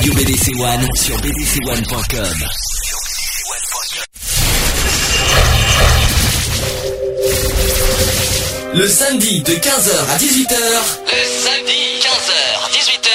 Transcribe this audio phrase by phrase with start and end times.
[0.00, 2.46] Radio BDC One sur bdc1.com.
[8.72, 10.56] Le samedi de 15h à 18h.
[11.04, 12.32] Le samedi 15h
[12.72, 13.10] 18h.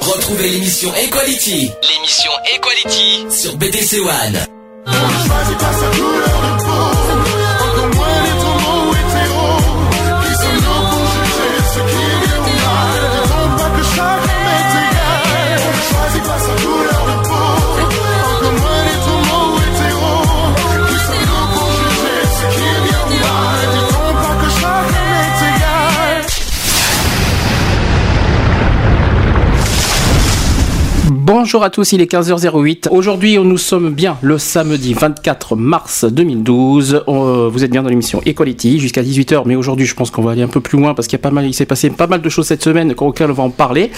[0.00, 1.70] Retrouvez l'émission Equality.
[1.82, 4.46] L'émission Equality sur BDC One.
[31.50, 32.90] Bonjour à tous, il est 15h08.
[32.92, 37.02] Aujourd'hui, nous sommes bien le samedi 24 mars 2012.
[37.08, 40.30] Euh, vous êtes bien dans l'émission Equality jusqu'à 18h, mais aujourd'hui, je pense qu'on va
[40.30, 42.06] aller un peu plus loin parce qu'il y a pas mal, il s'est passé pas
[42.06, 43.90] mal de choses cette semaine auxquelles on va en parler.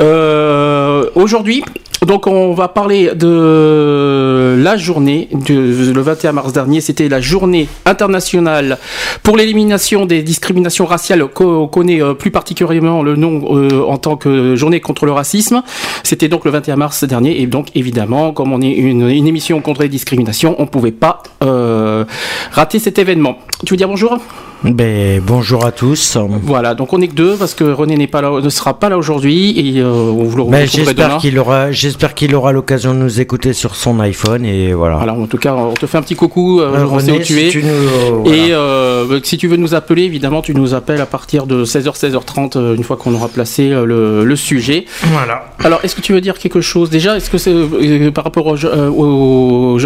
[0.00, 1.62] Euh, aujourd'hui,
[2.06, 6.80] donc on va parler de la journée du, le 21 mars dernier.
[6.80, 8.78] C'était la journée internationale
[9.22, 11.26] pour l'élimination des discriminations raciales.
[11.28, 15.62] qu'on connaît euh, plus particulièrement le nom en tant que journée contre le racisme.
[16.02, 19.82] C'était donc le 21 mars dernier et donc évidemment, comme on est une, émission contre
[19.82, 22.04] les discriminations, on pouvait pas euh,
[22.52, 23.38] rater cet événement.
[23.64, 24.18] Tu veux dire bonjour?
[24.64, 26.18] Ben, bonjour à tous.
[26.42, 28.88] Voilà, donc on est que deux parce que René n'est pas là, ne sera pas
[28.88, 32.92] là aujourd'hui et euh, on vous le ben, J'espère qu'il aura, j'espère qu'il aura l'occasion
[32.92, 34.98] de nous écouter sur son iPhone et voilà.
[34.98, 36.60] Alors en tout cas, on te fait un petit coucou.
[36.60, 37.48] Euh, René, où tu es.
[37.48, 41.06] Tu nous, euh, Et euh, si tu veux nous appeler, évidemment, tu nous appelles à
[41.06, 44.84] partir de 16h, 16h30 euh, une fois qu'on aura placé euh, le, le, sujet.
[45.04, 45.44] Voilà.
[45.64, 46.90] Alors, est-ce que tu veux dire quelque chose?
[46.90, 49.78] Déjà Est-ce que c'est par rapport au, au, au,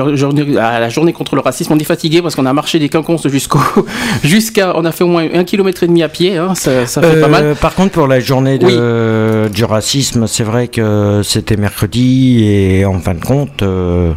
[0.59, 3.27] à la journée contre le racisme, on est fatigué parce qu'on a marché des quinconces
[3.29, 3.61] jusqu'au
[4.23, 7.03] jusqu'à on a fait au moins un kilomètre et demi à pied, hein, ça, ça,
[7.03, 7.45] fait pas mal.
[7.45, 12.85] Euh, par contre, pour la journée de, du racisme, c'est vrai que c'était mercredi et
[12.85, 14.13] en fin de compte, euh,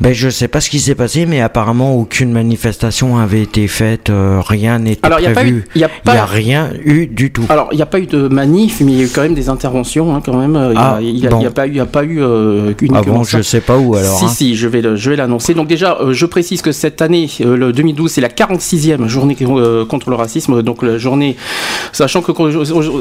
[0.00, 4.10] ben, je sais pas ce qui s'est passé, mais apparemment aucune manifestation avait été faite,
[4.10, 5.64] euh, rien n'était prévu.
[5.74, 7.44] Il n'y a, a, rien eu du tout.
[7.48, 9.34] Alors, il n'y a pas eu de manif, mais il y a eu quand même
[9.34, 10.54] des interventions, hein, quand même.
[11.00, 12.96] Il n'y a, a, pas eu, y a pas eu euh, une.
[12.96, 14.18] Ah bon, je sais pas où alors.
[14.18, 14.28] Si, hein.
[14.28, 15.54] si, je vais, le, je vais l'annoncer.
[15.54, 19.36] Donc déjà, euh, je précise que cette année, le 2012, c'est la 46e journée
[19.88, 20.62] contre le racisme.
[20.62, 21.36] Donc la journée,
[21.92, 22.32] sachant que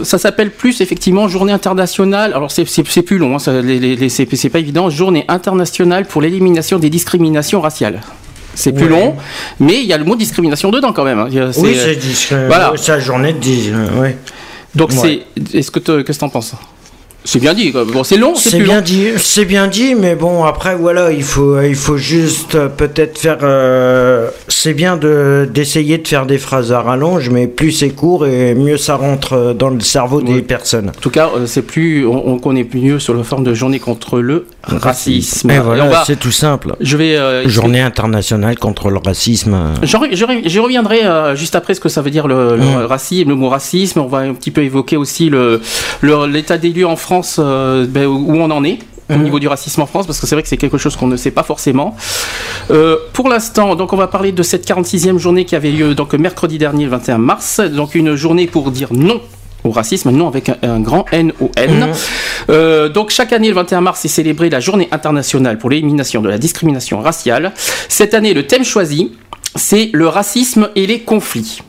[0.04, 2.34] ça s'appelle plus effectivement journée internationale.
[2.34, 4.90] Alors c'est plus long, hein, c'est pas évident.
[4.90, 8.02] Journée internationale pour l'élimination des discriminations raciales.
[8.56, 8.90] C'est plus ouais.
[8.92, 9.16] long,
[9.60, 11.18] mais il y a le mot discrimination dedans quand même.
[11.18, 11.30] Hein.
[11.58, 12.48] Oui, c'est discrimination.
[12.48, 12.74] Voilà.
[12.76, 14.00] C'est la journée de.
[14.00, 14.10] Oui.
[14.76, 15.24] Donc ouais.
[15.36, 15.58] c'est.
[15.58, 16.54] Est-ce que qu'est-ce que t'en penses?
[17.26, 17.72] C'est bien dit.
[17.72, 18.36] Bon, c'est long.
[18.36, 18.82] C'est bien long.
[18.82, 19.10] dit.
[19.18, 23.40] C'est bien dit, mais bon, après voilà, il faut, il faut juste euh, peut-être faire.
[23.44, 28.26] Euh, c'est bien de d'essayer de faire des phrases à rallonge, mais plus c'est court
[28.26, 30.90] et mieux ça rentre dans le cerveau des personnes.
[30.90, 33.54] En tout cas, euh, c'est plus, on, on, connaît plus mieux sur la forme de
[33.54, 35.52] journée contre le racisme.
[35.52, 36.76] Et voilà, c'est tout simple.
[36.80, 37.16] Je vais.
[37.16, 39.58] Euh, journée internationale contre le racisme.
[39.84, 42.86] Je reviendrai euh, juste après ce que ça veut dire le, le mmh.
[42.86, 44.00] racisme, le mot racisme.
[44.00, 45.62] On va un petit peu évoquer aussi le
[46.28, 48.80] l'état des lieux en France France, euh, ben, où on en est
[49.12, 51.06] au niveau du racisme en France, parce que c'est vrai que c'est quelque chose qu'on
[51.06, 51.96] ne sait pas forcément.
[52.72, 56.14] Euh, pour l'instant, donc on va parler de cette 46e journée qui avait lieu donc
[56.14, 59.22] mercredi dernier, le 21 mars, donc une journée pour dire non
[59.64, 61.80] au racisme, non avec un, un grand N-O-N.
[61.80, 61.94] Mmh.
[62.50, 66.30] Euh, donc chaque année, le 21 mars, est célébrée la journée internationale pour l'élimination de
[66.30, 67.52] la discrimination raciale.
[67.90, 69.12] Cette année, le thème choisi,
[69.56, 71.62] c'est le racisme et les conflits.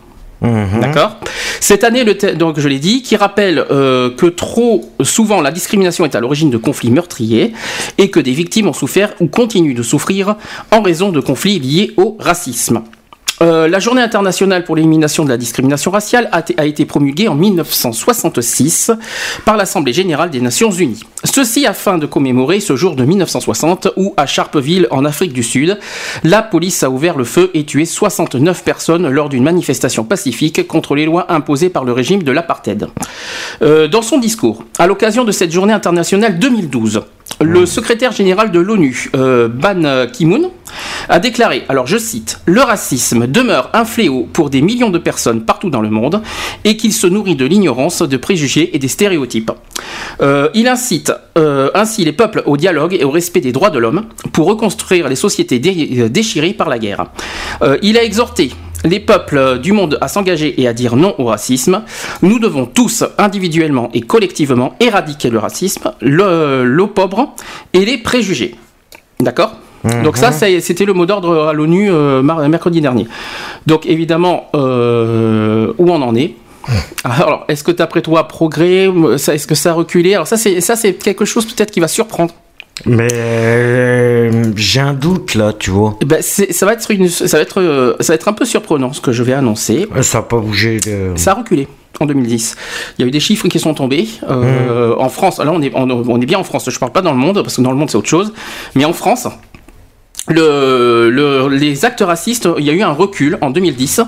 [0.45, 0.81] Mmh.
[0.81, 1.17] D'accord.
[1.61, 6.15] Cette année, donc je l'ai dit, qui rappelle euh, que trop souvent la discrimination est
[6.15, 7.53] à l'origine de conflits meurtriers
[7.97, 10.37] et que des victimes ont souffert ou continuent de souffrir
[10.71, 12.83] en raison de conflits liés au racisme.
[13.43, 18.93] Euh, la journée internationale pour l'élimination de la discrimination raciale a, été promulguée en 1966
[19.45, 21.01] par l'Assemblée générale des Nations unies.
[21.25, 25.79] Ceci afin de commémorer ce jour de 1960 où, à Sharpeville, en Afrique du Sud,
[26.23, 30.95] la police a ouvert le feu et tué 69 personnes lors d'une manifestation pacifique contre
[30.95, 32.89] les lois imposées par le régime de l'apartheid.
[33.63, 37.03] Euh, dans son discours, à l'occasion de cette journée internationale 2012,
[37.41, 40.51] le secrétaire général de l'ONU, euh, Ban Ki-moon,
[41.09, 45.45] a déclaré, alors je cite, Le racisme demeure un fléau pour des millions de personnes
[45.45, 46.23] partout dans le monde
[46.65, 49.53] et qu'il se nourrit de l'ignorance, de préjugés et des stéréotypes.
[50.23, 53.79] Euh, il incite euh, ainsi les peuples au dialogue et au respect des droits de
[53.79, 57.07] l'homme pour reconstruire les sociétés dé déchirées par la guerre.
[57.83, 58.51] Il a exhorté
[58.85, 61.83] les peuples du monde à s'engager et à dire non au racisme.
[62.23, 67.35] Nous devons tous, individuellement et collectivement, éradiquer le racisme, l'eau pauvre
[67.73, 68.55] et les préjugés.
[69.21, 69.55] D'accord?
[69.85, 70.03] Mmh.
[70.03, 73.07] Donc ça, c'était le mot d'ordre à l'ONU euh, mercredi dernier.
[73.67, 76.35] Donc évidemment, euh, où on en est?
[77.05, 80.15] Alors, est-ce que d'après toi, progrès, est-ce que ça a reculé?
[80.15, 82.33] Alors ça, c'est ça, c'est quelque chose peut-être qui va surprendre.
[82.87, 85.97] Mais euh, j'ai un doute là, tu vois.
[86.03, 88.45] Eh Ben, ça va être une, ça va être, euh, ça va être un peu
[88.45, 89.87] surprenant ce que je vais annoncer.
[90.03, 90.79] Ça n'a pas bougé.
[90.81, 91.69] de- Ça a reculé
[92.01, 92.57] en 2010.
[92.99, 94.09] Il y a eu des chiffres qui sont tombés.
[94.29, 97.03] Euh, En France, là on est, on, on est bien en France, je parle pas
[97.03, 98.33] dans le monde, parce que dans le monde c'est autre chose.
[98.75, 99.29] Mais en France,
[100.29, 104.01] le, le- les actes racistes, il y a eu un recul en 2010.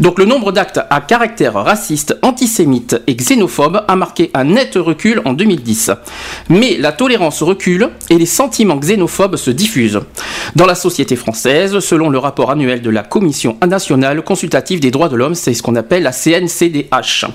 [0.00, 5.22] Donc le nombre d'actes à caractère raciste, antisémite et xénophobe a marqué un net recul
[5.24, 5.92] en 2010.
[6.48, 10.00] Mais la tolérance recule et les sentiments xénophobes se diffusent.
[10.56, 15.08] Dans la société française, selon le rapport annuel de la Commission nationale consultative des droits
[15.08, 17.26] de l'homme, c'est ce qu'on appelle la CNCDH.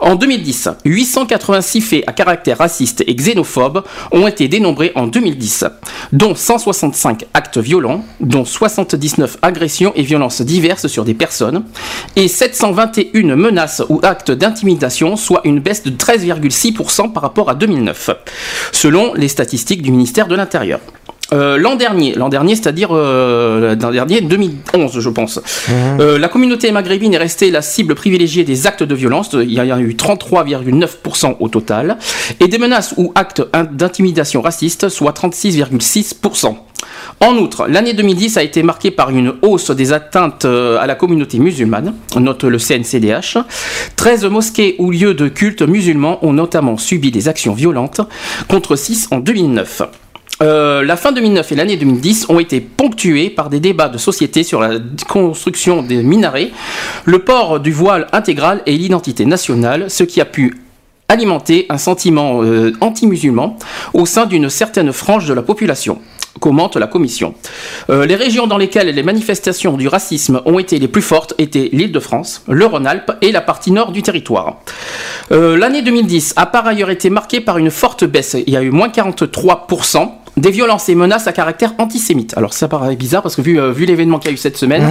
[0.00, 5.64] En 2010, 886 faits à caractère raciste et xénophobe ont été dénombrés en 2010,
[6.12, 11.64] dont 165 actes violents, dont 79 agressions et violences diverses sur des personnes,
[12.16, 18.10] et 721 menaces ou actes d'intimidation, soit une baisse de 13,6% par rapport à 2009,
[18.72, 20.80] selon les statistiques du ministère de l'Intérieur.
[21.34, 25.38] Euh, l'an dernier, l'an dernier, c'est-à-dire euh, l'an dernier 2011, je pense.
[26.00, 29.28] Euh, la communauté maghrébine est restée la cible privilégiée des actes de violence.
[29.34, 31.98] Il y a eu 33,9% au total,
[32.40, 36.56] et des menaces ou actes in- d'intimidation raciste, soit 36,6%.
[37.20, 40.94] En outre, l'année 2010 a été marquée par une hausse des atteintes euh, à la
[40.94, 43.38] communauté musulmane, note le CNCDH.
[43.96, 48.00] 13 mosquées ou lieux de culte musulmans ont notamment subi des actions violentes,
[48.48, 49.82] contre 6 en 2009.
[50.40, 54.44] Euh, la fin 2009 et l'année 2010 ont été ponctuées par des débats de société
[54.44, 54.78] sur la
[55.08, 56.52] construction des minarets,
[57.04, 60.54] le port du voile intégral et l'identité nationale, ce qui a pu
[61.08, 63.56] alimenter un sentiment euh, anti-musulman
[63.94, 66.00] au sein d'une certaine frange de la population
[66.38, 67.34] commente la commission.
[67.90, 71.68] Euh, les régions dans lesquelles les manifestations du racisme ont été les plus fortes étaient
[71.72, 74.56] l'Île-de-France, le Rhône-Alpes et la partie nord du territoire.
[75.32, 78.36] Euh, L'année 2010 a par ailleurs été marquée par une forte baisse.
[78.46, 82.36] Il y a eu moins 43% des violences et menaces à caractère antisémite.
[82.36, 84.56] Alors ça paraît bizarre parce que vu, euh, vu l'événement qu'il y a eu cette
[84.56, 84.84] semaine,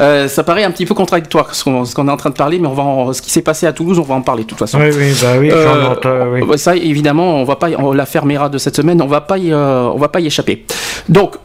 [0.00, 2.66] euh, ça paraît un petit peu contradictoire ce qu'on est en train de parler, mais
[2.68, 4.58] on va en- ce qui s'est passé à Toulouse, on va en parler de toute
[4.58, 4.78] façon.
[4.80, 6.58] Oui, oui, bah oui, Euh, entends, oui.
[6.58, 9.54] Ça, évidemment, on va pas, on- la fermera de cette semaine, on va pas, y,
[9.54, 10.64] on va pas y échapper.
[11.08, 11.36] Donc,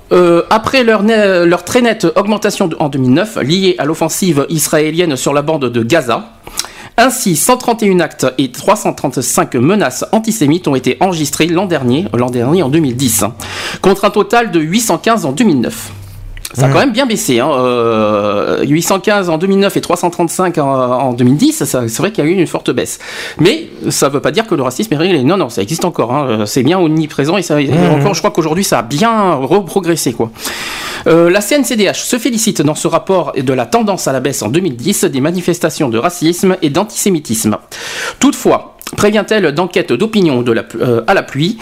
[0.50, 5.42] après leur, leur très nette augmentation de- en 2009, liée à l'offensive israélienne sur la
[5.42, 6.24] bande de Gaza,
[6.98, 12.70] ainsi 131 actes et 335 menaces antisémites ont été enregistrés l'an dernier, l'an dernier en
[12.70, 13.36] 2010, hein,
[13.82, 15.92] contre un total de 815 en 2009.
[16.56, 17.40] Ça a quand même bien baissé.
[17.40, 17.50] Hein.
[17.52, 22.30] euh, 815 en 2009 et 335 en, en 2010, ça- c'est vrai qu'il y a
[22.30, 23.00] eu une forte baisse.
[23.40, 25.24] Mais ça ne veut pas dire que le racisme est réglé.
[25.24, 26.14] Non, non, ça existe encore.
[26.14, 26.28] hein.
[26.30, 30.14] Euh, C'est bien omniprésent et ça, et encore, je crois qu'aujourd'hui, ça a bien reprogressé.
[30.14, 30.32] Quoi.
[31.08, 34.50] Euh, la CNCDH se félicite dans ce rapport de la tendance à la baisse en
[34.50, 37.58] 2010 des manifestations de racisme et d'antisémitisme.
[38.20, 41.58] Toutefois, prévient-elle d'enquêtes d'opinion de la euh, à la pluie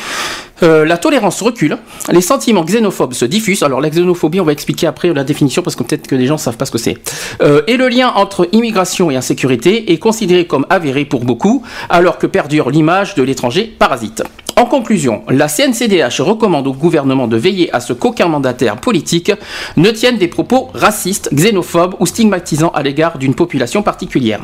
[0.64, 1.78] euh, la tolérance recule,
[2.12, 3.64] les sentiments xénophobes se diffusent.
[3.64, 6.38] Alors la xénophobie, on va expliquer après la définition parce que peut-être que les gens
[6.38, 6.98] savent pas ce que c'est.
[7.42, 12.18] Euh, et le lien entre immigration et insécurité est considéré comme avéré pour beaucoup, alors
[12.18, 14.24] que perdure l'image de l'étranger parasite.
[14.56, 19.32] En conclusion, la CNCDH recommande au gouvernement de veiller à ce qu'aucun mandataire politique
[19.78, 24.42] ne tienne des propos racistes, xénophobes ou stigmatisants à l'égard d'une population particulière,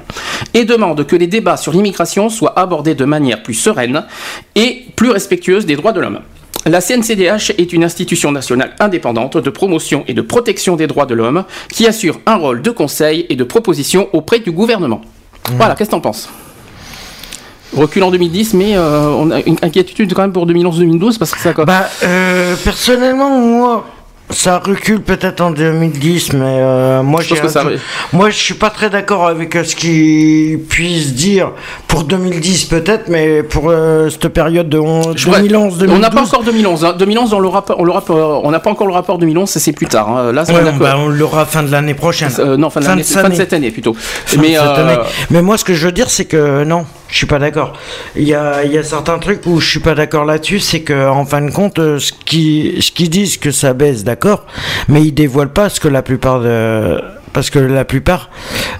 [0.55, 4.03] et demande que les débats sur l'immigration soient abordés de manière plus sereine
[4.55, 6.21] et plus respectueuse des droits de l'homme.
[6.65, 11.13] La CNCDH est une institution nationale indépendante de promotion et de protection des droits de
[11.13, 15.01] l'homme qui assure un rôle de conseil et de proposition auprès du gouvernement.
[15.51, 16.29] Voilà, qu'est-ce que t'en penses?
[17.75, 21.39] Recul en 2010, mais euh, on a une inquiétude quand même pour 2011-2012 parce que
[21.39, 21.53] ça.
[21.53, 23.85] Bah, euh, personnellement, moi,
[24.31, 27.63] ça recule peut-être en 2010, mais euh, moi, Je ça-
[28.13, 31.51] moi, je suis pas très d'accord avec euh, ce qu'ils puissent dire
[31.87, 35.97] pour 2010 peut-être, mais pour euh, cette période de on- Je pourrais- 2011, 2012.
[35.97, 36.85] On n'a pas encore 2011.
[36.85, 36.93] hein.
[36.97, 39.85] 2011, on l'aura on l'aura on n'a pas encore le rapport 2011, c'est c'est plus
[39.87, 40.09] tard.
[40.09, 40.31] hein.
[40.31, 42.31] Là, Ouais, on bah, l'aura fin de l'année prochaine.
[42.39, 43.93] euh, non, fin de, l'année- cette fin de cette année plutôt.
[43.95, 44.97] Fin de mais cette euh, année.
[45.29, 47.73] Mais moi, ce que je veux dire, c'est que non, je suis pas d'accord.
[48.15, 51.41] Il y a, certains trucs où je suis pas d'accord là-dessus, c'est que en fin
[51.41, 54.45] de compte, euh, ce qui, ce qu'ils disent que ça baisse, d'accord,
[54.87, 57.01] mais ils dévoilent pas ce que la plupart de,
[57.33, 58.29] parce que la plupart,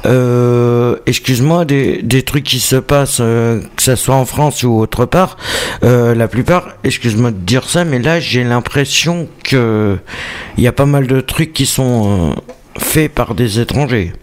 [0.06, 4.80] euh, excuse-moi, des, des trucs qui se passent, euh, que ça soit en France ou
[4.80, 5.38] autre part,
[5.82, 9.98] la plupart, excuse-moi de dire ça, mais là, j'ai l'impression que
[10.58, 12.36] il y a pas mal de trucs qui sont
[12.78, 14.14] faits par des étrangers.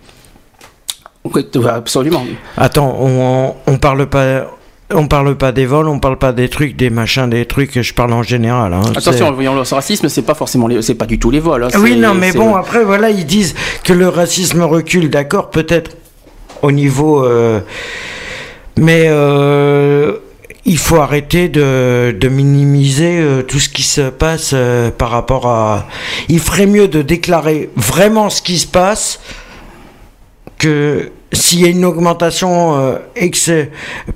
[1.34, 2.24] Oui, absolument.
[2.56, 4.46] Attends, on, on parle pas.
[4.94, 7.92] On parle pas des vols, on parle pas des trucs, des machins, des trucs, je
[7.92, 8.72] parle en général.
[8.72, 8.82] hein.
[8.96, 11.64] Attention, voyons le racisme, c'est pas forcément c'est pas du tout les vols.
[11.64, 11.68] hein.
[11.80, 15.96] Oui, non, mais bon, après, voilà, ils disent que le racisme recule, d'accord, peut-être.
[16.62, 17.24] au niveau.
[17.24, 17.58] euh,
[18.78, 20.18] mais euh,
[20.64, 24.54] il faut arrêter de, de minimiser euh, tout ce qui se passe
[24.98, 25.88] par rapport à.
[26.28, 29.18] Il ferait mieux de déclarer vraiment ce qui se passe
[30.58, 32.98] que s'il y a une augmentation euh,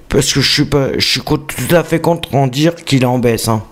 [0.09, 3.19] parce que je suis pas, je suis tout à fait contre en dire qu'il en
[3.19, 3.49] baisse.
[3.49, 3.62] Hein.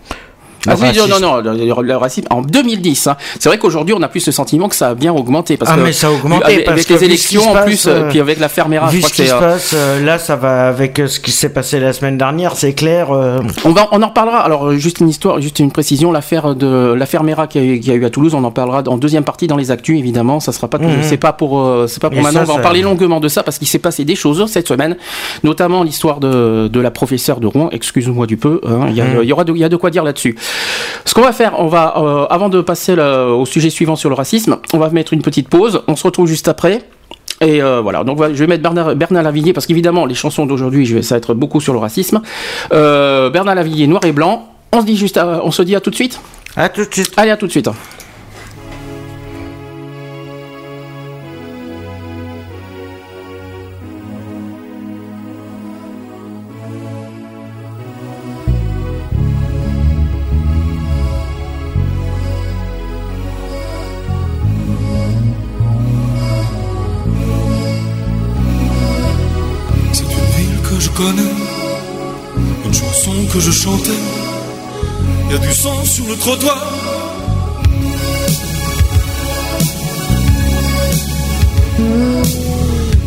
[0.67, 1.09] Ah oui, non, racisme.
[1.23, 3.07] non, non, le, le- racisme en 2010.
[3.07, 3.17] hein.
[3.38, 5.57] C'est vrai qu'aujourd'hui, on a plus le sentiment que ça a bien augmenté.
[5.57, 7.65] Parce Ah, que, mais ça a augmenté, Avec, parce avec les ce élections en passe,
[7.65, 10.05] plus, euh, puis avec la fermera, je Vu crois ce qui se euh, passe, euh,
[10.05, 13.11] là, ça va avec ce qui s'est passé la semaine dernière, c'est clair.
[13.12, 14.38] euh, On, va, on en reparlera.
[14.41, 16.11] Alors, juste une histoire, juste une précision.
[16.12, 18.83] L'affaire de l'affaire Mera qui a, eu- qui a eu à Toulouse, on en parlera
[18.87, 20.41] en deuxième partie dans les actus, évidemment.
[20.41, 21.03] Ça sera pas, Mhm.
[21.03, 22.41] c'est pas pour, c'est pas pour maintenant.
[22.43, 24.97] on va en parler longuement de ça parce qu'il s'est passé des choses cette semaine,
[25.45, 27.69] notamment l'histoire de, de la professeure de Rouen.
[27.73, 28.61] Excuse-moi du peu.
[28.67, 28.87] hein.
[28.88, 29.23] Il y, a, Mhm.
[29.25, 30.37] y aura de, y a de quoi dire là-dessus.
[31.05, 34.09] Ce qu'on va faire, on va, euh, avant de passer le- au sujet suivant sur
[34.11, 35.83] le racisme, on va mettre une petite pause.
[35.88, 36.83] On se retrouve juste après.
[37.40, 41.02] Et euh, voilà, donc je vais mettre Bernard, Bernard Lavillier parce qu'évidemment les chansons d'aujourd'hui,
[41.05, 42.21] ça va être beaucoup sur le racisme.
[42.73, 44.49] Euh, Bernard Lavillier, noir et blanc.
[44.73, 46.21] On se dit juste, à- on se dit à tout de suite.
[46.57, 47.12] À tout de suite.
[47.17, 47.69] Allez, à tout de suite.
[73.50, 74.00] Je chantais.
[75.31, 76.62] Y a du sang sur le trottoir.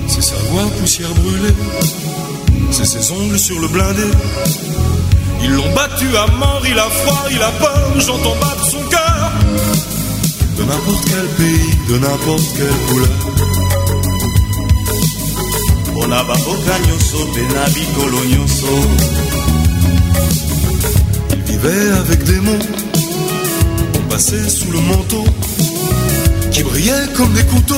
[0.07, 1.55] C'est sa voix poussière brûlée,
[2.71, 4.09] c'est ses ongles sur le blindé.
[5.43, 9.31] Ils l'ont battu à mort, il a froid, il a peur, j'entends battre son cœur.
[10.57, 13.21] De n'importe quel pays, de n'importe quelle couleur.
[16.87, 17.65] nyonso mpe na
[21.69, 22.59] avec des mots,
[23.95, 25.23] on passait sous le manteau,
[26.51, 27.75] qui brillaient comme des couteaux.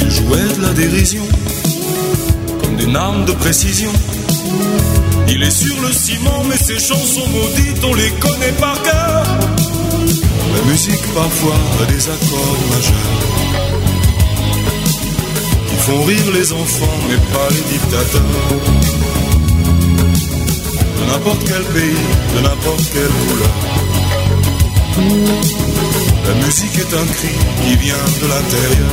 [0.00, 1.22] Il jouait de la dérision,
[2.62, 3.90] comme des armes de précision.
[5.28, 9.24] Il est sur le ciment, mais ses chansons maudites, on les connaît par cœur.
[10.54, 13.49] La musique parfois a des accords majeurs
[15.80, 18.22] font rire les enfants, mais pas les dictateurs.
[20.98, 23.56] De n'importe quel pays, de n'importe quelle couleur.
[26.26, 28.90] La musique est un cri qui vient de l'intérieur.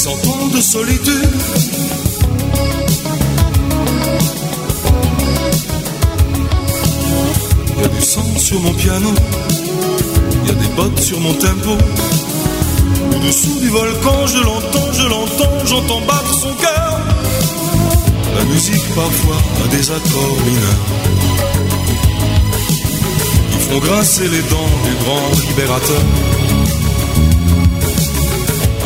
[0.00, 1.30] Cent ans de solitude.
[7.76, 9.10] Y a du sang sur mon piano,
[10.46, 11.72] y a des bottes sur mon tempo.
[13.14, 17.00] Au-dessous du volcan, je l'entends, je l'entends, j'entends battre son cœur.
[18.38, 20.86] La musique parfois a des accords mineurs
[23.50, 26.39] qui font grincer les dents du grand libérateur.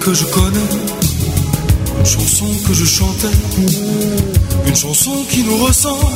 [0.00, 0.70] Que je connais,
[1.98, 3.36] une chanson que je chantais,
[4.66, 6.06] une chanson qui nous ressemble.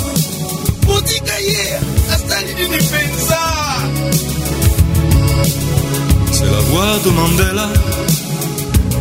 [6.33, 7.69] C'est la voix de Mandela,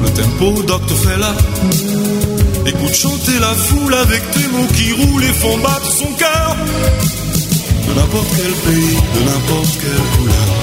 [0.02, 0.98] le tempo Dr.
[1.04, 1.34] Fela.
[2.66, 6.58] Écoute chanter la foule avec des mots qui roulent et font battre son cœur.
[7.88, 10.63] De n'importe quel pays, de n'importe quelle couleur.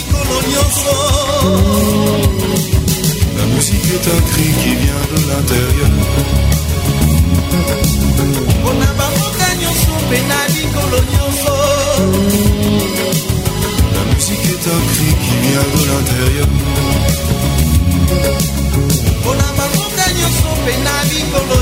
[0.51, 0.95] nyonso
[3.37, 5.91] La musique est un cri qui vient de l'intérieur.
[8.59, 11.53] mpona bamboka nyonso mpe na mikolo nyonso
[13.95, 16.47] La musique est un cri qui vient de l'intérieur.
[19.19, 21.57] mpona bamboka nyonso mpe na mikolo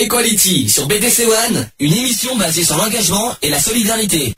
[0.00, 4.32] Equality sur BDC One, une émission basée sur l'engagement et la solidarité.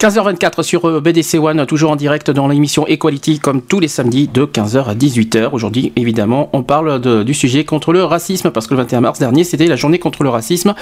[0.00, 4.26] 15h24 sur euh, BDC One, toujours en direct dans l'émission Equality, comme tous les samedis
[4.26, 5.50] de 15h à 18h.
[5.52, 9.44] Aujourd'hui, évidemment, on parle du sujet contre le racisme, parce que le 21 mars dernier,
[9.44, 10.74] c'était la journée contre le racisme.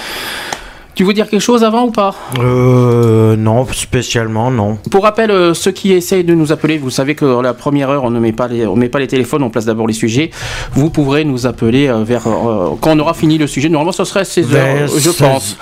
[0.97, 2.15] Tu veux dire quelque chose avant ou pas?
[2.39, 4.79] Euh, non, spécialement, non.
[4.91, 8.05] Pour rappel, euh, ceux qui essayent de nous appeler, vous savez que la première heure,
[8.05, 10.31] on ne met pas les, on met pas les téléphones, on place d'abord les sujets.
[10.73, 13.69] Vous pourrez nous appeler euh, vers euh, quand on aura fini le sujet.
[13.69, 15.17] Normalement, ce serait 16 Vers heures, je 16.
[15.17, 15.57] pense.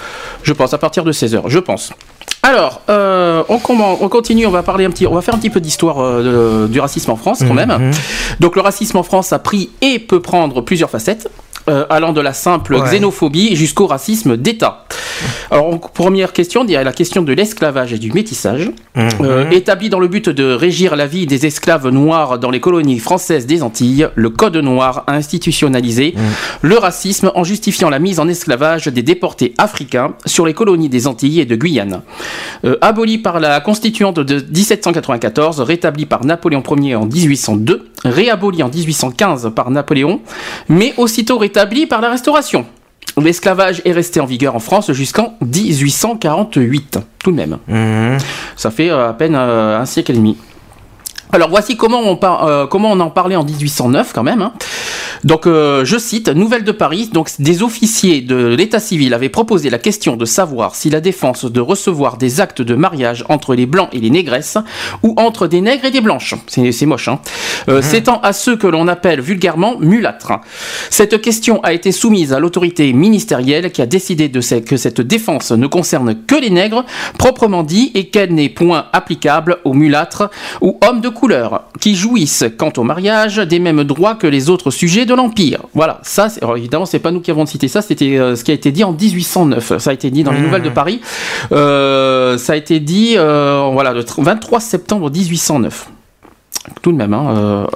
[0.45, 1.93] Je pense à partir de 16 heures, je pense.
[2.45, 5.61] Alors, euh, on, continue, on va parler un petit, on va faire un petit peu
[5.61, 7.91] d'histoire euh, du racisme en France quand même.
[8.38, 11.29] Donc, le racisme en France a pris et peut prendre plusieurs facettes.
[11.68, 12.90] Euh, allant de la simple Ouais.
[12.90, 14.85] xénophobie jusqu'au racisme d'État.
[15.50, 18.71] Alors, en première question, il y a la question de l'esclavage et du métissage.
[18.97, 22.99] Euh, établi dans le but de régir la vie des esclaves noirs dans les colonies
[22.99, 26.14] françaises des Antilles, le Code noir a institutionnalisé
[26.62, 31.06] le racisme en justifiant la mise en esclavage des déportés africains sur les colonies des
[31.06, 32.02] Antilles et de Guyane.
[32.64, 38.68] Euh, aboli par la constituante de 1794, rétabli par Napoléon Ier en 1802, réaboli en
[38.68, 40.21] 1815 par Napoléon,
[40.68, 41.53] mais aussitôt rétabli
[41.88, 42.66] par la Restauration.
[43.16, 47.58] L'esclavage est resté en vigueur en France jusqu'en 1848, tout de même.
[47.69, 48.19] Mhm.
[48.56, 50.36] Ça fait euh, à peine euh, un siècle et demi.
[51.32, 54.43] Alors voici comment on, par- euh, comment on en parlait en 1809 quand même.
[54.43, 54.52] hein.
[55.25, 59.71] Donc euh, je cite, Nouvelle de Paris, donc des officiers de l'état civil avaient proposé
[59.71, 63.65] la question de savoir si la défense de recevoir des actes de mariage entre les
[63.65, 64.58] blancs et les négresses
[65.02, 67.21] ou entre des nègres et des blanches, c'est moche, hein,
[67.71, 70.32] euh, s'étend à ceux que l'on appelle vulgairement mulâtres.
[70.91, 75.52] Cette question a été soumise à l'autorité ministérielle qui a décidé de que cette défense
[75.52, 76.84] ne concerne que les nègres,
[77.19, 82.45] proprement dit, et qu'elle n'est point applicable aux mulâtres ou hommes de couleur, qui jouissent,
[82.58, 85.61] quant au mariage, des mêmes droits que les autres sujets de l'Empire.
[85.75, 88.50] Voilà, ça, alors évidemment, c'est pas nous qui avons cité ça, c'était euh, ce qui
[88.50, 89.79] a été dit en 1809.
[89.79, 91.00] Ça a été dit dans les Nouvelles de Paris.
[91.53, 95.89] Euh, ça a été dit, euh, voilà, le tr- 23 septembre 1809.
[96.83, 97.67] Tout de même, hein,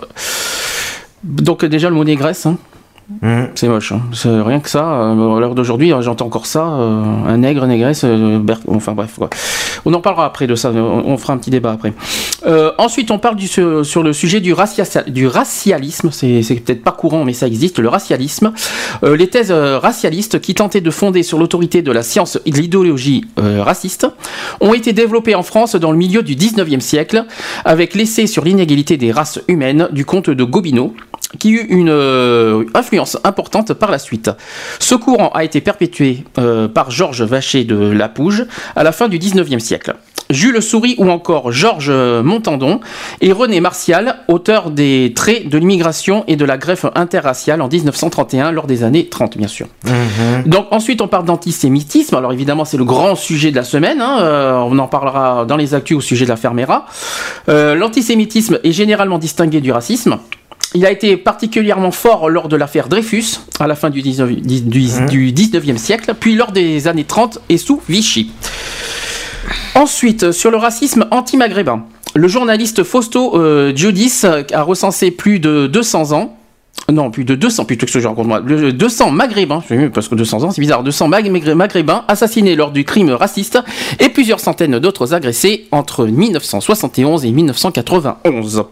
[1.24, 2.56] Donc déjà le mot négresse, hein,
[3.22, 3.48] Mhm.
[3.54, 3.92] c'est moche.
[3.92, 4.02] hein.
[4.24, 4.84] Rien que ça.
[4.84, 6.66] euh, à l'heure d'aujourd'hui, euh, j'entends encore ça.
[6.68, 9.14] euh, un nègre, négresse, euh, enfin bref.
[9.16, 9.30] Quoi.
[9.86, 10.70] On en parlera après de ça.
[10.70, 11.94] On, fera un petit débat après.
[12.78, 14.54] Ensuite, on parle du, sur, le sujet du,
[15.08, 16.10] du racialisme.
[16.12, 17.78] C'est peut-être pas courant, mais ça existe.
[17.78, 18.52] Le racialisme.
[19.02, 23.24] Les thèses racialistes qui tentaient de fonder sur l'autorité de la science et de l'idéologie
[23.36, 24.06] raciste
[24.60, 27.24] ont été développées en France dans le milieu du 19e siècle
[27.64, 30.94] avec l'essai sur l'inégalité des races humaines du comte de Gobineau
[31.38, 34.30] qui eut une euh, influence importante par la suite.
[34.78, 39.18] Ce courant a été perpétué euh, par Georges Vacher de Lapouge à la fin du
[39.18, 39.94] 19e siècle.
[40.30, 42.80] Jules Souris ou encore Georges Montandon
[43.22, 48.52] et René Martial, auteur des traits de l'immigration et de la greffe interraciale en 1931
[48.52, 49.68] lors des années 30 bien sûr.
[50.44, 52.14] Donc ensuite on parle d'antisémitisme.
[52.14, 54.02] Alors évidemment c'est le grand sujet de la semaine.
[54.02, 54.18] hein.
[54.20, 56.84] Euh, on en parlera dans les actus au sujet de la Fermera.
[57.46, 60.18] L'antisémitisme est généralement distingué du racisme.
[60.74, 64.60] Il a été particulièrement fort lors de l'affaire Dreyfus, à la fin du 19, du-
[65.06, 68.30] du 19e siècle, puis lors des années 30 et sous Vichy.
[69.74, 76.12] Ensuite, sur le racisme anti-maghrébin, le journaliste Fausto euh, Giudis a recensé plus de 200
[76.12, 76.37] ans.
[76.90, 78.40] Non, plus de 200, plutôt que ce que je raconte moi.
[78.42, 82.70] Le- 200 maghrébins, parce que 200 ans, c'est bizarre, 200 mag- magré- maghrébins assassinés lors
[82.70, 83.58] du crime raciste
[84.00, 88.64] et plusieurs centaines d'autres agressés entre 1971 et 1991.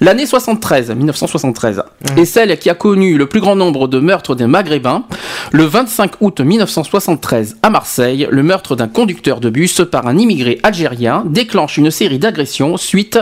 [0.00, 1.84] L'année 73, 1973,
[2.16, 5.04] est celle qui a connu le plus grand nombre de meurtres des maghrébins.
[5.52, 10.58] Le 25 août 1973, à Marseille, le meurtre d'un conducteur de bus par un immigré
[10.64, 13.20] algérien déclenche une série d'agressions suite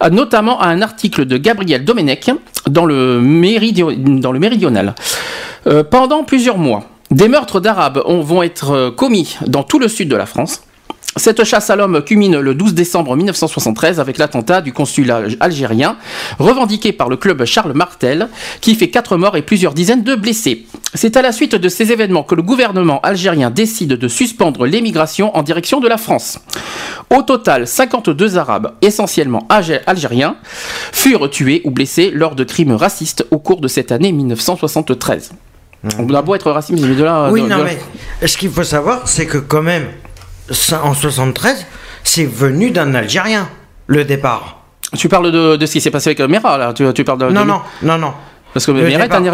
[0.00, 2.30] à- notamment à un article de Gabriel Domenech
[2.70, 3.20] dans le,
[3.72, 4.94] Dans le Méridional.
[5.66, 9.88] Euh, pendant plusieurs mois, des meurtres d'Arabes ont- vont être euh, commis dans tout le
[9.88, 10.62] sud de la France.
[11.18, 15.96] Cette chasse à l'homme culmine le 12 décembre 1973 avec l'attentat du consulat algérien,
[16.38, 18.28] revendiqué par le club Charles Martel,
[18.60, 20.66] qui fait 4 morts et plusieurs dizaines de blessés.
[20.92, 25.34] C'est à la suite de ces événements que le gouvernement algérien décide de suspendre l'émigration
[25.34, 26.38] en direction de la France.
[27.08, 30.36] Au total, 52 Arabes, essentiellement algériens,
[30.92, 35.30] furent tués ou blessés lors de crimes racistes au cours de cette année 1973.
[35.98, 37.28] On a beau être raciste, mais de là.
[37.30, 37.64] Oui, de- non, de-
[38.20, 39.86] mais ce qu'il faut savoir, c'est que quand même,
[40.82, 41.66] en 73,
[42.04, 43.48] c'est venu d'un Algérien,
[43.86, 44.64] le départ.
[44.96, 46.72] Tu parles de, de ce qui s'est passé avec euh, Mera, là.
[46.72, 48.12] Tu, tu parles de, Non, de- non, non, non.
[48.54, 49.24] Parce que Mera est, un,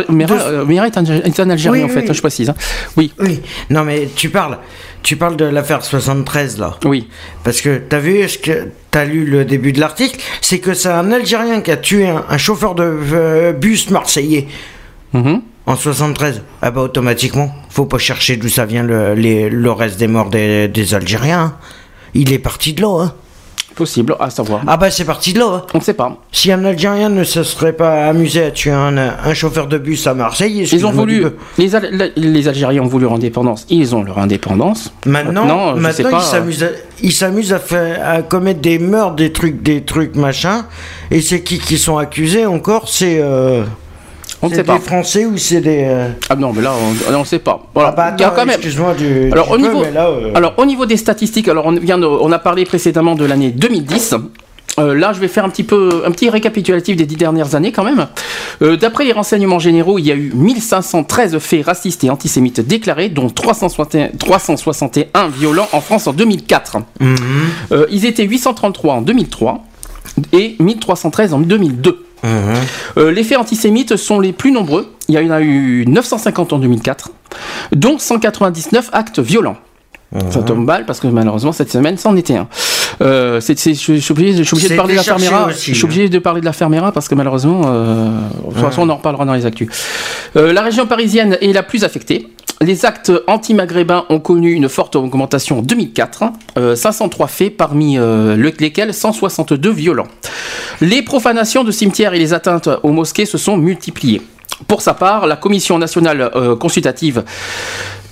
[1.06, 2.06] euh, est un- Algérien, Oui, en fait, oui.
[2.08, 2.50] hein, je précise.
[2.50, 2.54] hein.
[2.96, 4.58] Oui, Oui, non, mais tu parles,
[5.04, 6.76] tu parles de l'affaire 73, là.
[6.86, 7.08] oui.
[7.44, 10.88] Parce que t'as vu ce que t'as lu le début de l'article, c'est que c'est
[10.88, 14.48] un Algérien qui a tué un, un chauffeur de euh, bus marseillais
[15.12, 15.42] Mhm.
[15.66, 16.42] En 73.
[16.60, 20.30] Ah bah automatiquement, faut pas chercher d'où ça vient le, les- le reste des morts
[20.30, 21.40] des, des Algériens.
[21.40, 21.54] hein.
[22.14, 23.04] Il est parti de là.
[23.04, 23.12] Hein.
[23.74, 24.60] Possible, à savoir.
[24.66, 25.46] Ah bah c'est parti de là.
[25.46, 25.62] hein.
[25.72, 26.18] On ne sait pas.
[26.30, 30.06] Si un Algérien ne se serait pas amusé à tuer un, un chauffeur de bus
[30.06, 31.24] à Marseille, Ils ont voulu,
[31.56, 33.64] les, Al- les Algériens ont voulu leur indépendance.
[33.70, 34.92] Ils ont leur indépendance.
[35.06, 36.18] Maintenant, sais maintenant pas.
[36.18, 36.68] ils s'amusent à,
[37.02, 37.60] ils s'amusent à,
[38.10, 40.66] à commettre des meurtres, des trucs, des trucs machin.
[41.10, 43.62] Et c'est qui qui sont accusés encore C'est euh,
[44.42, 44.74] On ne c'est sait pas.
[44.74, 45.84] des Français ou c'est des.
[45.86, 46.72] euh, Ah non, mais là,
[47.14, 47.64] on ne sait pas.
[47.74, 47.90] Voilà.
[47.90, 48.56] Ah bah Il y a attends, quand même.
[48.56, 49.30] excuse-moi du.
[49.32, 51.72] Alors du au, peu, niveau, mais là, euh, alors au niveau des statistiques, alors on,
[51.72, 54.14] vient de- on a parlé précédemment de l'année 2010.
[54.78, 57.72] Euh, là, je vais faire un petit peu un petit récapitulatif des dix dernières années
[57.72, 58.06] quand même.
[58.62, 63.10] Euh, D'après les renseignements généraux, il y a eu 1513 faits racistes et antisémites déclarés,
[63.10, 66.78] dont 361, 361 violents en France en 2004.
[67.00, 67.16] Mhm.
[67.72, 69.62] Euh, ils étaient 833 en 2003
[70.32, 72.04] et 1313 en 2002.
[72.24, 74.92] Euh, les faits antisémites sont les plus nombreux.
[75.08, 77.10] Il y en a eu 950 en 2004,
[77.74, 79.56] dont 199 actes violents.
[80.30, 82.46] Ça tombe mal parce que malheureusement cette semaine c'en était un.
[83.00, 85.48] Euh, c'est- je, suis obligé, de parler de la Fermera.
[85.50, 88.08] je suis obligé de parler de la Fermera parce que malheureusement, euh,
[88.48, 89.68] de toute façon on en reparlera dans les actus.
[90.36, 92.28] Euh, la région parisienne est la plus affectée.
[92.62, 96.22] Les actes anti-maghrébins ont connu une forte augmentation en 2004,
[96.58, 100.06] euh, 503 faits parmi euh, le- lesquels 162 violents.
[100.80, 104.22] Les profanations de cimetières et les atteintes aux mosquées se sont multipliées.
[104.68, 107.24] Pour sa part, la Commission nationale euh, consultative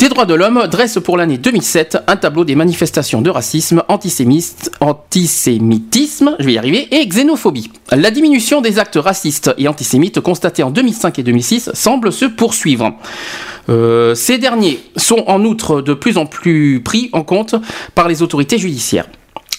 [0.00, 6.36] des droits de l'homme dresse pour l'année 2007 un tableau des manifestations de racisme, antisémitisme,
[6.38, 7.70] je vais y arriver, et xénophobie.
[7.92, 12.94] La diminution des actes racistes et antisémites constatés en 2005 et 2006 semble se poursuivre.
[13.68, 17.56] Euh, ces derniers sont en outre de plus en plus pris en compte
[17.94, 19.04] par les autorités judiciaires.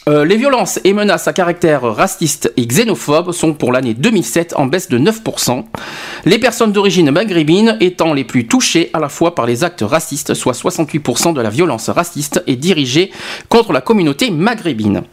[0.09, 4.65] Euh, les violences et menaces à caractère raciste et xénophobe sont pour l'année 2007 en
[4.65, 5.63] baisse de 9%.
[6.25, 10.33] Les personnes d'origine maghrébine étant les plus touchées à la fois par les actes racistes,
[10.33, 13.11] soit 68% de la violence raciste est dirigée
[13.47, 15.03] contre la communauté maghrébine.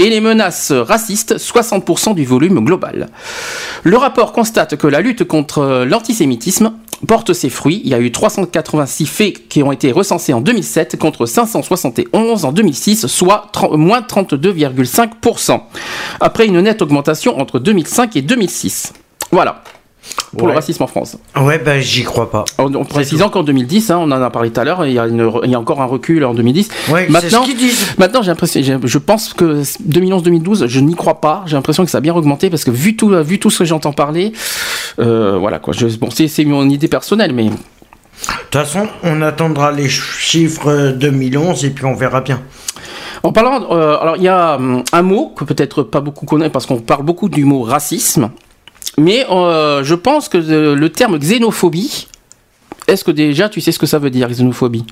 [0.00, 3.08] Et les menaces racistes, 60% du volume global.
[3.82, 6.72] Le rapport constate que la lutte contre l'antisémitisme
[7.06, 7.80] porte ses fruits.
[7.84, 12.52] Il y a eu 386 faits qui ont été recensés en 2007 contre 571 en
[12.52, 15.60] 2006, soit 30 moins 32,5%.
[16.20, 18.92] Après une nette augmentation entre 2005 et 2006.
[19.30, 19.62] Voilà.
[20.36, 21.16] Pour le racisme en France.
[21.40, 22.44] Ouais, bah j'y crois pas.
[22.58, 24.98] En, en précisant qu'en 2010, hein, on en a parlé tout à l'heure, il y,
[24.98, 26.68] a une- il y a encore un recul en 2010.
[26.90, 27.94] Ouais, c'est Maintenant, ce disent.
[27.96, 31.44] maintenant j'ai l'impression, je pense que 2011-2012, je n'y crois pas.
[31.46, 33.64] J'ai l'impression que ça a bien augmenté parce que vu tout, vu tout ce que
[33.64, 34.32] j'entends parler,
[34.98, 35.72] euh, voilà quoi.
[35.72, 41.64] Je, bon, c'est mon idée personnelle, mais De toute façon, on attendra les chiffres 2011
[41.64, 42.40] et puis on verra bien.
[43.22, 46.52] En parlant, euh, alors il y a hum, un mot que peut-être pas beaucoup connaissent
[46.52, 48.30] parce qu'on parle beaucoup du mot racisme,
[48.98, 52.08] mais euh, je pense que euh, le terme xénophobie,
[52.86, 54.84] est-ce que déjà tu sais ce que ça veut dire xénophobie?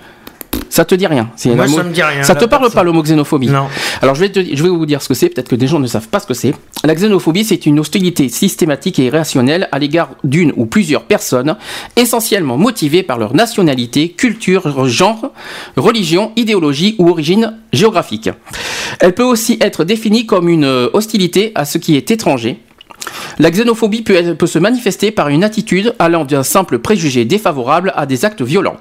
[0.71, 2.23] Ça te dit rien Moi, un mot- ça me dit rien.
[2.23, 2.75] Ça te parle personne.
[2.75, 3.49] pas le mot xénophobie?
[3.49, 3.67] Non.
[4.03, 5.79] Alors je vais, te- je vais vous dire ce que c'est, peut-être que des gens
[5.79, 6.55] ne savent pas ce que c'est.
[6.85, 11.57] La xénophobie, c'est une hostilité systématique et irrationnelle à l'égard d'une ou plusieurs personnes,
[11.97, 15.33] essentiellement motivées par leur nationalité, culture, genre,
[15.77, 18.31] religion, idéologie ou origine géographique.
[19.01, 22.59] Elle peut aussi être définie comme une euh, hostilité à ce qui est étranger.
[23.39, 28.25] La xénophobie peut, se manifester par une attitude allant d'un simple préjugé défavorable à des
[28.25, 28.79] actes violents.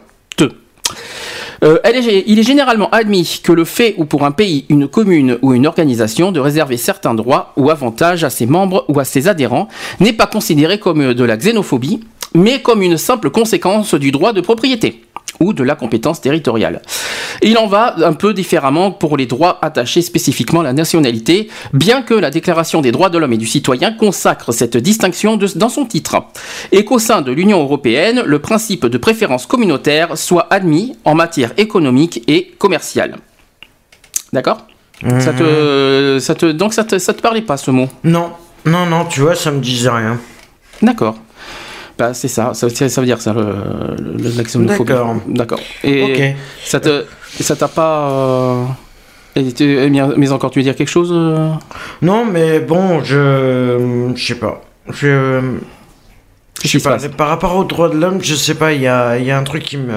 [1.63, 1.79] Euh,
[2.27, 5.65] il est généralement admis que le fait ou pour un pays, une commune ou une
[5.65, 10.13] organisation de réserver certains droits ou avantages à ses membres ou à ses adhérents n'est
[10.13, 12.01] pas considéré comme de la xénophobie,
[12.33, 15.01] mais comme une simple conséquence du droit de propriété
[15.39, 16.81] ou de la compétence territoriale.
[17.41, 22.01] Il en va un peu différemment pour les droits attachés spécifiquement à la nationalité, bien
[22.01, 25.69] que la Déclaration des droits de l'homme et du citoyen consacre cette distinction de- dans
[25.69, 26.17] son titre,
[26.71, 31.51] et qu'au sein de l'Union européenne, le principe de préférence communautaire soit admis en matière
[31.57, 33.17] économique et commerciale.
[34.33, 34.65] D'accord?
[35.19, 37.89] Ça te, ça te, donc ça te, ça te parlait pas ce mot?
[38.03, 38.31] Non,
[38.65, 40.17] non, non, tu vois, ça me disait rien.
[40.81, 41.15] D'accord.
[41.97, 43.41] Bah, c'est ça, ça, ça veut dire ça, le,
[43.97, 44.89] le, la xénophobie.
[44.89, 45.15] D'accord.
[45.27, 45.59] D'accord.
[45.83, 47.05] Et ça te,
[47.39, 48.09] ça t'a pas.
[48.09, 48.63] euh,
[49.37, 51.49] et tu- bien, mais encore, tu veux dire quelque chose euh?
[52.01, 54.11] Non, mais bon, je.
[54.15, 54.61] Je sais pas.
[54.89, 55.39] Je.
[56.63, 56.97] Je sais pas.
[57.17, 59.43] Par rapport aux droits de l'homme, je sais pas, il y a, y a un
[59.43, 59.93] truc qui me.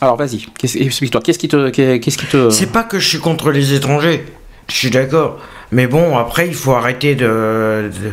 [0.00, 1.20] Alors, vas-y, explique-toi.
[1.22, 2.50] Qu'est-ce qui te, qu'est-ce qui te.
[2.50, 4.24] C'est pas que je suis contre les étrangers.
[4.68, 5.38] Je suis d'accord.
[5.72, 7.90] Mais bon, après, il faut arrêter de.
[7.90, 8.10] de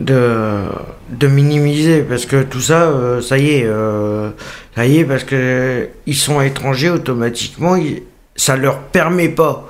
[0.00, 4.30] de, minimiser parce que tout ça euh, ça y est euh,
[4.74, 7.76] ça y est parce que ils sont étrangers automatiquement
[8.36, 9.68] ça leur permet pas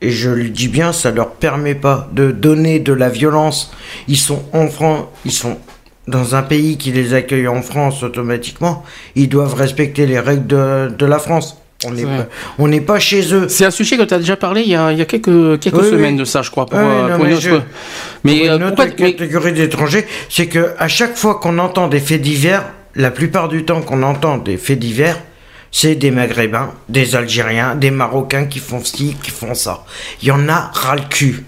[0.00, 3.72] et je le dis bien ça leur permet pas de donner de la violence.
[4.06, 5.58] Ils sont en France ils sont
[6.06, 8.84] dans un pays qui les accueille en France automatiquement
[9.14, 12.80] ils doivent respecter les règles de la France on n'est Ouais.
[12.80, 14.90] pas, pas chez eux C'est un sujet que tu as déjà parlé il y a,
[14.92, 15.90] il y a quelques, quelques Oui, oui.
[15.90, 16.66] semaines de ça, je crois.
[16.66, 17.50] Pour, Ouais, euh, non, pour une mais autre- je-
[18.24, 18.94] Mais Pour euh, une autre pourquoi.
[18.98, 22.64] mais- catégorie d'étrangers, c'est que à chaque fois qu'on entend des faits divers,
[22.96, 25.18] la plupart du temps qu'on entend des faits divers,
[25.70, 29.84] c'est des Maghrébins, des Algériens, des Marocains qui font ci, qui font ça.
[30.22, 31.44] Il y en a ras le cul.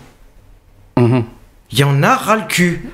[0.98, 1.24] Mhm.
[1.72, 2.88] Il y en a ras le cul.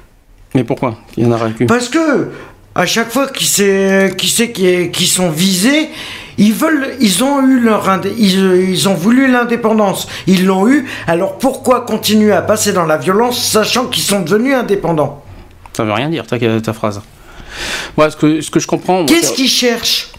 [0.55, 1.67] Mais pourquoi Il y en a rien qu'une.
[1.67, 2.31] Parce que
[2.75, 5.89] à chaque fois qui est- qui sont visés,
[6.39, 10.85] ils veulent, ils ont eu leur, indé- ils, ils ont voulu l'indépendance, ils l'ont eu.
[11.07, 15.23] Alors pourquoi continuer à passer dans la violence, sachant qu'ils sont devenus indépendants?
[15.73, 17.01] Ça veut rien dire, ta, ta phrase.
[17.97, 19.05] Moi, ce que, ce que je comprends.
[19.07, 20.11] Qu'est-ce qu'ils cherchent?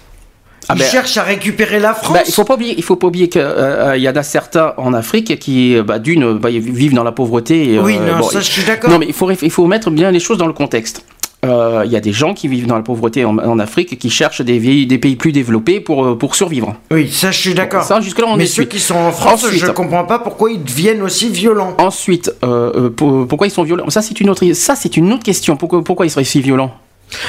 [0.70, 2.14] Ah Ils ben- cherchent à récupérer la France?
[2.14, 4.94] Bah, il faut pas oublier, il faut pas oublier qu'il y en a certains en
[4.94, 7.74] Afrique qui, bah, d'une, bah, vivent dans la pauvreté.
[7.76, 8.90] et, oui, euh, non, bon, ça je suis d'accord.
[8.90, 11.04] Non, mais il faut, il faut mettre bien les choses dans le contexte.
[11.45, 13.95] Euh, Il y a des gens qui vivent dans la pauvreté en, en Afrique et
[13.97, 16.76] qui cherchent des, vieilles- des pays plus développés pour, euh, pour survivre.
[16.91, 17.84] Oui, ça je suis d'accord.
[17.84, 18.69] Ça, jusque-là, on Mais est ceux suite.
[18.69, 21.76] qui sont en France, Ensuite- je comprends pas pourquoi ils deviennent aussi violents.
[21.78, 23.89] Ensuite, euh, euh, pour- pourquoi ils sont violents?
[23.89, 25.56] Ça, c'est une autre, ça, c'est une autre question.
[25.58, 26.73] Pourquoi, pourquoi ils seraient si violents?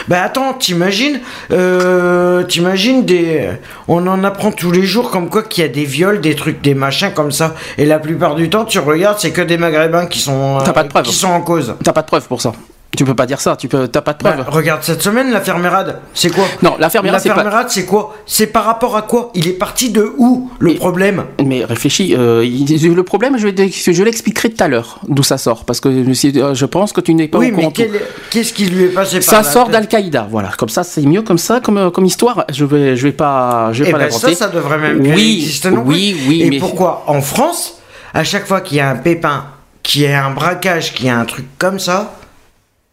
[0.09, 1.21] Bah attends, t'imagines,
[1.53, 3.51] euh, t'imagines des,
[3.87, 6.61] on en apprend tous les jours comme quoi qu'il y a des viols, des trucs,
[6.63, 7.55] des machins comme ça.
[7.77, 10.73] Et la plupart du temps, tu regardes, c'est que des Maghrébins qui sont, euh, T'as
[10.73, 11.05] pas de preuves.
[11.05, 11.77] qui sont en cause.
[11.85, 12.53] T'as pas de preuve pour ça.
[12.99, 13.55] Tu peux pas dire ça.
[13.55, 14.49] Tu peux, t'as pas de Bah, preuve.
[14.53, 16.47] regarde cette semaine, la fermérade, c'est quoi?
[16.63, 17.65] Non, la fermière, La c'est pas.
[17.69, 18.17] c'est quoi?
[18.27, 19.31] C'est par rapport à quoi?
[19.37, 21.23] Il est parti de où le problème?
[21.45, 23.47] Mais réfléchis, euh, il- le problème, je,
[23.93, 27.01] je l'expliquerai tout à l'heure, d'où ça sort, parce que c'est- euh, je pense que
[27.01, 27.71] tu n'es pas Oui, au mais courant.
[27.71, 29.75] quel est- qu'est-ce qui lui est passé par Ça la sort tête?
[29.75, 30.49] d'Al-Qaïda, voilà.
[30.59, 32.47] Comme ça, c'est mieux comme ça, comme, euh, comme histoire.
[32.53, 35.37] Je vais, je vais pas, je vais Eh pas ben ça, ça devrait même Oui,
[35.43, 36.29] exister non oui, plus.
[36.31, 37.05] oui, Et mais- pourquoi?
[37.07, 37.79] En France,
[38.13, 39.45] à chaque fois qu'il y a un pépin,
[39.85, 42.15] qu'il y a un braquage, qu'il y a un truc comme ça,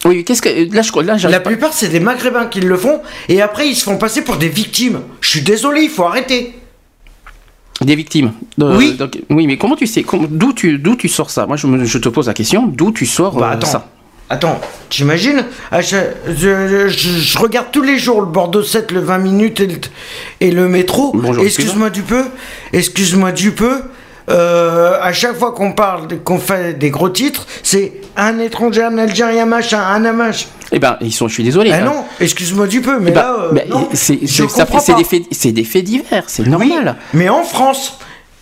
[0.06, 3.02] Oui, qu'est-ce que là, je, là, la pas- plupart c'est des Maghrébins qui le font,
[3.28, 5.02] et après ils se font passer pour des victimes.
[5.22, 6.54] Je suis désolé, il faut arrêter.
[7.82, 8.32] des victimes.
[8.58, 8.98] de- Oui.
[9.30, 11.46] oui, mais comment tu sais, d'où tu, d'où tu sors ça?
[11.46, 13.68] Moi, je, me- je te pose la question, d'où tu sors Bah euh, attends.
[13.68, 13.90] ça?
[14.30, 15.46] Attends, t'imagines?
[15.82, 19.68] Chaque- je, je- je regarde tous les jours le Bordeaux 7, le 20 minutes et
[19.68, 19.78] le,
[20.40, 21.12] et le métro.
[21.14, 22.24] Bonjour, Excuse-moi du peu.
[22.74, 23.82] Excuse-moi du peu.
[24.30, 28.98] Euh, à chaque fois qu'on parle, qu'on fait des gros titres, c'est un étranger, un
[28.98, 30.48] Algérien, machin, un amache.
[30.72, 31.28] Eh ben, ils sont.
[31.28, 31.72] Je suis désolé.
[31.72, 31.86] Ah hein.
[31.86, 35.64] non, excuse-moi du peu, mais Eh ben, là, euh, ben, c'est, des faits, c'est des
[35.64, 36.96] faits divers, c'est Oui, normal.
[37.14, 38.00] mais en France,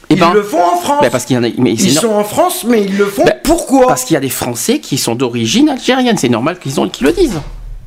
[0.09, 1.01] Eh ils ben, le font en France.
[1.01, 3.05] Ben, parce qu'il y en a, mais c'est ils sont en France, mais ils le
[3.05, 3.25] font.
[3.25, 3.87] Ben, Pourquoi?
[3.87, 6.17] Parce qu'il y a des Français qui sont d'origine algérienne.
[6.17, 7.41] C'est normal qu'ils ont- qu'ils le disent.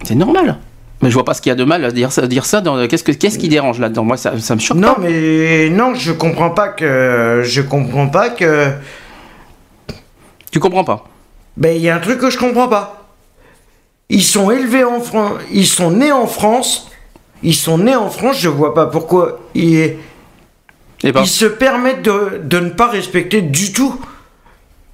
[0.05, 0.59] C'est normal.
[1.03, 2.27] Mais je vois pas ce qu'il y a de mal à dire ça.
[2.27, 4.05] Dire ça dans, qu'est-ce, que, qu'est-ce qui dérange là-dedans?
[4.05, 5.01] Moi, ça, ça me choque Non, pas.
[5.03, 8.71] mais non, je comprends pas que je comprends pas que.
[10.51, 11.05] Tu comprends pas?
[11.57, 13.09] Ben, il y a un truc que je comprends pas.
[14.09, 16.89] Ils sont élevés en France, ils sont nés en France,
[17.43, 19.97] ils sont nés en France, je vois pas pourquoi ils,
[21.03, 24.01] Eh ben, ils se permettent de, de ne pas respecter du tout.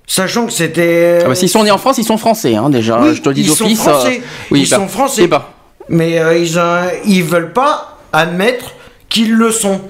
[0.07, 1.21] Sachant que c'était.
[1.25, 3.01] ah bah, s'ils sont nés en France, ils sont français, hein, déjà.
[3.03, 3.81] Oui, je te le dis ils sont d'office.
[3.83, 4.23] français.
[4.51, 5.23] Ils bah, sont français.
[5.25, 5.43] eh ben,
[5.89, 8.73] Mais euh, ils, euh, ils veulent pas admettre
[9.09, 9.81] qu'ils le sont.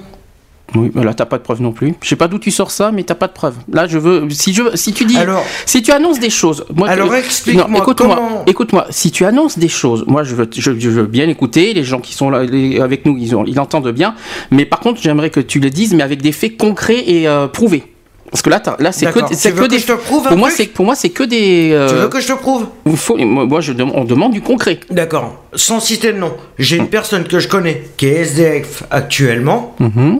[0.75, 1.93] oui, mais là, t'as pas de preuve non plus.
[2.01, 3.55] Je sais pas d'où tu sors ça, mais t'as pas de preuve.
[3.71, 4.27] Là, je veux.
[4.31, 5.17] Si, je, si tu dis.
[5.17, 6.65] Alors- si tu annonces des choses.
[6.75, 8.15] Moi, Alors, explique-moi écoute-moi.
[8.15, 8.87] comment- Écoute-moi.
[8.89, 11.73] Si tu annonces des choses, moi, je veux, je, je veux bien écouter.
[11.73, 14.15] Les gens qui sont là, les- avec nous, ils, ont, ils entendent bien.
[14.51, 17.47] Mais par contre, j'aimerais que tu le dises, mais avec des faits concrets et euh,
[17.47, 17.83] prouvés.
[18.33, 19.77] Parce que là, là, c'est que, c'est Tu que veux que des.
[19.79, 21.69] je te prouve un pour moi, c'est pour moi, c'est que des.
[21.71, 22.65] euh, Tu veux que je te prouve?
[22.87, 24.79] il faut- moi, moi, je on demande du concret.
[24.89, 25.43] D'accord.
[25.53, 29.75] Sans citer de nom, j'ai une personne que je connais qui est SDF actuellement.
[29.79, 30.19] Mhm.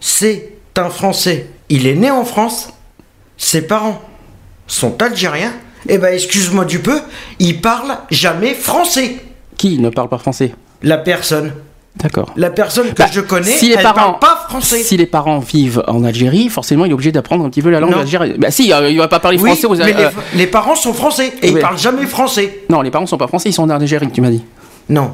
[0.00, 1.46] C'est un Français.
[1.68, 2.70] Il est né en France.
[3.36, 4.02] Ses parents
[4.66, 5.52] sont algériens.
[5.88, 6.98] Eh ben, excuse-moi du peu,
[7.38, 9.18] il parle jamais français.
[9.56, 10.52] Qui ne parle pas français?
[10.82, 11.52] La personne.
[12.02, 12.32] D'accord.
[12.36, 14.82] La personne que Bah, je connais, si les elle parents- parle pas français.
[14.82, 17.80] Si les parents vivent en Algérie, forcément, il est obligé d'apprendre un petit peu la
[17.80, 18.36] langue algérienne.
[18.38, 20.74] Bah si, euh, il va pas parler Oui, français aux mais euh, les, les parents
[20.76, 21.60] sont français et ils Oui.
[21.60, 22.60] parlent jamais français.
[22.68, 24.44] Non, les parents sont pas français, ils sont en Algérie, tu m'as dit.
[24.90, 25.10] Non.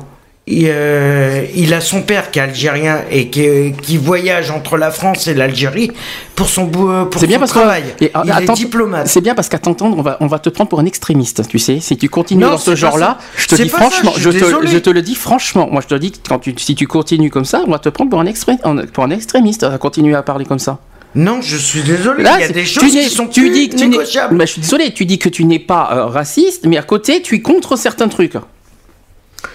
[0.49, 4.91] Il, euh, il a son père qui est algérien et qui, qui voyage entre la
[4.91, 5.93] France et l'Algérie
[6.35, 7.85] pour son, bou- pour son bien parce travail.
[7.97, 9.07] que et, il attends, est diplomate.
[9.07, 11.61] C'est bien parce qu'à t'entendre, on va, on va te prendre pour un extrémiste, tu
[11.61, 11.79] sais.
[11.79, 14.35] Si tu continues Non, dans ce genre-là, je te dis pas ça, franchement, je te,
[14.35, 14.67] désolé.
[14.69, 15.69] je te le dis franchement.
[15.71, 17.89] Moi, je te dis que quand tu, si tu continues comme ça, on va te
[17.89, 18.59] prendre pour un, extré-
[18.93, 20.79] pour un extrémiste à continuer à parler comme ça.
[21.15, 22.25] Non, je suis désolé.
[22.25, 23.91] Là, il y a des tu choses qui sont tu plus dis que tu n'es-
[23.91, 24.35] négociables.
[24.35, 27.23] Mais je suis désolé, tu dis que tu n'es pas euh, raciste, mais à côté,
[27.23, 28.35] tu es contre certains trucs.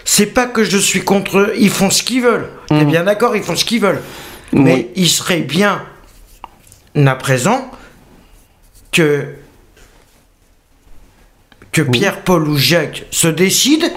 [0.06, 2.50] C'est pas que je suis contre eux, ils font ce qu'ils veulent.
[2.68, 2.90] T'es Mhm.
[2.90, 4.02] bien d'accord, ils font ce qu'ils veulent.
[4.54, 5.84] Mais il serait bien,
[6.96, 7.70] à présent,
[8.92, 9.26] que
[11.72, 13.88] que Pierre, Paul ou Jacques se décident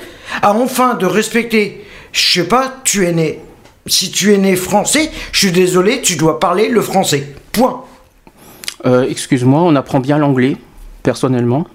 [0.43, 1.87] à enfin de respecter.
[2.13, 3.41] Je sais pas, tu es né.
[3.87, 7.33] Si tu es né français, je suis désolé, tu dois parler le français.
[7.53, 7.85] Point.
[8.85, 10.57] Euh, Excuse-moi, on apprend bien l'anglais,
[11.03, 11.67] personnellement.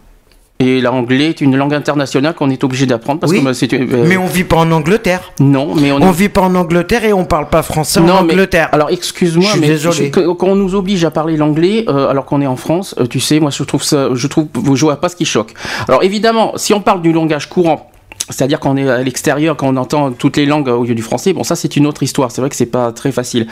[0.59, 3.73] Et l'anglais est une langue internationale qu'on est obligé d'apprendre parce Oui, que bah, c'est
[3.73, 5.33] euh, Mais on vit pas en Angleterre.
[5.41, 8.13] non, mais on, On vit pas en Angleterre et on parle pas français en non,
[8.23, 8.69] mais- Angleterre.
[8.71, 10.11] alors excuse-moi, mais désolé.
[10.15, 13.05] je- quand on nous oblige à parler l'anglais euh, alors qu'on est en France, euh,
[13.05, 15.53] tu sais, moi je trouve ça, je trouve, je vois pas ce qui choque.
[15.89, 17.89] Alors évidemment, si on parle du langage courant.
[18.29, 21.31] C'est-à-dire qu'on est à l'extérieur, quand on entend toutes les langues au lieu du français,
[21.33, 23.45] bon ça c'est une autre histoire, c'est vrai que c'est pas très facile.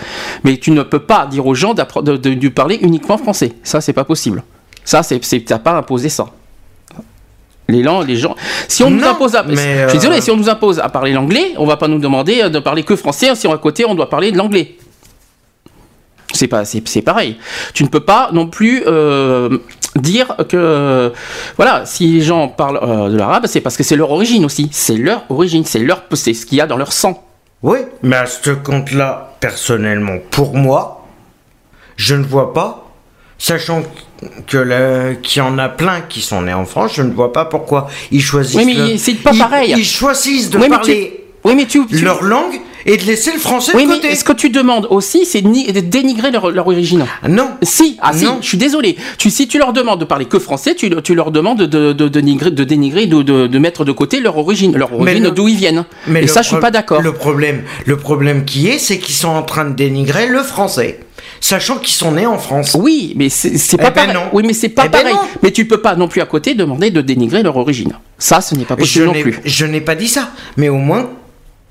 [0.43, 1.83] Mais tu ne peux pas dire aux gens de,
[2.17, 4.41] de- de parler uniquement français, ça c'est pas possible.
[4.83, 6.25] Ça c'est, c'est t'as pas imposé ça.
[7.69, 8.35] Les langues, les gens.
[8.67, 10.89] Si on nous impose à, mais, je suis désolé, euh, si on nous impose à
[10.89, 13.33] parler l'anglais, on va pas nous demander euh, de parler que français.
[13.35, 14.75] Si à côté on doit parler de l'anglais.
[16.33, 17.37] C'est pas, c'est, pareil.
[17.73, 19.59] Tu ne peux pas non plus euh,
[19.95, 21.09] dire que, euh,
[21.57, 24.67] voilà, si les gens parlent de l'arabe, c'est parce que c'est leur origine aussi.
[24.71, 27.23] C'est leur origine, c'est leur, c'est ce qu'il y a dans leur sang.
[27.61, 31.05] Oui, mais à ce compte-là, personnellement, pour moi,
[31.95, 32.91] je ne vois pas,
[33.37, 33.83] sachant
[34.47, 37.31] que le- qu'il y en a plein qui sont nés en France, je ne vois
[37.33, 38.55] pas pourquoi ils choisissent.
[38.55, 39.73] Oui, mais le- c'est pas ils- pareil.
[39.77, 43.31] Ils choisissent de Oui, mais parler Oui, mais tu, tu- leur langue et de laisser
[43.33, 44.15] le français oui, de mais côté.
[44.15, 47.05] ce que tu demandes aussi, c'est de ni- de dénigrer leur, leur origine.
[47.21, 47.49] Ah Non.
[47.61, 48.37] Si, ah si, Non.
[48.41, 48.95] je suis désolé.
[49.17, 51.91] Tu, si tu leur demandes de parler que français, tu, tu leur demandes de, de,
[51.93, 55.57] de dénigrer, de, dénigrer de, mettre de côté leur origine, leur Mais origine d'où ils
[55.57, 55.83] viennent.
[56.07, 57.01] Mais Et ça, je suis pro- pas d'accord.
[57.01, 60.99] Le problème, le problème qui est, c'est qu'ils sont en train de dénigrer le français,
[61.45, 62.75] sachant qu'ils sont nés en France.
[62.79, 64.13] Oui, mais c'est pas Eh ben pareil.
[64.13, 64.29] non.
[64.31, 65.13] Oui, mais c'est pas Eh ben pareil.
[65.13, 65.19] non.
[65.41, 67.91] Mais tu peux pas non plus à côté demander de dénigrer leur origine.
[68.17, 69.39] Ça, ce n'est pas Je possible non n'ai- plus.
[69.43, 71.09] je n'ai pas dit ça, mais au moins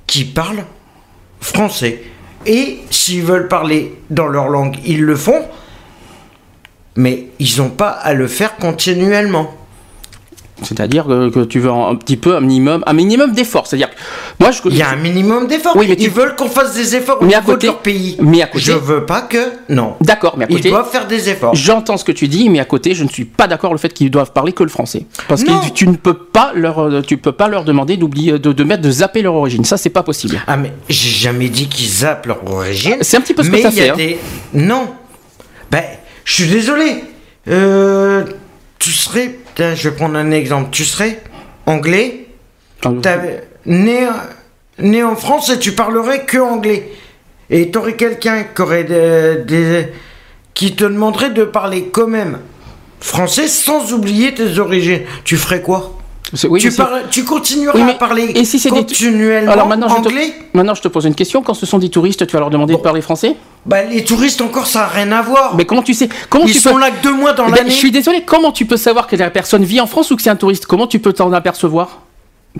[0.06, 0.64] qu'ils parlent
[1.40, 2.02] français.
[2.44, 5.42] Et s'ils veulent parler dans leur langue, ils le font,
[6.96, 9.54] mais ils n'ont pas à le faire continuellement.
[10.64, 13.66] C'est-à-dire que, que tu veux un, un petit peu un minimum, un minimum d'effort.
[13.66, 13.94] C'est-à-dire, que
[14.40, 14.61] moi, je.
[14.68, 15.77] Il y a un minimum d'efforts.
[15.77, 17.72] Oui, mais tu- Ils veulent qu'on fasse des efforts au Mais à niveau côté- de
[17.72, 18.16] leur pays.
[18.20, 19.38] mais à côté- Je veux pas que...
[19.68, 19.96] Non.
[20.01, 20.70] D'accord, mais à Ils côté.
[20.70, 21.55] doivent faire des efforts.
[21.55, 23.92] J'entends ce que tu dis, mais à côté, je ne suis pas d'accord le fait
[23.92, 25.07] qu'ils doivent parler que le français.
[25.29, 25.61] Parce Non.
[25.61, 28.64] que tu ne peux pas leur, euh, tu peux pas leur demander d'oublier, de, de
[28.64, 29.64] mettre, de zapper leur origine.
[29.64, 30.40] Ça, c'est pas possible.
[30.46, 32.96] Ah mais j'ai jamais dit qu'ils zappent leur origine.
[33.03, 33.94] C'est un petit peu ce que mais t'as il y a fait, hein.
[33.96, 34.18] des...
[34.55, 34.88] Non.
[35.70, 35.83] Ben,
[36.25, 37.05] je suis désolé.
[37.48, 38.25] Euh,
[38.79, 39.38] tu serais...
[39.75, 40.68] Je vais prendre un exemple.
[40.70, 41.20] Tu serais
[41.66, 42.27] anglais,
[43.66, 44.07] né,
[44.79, 46.90] né en France et tu parlerais que anglais.
[47.51, 49.87] Et t'aurais quelqu'un qui aurait des, des-
[50.55, 52.38] qui te demanderait de parler quand même
[53.01, 55.03] français sans oublier tes origines.
[55.25, 55.98] Tu ferais quoi?
[56.49, 59.66] Oui, tu, parles- tu continueras Oui, mais- à parler et si c'est des- continuellement Alors
[59.68, 61.42] maintenant, je te- anglais maintenant, je te pose une question.
[61.42, 63.37] Quand ce sont des touristes, tu vas leur demander de parler français?
[63.66, 65.55] Bah, les touristes encore, ça n'a rien à voir.
[65.57, 66.81] Mais comment tu sais Comment Ils tu sont peux...
[66.81, 67.71] là que deux mois dans Ben, l'année.
[67.71, 68.23] je suis désolé.
[68.27, 70.66] Comment tu peux savoir que la personne vit en France ou que c'est un touriste?
[70.66, 72.01] Comment tu peux t'en apercevoir?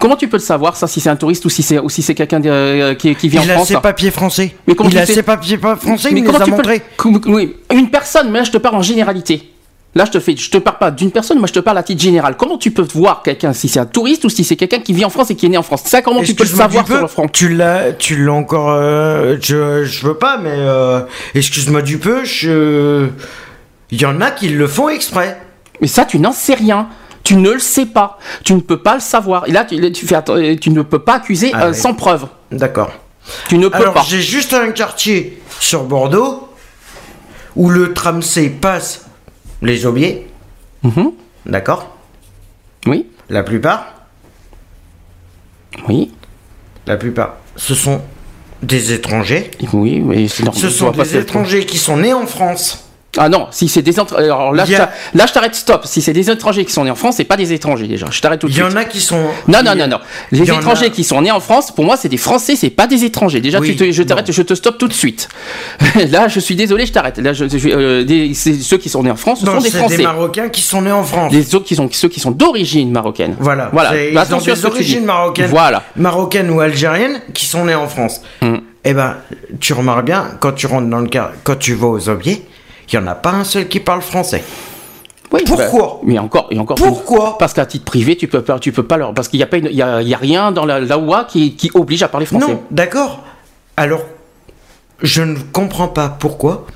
[0.01, 2.15] Comment tu peux le savoir ça si c'est un touriste ou si c'est si c'est
[2.15, 4.55] quelqu'un de- qui, qui vit en Il a France ses papiers français.
[4.67, 7.31] Mais comment il tu a ses papiers français, Mais il comment les a tu peux
[7.31, 9.52] Oui, une personne, mais là je te parle en généralité.
[9.94, 11.83] Là je te fais, je te parle pas d'une personne, moi je te parle à
[11.83, 12.37] titre général.
[12.38, 15.05] Comment tu peux voir quelqu'un si c'est un touriste ou si c'est quelqu'un qui vit
[15.05, 15.83] en France et qui est né en France?
[15.85, 18.70] Ça comment tu peux le savoir sur le front Tu l'as, tu l'as encore.
[18.70, 21.00] euh, je, je veux pas, mais euh,
[21.35, 22.24] excuse-moi du peu.
[22.24, 23.09] Je,
[23.90, 25.38] il y en a qui le font exprès.
[25.83, 26.88] Mais ça tu n'en sais rien.
[27.22, 28.18] Tu ne le sais pas.
[28.45, 29.47] Tu ne peux pas le savoir.
[29.47, 30.16] Et là tu, tu fais
[30.59, 31.76] tu ne peux pas accuser Ah euh, oui.
[31.76, 32.26] sans preuve.
[32.51, 32.90] D'accord.
[33.49, 34.05] Tu ne peux Alors pas.
[34.09, 36.49] j'ai juste un quartier sur Bordeaux
[37.57, 39.05] où le tram C passe
[39.63, 40.27] les aubiers.
[40.83, 41.13] Mhm.
[41.47, 41.97] D'accord.
[42.87, 43.87] Oui, La plupart,
[45.89, 46.13] oui,
[46.87, 48.01] la plupart, ce sont
[48.63, 49.51] des étrangers.
[49.73, 50.61] oui, mais c'est normal.
[50.61, 52.89] Ce sont des étrangers qui sont nés en France
[53.19, 54.25] Ah non, si c'est des étrangers.
[54.25, 55.83] Alors là, je là, je t'arrête stop.
[55.85, 58.07] Si c'est des étrangers qui sont nés en France, c'est pas des étrangers déjà.
[58.11, 58.73] Je t'arrête tout de Il y suite.
[58.73, 59.21] en a qui sont.
[59.49, 59.99] Non, non, non, non.
[60.31, 62.87] Les étrangers a- qui sont nés en France, pour moi, c'est des Français, c'est pas
[62.87, 63.43] des étrangers.
[63.43, 65.29] Déjà, Oui, tu te- je t'arrête, je te stoppe tout de suite.
[66.11, 67.19] Là, je suis désolé, je t'arrête.
[67.19, 69.71] Là, je, je- euh, des- ceux qui sont nés en France, ce Non, sont des
[69.71, 69.97] Français.
[69.99, 71.33] des Marocains qui sont nés en France.
[71.33, 73.37] Les autres qui sont ceux qui sont d'origine marocaine.
[73.39, 73.69] Voilà.
[73.75, 73.91] Voilà.
[74.15, 75.51] Bah, Ils ont des origines marocaines.
[75.51, 75.83] Voilà.
[75.97, 78.23] Marocaines ou algériennes qui sont nées en France.
[78.41, 78.57] Mm.
[78.85, 79.17] Eh ben,
[79.61, 82.43] tu remarques bien, quand tu rentres dans le car, quand tu vas aux Aubiers,
[82.93, 84.43] il n'y en a pas un seul qui parle français.
[85.32, 86.76] Oui, Pourquoi bah, Mais encore, et encore.
[86.76, 89.43] Pourquoi Parce qu'à titre privé, tu peux pas, tu peux pas leur, parce qu'il y
[89.43, 91.70] a pas, il y a, il y a rien dans la, la loi qui, qui
[91.74, 92.49] oblige à parler français.
[92.53, 93.22] Non, d'accord.
[93.76, 94.03] Alors,
[95.03, 96.66] je ne comprends pas pourquoi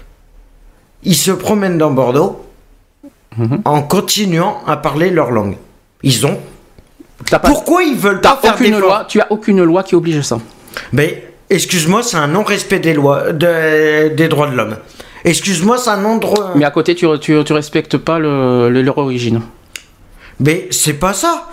[1.02, 2.42] ils se promènent dans Bordeaux
[3.38, 3.60] Mhm.
[3.66, 5.58] en continuant à parler leur langue.
[6.02, 6.38] Ils ont.
[7.30, 10.22] Pas, Pourquoi ils veulent pas faire aucune d'efforts loi, tu as aucune loi qui oblige
[10.22, 10.38] ça.
[10.92, 14.76] Mais excuse-moi, c'est un non-respect des lois, de- des droits de l'homme.
[15.26, 16.52] Excuse-moi, c'est un non droit.
[16.54, 19.42] Mais à côté, tu, tu, tu respectes pas le, le- leur origine.
[20.40, 21.48] Mais c'est pas ça.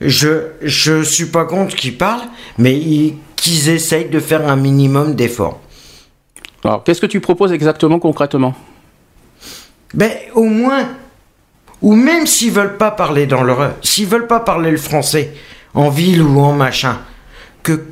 [0.00, 2.26] Je je suis pas contre qu'ils parlent,
[2.56, 5.60] mais ils- qu'ils essayent de faire un minimum d'efforts.
[6.64, 8.54] Alors, qu'est-ce que tu proposes exactement, concrètement?
[9.94, 10.88] Ben au moins,
[11.82, 15.32] ou même s'ils veulent pas parler dans leur, s'ils veulent pas parler le français
[15.74, 16.98] en ville ou en machin,
[17.62, 17.84] que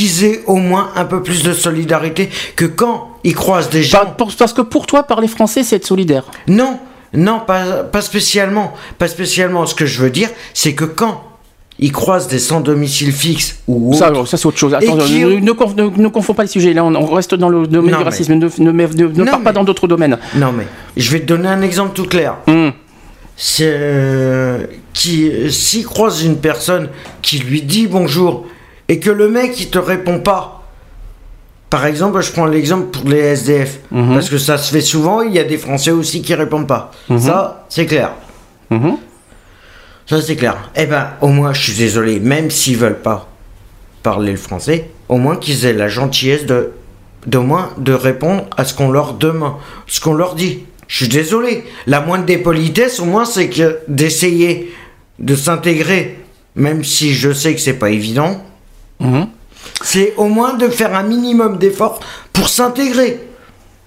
[0.00, 4.14] qu'ils aient au moins un peu plus de solidarité que quand ils croisent des gens.
[4.38, 6.24] Parce que pour toi, parler français, c'est être solidaire.
[6.48, 6.78] Non,
[7.12, 8.72] non, pas, pas spécialement.
[8.98, 9.66] Pas spécialement.
[9.66, 11.22] Ce que je veux dire, c'est que quand
[11.78, 14.72] ils croisent des sans domicile fixe ou Ça, ça c'est autre chose.
[14.72, 16.72] Attends, qui- ne, ne, conf- ne- ne confonds pas les sujets.
[16.72, 18.34] Là, on, on reste dans le domaine Non, du racisme.
[18.34, 20.18] Ne, ne, pars pas dans d'autres domaines.
[20.34, 22.36] Non mais je vais te donner un exemple tout clair.
[22.46, 22.72] Hum.
[23.36, 26.88] C'est euh, qui s'il croise une personne
[27.22, 28.44] qui lui dit bonjour
[28.90, 30.56] et que le mec il te répond pas.
[31.70, 34.14] Par exemple, je prends l'exemple pour les SDF Mhm.
[34.14, 35.22] parce que ça se fait souvent.
[35.22, 36.90] Il y a des Français aussi qui répondent pas.
[37.18, 38.10] Ça, c'est clair.
[38.70, 38.96] Mhm.
[40.06, 40.70] Ça, c'est clair.
[40.74, 43.28] Eh ben, au moins, je suis désolé, même s'ils veulent pas
[44.02, 46.72] parler le français, au moins qu'ils aient la gentillesse de,
[47.28, 49.54] d'au moins, de répondre à ce qu'on leur demande,
[49.86, 50.64] ce qu'on leur dit.
[50.88, 51.62] Je suis désolé.
[51.86, 54.72] La moindre des politesses, au moins, c'est que d'essayer
[55.20, 56.18] de s'intégrer,
[56.56, 58.42] même si je sais que c'est pas évident,
[59.00, 59.26] Mhm.
[59.82, 62.00] c'est au moins de faire un minimum d'efforts
[62.32, 63.26] pour s'intégrer.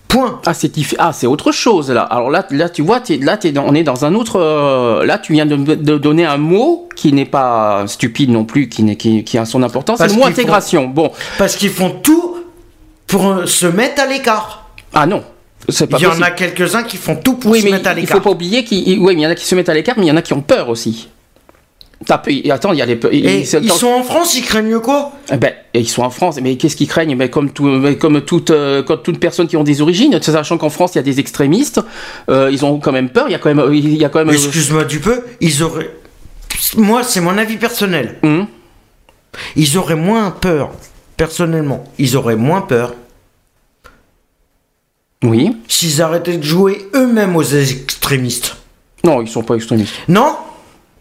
[0.07, 0.41] Point.
[0.45, 2.03] Ah, c'est ah, autre chose là.
[2.03, 4.39] Alors là, là tu vois, là, dans- on est dans un autre.
[4.39, 8.69] euh, là, tu viens de, de donner un mot qui n'est pas stupide non plus,
[8.69, 9.97] qui, n'est- qui, qui a son importance.
[9.97, 10.85] C'est le mot intégration.
[10.85, 12.37] Bon, Parce qu'ils font tout
[13.07, 14.67] pour euh, se mettre à l'écart.
[14.93, 15.23] ah non,
[15.67, 17.93] pas Il y en a quelques-uns qui font tout pour Oui, se mais mettre à
[17.93, 18.17] il l'écart.
[18.17, 20.05] faut pas oublier qu'il oui, il y en a qui se mettent à l'écart, mais
[20.05, 21.07] il y en a qui ont peur aussi.
[22.09, 25.13] Attends, il y a Et ils- sont en France, ils craignent quoi?
[25.31, 27.15] Eh ben, ils sont en France, mais qu'est-ce qu'ils craignent?
[27.15, 30.57] Ben, Comme, tout, ben, comme toute, euh, comme toute personne qui ont des origines, sachant
[30.57, 31.79] qu'en France il y a des extrémistes,
[32.29, 33.25] euh, ils ont quand même peur.
[33.29, 34.29] Il y a quand même, il y a quand même.
[34.29, 35.91] euh, Excuse-moi du peu, ils auraient.
[36.75, 38.17] Moi, c'est mon avis personnel.
[38.23, 38.47] Hum,
[39.55, 40.71] Ils auraient moins peur,
[41.17, 42.93] personnellement, ils auraient moins peur
[45.23, 45.55] oui.
[45.67, 48.57] s'ils arrêtaient de jouer eux-mêmes aux extrémistes.
[49.05, 49.93] Non, ils sont pas extrémistes.
[50.07, 50.35] Non?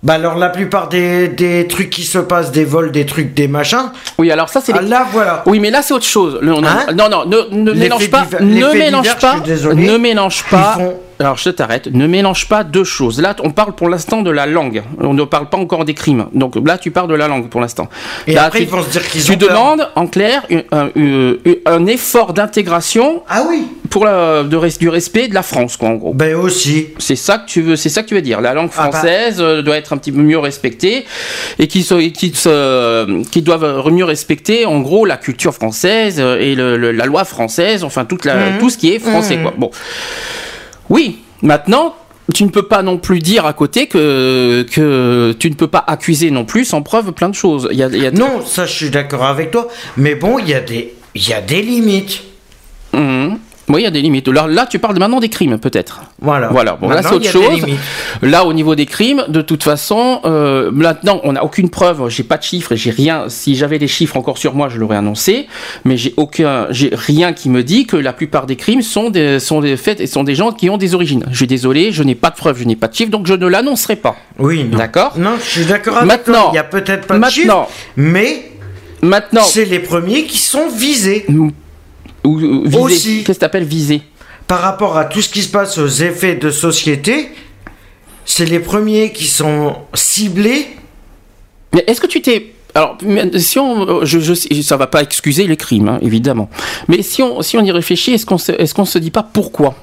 [0.02, 3.46] Bah alors la plupart des, des trucs qui se passent, des vols, des trucs, des
[3.46, 4.72] machins, Oui, alors ça c'est.
[4.74, 5.44] ah, les- là voilà.
[5.46, 6.38] Oui, mais là c'est autre chose.
[6.42, 8.26] Le- on a- Hein non, non, ne, mélange pas.
[8.40, 9.36] ne mélange divers, pas.
[9.74, 10.74] ne mélange pas.
[10.78, 11.86] ils font- Alors je t'arrête.
[11.92, 13.20] Ne mélange pas deux choses.
[13.20, 14.82] Là, on parle pour l'instant de la langue.
[15.00, 16.26] On ne parle pas encore des crimes.
[16.32, 17.88] Donc là, tu parles de la langue pour l'instant.
[18.26, 19.48] Et Là, après, tu, ils vont se dire qu'ils tu ont peur.
[19.50, 21.34] demandes en clair un, un- un-
[21.66, 25.94] un effort d'intégration Ah oui pour la, de du respect de la France, quoi, en
[25.96, 26.14] gros.
[26.14, 26.88] Ben aussi.
[26.98, 28.40] C'est ça que tu veux, c'est ça que tu veux dire.
[28.40, 28.92] La langue Ah bah.
[28.92, 31.04] française euh, doit être un petit peu mieux respectée
[31.58, 36.38] et qui se, qui se, qui doivent mieux respecter, en gros, la culture française euh,
[36.40, 38.58] et le- le- la loi française, enfin toute la, Mhm.
[38.60, 39.52] tout ce qui est français, quoi.
[39.58, 39.70] Bon,
[40.92, 41.18] oui.
[41.42, 41.96] Maintenant,
[42.32, 45.82] tu ne peux pas non plus dire à côté que que tu ne peux pas
[45.86, 47.68] accuser non plus sans preuve plein de choses.
[47.72, 49.66] Il y a, il y a- Non, ça je suis d'accord avec toi,
[49.96, 52.22] mais bon, il y a des il y a des limites.
[53.72, 54.28] Oui, il y a des limites.
[54.28, 56.02] Là, là, tu parles maintenant des crimes, peut-être.
[56.20, 56.48] Voilà.
[56.48, 57.64] Voilà, bon, là c'est autre des chose.
[58.22, 62.08] Là, au niveau des crimes, de toute façon, euh, maintenant, on n'a aucune preuve.
[62.08, 63.24] J'ai pas de chiffres, j'ai rien.
[63.28, 65.46] Si j'avais les chiffres encore sur moi, je l'aurais annoncé.
[65.84, 69.40] Mais j'ai aucun, j'ai rien qui me dit que la plupart des crimes sont des,
[69.40, 71.24] sont des faits et sont des gens qui ont des origines.
[71.30, 73.34] Je suis désolé, je n'ai pas de preuves, je n'ai pas de chiffres, donc je
[73.34, 74.16] ne l'annoncerai pas.
[74.38, 74.64] Oui.
[74.64, 76.50] D'accord Non, je suis d'accord avec Maintenant- toi.
[76.52, 78.48] Il y a peut-être pas de maintenant- chiffres, mais
[79.04, 81.26] Maintenant, c'est les premiers qui sont visés
[82.24, 82.78] ou, ou viser.
[82.78, 83.24] Aussi.
[83.24, 84.02] Qu'est-ce que t'appelles viser
[84.52, 87.30] par rapport à tout ce qui se passe aux effets de société.
[88.26, 90.66] C'est les premiers qui sont ciblés.
[91.72, 92.96] Mais est-ce que tu t'es alors,
[93.36, 96.48] si on, je, je, ça va pas excuser les crimes, hein, évidemment.
[96.88, 99.22] Mais si on, si on y réfléchit, est-ce qu'on se, est-ce qu'on se dit pas
[99.22, 99.74] pourquoi?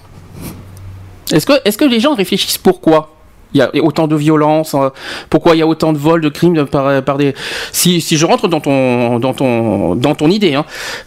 [1.31, 3.18] Est-ce que, est-ce que les gens réfléchissent pourquoi?
[3.53, 4.89] Il y a autant de violence euh,
[5.29, 7.33] Pourquoi il y a autant de vols, de crimes par, par des
[7.71, 10.65] si, si je rentre dans ton dans ton dans ton idée, hein,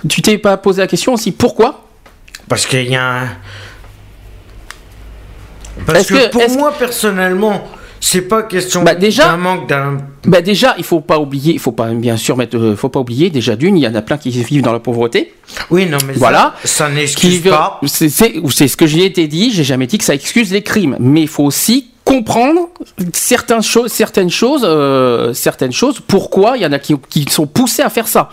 [0.09, 1.85] tu t'es pas posé la question aussi pourquoi?
[2.49, 3.29] Parce qu'il y a un...
[5.87, 7.63] Parce que, que- pour moi, personnellement,
[8.01, 9.99] c'est pas question Bah, déjà- d'un manque d'un...
[10.25, 13.01] Bah déjà, il faut pas oublier, il faut pas bien sûr mettre, euh, faut pas
[13.01, 15.33] oublier déjà d'une, il y en a plein qui vivent dans la pauvreté.
[15.71, 16.55] Oui, non, mais Voilà.
[16.65, 17.81] ça, n'excuse pas.
[17.87, 19.51] C'est c'est- c'est ce que j'ai été dit.
[19.53, 22.69] J'ai jamais dit que ça excuse les crimes, mais il faut aussi comprendre
[23.13, 26.01] certaines choses, certaines choses, euh, certaines choses.
[26.07, 28.29] Pourquoi il y en a qui, qui sont poussés à faire ça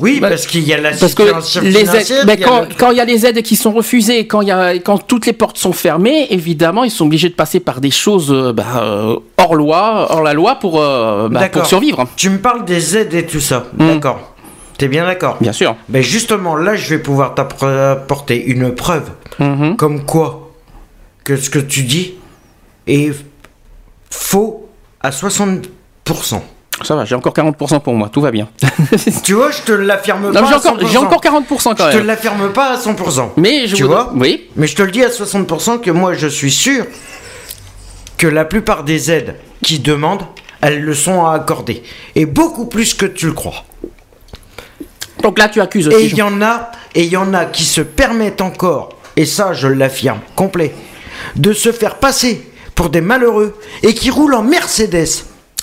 [0.00, 2.96] Oui, Bah, parce qu'il y a la Parce que les aides, mais a quand, il
[2.96, 5.58] y a les aides qui sont refusées, quand il y a, quand toutes les portes
[5.58, 9.54] sont fermées, évidemment, ils sont obligés de passer par des choses euh, bah, euh, hors
[9.54, 12.06] loi, hors la loi pour, euh, bah, pour survivre.
[12.16, 13.66] Tu me parles des aides et tout ça.
[13.76, 13.88] Mm.
[13.88, 14.34] D'accord.
[14.78, 15.76] T'es bien d'accord Bien sûr.
[15.88, 19.10] Ben justement, là, je vais pouvoir t'apporter une preuve.
[19.38, 19.76] Mhm.
[19.76, 20.52] Comme quoi
[21.22, 22.14] que ce que tu dis
[22.86, 23.12] est
[24.10, 24.68] faux
[25.00, 25.62] à 60%.
[26.82, 28.48] Ça va, j'ai encore 40% pour moi, tout va bien.
[29.22, 30.90] Tu vois, je te l'affirme pas j'ai encore, 100%.
[30.90, 32.06] j'ai encore 40% quand Je te même.
[32.06, 33.30] l'affirme pas à 100%.
[33.36, 34.48] Mais je tu vois Oui.
[34.56, 36.84] Mais je te le dis à 60% que moi, je suis sûr
[38.18, 40.24] que la plupart des aides qui demandent,
[40.60, 41.82] elles le sont à accorder.
[42.16, 43.64] Et beaucoup plus que tu le crois.
[45.22, 46.06] Donc là, tu accuses Et aussi.
[46.06, 49.52] il y en a, et il y en a qui se permettent encore, et ça
[49.52, 50.74] je l'affirme complet,
[51.36, 55.06] de se faire passer pour des malheureux et qui roulent en Mercedes.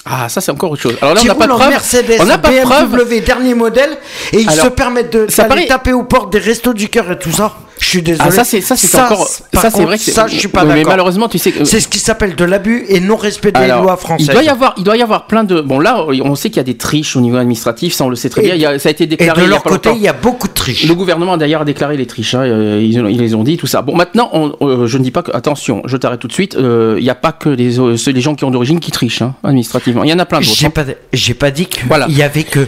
[0.06, 0.98] Ah, ça c'est encore autre chose.
[1.02, 1.70] Alors là, on n'a pas de preuve.
[1.70, 3.24] Mercedes, on n'a pas de BMW preuve.
[3.24, 3.98] dernier modèle,
[4.34, 6.90] et ils Alors, se permettent de ça d'aller paraît- taper aux portes des restos du
[6.90, 7.54] cœur et tout ça.
[7.82, 8.30] Je suis désolé.
[8.30, 9.28] Ah, ça c'est ça c'est encore.
[9.28, 10.92] Ça c'est vrai que ça je suis pas Oui, Mais d'accord.
[10.92, 11.52] malheureusement, tu sais.
[11.66, 14.28] C'est ce qui s'appelle de l'abus et non respect des lois françaises.
[14.28, 15.62] Il doit y avoir, il doit y avoir plein de.
[15.62, 18.16] Bon là, on sait qu'il y a des triches au niveau administratif, ça on le
[18.16, 18.56] sait très Et- bien.
[18.56, 19.42] Il y a- ça a été et déclaré.
[19.42, 20.00] de il y a leur pas côté, longtemps.
[20.00, 20.88] il y a beaucoup de triches.
[20.88, 23.68] Le gouvernement a d'ailleurs déclaré les triches, hein, euh, ils, ils les ont dit, tout
[23.68, 23.82] ça.
[23.82, 26.56] Bon, maintenant, on- euh, je ne dis pas que, attention, je t'arrête tout de suite,
[26.56, 29.24] euh, il n'y a pas que les, euh, les gens qui ont d'origine qui trichent,
[29.24, 30.04] hein, administrativement.
[30.04, 30.54] Il y en a plein d'autres.
[30.56, 30.70] J'ai hein.
[30.70, 32.06] pas, j'ai pas dit qu'il Voilà.
[32.10, 32.68] y avait que.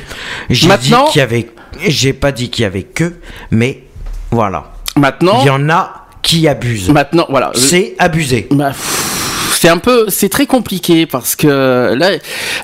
[0.50, 1.50] J'ai Maintenant- dit qu'il y avait.
[1.88, 3.14] J'ai pas dit qu'il y avait que,
[3.52, 3.84] mais
[4.32, 4.73] voilà.
[4.96, 6.90] Maintenant, Il y en a qui abusent.
[6.90, 7.52] maintenant, voilà.
[7.56, 8.48] C'est abusé.
[8.52, 8.72] Bah,
[9.56, 12.10] c'est un peu, c'est très compliqué parce que là,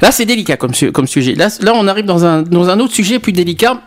[0.02, 1.34] là c'est délicat comme, su- comme sujet.
[1.36, 3.80] Là, là, on arrive dans un, dans un autre sujet plus délicat.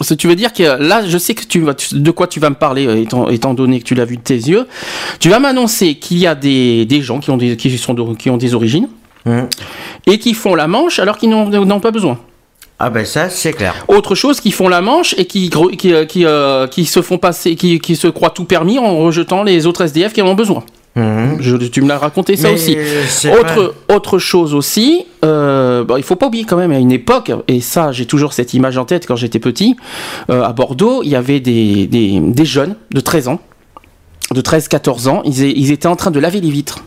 [0.00, 2.48] Ça, tu veux dire que là, je sais que tu vas, de quoi tu vas
[2.48, 4.66] me parler, euh, étant, étant donné que tu l'as vu de tes yeux.
[5.18, 8.14] Tu vas m'annoncer qu'il y a des, des gens qui ont des, qui sont de-
[8.16, 8.88] qui ont des origines
[9.26, 9.46] Hum.
[10.06, 12.18] et qui font la manche alors qu'ils n'en n'en ont pas besoin.
[12.82, 13.74] Ah ben ça, c'est clair.
[13.88, 17.18] Autre chose, qui font la manche et qui, qui, euh, qui, euh, qui se font
[17.18, 20.34] passer, qui, qui se croient tout permis en rejetant les autres SDF qui en ont
[20.34, 20.64] besoin.
[20.96, 22.76] Je- tu me l'as raconté ça Mais aussi.
[23.08, 26.90] c'est Autre, autre chose aussi, euh, bon, il faut pas oublier quand même à une
[26.92, 29.76] époque, et ça j'ai toujours cette image en tête quand j'étais petit,
[30.30, 33.40] euh, à Bordeaux, il y avait des, des, des jeunes de 13 ans,
[34.32, 36.80] de 13-14 ans, ils, ils étaient en train de laver les vitres.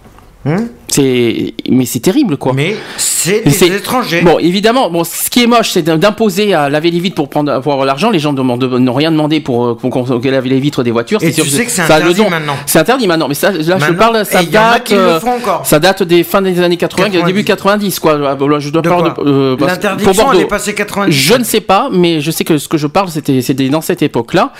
[0.46, 0.68] Hum.
[0.90, 2.54] C'est, mais c'est terrible quoi.
[2.54, 4.22] Mais c'est des étrangers.
[4.22, 7.52] Bon, évidemment, bon, ce qui est moche, c'est d'imposer à laver les vitres pour prendre
[7.52, 8.12] avoir l'argent.
[8.12, 11.24] Les gens n'ont rien demandé pour, euh, qu'on lave les vitres des voitures.
[11.24, 12.30] Et sûr tu sais que c'est interdit don.
[12.30, 12.54] maintenant.
[12.68, 15.20] C'est interdit maintenant, mais ça, là, je parle, ça date, euh,
[15.64, 17.26] ça date des fins des années 80, 90.
[17.26, 18.18] début 90, quoi.
[18.18, 21.12] Là, Je dois De parler de, euh, L'interdiction, elle est passée 90.
[21.12, 23.82] Je ne sais pas, mais je sais que ce que je parle, c'était c'était dans
[23.82, 24.52] cette époque-là.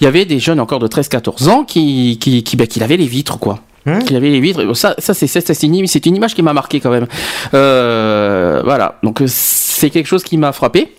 [0.00, 2.96] Il y avait des jeunes encore de 13-14 ans qui, qui, qui, bah, qui lavaient
[2.96, 3.58] les vitres, quoi.
[3.86, 4.02] Hum.
[4.04, 4.74] Qui lavaient les vitres.
[4.74, 7.06] Ça, ça c'est c'est- une, une image qui m'a marqué quand même.
[7.54, 8.98] Euh, voilà.
[9.02, 10.92] Donc, euh, c'est quelque chose qui m'a frappé.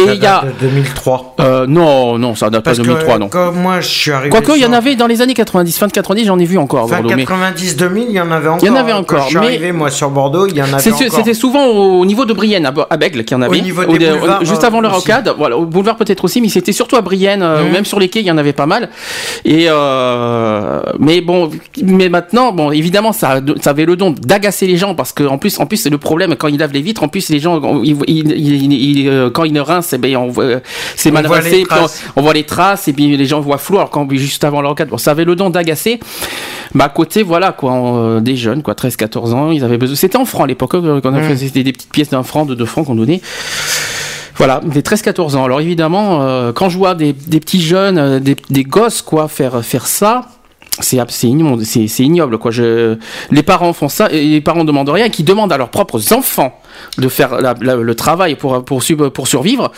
[0.00, 0.42] Et il y a.
[0.42, 1.34] date de 2003.
[1.40, 3.28] Euh, non, non, ça date pas de que 2003, non.
[3.28, 4.30] quand moi je suis arrivé.
[4.30, 6.56] Quoique, il y en avait dans les années 90, fin de 90, j'en ai vu
[6.56, 7.16] encore à Fin Bordeaux.
[7.16, 8.62] mais- 90-2000, il y en avait encore.
[8.62, 10.62] Il y en avait Quand encore, je suis mais- arrivé, moi, sur Bordeaux, il y
[10.62, 11.10] en avait encore.
[11.16, 13.58] C'était souvent au niveau de Brienne, à, Bègle, qu'il y en avait.
[13.58, 14.96] Au niveau des Au- boulevards, juste euh, avant le aussi.
[14.98, 15.34] rocade.
[15.36, 17.72] Voilà, au boulevard peut-être aussi, mais c'était surtout à Brienne, euh, Mhm.
[17.72, 18.90] même sur les quais, il y en avait pas mal.
[19.44, 21.50] Et euh, mais bon,
[21.82, 25.38] mais maintenant, bon, évidemment, ça, ça avait le don d'agacer les gens parce que en
[25.38, 27.02] plus, en plus, c'est le problème quand ils lavent les vitres.
[27.02, 30.28] En plus, les gens, ils, ils- ils- ils- euh, quand ils ne rincent, eh on
[30.28, 30.60] voit-
[30.96, 31.26] c'est mal
[32.16, 33.76] on, voit les traces et puis les gens voient flou.
[33.76, 36.00] Alors quand juste avant le rocade, bon, ça avait le don d'agacer.
[36.74, 39.96] Mais à côté, voilà, quoi, euh, des jeunes, quoi, 13-14 ans, ils avaient besoin.
[39.96, 41.22] C'était en francs à l'époque, euh, quand on Mm.
[41.28, 43.20] faisait c'était des petites pièces d'un franc, de deux francs qu'on donnait.
[44.36, 45.44] Voilà, des 13-14 ans.
[45.44, 49.26] Alors évidemment, euh, quand je vois des, des petits jeunes, euh, des, des gosses, quoi,
[49.28, 50.26] faire, faire ça,
[50.80, 52.50] c'est ignoble, c'est c'est ignoble, quoi.
[52.50, 52.96] Je,
[53.30, 56.58] les parents font ça, et les parents demandent rien, qui demandent à leurs propres enfants
[56.98, 59.72] de faire la- la- le travail pour, pour, sub- pour survivre.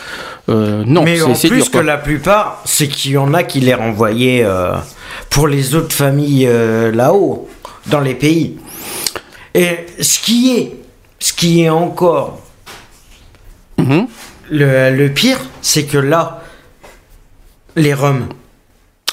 [0.49, 3.59] Euh, non, Mais en plus dur, que la plupart, c'est qu'il y en a qui
[3.59, 4.73] les renvoyaient euh,
[5.29, 7.49] pour les autres familles euh, là-haut,
[7.87, 8.57] dans les pays.
[9.53, 10.75] Et ce qui est,
[11.19, 12.39] ce qui est encore
[13.77, 14.07] Mhm.
[14.51, 16.41] le, le pire, c'est que là,
[17.75, 18.27] les Roms,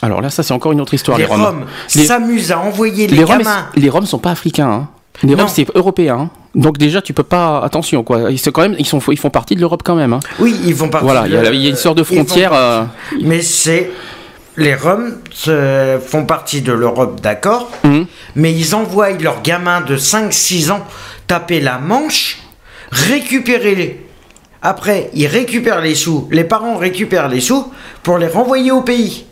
[0.02, 1.18] Alors là, ça c'est encore une autre histoire.
[1.18, 1.42] Les, Les, Roms.
[1.42, 3.66] Roms Les- s'amusent à envoyer les, Les Roms, gamins.
[3.74, 4.70] les Roms sont pas africains.
[4.70, 4.88] hein.
[5.22, 5.34] Les.
[5.34, 6.18] Roms c'est européen.
[6.18, 6.30] hein.
[6.54, 7.60] Donc déjà, tu peux pas.
[7.64, 8.30] Attention quoi.
[8.30, 8.76] Ils sont quand même.
[8.78, 9.00] Ils sont.
[9.10, 10.12] Ils font partie de l'Europe quand même.
[10.12, 10.20] hein.
[10.38, 11.04] Oui, ils font partie.
[11.04, 11.22] Voilà.
[11.22, 12.52] de- Il y, a, il y a une sorte de frontière.
[12.54, 12.84] euh,
[13.22, 13.90] Mais c'est.
[14.56, 15.18] Les Roms
[16.04, 18.06] font partie de l'Europe, d'accord Mhm.
[18.34, 20.84] Mais ils envoient leurs gamins de 5-6 ans
[21.28, 22.38] taper la manche,
[22.90, 24.04] récupérer les.
[24.62, 26.28] Après, ils récupèrent les sous.
[26.32, 27.72] Les parents récupèrent les sous
[28.02, 29.26] pour les renvoyer au pays.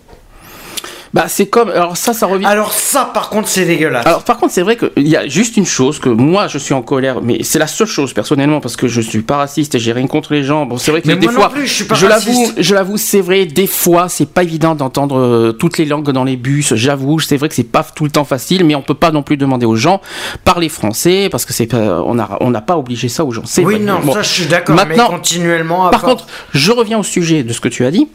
[1.17, 1.71] Bah c'est comme.
[1.71, 2.47] Alors ça, ça revient.
[2.47, 4.07] Alors, ça, par contre, c'est dégueulasse.
[4.07, 6.75] Alors par contre c'est vrai qu'il y a juste une chose que moi je suis
[6.75, 9.79] en colère mais c'est la seule chose personnellement parce que je suis pas raciste et
[9.79, 11.67] j'ai rien contre les gens bon c'est vrai que Mais des moi non fois plus,
[11.67, 12.55] je suis pas l'avoue raciste.
[12.59, 16.25] je l'avoue c'est vrai des fois c'est pas évident d'entendre euh, toutes les langues dans
[16.25, 18.95] les bus j'avoue c'est vrai que c'est pas tout le temps facile mais on peut
[18.95, 20.01] pas non plus demander aux gens
[20.45, 23.43] parler français parce que c'est pas on a on n'a pas obligé ça aux gens
[23.47, 23.83] c'est oui, vrai.
[23.85, 24.12] non, Bon.
[24.12, 24.77] ça, je suis d'accord.
[24.77, 25.87] Mais Maintenant- continuellement.
[25.87, 28.09] à par contre, je reviens au sujet de ce que tu as dit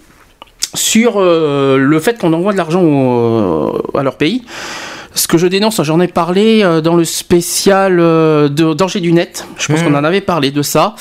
[0.73, 4.43] sur euh, le fait qu'on envoie de l'argent au- à leur pays.
[5.13, 9.11] Ce que je dénonce, j'en ai parlé euh, dans le spécial euh, de danger du
[9.11, 9.45] net.
[9.57, 9.91] Je pense Mhm.
[9.91, 10.95] qu'on en avait parlé de ça.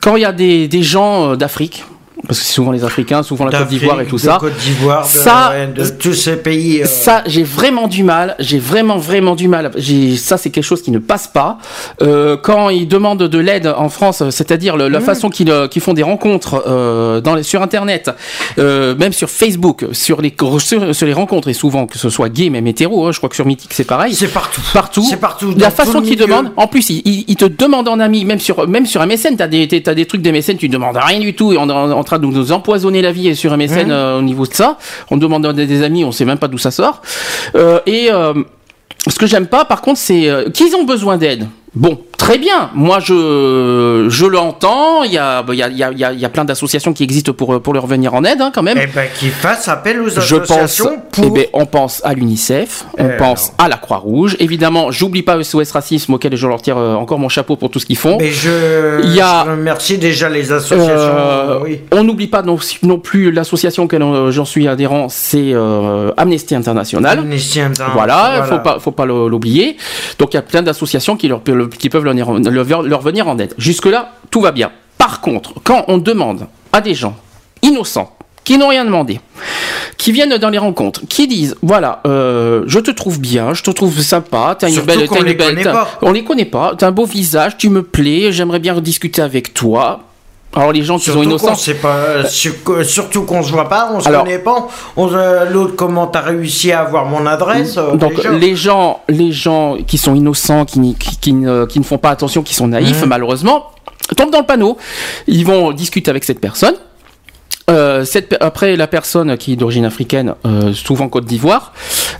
[0.00, 1.84] Quand il y a des, des gens euh, d'Afrique,
[2.26, 4.38] parce que c'est souvent les Africains, souvent la Côte d'Ivoire et tout ça.
[4.40, 6.82] Côte d'Ivoire, de, Ça- de tous ces pays.
[6.82, 8.36] euh, Ça, j'ai vraiment du mal.
[8.38, 9.70] J'ai vraiment, vraiment du mal.
[10.18, 11.58] Ça, c'est quelque chose qui ne passe pas.
[12.02, 15.02] Euh, quand ils demandent de l'aide en France, c'est-à-dire la Mmh.
[15.02, 18.10] façon qu'ils, euh, qu'ils font des rencontres euh, dans les, sur Internet,
[18.58, 22.28] euh, même sur Facebook, sur les, sur, sur les rencontres, et souvent que ce soit
[22.28, 24.14] gay, même hétéro, hein, je crois que sur Mythique c'est pareil.
[24.14, 24.60] C'est partout.
[24.72, 25.04] Partout.
[25.08, 25.54] C'est partout.
[25.58, 28.86] La façon qu'ils demandent, en plus, ils, ils- te demandent en ami, même sur, même
[28.86, 31.68] sur MSN, t'as des, t'as des trucs d'MSN, tu demandes rien du tout, et on
[31.68, 33.90] est en, en train de nous empoisonner la vie sur MSN Mmh.
[33.90, 34.78] euh, au niveau de ça.
[35.10, 37.02] On demande des, des amis, on sait même pas d'où ça sort.
[37.54, 38.34] Euh, et euh,
[39.08, 41.46] ce que j'aime pas, par contre, c'est qu'ils ont besoin d'aide.
[41.74, 42.68] Bon, très bien.
[42.74, 45.04] Moi, je, je l'entends.
[45.04, 47.02] Il y a, il y a, il y a, il y il plein d'associations qui
[47.02, 48.78] existent pour, pour leur venir en aide, hein, quand même.
[48.82, 51.24] Eh ben, qu'ils fassent appel aux Je pense, associations pour.
[51.24, 54.36] eh ben, on pense à l'UNICEF, on Eh pense à la Croix-Rouge.
[54.38, 57.78] Évidemment, j'oublie pas SOS Racisme, auquel je leur tire euh, encore mon chapeau pour tout
[57.78, 58.18] ce qu'ils font.
[58.20, 60.86] Mais je, Il y a- je remercie déjà les associations.
[60.90, 61.80] Euh, oui.
[61.90, 66.54] On n'oublie pas non, non plus l'association auquel euh, j'en suis adhérent, c'est euh, Amnesty
[66.54, 67.18] International.
[67.20, 69.78] Amnesty International, Voilà, faut pas, faut pas l'oublier.
[70.18, 73.28] Donc il y a plein d'associations qui, leur, qui peuvent leur, venir- leur, leur venir
[73.28, 73.54] en aide.
[73.58, 74.70] Jusque-là, tout va bien.
[74.98, 77.16] Par contre, quand on demande à des gens
[77.62, 79.20] innocents, qui n'ont rien demandé,
[79.98, 83.70] qui viennent dans les rencontres, qui disent voilà, euh, je te trouve bien, je te
[83.70, 85.88] trouve sympa, t'as une belle, t'as une les belle, connaît pas.
[86.02, 89.54] on les connaît pas, t'as un beau visage, tu me plais, j'aimerais bien discuter avec
[89.54, 90.00] toi.
[90.54, 92.52] Alors les gens qui sont innocents, pas, sur-
[92.84, 94.68] surtout qu'on se voit pas, on se Alors- connaît pas.
[94.96, 99.32] Se- L'autre, comment t'as réussi à avoir mon adresse euh, Donc déjà les gens, les
[99.32, 102.54] gens qui sont innocents, qui, n'y- qui, qui ne, qui ne font pas attention, qui
[102.54, 103.08] sont naïfs, Mhm.
[103.08, 103.70] malheureusement,
[104.16, 104.76] tombent dans le panneau.
[105.26, 106.74] Ils vont discuter avec cette personne.
[107.70, 111.72] Euh, cette après, la personne qui est d'origine africaine, euh, souvent Côte d'Ivoire,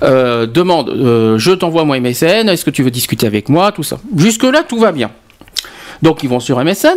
[0.03, 3.72] euh, demande euh, Je t'envoie mon MSN, est-ce que tu veux discuter avec moi?
[3.72, 3.99] Tout ça.
[4.16, 5.11] Jusque-là, tout va bien.
[6.01, 6.97] Donc, ils vont sur MSN,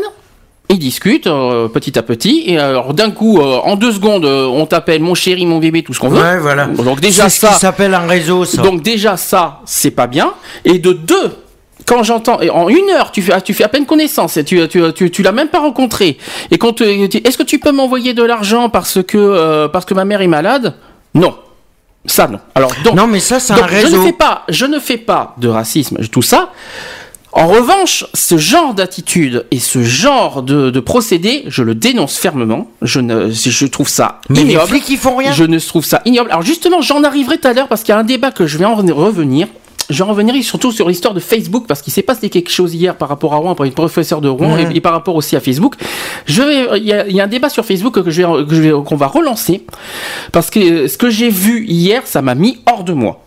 [0.70, 4.46] ils discutent euh, petit à petit, et alors d'un coup, euh, en deux secondes, euh,
[4.46, 6.22] on t'appelle mon chéri, mon bébé, tout ce qu'on veut.
[6.22, 6.66] Ouais, voilà.
[6.66, 7.52] Donc, déjà, ça.
[7.52, 8.62] s'appelle un réseau, ça.
[8.62, 10.34] Donc déjà ça, c'est pas bien.
[10.64, 11.36] Et de deux,
[11.86, 14.68] quand j'entends, et en une heure, tu fais, tu fais à peine connaissance, et tu,
[14.68, 16.18] tu, tu, tu l'as même pas rencontré.
[16.50, 20.22] Et quand est-ce que tu peux m'envoyer de l'argent parce que parce que ma mère
[20.22, 20.76] est malade?
[21.14, 21.36] Non,
[22.06, 22.40] ça non.
[22.56, 23.98] Alors donc, non, mais ça, c'est un je réseau.
[23.98, 26.52] ne fais pas, je ne fais pas de racisme, tout ça.
[27.38, 32.70] En revanche, ce genre d'attitude et ce genre de, de procédé, je le dénonce fermement.
[32.82, 34.68] Je ne, je trouve ça Mais les ignoble.
[34.70, 35.34] flics, ils font rien.
[35.34, 36.30] Je ne trouve ça ignoble.
[36.32, 38.58] Alors justement, j'en arriverai tout à l'heure parce qu'il y a un débat que je
[38.58, 39.48] vais en revenir.
[39.90, 42.74] Je vais en revenir surtout sur l'histoire de Facebook parce qu'il s'est passé quelque chose
[42.74, 45.36] hier par rapport à Rouen, par une professeure de Rouen et, et par rapport aussi
[45.36, 45.76] à Facebook.
[46.26, 48.46] Je vais, il y a, il y a un débat sur Facebook que je vais,
[48.48, 49.64] que je vais- qu'on va relancer
[50.32, 53.25] parce que euh, ce que j'ai vu hier, ça m'a mis hors de moi.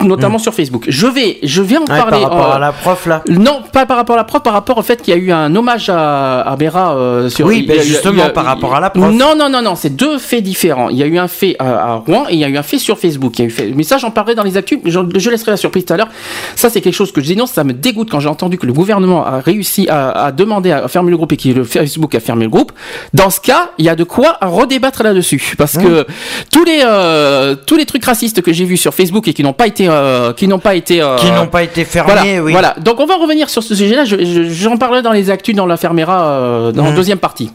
[0.00, 0.84] Notamment sur Facebook.
[0.88, 1.80] Je vais, je vais en.
[1.80, 2.20] Ouais, parler.
[2.20, 3.22] par rapport euh, à la prof, là.
[3.28, 5.32] non, pas par rapport à la prof, par rapport au fait qu'il y a eu
[5.32, 7.46] un hommage à, à Béra euh, sur.
[7.46, 9.10] Oui, ben a- justement, a- par rapport à la prof.
[9.10, 10.90] Non, non, non, non, c'est deux faits différents.
[10.90, 12.62] Il y a eu un fait à, à Rouen et il y a eu un
[12.62, 13.38] fait sur Facebook.
[13.38, 14.78] Il y a eu fait, mais ça, j'en parlerai dans les actus.
[14.84, 16.08] Je, je laisserai la surprise tout à l'heure.
[16.54, 17.52] Ça, c'est quelque chose que je dénonce.
[17.52, 20.86] Ça me dégoûte quand j'ai entendu que le gouvernement a réussi à, à demander à
[20.88, 22.72] fermer le groupe et que le Facebook a fermé le groupe.
[23.14, 26.06] Dans ce cas, il y a de quoi redébattre là-dessus, parce que
[26.52, 29.52] tous les euh, tous les trucs racistes que j'ai vus sur Facebook et qui n'ont
[29.54, 32.52] pas été euh, qui n'ont pas été euh, Qui n'ont pas été fermés, voilà, oui.
[32.52, 32.74] voilà.
[32.80, 34.04] Donc on va revenir sur ce sujet-là.
[34.04, 36.96] Je- je- J'en parlerai dans les actus, dans la fermera, euh, dans la Mhm.
[36.96, 37.50] deuxième partie.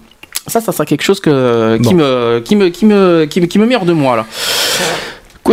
[0.48, 1.96] Ça, ça sera quelque chose que, qui, Bon.
[1.96, 4.26] me, qui, me, qui, me, qui, me, qui me hors de moi là.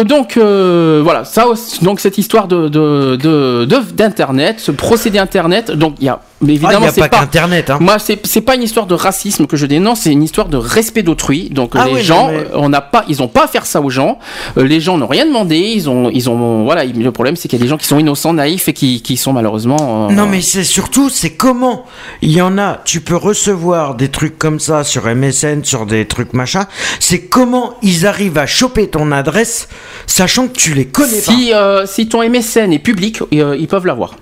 [0.04, 1.46] Donc euh, voilà, ça
[1.80, 6.20] donc cette histoire de de- de- de- d'internet, ce procédé internet, donc il y a
[6.43, 7.18] Mais évidemment, Ah, a c'est pas pas.
[7.20, 7.78] qu'Internet, hein.
[7.80, 10.59] Moi, c'est c'est pas une histoire de racisme que je dénonce, c'est une histoire de
[10.59, 11.49] respect d'autrui.
[11.51, 13.80] Donc Ah les oui, gens, mais- on n'a pas, ils ont pas à faire ça
[13.80, 14.18] aux gens.
[14.59, 15.57] Euh, les gens n'ont rien demandé.
[15.57, 16.84] Ils ont, ils ont, voilà.
[16.84, 19.16] Le problème, c'est qu'il y a des gens qui sont innocents, naïfs et qui, qui
[19.16, 20.09] sont malheureusement.
[20.11, 21.87] euh, Non mais c'est surtout c'est comment
[22.20, 26.07] il y en a tu peux recevoir des trucs comme ça sur MSN sur des
[26.07, 26.66] trucs machin
[27.01, 29.68] c'est comment ils arrivent à choper ton adresse
[30.07, 33.87] sachant que tu les connais Si, euh, si ton MSN est public, euh, ils peuvent
[33.87, 34.16] l'avoir.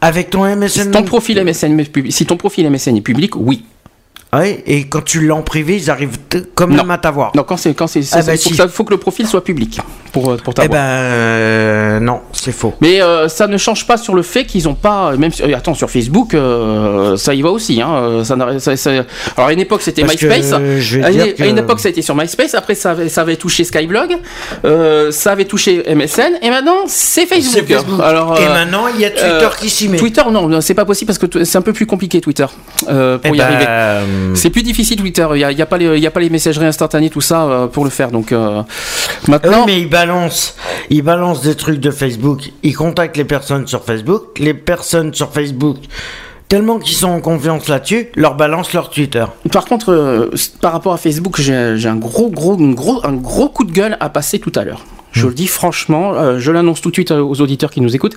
[0.00, 3.64] Avec ton MSN Ton profil MSN, si ton profil MSN est public, oui.
[4.32, 6.16] Ouais, et quand tu l'as en privé ils arrivent
[6.54, 6.88] quand même Non.
[6.90, 8.50] à t'avoir Non, quand c'est, quand c'est, Ah bah faut, si.
[8.50, 9.80] que ça- faut que le profil soit public
[10.12, 10.70] pour, euh, pour eh t'avoir.
[10.70, 14.68] ben euh, non c'est faux Mais euh, ça ne change pas sur le fait qu'ils
[14.68, 16.36] ont pas, même euh, attends sur Facebook,
[17.16, 17.82] ça y va aussi.
[17.82, 18.90] Hein, ça, ça- ça-
[19.36, 20.52] alors à une époque c'était que, MySpace.
[20.52, 22.54] à, une, dire que- à une époque ça a été sur MySpace.
[22.54, 24.16] Après ça avait, ça avait touché Skyblog,
[25.10, 27.52] ça avait touché MSN et maintenant c'est Facebook.
[27.66, 28.00] C'est Facebook.
[28.00, 31.08] Alors et maintenant il y a Twitter qui s'y met Twitter non, c'est pas possible
[31.12, 32.46] parce que c'est un peu plus compliqué Twitter
[32.78, 32.90] pour
[33.24, 33.66] Eh y ben, arriver.
[34.20, 35.26] Euh, C'est plus difficile Twitter.
[35.34, 37.44] Il y a, y a pas les, y a pas les messageries instantanées tout ça
[37.44, 38.10] euh, pour le faire.
[38.10, 39.66] Donc euh, Oui, maintenant.
[39.66, 40.56] mais ils balancent,
[40.90, 42.52] ils balancent des trucs de Facebook.
[42.62, 44.38] Ils contactent les personnes sur Facebook.
[44.38, 45.78] Les personnes sur Facebook,
[46.48, 49.24] tellement qu'ils sont en confiance là-dessus, leur balancent leur Twitter.
[49.52, 53.64] Par contre, euh, par rapport à Facebook, j'ai un gros, gros, gros, un gros coup
[53.64, 54.84] de gueule à passer tout à l'heure.
[55.12, 58.16] Je le dis franchement, euh, je l'annonce tout de suite aux auditeurs qui nous écoutent.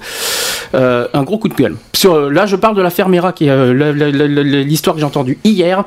[0.76, 1.76] Euh, un gros coup de gueule.
[1.94, 5.38] Sur, euh, là, je parle de la Fermera, qui est euh, l'histoire que j'ai entendue
[5.44, 5.84] hier.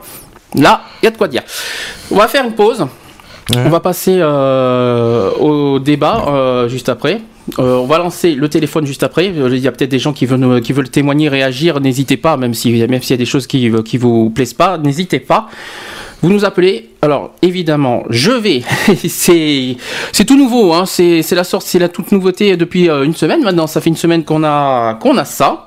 [0.55, 1.43] Là, il y a de quoi dire.
[2.11, 2.87] On va faire une pause.
[3.57, 7.21] On va passer au débat juste après.
[7.59, 9.27] Euh, on va lancer le téléphone juste après.
[9.27, 11.81] Il y a peut-être des gens qui veulent, qui veulent témoigner, réagir.
[11.81, 14.79] N'hésitez pas, même si même s'il y a des choses qui qui vous plaisent pas,
[14.79, 15.49] n'hésitez pas.
[16.23, 16.91] Vous nous appelez.
[17.03, 18.63] Alors évidemment, je vais.
[19.09, 19.77] c'est
[20.13, 20.73] c'est tout nouveau.
[20.73, 23.67] Hein, c'est c'est la sorte, c'est la toute nouveauté depuis euh, une semaine maintenant.
[23.67, 25.67] Ça fait une semaine qu'on a qu'on a ça.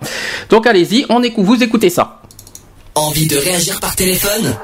[0.49, 1.45] Donc allez-y, on écoute.
[1.45, 2.21] Vous écoutez ça.
[2.95, 4.55] Envie de réagir par téléphone?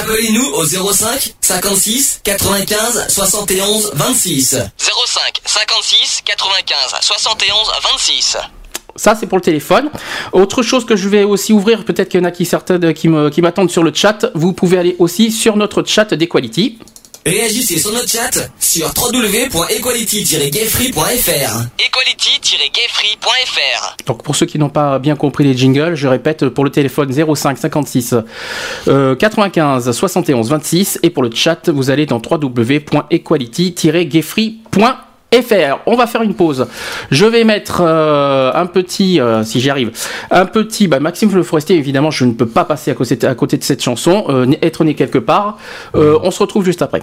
[0.00, 4.56] Appelez-nous au 05 56 95 71 26.
[4.76, 7.56] 05 56 95 71
[7.92, 8.36] 26.
[9.00, 9.88] Ça, c'est pour le téléphone.
[10.32, 13.08] Autre chose que je vais aussi ouvrir, peut-être qu'il y en a qui certaines qui
[13.08, 14.26] me- qui m'attendent sur le chat.
[14.34, 16.76] Vous pouvez aller aussi sur notre chat d'Equality.
[17.24, 21.66] Réagissez sur notre chat sur www.equality-gayfree.fr.
[21.78, 23.96] Equality-gayfree.fr.
[24.06, 27.10] Donc pour ceux qui n'ont pas bien compris les jingles, je répète pour le téléphone
[27.12, 28.14] 05 56
[28.88, 35.09] euh, 95 71 26 et pour le chat vous allez dans www.equality-gayfree.fr.
[35.86, 36.66] On va faire une pause.
[37.10, 39.92] Je vais mettre euh, un petit, euh, si j'y arrive,
[40.30, 40.88] un petit.
[40.88, 43.62] Bah, Maxime Le Forestier, évidemment, je ne peux pas passer à côté, à côté de
[43.64, 44.24] cette chanson.
[44.28, 45.58] euh, être né quelque part.
[45.94, 47.02] Euh, on se retrouve juste après.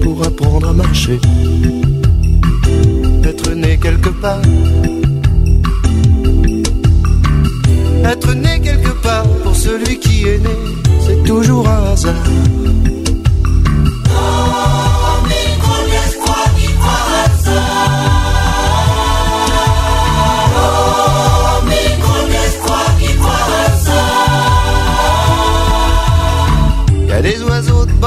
[0.00, 1.20] Pour apprendre à marcher.
[3.22, 4.40] Être né quelque part.
[8.04, 10.56] Être né quelque part pour celui qui est né,
[11.06, 12.79] c'est toujours un hasard.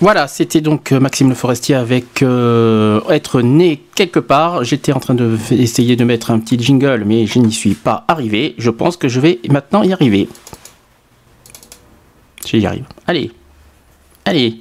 [0.00, 4.64] Voilà, c'était donc euh, Maxime Le Forestier avec euh, être né quelque part.
[4.64, 8.04] J'étais en train de essayer de mettre un petit jingle, mais je n'y suis pas
[8.08, 8.54] arrivé.
[8.56, 10.28] Je pense que je vais maintenant y arriver.
[12.46, 12.84] J'y arrive.
[13.06, 13.30] Allez.
[14.24, 14.56] Allez.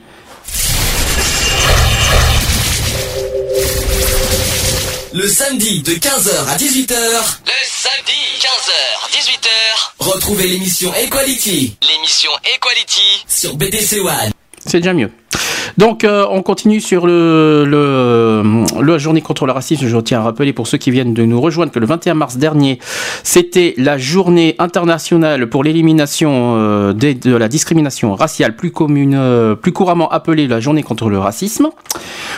[5.14, 9.50] Le samedi de 15h à 18h, Le samedi, 15h, 18h,
[10.00, 13.26] retrouvez l'émission Equality l'émission Equality.
[13.28, 14.32] sur BDC One.
[14.66, 15.10] C'est déjà mieux.
[15.78, 18.44] Donc, euh, on continue sur le, le,
[18.82, 19.88] la journée contre le racisme.
[19.88, 22.38] Je tiens à rappeler pour ceux qui viennent de nous rejoindre que le 21 mars
[22.38, 22.80] dernier,
[23.24, 30.48] c'était la journée internationale pour l'élimination euh, de la discrimination raciale, euh, plus couramment appelée
[30.48, 31.70] la journée contre le racisme.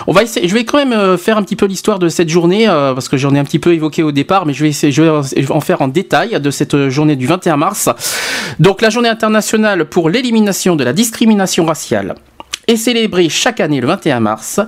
[0.07, 3.33] Je vais quand même faire un petit peu l'histoire de cette journée, parce que j'en
[3.35, 6.51] ai un petit peu évoqué au départ, mais je vais en faire en détail de
[6.51, 7.89] cette journée du 21 mars.
[8.59, 12.15] Donc, la journée internationale pour l'élimination de la discrimination raciale
[12.67, 14.59] est célébrée chaque année le 21 mars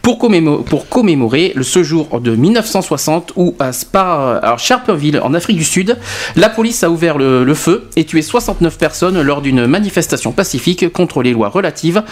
[0.00, 5.34] pour, commémo- pour commémorer le ce jour de 1960 où à Spar, alors Sharpeville en
[5.34, 5.96] Afrique du Sud,
[6.36, 11.22] la police a ouvert le, feu et tué 69 personnes lors d'une manifestation pacifique contre
[11.22, 12.02] les lois relatives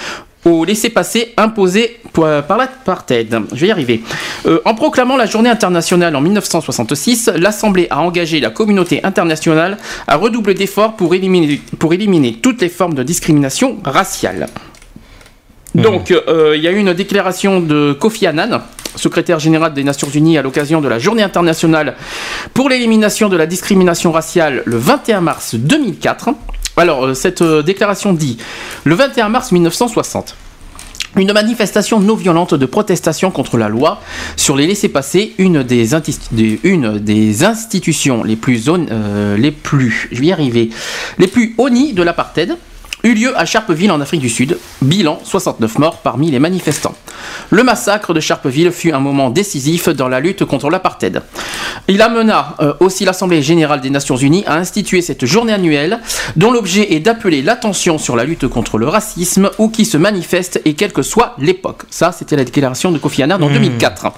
[0.45, 3.41] au laissez-passer imposé par l'apartheid.
[3.53, 4.01] Je vais y arriver.
[4.47, 9.77] Euh, en proclamant la journée internationale en 1966, l'Assemblée a engagé la communauté internationale
[10.07, 14.47] à redoubler d'efforts pour éliminer toutes les formes de discrimination raciale.
[15.75, 18.63] Donc, euh, il y a eu une déclaration de Kofi Annan,
[18.97, 21.97] secrétaire général des Nations Unies, à l'occasion de la Journée internationale
[22.55, 26.31] pour l'élimination de la discrimination raciale le 21 mars 2004.
[26.77, 28.39] Alors, euh, cette euh, déclaration dit
[28.85, 30.37] le 21 mars 1960.
[31.17, 34.01] Une manifestation non violente de protestation contre la loi
[34.37, 35.95] sur les laissés-passer, une des,
[37.45, 38.69] institutions les plus,
[39.37, 40.09] les plus,
[41.19, 42.57] les plus honnies de l'apartheid,
[43.05, 44.59] eut lieu à Sharpeville en Afrique du Sud.
[44.83, 46.95] Bilan 69 morts parmi les manifestants.
[47.51, 51.23] Le massacre de Sharpeville fut un moment décisif dans la lutte contre l'apartheid.
[51.89, 56.01] Il amena euh, aussi l'Assemblée générale des Nations Unies à instituer cette journée annuelle
[56.37, 60.61] dont l'objet est d'appeler l'attention sur la lutte contre le racisme ou qui se manifeste
[60.65, 61.83] et quelle que soit l'époque.
[61.91, 64.13] Ça, c'était la déclaration de Kofi Annan en 2004.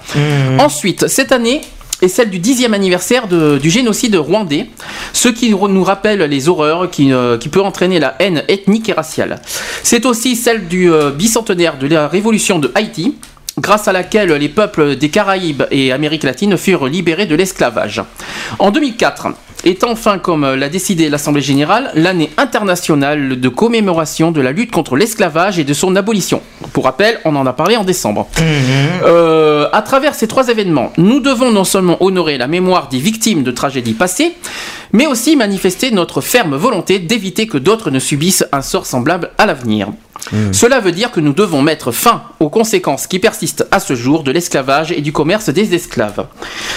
[0.59, 1.61] Ensuite, cette année,
[2.01, 4.67] est celle du dixième anniversaire du génocide rwandais,
[5.13, 8.93] ce qui nous rappelle les horreurs qui, euh, qui peut entraîner la haine ethnique et
[8.93, 9.41] raciale.
[9.83, 13.15] C'est aussi celle du euh, bicentenaire de la révolution de Haïti,
[13.59, 18.01] grâce à laquelle les peuples des Caraïbes et Amérique latine furent libérés de l'esclavage.
[18.59, 19.27] En 2004,
[19.63, 24.95] est enfin, comme l'a décidé l'Assemblée générale, l'année internationale de commémoration de la lutte contre
[24.95, 26.41] l'esclavage et de son abolition.
[26.73, 28.27] Pour rappel, on en a parlé en décembre.
[29.05, 33.43] Euh, à travers ces trois événements, nous devons non seulement honorer la mémoire des victimes
[33.43, 34.33] de tragédies passées,
[34.91, 39.45] mais aussi manifester notre ferme volonté d'éviter que d'autres ne subissent un sort semblable à
[39.45, 39.89] l'avenir.
[40.51, 44.23] Cela veut dire que nous devons mettre fin aux conséquences qui persistent à ce jour
[44.23, 46.25] de l'esclavage et du commerce des esclaves.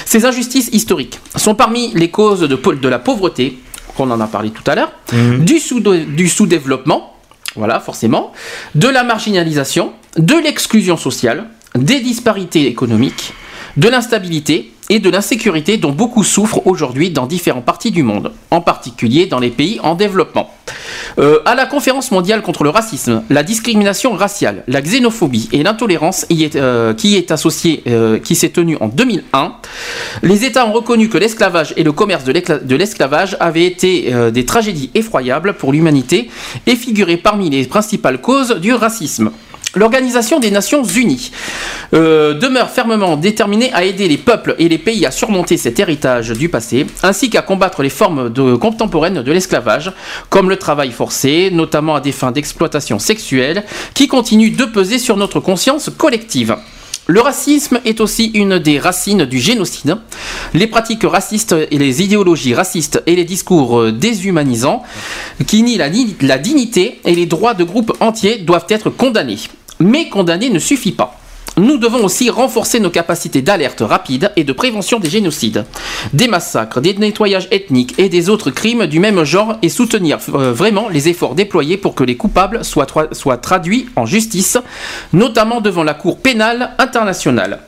[0.04, 3.58] Ces injustices historiques sont parmi les causes de, de la pauvreté,
[3.96, 4.92] qu'on en a parlé tout à l'heure,
[5.38, 7.14] du sous- du sous-développement,
[7.54, 8.32] voilà, forcément,
[8.74, 13.32] de la marginalisation, de l'exclusion sociale, des disparités économiques,
[13.76, 18.60] de l'instabilité et de l'insécurité dont beaucoup souffrent aujourd'hui dans différentes parties du monde, en
[18.60, 20.50] particulier dans les pays en développement.
[21.18, 26.26] Euh, à la conférence mondiale contre le racisme, la discrimination raciale, la xénophobie et l'intolérance
[26.56, 29.54] euh, qui est associée, euh, qui s'est tenue en 2001,
[30.22, 34.90] les États ont reconnu que l'esclavage et le commerce de l'esclavage avaient été des tragédies
[34.94, 36.28] effroyables pour l'humanité
[36.66, 39.30] et figuraient parmi les principales causes du racisme.
[39.76, 41.30] L'Organisation des Nations Unies
[41.92, 46.30] euh, demeure fermement déterminée à aider les peuples et les pays à surmonter cet héritage
[46.30, 49.92] du passé, ainsi qu'à combattre les formes contemporaines de l'esclavage,
[50.30, 55.18] comme le travail forcé, notamment à des fins d'exploitation sexuelle, qui continuent de peser sur
[55.18, 56.56] notre conscience collective.
[57.06, 59.98] Le racisme est aussi une des racines du génocide.
[60.54, 64.82] Les pratiques racistes et les idéologies racistes et les discours euh, déshumanisants
[65.46, 65.88] qui nient la,
[66.22, 69.38] la dignité et les droits de groupes entiers doivent être condamnés.
[69.80, 71.18] Mais condamner ne suffit pas.
[71.58, 75.64] Nous devons aussi renforcer nos capacités d'alerte rapide et de prévention des génocides,
[76.12, 80.52] des massacres, des nettoyages ethniques et des autres crimes du même genre et soutenir euh,
[80.52, 84.58] vraiment les efforts déployés pour que les coupables soient, soient traduits en justice,
[85.14, 87.60] notamment devant la Cour pénale internationale.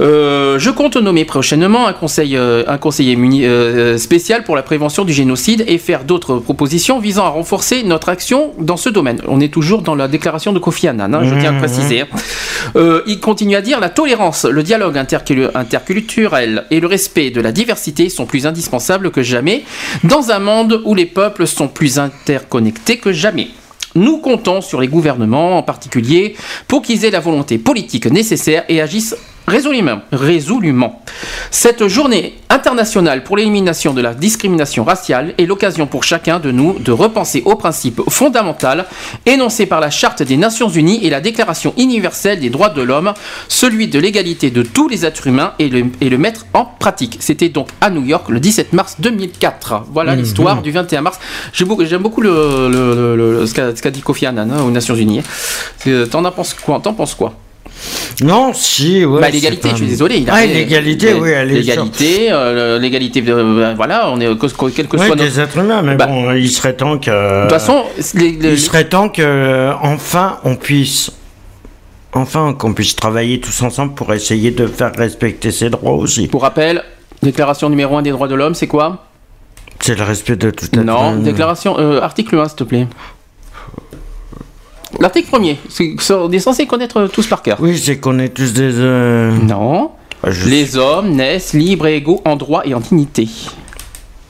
[0.00, 5.04] Euh, je compte nommer prochainement un, conseil, euh, un conseiller euh, spécial pour la prévention
[5.04, 9.22] du génocide et faire d'autres propositions visant à renforcer notre action dans ce domaine.
[9.26, 12.02] On est toujours dans la déclaration de Kofi Annan, hein, je tiens à le préciser.
[12.02, 13.00] Hein.
[13.06, 18.08] il continue à dire la tolérance, le dialogue interculturel et le respect de la diversité
[18.08, 19.64] sont plus indispensables que jamais
[20.04, 23.48] dans un monde où les peuples sont plus interconnectés que jamais.
[23.94, 26.36] Nous comptons sur les gouvernements en particulier
[26.68, 29.16] pour qu'ils aient la volonté politique nécessaire et agissent
[29.46, 30.00] résolument.
[30.12, 31.02] résolument.
[31.50, 36.78] Cette journée internationale pour l'élimination de la discrimination raciale est l'occasion pour chacun de nous
[36.78, 38.56] de repenser aux principes fondamentaux
[39.26, 43.12] énoncés par la Charte des Nations Unies et la Déclaration universelle des droits de l'homme,
[43.48, 47.18] celui de l'égalité de tous les êtres humains et le, et le mettre en pratique.
[47.20, 49.84] C'était donc à New York le 17 mars 2004.
[49.92, 50.20] Voilà mhm.
[50.20, 51.18] l'histoire du 21 mars.
[51.52, 55.22] J'aime beaucoup, le, ce qu'a dit Kofi Annan hein, aux Nations Unies.
[56.10, 57.34] T'en penses quoi, penses quoi?
[58.24, 59.20] Non, si, ouais.
[59.20, 60.18] Bah, l'égalité, je suis désolé.
[60.18, 64.28] Il ah, l'égalité, oui, elle est L'égalité, euh, l'égalité, euh, voilà, on est,
[64.74, 65.16] quel que soit.
[65.16, 67.10] des êtres humains, mais bah, bon, il serait temps que.
[67.10, 71.12] De toute façon, il serait temps que, enfin, on puisse.
[72.12, 76.28] Enfin, qu'on puisse travailler tous ensemble pour essayer de faire respecter ses droits aussi.
[76.28, 76.82] Pour rappel,
[77.22, 79.04] déclaration numéro 1 des droits de l'homme, c'est quoi?
[79.80, 82.86] C'est le respect de tout être Non, déclaration, euh, article 1, s'il te plaît.
[85.00, 85.58] L'article premier,
[86.10, 87.58] on est censé connaître tous par cœur.
[87.60, 88.72] Oui, c'est qu'on est tous des.
[88.74, 89.90] Euh, non.
[90.22, 93.28] Ah, Les hommes naissent libres et égaux en droit et en dignité.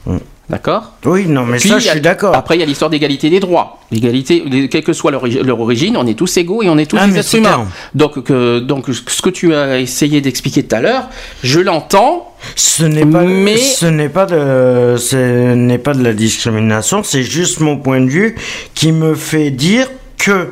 [0.05, 0.17] Hmm.
[0.49, 0.93] D'accord?
[1.05, 2.33] Oui, non, mais ça, je suis d'accord.
[2.33, 3.79] Après, il y a l'histoire d'égalité des droits.
[3.91, 7.07] L'égalité, quelle que soit leur, origine, on est tous égaux et on est tous ah,
[7.07, 7.67] des êtres humains.
[7.93, 11.09] Donc, donc, ce que tu as essayé d'expliquer tout à l'heure,
[11.43, 12.33] je l'entends.
[12.55, 13.57] Ce n'est pas, mais...
[13.57, 17.03] ce n'est pas de, ce n'est pas de la discrimination.
[17.03, 18.35] C'est juste mon point de vue
[18.73, 20.49] qui me fait dire que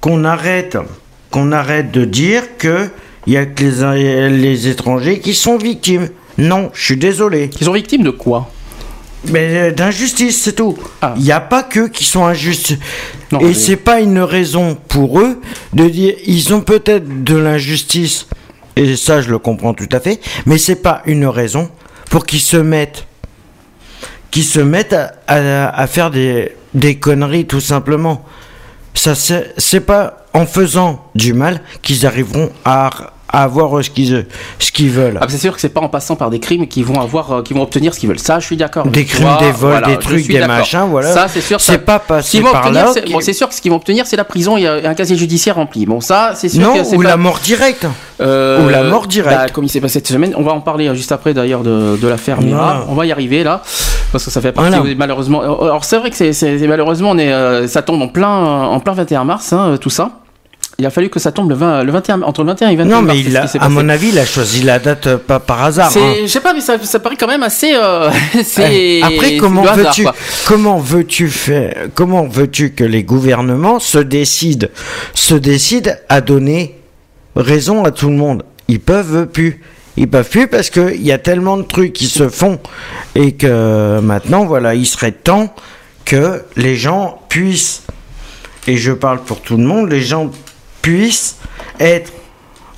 [0.00, 0.78] qu'on arrête,
[1.30, 2.88] qu'on arrête de dire que
[3.26, 3.64] il y a que
[3.94, 6.08] les, les étrangers qui sont victimes.
[6.38, 7.50] Non, je suis désolé.
[7.60, 8.50] Ils sont victimes de quoi?
[9.26, 10.78] Mais euh, d'injustice, c'est tout.
[11.02, 11.12] Ah.
[11.16, 12.78] Il n'y a pas que qui sont injustes.
[13.40, 15.40] Et c'est pas une raison pour eux
[15.72, 18.26] de dire ils ont peut-être de l'injustice
[18.76, 21.70] et ça je le comprends tout à fait, mais c'est pas une raison
[22.10, 23.06] pour qu'ils se mettent
[24.30, 28.24] qui se mettent à, faire des, des, conneries tout simplement.
[28.94, 34.26] Ça c'est pas en faisant du mal qu'ils arriveront à à avoir ce qu'ils
[34.58, 35.18] ce qu'ils veulent.
[35.20, 37.42] Ah, c'est sûr que c'est pas en passant par des crimes qu'ils vont avoir euh,
[37.42, 38.18] qu'ils vont obtenir ce qu'ils veulent.
[38.18, 38.86] Ça, je suis d'accord.
[38.86, 41.12] Des crimes, des vols, des trucs, des machins, voilà.
[41.12, 41.60] Ça, c'est sûr.
[41.60, 42.92] C'est pas passé par là.
[43.10, 45.56] Bon, c'est sûr que ce qu'ils vont obtenir, c'est la prison et un casier judiciaire
[45.56, 45.86] rempli.
[45.86, 46.62] Bon, ça, c'est sûr.
[46.62, 47.86] Non, que ou la mort directe.
[48.20, 49.34] Euh, ou la mort directe.
[49.34, 51.62] Bah, comme il s'est passé cette semaine, on va en parler euh, juste après d'ailleurs
[51.62, 52.84] de, de l'affaire Mira.
[52.88, 53.62] On va y arriver là,
[54.12, 55.40] parce que ça fait partie malheureusement.
[55.40, 59.24] Alors c'est vrai que c'est malheureusement on est, ça tombe en plein en plein 21
[59.24, 60.19] mars, hein, tout ça.
[60.80, 62.84] Il a fallu que ça tombe le, 20, le 21, entre le 21 et le
[62.84, 65.38] 21 Non, mais il a, à mon avis, il a choisi la date euh, pas
[65.38, 65.92] par hasard.
[65.94, 66.14] Hein.
[66.22, 67.74] Je sais pas, mais ça, ça, paraît quand même assez.
[67.74, 68.08] Euh,
[69.02, 70.06] Après, comment veux-tu,
[70.46, 74.68] comment veux-tu faire, comment veux-tu que les gouvernements se décident,
[75.12, 76.78] se décident à donner
[77.36, 78.42] raison à tout le monde?
[78.66, 79.60] Ils peuvent plus.
[79.98, 82.58] Ils peuvent plus parce qu'il y a tellement de trucs qui se font
[83.14, 85.54] et que maintenant, voilà, il serait temps
[86.06, 87.82] que les gens puissent,
[88.66, 90.30] et je parle pour tout le monde, les gens
[90.82, 91.36] puisse
[91.78, 92.12] être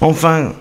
[0.01, 0.53] enfin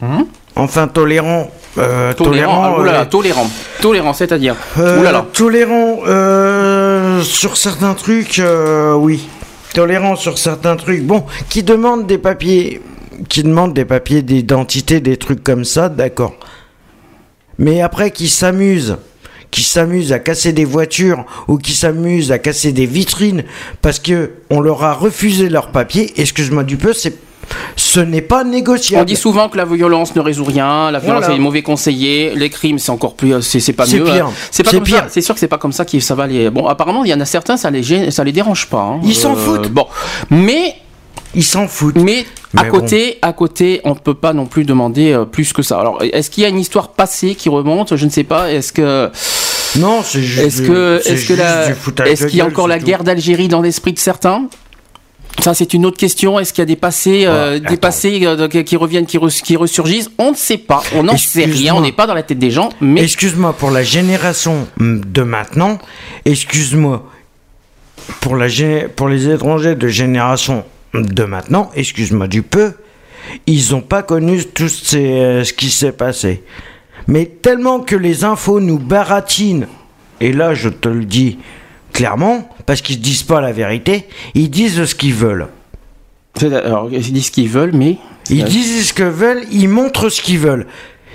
[0.00, 0.22] hmm?
[0.56, 3.50] enfin tolérant euh, tolérant, tolérant, euh, tolérant,
[3.80, 8.42] tolérant, c'est-à-dire euh, tolérant euh, sur certains trucs,
[8.96, 9.26] oui,
[9.72, 11.02] tolérant sur certains trucs.
[11.02, 12.82] Bon, qui demandent des papiers,
[13.30, 16.34] qui demandent des papiers d'identité, des trucs comme ça, d'accord.
[17.58, 18.98] Mais après, qui s'amusent,
[19.52, 23.44] qui s'amusent à casser des voitures ou qui s'amusent à casser des vitrines
[23.82, 27.14] parce que on leur a refusé leurs papiers, excuse-moi du peu, c'est
[27.76, 29.02] ce n'est pas négociable.
[29.02, 31.34] On dit souvent que la violence ne résout rien, la violence Voilà.
[31.34, 34.04] est mauvais conseiller, les crimes c'est encore plus, c'est c'est pas C'est mieux.
[34.04, 34.26] pire.
[34.28, 34.32] hein.
[34.50, 35.06] C'est pas pire.
[35.10, 36.48] C'est sûr que c'est pas comme ça que ça va les.
[36.48, 38.80] Bon, apparemment il y en a certains ça les gêne- ça les dérange pas.
[38.82, 39.00] hein.
[39.04, 39.68] Ils s'en foutent.
[39.70, 39.86] Bon,
[40.30, 40.76] mais
[41.34, 41.96] Ils s'en foutent.
[41.96, 42.26] mais
[42.56, 45.80] à côté, à côté, on peut pas non plus demander euh, plus que ça.
[45.80, 47.96] Alors, est-ce qu'il y a une histoire passée qui remonte?
[47.96, 48.52] Je ne sais pas.
[48.52, 49.10] Est-ce que,
[49.78, 50.46] Non, c'est juste.
[50.46, 51.72] est-ce que, est-ce que la,
[52.28, 52.84] qu'il y a encore la tout.
[52.84, 54.48] guerre d'Algérie dans l'esprit de certains?
[55.40, 56.38] Ça, c'est une autre question.
[56.38, 59.56] Est-ce qu'il y a des passés, euh, Ouais, des passés euh, qui reviennent, qui, qui
[59.56, 60.10] ressurgissent?
[60.18, 60.82] On ne sait pas.
[60.94, 61.74] On n'en sait rien.
[61.74, 62.68] On n'est pas dans la tête des gens.
[62.82, 65.78] Mais Excuse-moi pour la génération de maintenant.
[66.26, 67.08] Excuse-moi
[68.20, 68.48] pour la
[68.94, 70.64] pour les étrangers de génération
[70.94, 71.70] de maintenant.
[71.74, 72.72] Excuse-moi du peu.
[73.46, 76.42] Ils n'ont pas connu tout ces- euh, ce qui s'est passé.
[77.06, 79.66] Mais tellement que les infos nous baratinent.
[80.20, 81.38] Et là, je te le dis
[81.92, 84.06] clairement, parce qu'ils disent pas la vérité.
[84.34, 85.48] Ils disent ce qu'ils veulent.
[86.38, 87.96] C'est- alors, ils disent ce qu'ils veulent, mais
[88.30, 90.66] Ils disent ce que veulent, ils montrent ce qu'ils veulent.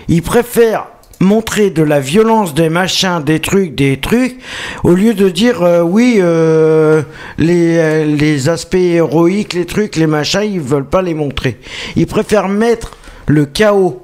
[0.10, 0.88] Ils préfèrent
[1.20, 4.38] montrer de la violence, des machins, des trucs, des trucs,
[4.84, 7.02] au lieu de dire euh, oui, euh,
[7.38, 11.60] les, euh, les aspects héroïques, les trucs, les machins, ils veulent pas les montrer.
[11.96, 14.02] Ils préfèrent mettre le chaos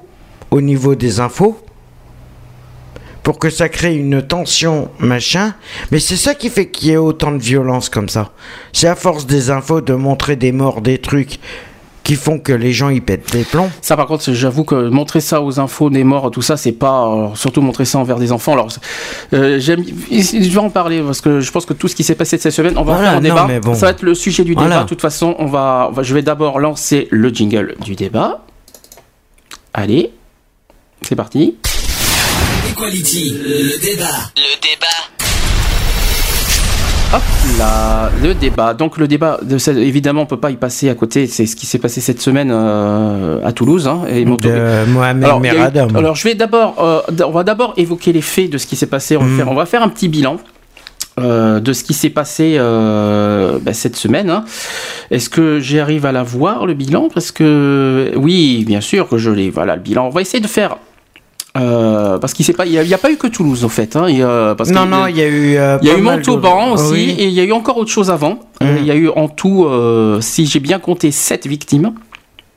[0.50, 1.58] au niveau des infos
[3.22, 5.54] pour que ça crée une tension, machin.
[5.90, 8.32] Mais c'est ça qui fait qu'il y ait autant de violence comme ça.
[8.72, 11.40] C'est à force des infos de montrer des morts, des trucs
[12.04, 13.70] qui font que les gens y pètent les plombs.
[13.80, 17.06] Ça, par contre, j'avoue que montrer ça aux infos des morts, tout ça, c'est pas.
[17.08, 18.52] euh, surtout montrer ça envers des enfants.
[18.52, 18.68] Alors,
[19.32, 19.82] euh, j'aime.
[20.10, 22.52] Je vais en parler parce que je pense que tout ce qui s'est passé cette
[22.52, 23.60] semaine, on va Voilà, faire un non, débat.
[23.60, 23.74] bon.
[23.74, 24.66] Ça va être le sujet du débat.
[24.66, 24.82] Voilà.
[24.84, 28.44] De toute façon, on va, on va- je vais d'abord lancer le jingle du débat.
[29.72, 30.12] Allez,
[31.02, 31.56] c'est parti.
[32.70, 34.30] Equality, le débat.
[34.36, 35.23] Le débat.
[37.14, 37.22] Hop
[37.58, 38.74] là, le débat.
[38.74, 41.26] Donc le débat, de cette- évidemment, on peut pas y passer à côté.
[41.28, 43.86] C'est ce qui s'est passé cette semaine euh, à Toulouse.
[43.86, 44.28] Hein, et De
[44.88, 45.48] Mohamed Alors, eu-
[45.96, 48.86] alors, je vais d'abord, euh, on va d'abord évoquer les faits de ce qui s'est
[48.88, 49.16] passé.
[49.16, 49.36] On va, Mhm.
[49.36, 50.38] faire, on va faire un petit bilan.
[51.20, 54.30] euh, de ce qui s'est passé euh, bah, cette semaine.
[54.30, 54.44] hein.
[55.12, 57.08] Est-ce que j'arrive à la voir le bilan?
[57.14, 59.48] Parce que oui, bien sûr que je l'ai.
[59.48, 60.06] Voilà le bilan.
[60.08, 60.76] On va essayer de faire.
[61.56, 63.94] Euh, parce qu'il n'y a, pas eu que Toulouse en fait.
[63.96, 65.56] Hein, y a- parce non, non, il y a eu.
[65.56, 67.14] euh, il y a eu Montauban aussi, Oui.
[67.18, 68.40] et il y a eu encore autre chose avant.
[68.62, 68.78] Euh, Mhm.
[68.80, 71.92] Il y a eu en tout, euh, si j'ai bien compté, 7 victimes.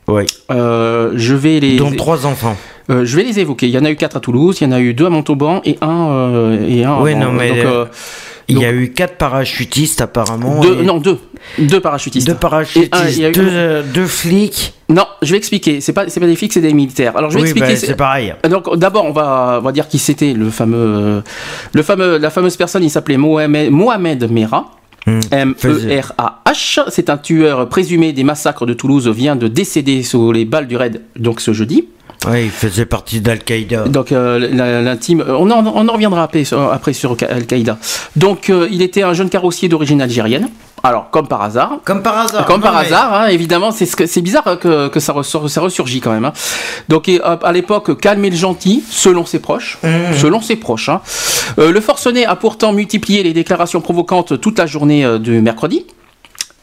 [0.07, 0.23] Oui.
[0.51, 2.55] Euh, je vais les, Dont trois enfants.
[2.89, 3.67] euh, je vais les évoquer.
[3.67, 5.09] Il y en a eu 4 à Toulouse, il y en a eu 2 à
[5.09, 7.01] Montauban et un euh, et un.
[7.01, 7.85] Oui, non, mais, Donc, euh,
[8.49, 10.61] Il y a eu quatre parachutistes apparemment.
[10.61, 11.17] deux, et- non deux,
[11.59, 12.25] deux parachutistes.
[12.27, 14.73] Deux parachutistes, un, eu- deux, euh, deux flics.
[14.89, 15.81] Non, je vais expliquer.
[15.81, 17.17] C'est pas c'est pas des flics, c'est des militaires.
[17.17, 17.73] Alors je vais Oui, expliquer.
[17.73, 18.33] bah, c'est pareil.
[18.49, 21.23] Donc d'abord on va on va dire qui c'était le fameux
[21.73, 22.83] le fameux la fameuse personne.
[22.83, 24.71] Il s'appelait Mohamed Mohamed Merah.
[25.05, 25.19] Hmm.
[25.31, 30.67] M-E-R-A-H, c'est un tueur présumé des massacres de Toulouse, vient de décéder sous les balles
[30.67, 31.87] du raid, donc ce jeudi.
[32.29, 33.85] Oui, il faisait partie d'Al-Qaïda.
[33.85, 34.39] Donc euh,
[34.81, 37.77] l'intime, euh, on en, on en reviendra après, sur- après sur Al-Qaïda.
[38.15, 40.49] Donc euh, il était un jeune carrossier d'origine algérienne.
[40.83, 41.79] Alors comme par hasard.
[41.85, 42.45] Comme par hasard.
[42.45, 45.13] Comme par mais- hasard, hein, évidemment, c'est ce que- c'est bizarre hein, que, que ça,
[45.13, 46.25] ressort, ça ressurgit quand même.
[46.25, 46.33] hein.
[46.89, 49.77] Donc et, à l'époque, calme et le gentil, selon ses proches,
[50.19, 50.89] selon ses proches.
[50.89, 51.01] hein.
[51.59, 55.85] Euh, le forcené a pourtant multiplié les déclarations provocantes toute la journée euh, de mercredi,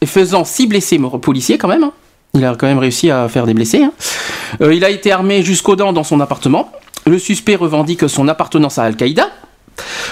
[0.05, 1.89] faisant six blessés policiers quand même.
[2.35, 3.83] Il a quand même réussi à faire des blessés.
[3.83, 3.93] hein.
[4.61, 6.71] Euh, il a été armé jusqu'aux dents dans son appartement.
[7.07, 9.29] Le suspect revendique son appartenance à Al-Qaïda,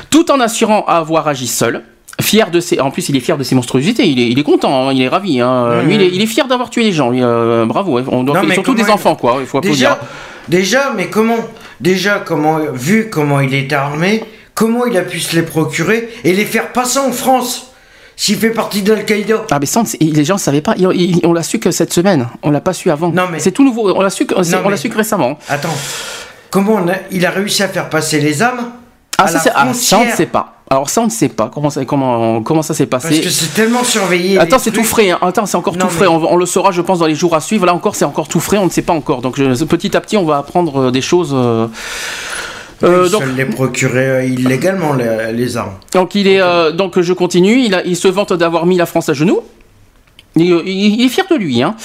[0.10, 1.84] tout en assurant avoir agi seul.
[2.22, 4.44] Fier de ses, en plus il est fier de ses monstruosités, il est, il est
[4.44, 5.41] content, hein, il est ravi.
[5.41, 5.82] hein.
[5.84, 7.12] Lui, il, est, il est fier d'avoir tué les gens.
[7.12, 9.38] euh, bravo, on doit Non, surtout des il- enfants quoi.
[9.40, 9.98] Il faut applaudir.
[10.48, 11.38] Déjà, déjà, mais comment
[11.82, 14.24] Déjà, comment, vu comment il est armé,
[14.54, 17.73] comment il a pu se les procurer et les faire passer en France?
[18.24, 20.76] S'il fait partie d'Al-Qaïda Ah mais ça, les gens ne savaient pas.
[21.24, 22.28] On l'a su que cette semaine.
[22.41, 23.10] On l'a pas su avant.
[23.10, 23.91] Non, mais- c'est tout nouveau.
[23.94, 24.40] On l'a su, que- on
[24.70, 25.38] mais- su que récemment.
[25.50, 25.76] Attends,
[26.50, 28.72] comment on a- il a réussi à faire passer les âmes
[29.18, 30.50] Ah à ça, la c'est- ah, ça, on ne sait pas.
[30.70, 33.20] Alors ça on ne sait pas comment ça, comment, comment ça s'est Parce passé.
[33.22, 34.40] que c'est tellement surveillé.
[34.40, 35.12] Attends, c'est tout frais.
[35.12, 35.20] hein.
[35.22, 36.08] Attends, c'est encore Non, tout frais.
[36.08, 37.66] On, on le saura, je pense, dans les jours à suivre.
[37.66, 38.58] Là encore, c'est encore tout frais.
[38.58, 39.22] On ne sait pas encore.
[39.22, 41.32] Donc, je- petit à petit, on va apprendre euh, des choses.
[41.34, 41.68] euh,
[42.84, 45.74] euh, donc, se les euh, illégalement, les, les armes.
[45.94, 46.42] donc, il est.
[46.42, 47.60] euh, donc, je continue.
[47.60, 49.42] Il, a, il se vante d'avoir mis la France à genoux.
[50.36, 51.62] Il, il- il est fier de lui.
[51.62, 51.76] Hein.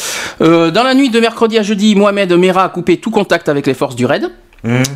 [0.40, 3.66] Euh, dans la nuit de mercredi à jeudi, Mohamed Merah a coupé tout contact avec
[3.66, 4.30] les forces du raid.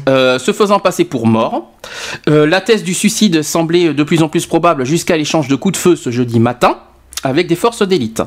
[0.09, 1.71] Euh, se faisant passer pour mort.
[2.29, 5.75] Euh, la thèse du suicide semblait de plus en plus probable jusqu'à l'échange de coups
[5.75, 6.79] de feu ce jeudi matin.
[7.25, 8.21] avec des forces d'élite.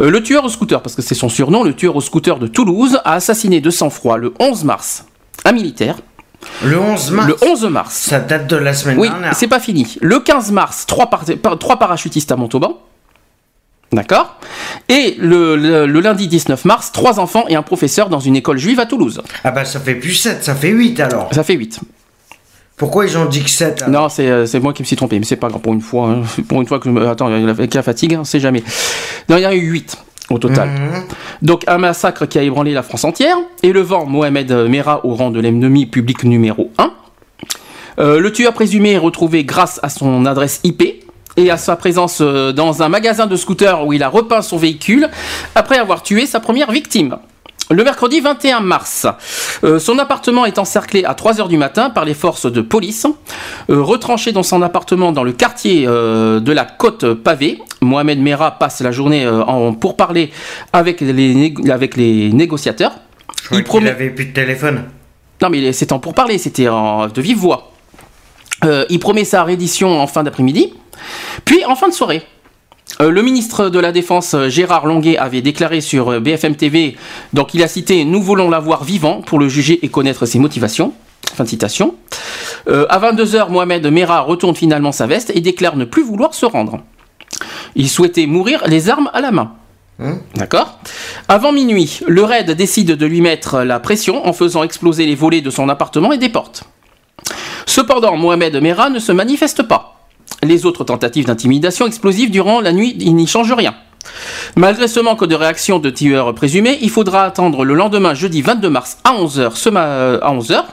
[0.00, 2.48] Euh, le tueur au scooter, parce que c'est son surnom, le tueur au scooter de
[2.48, 5.04] Toulouse, a assassiné de sang-froid le 11 mars
[5.44, 5.94] un militaire.
[6.64, 7.94] Le 11 mars Le 11 mars.
[7.94, 9.34] Ça date de la semaine Oui, dernière.
[9.34, 9.96] c'est pas fini.
[10.00, 11.24] Le 15 mars, trois, par-
[11.58, 12.78] trois parachutistes à Montauban.
[13.92, 14.36] D'accord
[14.90, 18.58] Et le, le- le lundi 19 mars, trois enfants et un professeur dans une école
[18.58, 19.22] juive à Toulouse.
[19.44, 21.28] Ah bah ça fait plus 7, ça fait 8 alors.
[21.32, 21.80] Ça fait 8.
[22.76, 24.02] Pourquoi ils ont dit que 7 alors?
[24.02, 25.80] Non, c'est euh, c'est moi qui me suis trompé, mais c'est pas grave pour une
[25.80, 26.10] fois.
[26.10, 26.22] hein.
[26.48, 27.08] Pour une fois que je me...
[27.08, 28.62] Attends, avec la fatigue, on sait jamais.
[29.30, 29.96] Non, il y en a eu 8
[30.30, 30.68] au total.
[30.68, 31.04] Mhm.
[31.42, 35.40] Donc un massacre qui a ébranlé la France entière, élevant Mohamed Merah au rang de
[35.40, 36.92] l'ennemi public numéro 1.
[37.98, 41.04] Euh, le tueur présumé est retrouvé grâce à son adresse IP
[41.36, 44.56] et à sa présence euh, dans un magasin de scooters où il a repeint son
[44.56, 45.08] véhicule
[45.54, 47.18] après avoir tué sa première victime.
[47.70, 49.06] Le mercredi 21 mars,
[49.62, 53.06] euh, son appartement est encerclé à 3h du matin par les forces de police.
[53.68, 58.52] Euh, retranché dans son appartement dans le quartier euh, de la côte pavée, Mohamed Merah
[58.58, 60.30] passe la journée en pourparler
[60.72, 62.92] avec les, né- avec les négociateurs.
[63.50, 64.84] Je il promet- avait plus de téléphone.
[65.42, 67.72] non, mais c'était en pourparler, c'était en- de vive voix.
[68.90, 70.72] Il promet sa reddition en fin d'après-midi.
[71.44, 72.22] Puis, en fin de soirée,
[73.00, 76.96] le ministre de la Défense, euh, Gérard Longuet, avait déclaré sur euh, BFM TV,
[77.32, 80.92] donc il a cité Nous voulons l'avoir vivant pour le juger et connaître ses motivations.
[81.34, 81.94] Fin de citation.
[82.68, 86.46] Euh, à 22h, Mohamed Merah retourne finalement sa veste et déclare ne plus vouloir se
[86.46, 86.80] rendre.
[87.76, 89.52] Il souhaitait mourir les armes à la main.
[90.36, 90.78] D'accord?
[91.26, 95.40] Avant minuit, le raid décide de lui mettre la pression en faisant exploser les volets
[95.40, 96.64] de son appartement et des portes.
[97.66, 99.97] Cependant, Mohamed Merah ne se manifeste pas.
[100.42, 103.74] Les autres tentatives d'intimidation explosive durant la nuit, il n'y change rien.
[104.56, 108.70] Malgré ce manque de réaction de tueur présumé, il faudra attendre le lendemain, jeudi 22
[108.70, 110.64] mars à 11h, ce ma- à 11h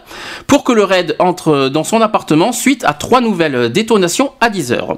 [0.48, 4.96] pour que le raid entre dans son appartement suite à trois nouvelles détonations à 10h.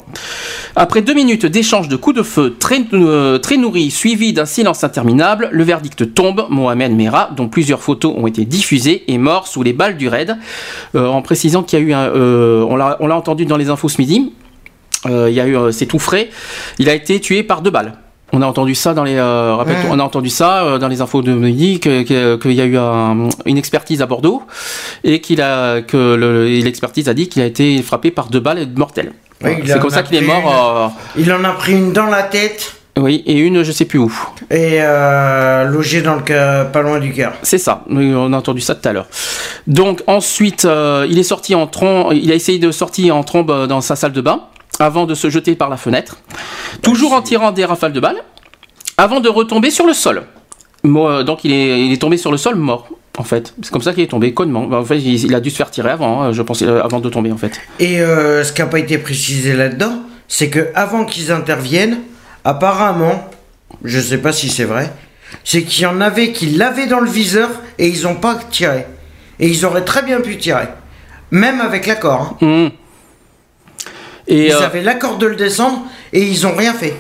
[0.76, 4.84] Après deux minutes d'échange de coups de feu très, euh, très nourris, suivis d'un silence
[4.84, 6.46] interminable, le verdict tombe.
[6.50, 10.38] Mohamed Merah, dont plusieurs photos ont été diffusées, est mort sous les balles du raid.
[10.96, 13.90] Euh, en précisant qu'il y a eu un, euh, on l'a entendu dans les infos
[13.90, 14.34] ce midi.
[15.10, 16.30] Euh, il y a eu, euh, c'est tout frais.
[16.80, 17.94] Il a été tué par deux balles.
[18.34, 19.56] On a entendu ça dans les, euh,
[19.90, 22.02] on a entendu ça euh, dans les infos de midi que-
[22.36, 24.44] qu'il y a eu un- une expertise à Bordeaux
[25.06, 28.68] et qu'il a que le- l'expertise a dit qu'il a été frappé par deux balles
[28.76, 29.14] mortelles.
[29.42, 29.60] Oui, Voilà.
[29.64, 30.92] il C'est comme ça qu'il est mort.
[31.18, 34.12] Il en a pris une dans la tête oui, et une je sais plus où.
[34.52, 36.22] et euh, logé dans le
[36.72, 37.32] pas loin du cœur.
[37.44, 39.08] C'est ça, on a entendu ça tout à l'heure.
[39.68, 43.68] Donc ensuite, euh, il est sorti en trombe, il a essayé de sortir en trombe
[43.68, 44.42] dans sa salle de bain
[44.80, 46.18] avant de se jeter par la fenêtre,
[46.82, 48.24] toujours en tirant des rafales de balles,
[48.98, 50.24] avant de retomber sur le sol.
[50.86, 52.88] Euh, donc il est, il est tombé sur le sol mort.
[53.18, 54.66] En fait, c'est comme ça qu'il est tombé connement.
[54.66, 57.00] Bah, En fait, il, a dû se faire tirer avant, hein, je pense, euh, avant
[57.00, 57.60] de tomber en fait.
[57.80, 62.00] Et euh, ce qui n'a pas été précisé là-dedans, c'est que avant qu'ils interviennent,
[62.44, 63.28] apparemment,
[63.84, 64.94] je sais pas si c'est vrai,
[65.44, 67.50] c'est qu'il y en avait qui l'avaient dans le viseur
[67.80, 68.86] et ils n'ont pas tiré.
[69.40, 70.68] Et ils auraient très bien pu tirer.
[71.32, 72.38] Même avec l'accord.
[72.42, 72.46] hein.
[72.46, 72.72] Hum.
[74.28, 75.84] Et Ils euh, avaient l'accord de le descendre
[76.14, 76.96] et ils ont rien fait.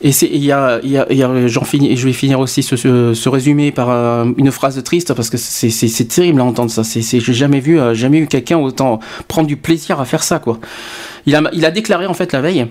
[0.00, 2.12] Et il y a, il y a, il y a- j'en finis, et je vais
[2.12, 6.40] finir aussi ce, ce, ce résumé par euh, une phrase triste parce que c'est, terrible
[6.40, 6.84] à entendre ça.
[6.84, 8.98] C'est, j'ai jamais vu, euh, jamais eu quelqu'un autant
[9.28, 10.58] prendre du plaisir à faire ça, quoi.
[11.24, 12.66] Il a, il a déclaré en fait la veille,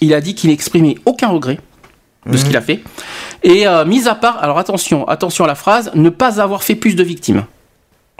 [0.00, 1.58] il a dit qu'il n'exprimait aucun regret
[2.26, 2.80] de ce qu'il a fait.
[3.42, 6.76] Et euh, mis à part, alors attention, attention à la phrase, ne pas avoir fait
[6.76, 7.44] plus de victimes.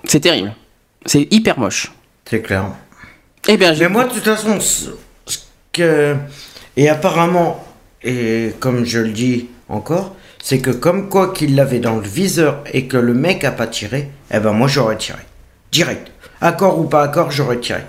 [0.04, 0.54] C'est terrible.
[1.06, 1.92] C'est hyper moche.
[2.28, 2.64] C'est clair.
[3.48, 4.90] Eh bien, Mais moi, de toute façon, ce
[5.72, 6.14] que.
[6.76, 7.64] Et apparemment,
[8.02, 12.58] et comme je le dis encore, c'est que comme quoi qu'il l'avait dans le viseur
[12.72, 15.18] et que le mec a pas tiré, eh ben moi j'aurais tiré.
[15.72, 16.08] Direct.
[16.40, 17.80] Accord ou pas accord, j'aurais tiré.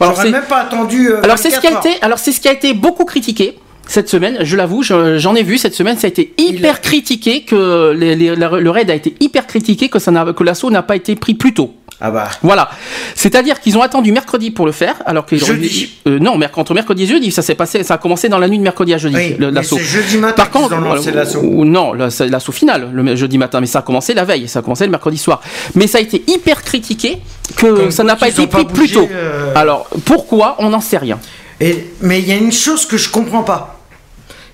[0.00, 1.10] Alors, J'aurais même pas attendu.
[1.10, 1.92] euh, Alors c'est ce qui a 24 heures.
[1.94, 4.38] été, alors c'est ce qui a été beaucoup critiqué cette semaine.
[4.42, 5.98] Je l'avoue, je- j'en ai vu cette semaine.
[5.98, 9.46] Ça a été hyper a- critiqué que les- les- la- le raid a été hyper
[9.46, 11.74] critiqué que ça n'a, que l'assaut n'a pas été pris plus tôt.
[12.00, 12.28] Ah bah.
[12.42, 12.70] Voilà.
[13.14, 15.98] C'est-à-dire qu'ils ont attendu mercredi pour le faire, alors que Jeudi.
[16.06, 18.58] euh, non, entre mercredi et jeudi, ça s'est passé, ça a commencé dans la nuit
[18.58, 19.76] de mercredi à jeudi, Oui, l'assaut.
[19.76, 21.42] c'est jeudi matin Par contre, ont lancé euh, l'assaut.
[21.42, 24.84] non, l'assaut final, le jeudi matin, mais ça a commencé la veille, ça a commencé
[24.84, 25.42] le mercredi soir.
[25.74, 27.18] Mais ça a été hyper critiqué
[27.56, 29.08] que Comme ça n'a pas été ont pris plus tôt.
[29.12, 29.52] euh.
[29.54, 31.18] Alors pourquoi On n'en sait rien.
[31.60, 33.78] Et, mais il y a une chose que je comprends pas.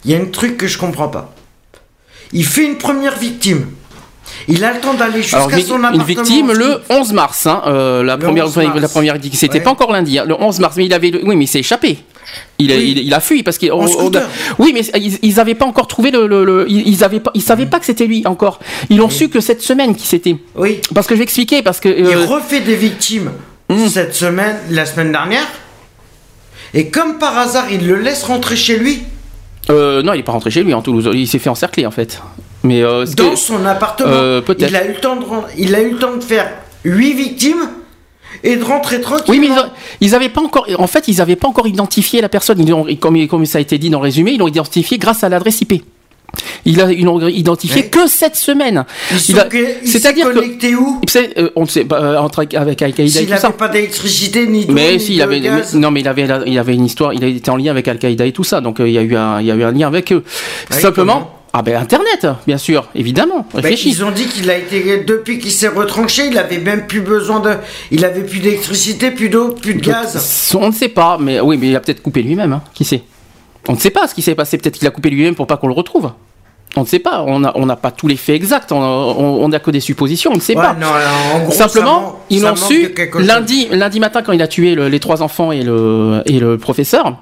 [0.05, 1.32] Il y a un truc que je comprends pas.
[2.32, 3.66] Il fait une première victime.
[4.48, 5.90] Il a le temps d'aller jusqu'à son appartement.
[5.94, 8.81] une victime le 11 mars, hein, euh, la, Le première, 11 mars.
[8.81, 9.60] la première, c'était Ouais.
[9.64, 11.98] pas encore lundi, hein, le 11 mars, mais il avait, oui, mais il s'est échappé.
[12.59, 12.93] Il, a, Oui.
[12.97, 13.73] il, il a fui parce qu'il.
[13.73, 14.28] En on- on- scooter.
[14.59, 17.31] oui, mais ils, ils avaient pas encore trouvé le, le- le- ils, ils avaient pas,
[17.35, 18.60] ils savaient pas que c'était lui encore.
[18.90, 20.36] Ils l'ont su que cette semaine qui c'était.
[20.55, 20.81] Oui.
[20.94, 21.89] Parce que je vais expliquer parce que.
[21.89, 23.31] Il euh, refait des victimes
[23.68, 23.89] Hmm.
[23.89, 25.47] cette semaine, la semaine dernière.
[26.73, 29.02] Et comme par hasard, il le laisse rentrer chez lui.
[29.70, 31.09] Euh, non, il est pas rentré chez lui en Toulouse.
[31.14, 32.20] Il s'est fait encercler en fait.
[32.66, 34.10] Mais euh, Dans que- son appartement.
[34.12, 34.43] Euh.
[34.59, 35.24] Il a eu le temps de
[35.56, 36.51] il a eu le temps de faire
[36.84, 37.68] 8 victimes
[38.44, 39.24] et de rentrer tranquille.
[39.28, 40.66] Oui, mais ils, ils avaient pas encore.
[40.78, 42.60] En fait, ils n'avaient pas encore identifié la personne.
[42.60, 45.24] Ils ont, comme, comme ça a été dit dans le résumé, ils l'ont identifié grâce
[45.24, 45.82] à l'adresse IP.
[46.66, 47.88] Il ils l'ont identifié Ouais.
[47.88, 48.84] que cette semaine.
[49.10, 50.38] Il il C'est-à-dire s'est que.
[50.38, 51.01] connecté où
[51.38, 54.98] euh, on ne sait pas euh, entre avec Al-Qaïda tout n'avait pas d'électricité ni Mais
[54.98, 55.72] si, il de avait, gaz.
[55.72, 58.26] mais- non, mais il avait, il avait une histoire, il été en lien avec Al-Qaïda
[58.26, 59.70] et tout ça, donc euh, il y a eu un, il y a eu un
[59.72, 60.24] lien avec eux.
[60.70, 63.46] Ouais, Simplement, ah ben Internet, bien sûr, évidemment.
[63.54, 67.00] Ben, ils ont dit qu'il a été depuis qu'il s'est retranché, il avait même plus
[67.00, 67.52] besoin de,
[67.90, 70.54] il avait plus d'électricité, plus d'eau, plus de gaz.
[70.60, 73.02] On ne sait pas, mais oui, mais il a peut-être coupé lui-même, hein, qui sait?
[73.68, 75.56] On ne sait pas ce qui s'est passé, peut-être qu'il a coupé lui-même pour pas
[75.56, 76.12] qu'on le retrouve.
[76.76, 79.70] On ne sait pas, on n'a on pas tous les faits exacts, on n'a que
[79.70, 80.74] des suppositions, on ne sait Ouais, pas.
[80.74, 80.88] non,
[81.36, 85.00] en gros, Simplement, ils l'ont su lundi, lundi matin quand il a tué le- les
[85.00, 87.16] trois enfants et le, et le professeur.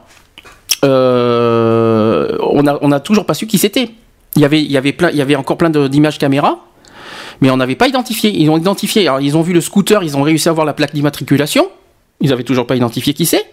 [0.85, 3.91] euh, on n'a on a toujours pas su qui c'était.
[4.37, 6.59] Il y avait, il y avait plein, il y avait encore plein d'images caméra,
[7.41, 8.31] mais on n'avait pas identifié.
[8.31, 9.07] Ils ont identifié.
[9.09, 11.69] Alors ils ont vu le scooter, ils ont réussi à voir la plaque d'immatriculation.
[12.21, 13.45] Ils avaient toujours pas identifié qui c'est.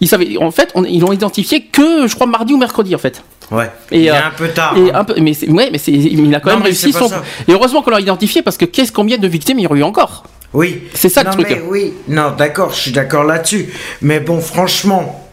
[0.00, 2.98] Ils savaient, en fait, on- ils l'ont identifié que, je crois, mardi ou mercredi en
[2.98, 3.22] fait.
[3.50, 3.70] Ouais.
[3.92, 4.76] Et, il est euh, un peu tard.
[4.76, 5.00] Et hein.
[5.00, 7.08] un peu, mais ouais, mais il a quand Non, même réussi son.
[7.08, 7.22] ça.
[7.46, 9.82] Et heureusement qu'on l'a identifié parce que qu'est-ce combien de victimes il y aurait eu
[9.84, 10.24] encore?
[10.52, 10.82] Oui.
[10.94, 11.46] C'est ça le truc.
[11.48, 13.72] mais oui, non, d'accord, je suis d'accord là-dessus.
[14.02, 15.24] Mais bon, franchement,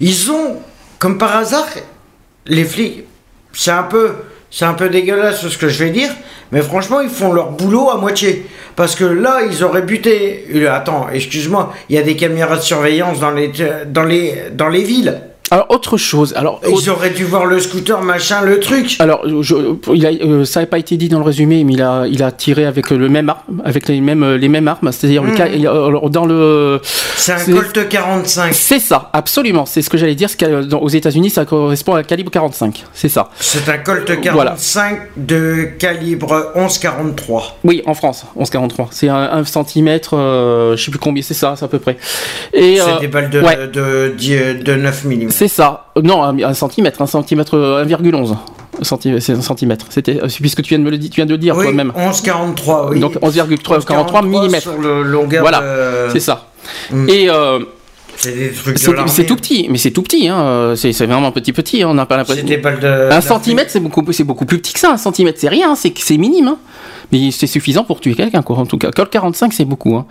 [0.00, 0.56] ils ont,
[0.98, 1.68] comme par hasard,
[2.46, 3.04] les flics,
[3.52, 4.12] c'est un peu,
[4.50, 6.10] c'est un peu dégueulasse ce que je vais dire,
[6.50, 8.46] mais franchement, ils font leur boulot à moitié.
[8.76, 10.46] Parce que là, ils auraient buté.
[10.54, 13.52] euh, Attends, excuse-moi, il y a des caméras de surveillance dans les,
[13.86, 15.20] dans les, dans les villes.
[15.52, 16.32] Alors autre chose.
[16.34, 18.96] Alors Ils auraient dû voir le scooter, machin, le truc.
[19.00, 19.54] Alors, je,
[19.94, 22.22] il a, euh, ça n'a pas été dit dans le résumé, mais il a, il
[22.22, 26.24] a tiré avec le même arme, avec les mêmes, les mêmes armes, c'est-à-dire alors, dans
[26.24, 26.80] le.
[27.16, 28.54] C'est un Colt 45.
[28.54, 29.66] C'est ça, absolument.
[29.66, 30.30] C'est ce que j'allais dire.
[30.30, 32.84] ce dans- aux États-Unis, ça correspond à un calibre 45.
[32.94, 33.28] C'est ça.
[33.38, 34.56] C'est un Colt 45 Voilà.
[35.18, 37.42] de calibre 11-43.
[37.64, 38.88] Oui, en France, 11,43.
[38.90, 41.98] C'est un, un centimètre, euh, je sais plus combien, c'est ça, c'est à peu près.
[42.54, 43.56] Et C'est euh, des balles de, ouais.
[43.68, 45.30] de, de, de 9 mm.
[45.48, 45.86] C'est ça.
[45.96, 48.36] Euh, Non, un, centimètre, un centimètre, euh, 1,11.
[48.82, 49.86] Centi- C'est un centimètre.
[49.90, 51.64] C'était euh, puisque tu viens de me le dire, tu viens de le dire Oui,
[51.64, 51.92] toi-même.
[51.96, 53.00] 11-43, oui.
[53.00, 54.60] Donc 11,43 mm.
[54.60, 56.46] sur le longueur Voilà, de- C'est ça.
[56.90, 57.08] Mm.
[57.08, 57.58] Et euh,
[58.16, 59.10] C'est des trucs de c'est l'armée.
[59.10, 60.28] c'est tout petit, mais c'est tout petit.
[60.28, 60.40] Hein.
[60.40, 61.82] euh, C'est vraiment petit petit.
[61.82, 62.44] hein, On n'a pas l'impression.
[62.46, 63.10] de...
[63.10, 64.92] Un centimètre, c'est beaucoup, c'est beaucoup plus petit que ça.
[64.92, 66.48] Un centimètre, c'est rien, hein, c'est minime.
[66.48, 66.58] hein.
[67.10, 68.42] Mais c'est suffisant pour tuer quelqu'un.
[68.46, 69.96] En tout cas, Col 45, c'est beaucoup.
[69.96, 70.06] hein.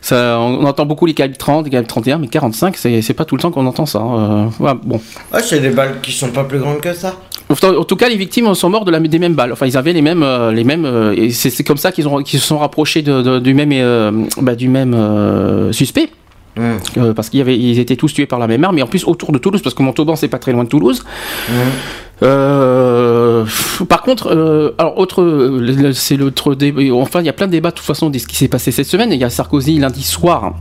[0.00, 3.34] Ça, on entend beaucoup les calibres 30, les calibres 31, mais 45, c'est pas tout
[3.36, 3.98] le temps qu'on entend ça.
[3.98, 4.18] hein.
[4.18, 5.00] Euh, voilà, bon.
[5.32, 7.16] Ouais, c'est des balles qui sont pas plus grandes que ça.
[7.50, 9.52] En, tout cas, les victimes sont morts de la, des mêmes balles.
[9.52, 11.12] Enfin, ils avaient les mêmes, euh, les mêmes.
[11.16, 14.54] et c'est comme ça qu'ils qu'ils se sont rapprochés de, de- du même, euh, bah,
[14.54, 16.08] du même euh, suspect.
[16.56, 16.78] Hum.
[16.98, 19.38] Euh, parce qu'ils étaient tous tués par la même arme, et en plus autour de
[19.38, 21.04] Toulouse, parce que Montauban c'est pas très loin de Toulouse.
[22.22, 23.44] Euh,
[23.88, 25.60] par contre, euh, alors autre,
[25.92, 26.80] c'est l'autre débat.
[26.94, 28.70] Enfin, il y a plein de débats de toute façon de ce qui s'est passé
[28.70, 29.12] cette semaine.
[29.12, 30.54] Il y a Sarkozy lundi soir.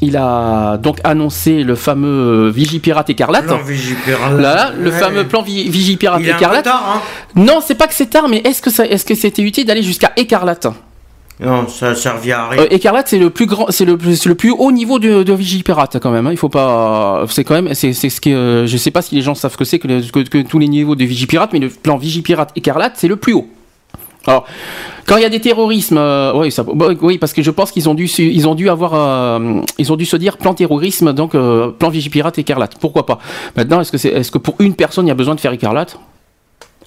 [0.00, 3.44] Il a donc annoncé le fameux Vigipirate écarlate.
[3.46, 4.40] Plan Vigipirate.
[4.40, 4.98] Là, le Ouais.
[4.98, 6.64] fameux plan Vi- Vigipirate Il un peu écarlate.
[6.64, 7.00] tard, hein.
[7.36, 9.82] Non, c'est pas que c'est tard, mais est-ce que ça, est-ce que c'était utile d'aller
[9.82, 10.66] jusqu'à écarlate?
[11.40, 12.62] Non, ça a servi à rien.
[12.62, 15.98] Euh, Écarlate, c'est le plus grand, c'est le, le plus haut niveau de, de Vigipirate
[16.00, 16.26] quand même.
[16.28, 16.32] hein.
[16.32, 19.22] Il faut pas, c'est quand même, c'est, ce que, euh, je sais pas si les
[19.22, 22.50] gens savent que c'est que, que, tous les niveaux de Vigipirate, mais le plan Vigipirate
[22.54, 23.48] écarlate, c'est le plus haut.
[24.26, 24.46] Alors,
[25.06, 26.32] quand il y a des terrorismes, euh,
[27.02, 29.96] oui, parce que je pense qu'ils ont dû, ils ont dû avoir, euh, ils ont
[29.96, 32.76] dû se dire plan terrorisme, donc euh, plan Vigipirate écarlate.
[32.80, 33.18] Pourquoi pas?
[33.56, 35.52] Maintenant, est-ce que c'est, est-ce que pour une personne, il y a besoin de faire
[35.52, 35.98] écarlate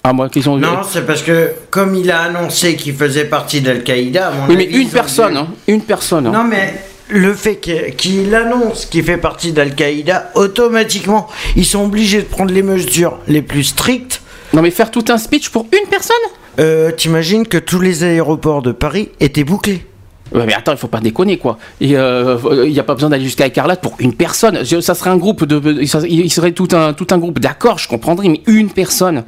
[0.08, 0.56] À moi, qu'ils ont.
[0.56, 4.74] Non, c'est parce que comme il a annoncé qu'il faisait partie d'Al-Qaïda, oui, mais avis,
[4.76, 6.26] ils une personne, hein, une personne.
[6.26, 6.32] hein.
[6.32, 6.72] Non, mais
[7.10, 7.56] le fait
[7.96, 13.42] qu'il annonce qu'il fait partie d'Al-Qaïda, automatiquement, ils sont obligés de prendre les mesures les
[13.42, 14.22] plus strictes.
[14.54, 16.16] Non, mais faire tout un speech pour une personne?
[16.58, 19.84] Euh, T'imagines que tous les aéroports de Paris étaient bouclés
[20.32, 21.58] Ouais, mais attends, il faut pas déconner quoi.
[21.82, 24.64] Euh, il n'y a pas besoin d'aller jusqu'à Écarlate pour une personne.
[24.64, 27.38] Ça serait un groupe de, il serait tout un tout un groupe.
[27.40, 29.24] D'accord, je comprendrais, mais une personne.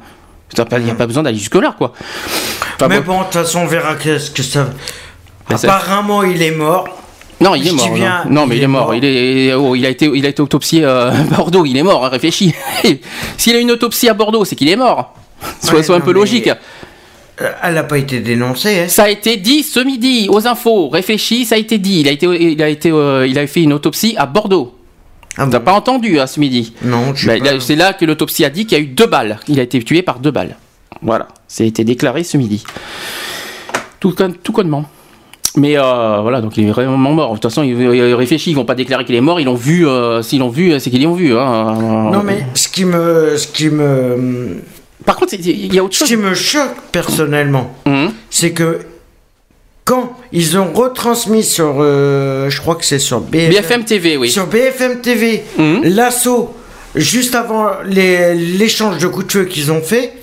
[0.57, 1.93] Il n'y a pas besoin d'aller jusque là quoi.
[2.75, 3.13] Enfin, Mais bon.
[3.13, 4.67] bon, de toute façon, on verra qu'est-ce que ça.
[5.49, 6.87] Ben, Apparemment, il est mort.
[7.39, 7.89] Non, il est mort.
[7.93, 8.41] bien, non.
[8.41, 8.93] Non, mais il, est mort.
[8.93, 11.65] Il est, oh, il a été, il a été autopsié euh, à Bordeaux.
[11.65, 12.05] Il est mort.
[12.05, 12.53] hein, réfléchis.
[13.37, 15.13] S'il a une autopsie à Bordeaux, c'est qu'il est mort.
[15.73, 16.47] Ouais, sois un peu logique.
[17.41, 18.81] Euh, Elle n'a pas été dénoncée.
[18.81, 18.87] hein.
[18.87, 20.89] Ça a été dit ce midi aux infos.
[20.89, 22.01] Réfléchis, ça a été dit.
[22.01, 24.75] Il a été, il a été, euh, il a fait une autopsie à Bordeaux.
[25.37, 27.59] Ah T'as bon pas entendu à ce midi Non, Bah, pas.
[27.59, 29.39] C'est là que l'autopsie a dit qu'il y a eu deux balles.
[29.47, 30.57] Il a été tué par deux balles.
[31.01, 32.63] Voilà, ça a été déclaré ce midi.
[33.99, 34.13] Tout,
[34.43, 34.85] tout connement.
[35.57, 37.29] Mais euh, voilà, donc il est vraiment mort.
[37.31, 39.39] De toute façon, il, il réfléchit, ils vont pas déclarer qu'il est mort.
[39.39, 39.85] Ils l'ont vu.
[39.87, 41.35] euh, S'ils l'ont vu, c'est qu'ils l'ont vu.
[41.37, 41.73] Hein.
[42.11, 43.35] Non, mais ce qui me.
[43.37, 44.61] Ce qui me.
[45.05, 46.07] Par contre, il y a autre Ce chose.
[46.09, 48.11] qui me choque personnellement, Hum.
[48.29, 48.79] c'est que
[49.85, 51.75] quand ils ont retransmis sur.
[51.79, 53.51] euh, je crois que c'est sur BFM.
[53.51, 54.29] BFM TV, oui.
[54.29, 55.81] Sur BFM TV, Mhm.
[55.83, 56.53] l'assaut,
[56.95, 60.13] juste avant l'échange de coups de feu qu'ils ont fait,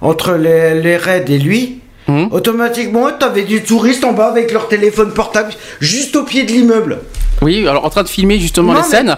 [0.00, 2.28] entre les, les raids et lui, Mhm.
[2.30, 7.00] automatiquement, t'avais des touristes en bas avec leur téléphone portable, juste au pied de l'immeuble.
[7.42, 9.16] Oui, alors en train de filmer justement Non, les mais- scènes.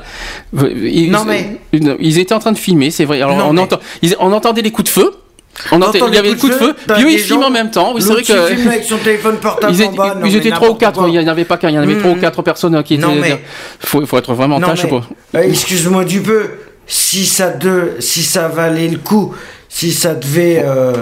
[0.83, 1.59] Ils, Non, mais-
[2.01, 3.21] ils étaient en train de filmer, c'est vrai.
[3.23, 5.13] Alors Non, on, mais- entend, ils- on entendait les coups de feu.
[5.73, 6.75] On entendait, il y avait des coups de feu.
[6.95, 7.93] Puis eux, ils filment en même temps.
[7.95, 8.69] Oui, c'est vrai que.
[8.69, 10.15] avec son téléphone portable Ils en bas.
[10.15, 11.83] non, ils étaient trois ou quatre, il n'y en avait pas qu'un, il y en
[11.83, 12.01] avait Mhm.
[12.01, 13.03] trois ou quatre personnes qui étaient.
[13.03, 13.43] Non, mais-
[13.81, 15.07] faut, faut être vraiment tâche mais, pour.
[15.35, 16.45] euh, excuse-moi du peu,
[16.87, 19.35] si ça, de, si ça valait le coup,
[19.69, 20.63] si ça devait...
[20.65, 20.93] euh,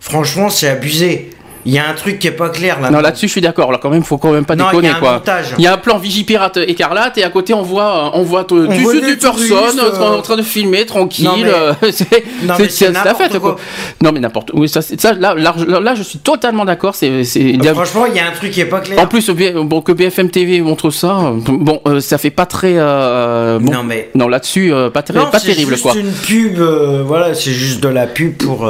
[0.00, 1.30] franchement, c'est abusé.
[1.66, 2.90] Il y a un truc qui est pas clair là.
[2.90, 3.70] Non, là-dessus, je suis d'accord.
[3.72, 5.12] Là, quand même, faut quand même pas Non, déconner, il y a un quoi.
[5.14, 5.54] montage.
[5.58, 8.66] Il y a un plan Vigipirate écarlate et à côté, on voit, on voit euh,
[8.66, 11.24] du, voit du personne en- euh, en train de filmer tranquille.
[11.26, 12.24] Non, mais- euh, c'est c'est-
[12.58, 13.40] c'est c'est la fête, quoi.
[13.40, 13.56] quoi.
[14.02, 14.50] Non, mais n'importe.
[14.54, 16.94] Oui, ça, c'est- ça, là, là, là, je suis totalement d'accord.
[16.94, 18.98] C'est, c'est- Franchement, il y a un truc qui est pas clair.
[18.98, 22.74] En plus, bon, que BFM TV montre ça, euh, bon, euh, ça fait pas très.
[22.76, 25.94] euh, bon, Non, mais- non, là-dessus, euh, pas, très- Non, pas c'est terrible, juste quoi.
[25.94, 28.66] une pub, euh, voilà, c'est juste de la pub pour...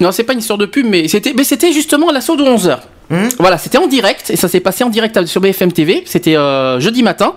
[0.00, 2.78] Non, c'est pas une histoire de pub, mais c'était, mais c'était justement l'assaut de 11h.
[3.10, 6.36] Hum Voilà, c'était en direct, et ça s'est passé en direct sur BFM TV, c'était
[6.36, 7.34] euh, jeudi matin,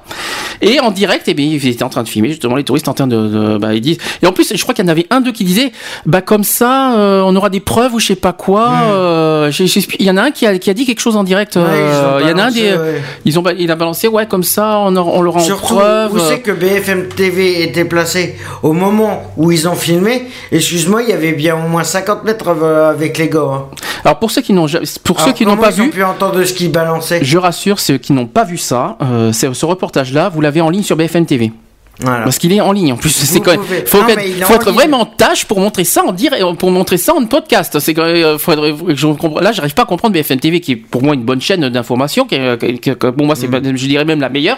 [0.62, 2.94] et en direct, et bien, ils étaient en train de filmer, justement, les touristes en
[2.94, 5.08] train de, de- bah, ils disent, et en plus, je crois qu'il y en avait
[5.10, 5.72] un d'eux qui disait,
[6.06, 9.68] bah, comme ça, euh, on aura des preuves ou je sais pas quoi, euh, j'ai-
[9.68, 11.56] j'ai- il y en a un qui a, qui a dit quelque chose en direct.
[11.56, 13.02] Ouais, euh, il y en a un des, ouais.
[13.26, 16.14] ils ont, il a balancé, ouais, comme ça, on, on l'aura en Surtout, preuve.
[16.14, 21.10] où c'est que BFM TV était placé au moment où ils ont filmé Excuse-moi, il
[21.10, 23.40] y avait bien au moins 50 mètres euh, avec les gars.
[23.42, 23.64] hein.
[24.04, 24.66] Alors, pour ceux qui n'ont,
[25.04, 27.24] pour ceux qui n'ont pas ils ont vu, pu entendre ce qu'ils balançaient.
[27.24, 30.84] je rassure ceux qui n'ont pas vu ça, euh, ce reportage-là, vous l'avez en ligne
[30.84, 31.52] sur BFM TV.
[32.00, 32.24] Voilà.
[32.24, 33.10] Parce qu'il est en ligne en plus.
[33.16, 36.12] C'est quand même, faut, Non, être- faut être vraiment en tâche pour montrer ça en
[36.14, 37.78] dire pour montrer ça en podcast.
[37.80, 41.24] C'est euh, je là, j'arrive pas à comprendre BFM TV qui est pour moi une
[41.24, 42.26] bonne chaîne d'information.
[42.26, 44.58] Qui, est- qui- qui- pour moi, c'est pas- je dirais même la meilleure.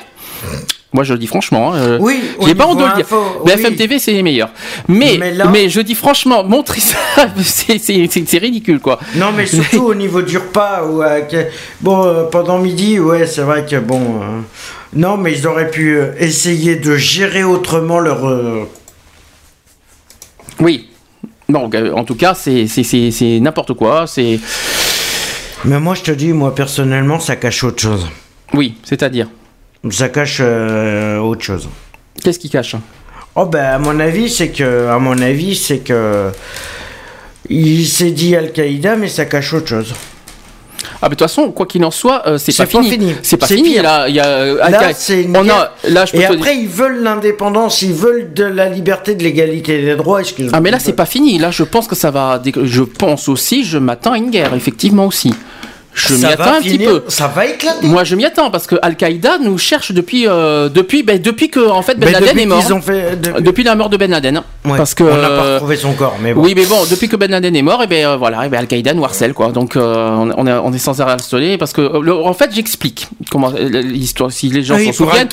[0.93, 1.73] Moi, je le dis franchement.
[1.73, 3.07] hein, euh, Oui, j'ai pas honte de le dire.
[3.45, 3.75] BFM oui.
[3.75, 4.51] TV, c'est les meilleurs.
[4.87, 5.19] Mais,
[5.51, 6.97] Mais je dis franchement, montrer ça,
[7.41, 8.99] c'est- ridicule, quoi.
[9.15, 10.83] Non, mais surtout au niveau du repas.
[10.85, 11.21] Où, euh,
[11.81, 14.21] bon, euh, pendant midi, ouais, c'est vrai que bon.
[14.21, 14.39] euh,
[14.95, 18.67] non, mais ils auraient pu essayer de gérer autrement leur.
[20.59, 20.89] Oui.
[21.49, 22.67] Non, en tout cas, c'est
[23.41, 24.05] n'importe quoi.
[24.07, 24.39] C'est
[25.65, 28.07] Mais moi, je te dis, moi personnellement, ça cache autre chose.
[28.53, 29.27] oui, c'est-à-dire.
[29.89, 31.67] Ça cache euh, autre chose.
[32.23, 32.75] Qu'est-ce qui cache
[33.35, 36.29] Oh ben à mon avis c'est que à mon avis c'est que
[37.49, 39.93] il s'est dit Al-Qaïda mais ça cache autre chose.
[41.01, 43.13] Ah, mais de toute façon, quoi qu'il en soit, euh, c'est pas, pas fini.
[43.23, 43.73] C'est pas C'est fini.
[43.73, 43.83] pire.
[43.83, 44.25] Là, il y a.
[44.25, 45.71] euh, Là, c'est une on a.
[45.85, 49.23] Là, je peux Et dire- après ils veulent l'indépendance, ils veulent de la liberté, de
[49.23, 50.21] l'égalité des droits.
[50.53, 51.39] Ah, mais là, c'est pas fini.
[51.39, 52.41] Là, je pense que ça va.
[52.63, 55.33] Je pense aussi, je m'attends à une guerre, effectivement aussi.
[55.93, 57.03] Je m'y attends un petit peu.
[57.07, 57.85] Ça va éclater.
[57.87, 61.69] Moi, je m'y attends parce que Al-Qaïda nous cherche depuis, euh, depuis, ben, depuis que
[61.69, 62.63] en fait Ben Mais Laden est mort.
[62.71, 64.41] ont fait- depuis- Depuis la mort de Ben Laden.
[64.65, 66.41] Ouais, Parce que on n'a pas euh, retrouvé son corps, mais bon.
[66.43, 68.59] Oui, mais bon, depuis que Ben Laden est mort, et ben euh, voilà, et ben
[68.59, 69.51] Al-Qaïda nous harcèle quoi.
[69.51, 72.49] Donc euh, on, est, on est sans arrêt harcelé parce que euh, le- en fait,
[72.53, 75.27] j'explique comment euh, l'histoire si les gens Oui, s'en souviennent.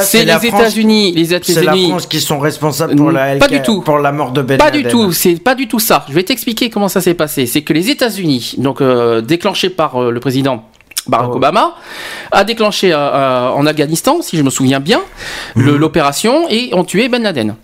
[0.00, 1.88] C'est les États-Unis, les C'est la États-Unis.
[1.88, 3.80] France qui sont responsables pour la Pas du tout.
[3.82, 6.04] pour la mort de Ben Pas du tout, c'est pas du tout ça.
[6.08, 7.46] Je vais t'expliquer comment ça s'est passé.
[7.46, 10.64] C'est que les États-Unis, donc euh, déclenché par euh, le président
[11.08, 11.36] Barack Oh.
[11.36, 11.74] Obama,
[12.30, 15.00] a déclenché euh, euh, en Afghanistan, si je me souviens bien,
[15.56, 17.56] le- l'opération et ont tué Ben Laden.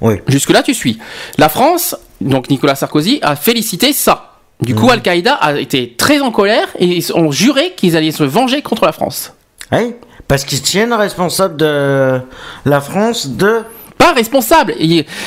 [0.00, 0.14] Oui.
[0.28, 0.98] Jusque là, tu suis.
[1.38, 4.34] La France, donc Nicolas Sarkozy, a félicité ça.
[4.60, 4.80] Du Mhm.
[4.80, 8.62] coup, Al-Qaïda a été très en colère et ils ont juré qu'ils allaient se venger
[8.62, 9.32] contre la France.
[9.72, 9.90] Hein
[10.28, 12.20] Parce qu'ils tiennent responsable de
[12.64, 13.62] la France de.
[13.98, 14.74] Pas responsable.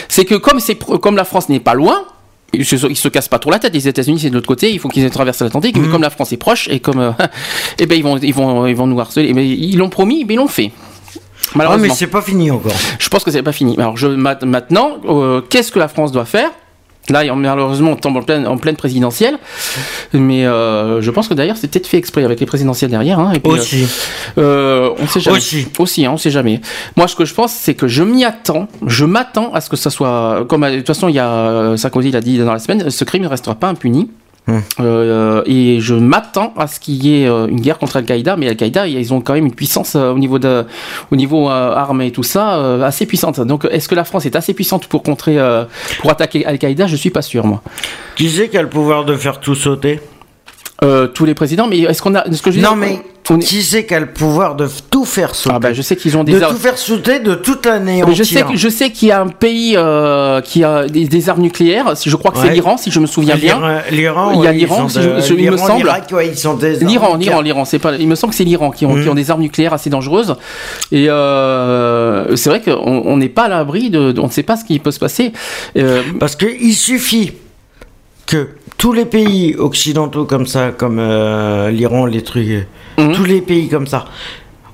[0.07, 0.59] C'est que comme,
[1.01, 2.05] comme la France n'est pas loin,
[2.53, 3.73] ils se, ils se cassent pas trop la tête.
[3.73, 4.71] Les États-Unis, c'est de l'autre côté.
[4.71, 5.77] Il faut qu'ils traversent l'Atlantique.
[5.77, 7.11] Mais comme la France est proche et comme, euh,
[7.79, 9.33] eh ben ils vont, ils vont, ils vont nous harceler.
[9.33, 10.71] Mais ils l'ont promis, mais ils l'ont fait.
[10.75, 11.87] Ah, Malheureusement.
[11.87, 12.71] mais c'est pas fini encore.
[12.99, 13.75] Je pense que c'est pas fini.
[13.77, 16.51] Alors je, ma- maintenant, euh, qu'est-ce que la France doit faire?
[17.09, 19.37] Là, malheureusement, on tombe en pleine, en pleine présidentielle.
[20.13, 23.19] Mais euh, je pense que d'ailleurs, c'est peut-être fait exprès avec les présidentielles derrière.
[23.19, 23.87] hein, et puis, euh, Aussi.
[24.37, 25.37] euh, on sait jamais.
[25.37, 25.67] Aussi.
[25.79, 26.61] Aussi, hein, on sait jamais.
[26.95, 28.67] Moi, ce que je pense, c'est que je m'y attends.
[28.85, 30.45] Je m'attends à ce que ça soit.
[30.47, 33.23] Comme de toute façon, il y a Sarkozy l'a dit dans la semaine, ce crime
[33.23, 34.09] ne restera pas impuni.
[34.49, 34.61] Hmm.
[34.79, 38.47] Euh, et je m'attends à ce qu'il y ait euh, une guerre contre Al-Qaïda, mais
[38.49, 40.65] Al-Qaïda, ils ont quand même une puissance euh, au niveau de,
[41.11, 43.39] au niveau euh, armes et tout ça, euh, assez puissante.
[43.41, 45.65] Donc, est-ce que la France est assez puissante pour contrer, euh,
[45.99, 46.87] pour attaquer Al-Qaïda?
[46.87, 47.61] Je suis pas sûr, moi.
[48.15, 49.99] Qui c'est qui a le pouvoir de faire tout sauter?
[50.83, 53.01] Euh, tous les présidents, mais est-ce qu'on a, ce que je Non, mais
[53.37, 56.17] Qui c'est qui a le pouvoir de tout faire sauter Ah bah je sais qu'ils
[56.17, 56.55] ont des De armes.
[56.55, 59.27] tout faire sauter, de toute l'année je sais, que- je sais qu'il y a un
[59.27, 61.95] pays euh, qui a des, des armes nucléaires.
[61.95, 63.59] Si je crois que c'est l'Iran, si je me souviens bien.
[63.91, 65.91] L'Iran, Il y a l'Iran, si je- il me semble.
[66.81, 67.95] L'Iran, l'Iran, l'Iran, c'est pas.
[67.95, 69.03] Il me semble que c'est l'Iran qui ont, Mhm.
[69.03, 70.35] qui ont des armes nucléaires assez dangereuses.
[70.91, 74.55] Et euh, c'est vrai qu'on on n'est pas à l'abri de, on ne sait pas
[74.57, 75.33] ce qui peut se passer.
[75.77, 77.33] Euh, Parce qu'il suffit
[78.25, 82.67] que tous les pays occidentaux comme ça, comme euh, l'Iran, les trucs,
[82.99, 83.13] Mhm.
[83.15, 84.05] tous les pays comme ça,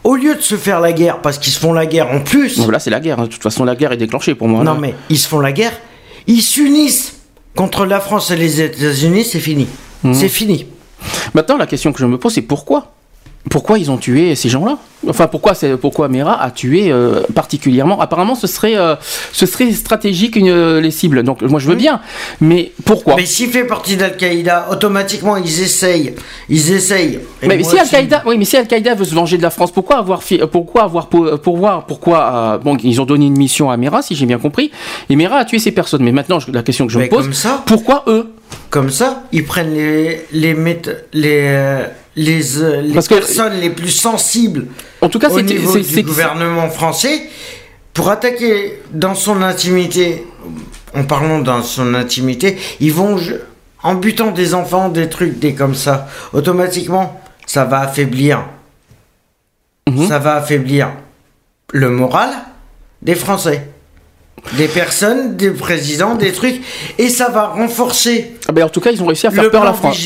[0.03, 2.57] au lieu de se faire la guerre, parce qu'ils se font la guerre en plus,
[2.69, 3.19] là, c'est la guerre.
[3.19, 3.23] hein.
[3.23, 4.63] De toute façon, la guerre est déclenchée pour moi.
[4.63, 4.79] non là.
[4.79, 5.73] mais ils se font la guerre,
[6.27, 7.17] ils s'unissent
[7.55, 9.67] contre la France et les États-Unis, c'est fini.
[10.03, 10.13] Mhm.
[10.13, 10.67] C'est fini.
[11.33, 12.93] Maintenant, la question que je me pose, c'est pourquoi
[13.49, 14.77] Pourquoi ils ont tué ces gens-là
[15.07, 18.95] Enfin, pourquoi, c'est- pourquoi Mera a tué euh, particulièrement Apparemment, ce serait, euh,
[19.31, 21.21] ce serait stratégique une- euh, les cibles.
[21.21, 22.01] Donc, moi, je veux bien.
[22.41, 26.15] Mais pourquoi Mais s'il fait partie d'Al-Qaïda, automatiquement ils essayent,
[26.49, 27.19] ils essayent.
[27.43, 29.97] Et mais si Al-Qaïda, oui, mais si Al-Qaïda veut se venger de la France, pourquoi
[29.97, 34.01] avoir, pourquoi avoir, pour, pour voir, pourquoi, bon, ils ont donné une mission à Mera,
[34.01, 34.71] si j'ai bien compris,
[35.09, 36.03] et Mera a tué ces personnes.
[36.03, 38.31] Mais maintenant, la question que je Mais me pose, ça, pourquoi eux?
[38.71, 40.55] Comme ça, ils prennent les les
[41.13, 41.83] les
[42.15, 44.67] les, euh, les Parce que- personnes les plus sensibles
[45.01, 47.23] En tout cas, au niveau du gouvernement français
[47.93, 50.25] pour attaquer dans son intimité.
[50.93, 53.17] En parlant dans son intimité, ils vont
[53.83, 56.07] en butant des enfants, des trucs, des comme ça.
[56.31, 58.45] Automatiquement, ça va affaiblir.
[59.89, 60.07] Mhm.
[60.07, 60.89] Ça va affaiblir
[61.73, 62.29] le moral
[63.01, 63.67] des Français.
[64.53, 66.61] Des personnes, des présidents, des trucs,
[66.99, 69.63] et ça va renforcer Ah ben, en tout cas, ils ont réussi à faire peur
[69.63, 69.97] à la France.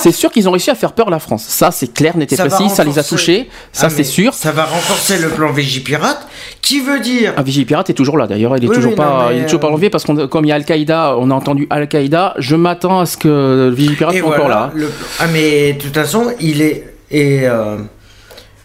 [0.00, 1.44] C'est sûr qu'ils ont réussi à faire peur à la France.
[1.48, 4.32] Ça, c'est clair, n'était précis, ça les a renforcer- touchés, ça Ah, c'est sûr.
[4.34, 6.26] Ça va renforcer le plan Vigipirate,
[6.62, 9.24] qui veut dire Un Vigipirate est toujours là d'ailleurs, il est Oui, toujours oui, pas,
[9.24, 11.30] non, il est toujours pas euh, enlevé parce qu'on comme il y a Al-Qaïda, on
[11.30, 14.70] a entendu Al-Qaïda, je m'attends à ce que le Vigipirate soit encore là.
[14.74, 17.78] le- Ah mais de toute façon, il est et euh,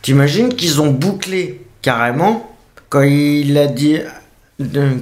[0.04, 2.56] t'imagines qu'ils ont bouclé carrément
[2.90, 3.98] quand il a dit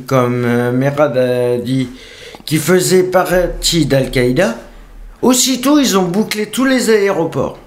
[0.07, 1.89] comme euh, Merad a dit
[2.45, 4.57] qu'il faisait partie d'Al-Qaïda.
[5.21, 7.59] Aussitôt, ils ont bouclé tous les aéroports.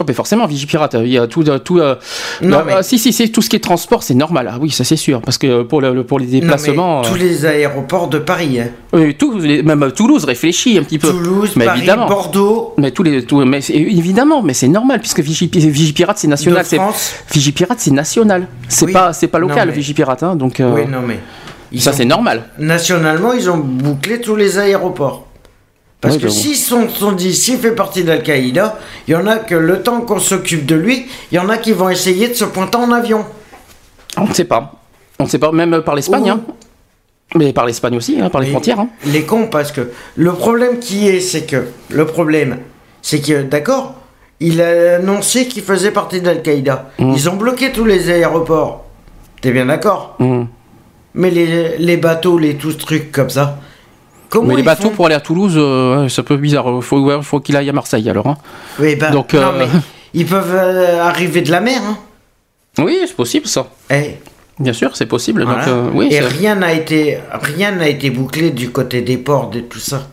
[0.00, 1.78] Oh, mais forcément, Vigipirate, il y a tout, tout.
[1.78, 1.94] euh,
[2.40, 4.48] Non, bah, mais- euh, si, si, c'est tout ce qui est transport, c'est normal.
[4.50, 7.16] Ah oui, ça c'est sûr, parce que pour, le, pour les Non, mais déplacements, tous
[7.16, 8.60] euh, les aéroports de Paris.
[8.60, 8.68] hein.
[8.94, 11.08] oui, tout, les- même Toulouse réfléchit un petit peu.
[11.10, 12.06] Toulouse, mais Paris, évidemment.
[12.06, 16.64] Bordeaux, Mais tous les, tout, mais évidemment, mais c'est normal puisque Vigi- Vigipirate c'est national.
[16.64, 17.12] c'est- France.
[17.30, 18.92] Vigipirate c'est national, c'est Oui.
[18.92, 21.18] pas, pas Non, local mais- Vigipirate, hein, donc euh, Oui, non mais
[21.72, 22.44] ils ça ont- c'est normal.
[22.58, 25.26] nationalement, ils ont bouclé tous les aéroports.
[26.00, 29.36] Parce Oui, que s'ils sont, sont dit, s'il fait partie d'Al-Qaïda, il y en a
[29.36, 32.34] que le temps qu'on s'occupe de lui, il y en a qui vont essayer de
[32.34, 33.24] se pointer en avion.
[34.16, 34.72] On ne sait pas,
[35.18, 36.40] on ne sait pas, même par l'Espagne, hein.
[37.36, 38.80] mais par l'Espagne aussi, hein, par les frontières.
[38.80, 38.88] hein.
[39.06, 42.58] Les cons, parce que le problème qui est, c'est que, le problème,
[43.02, 43.94] c'est que, d'accord,
[44.40, 46.92] il a annoncé qu'il faisait partie d'Al-Qaïda.
[46.98, 47.12] Mm.
[47.14, 48.84] Ils ont bloqué tous les aéroports.
[49.42, 50.46] T'es bien d'accord Mhm.
[51.14, 53.58] Mais les, les bateaux, les tous trucs comme ça.
[54.30, 56.82] Comment Mais les bateaux pour aller à Toulouse, euh, c'est un peu bizarre.
[56.82, 58.26] Faut, ouais, faut qu'il aille à Marseille alors.
[58.28, 58.38] hein.
[58.78, 59.66] Oui, bah, Donc, non, euh, mais
[60.14, 61.98] ils peuvent euh, arriver de la mer, hein.
[62.78, 63.66] Oui, c'est possible ça.
[63.90, 64.14] Eh,
[64.60, 65.42] Bien sûr, c'est possible.
[65.44, 65.64] voilà.
[65.64, 69.50] Donc, euh, oui, Et rien n'a été, rien n'a été bouclé du côté des ports,
[69.50, 70.08] de tout ça.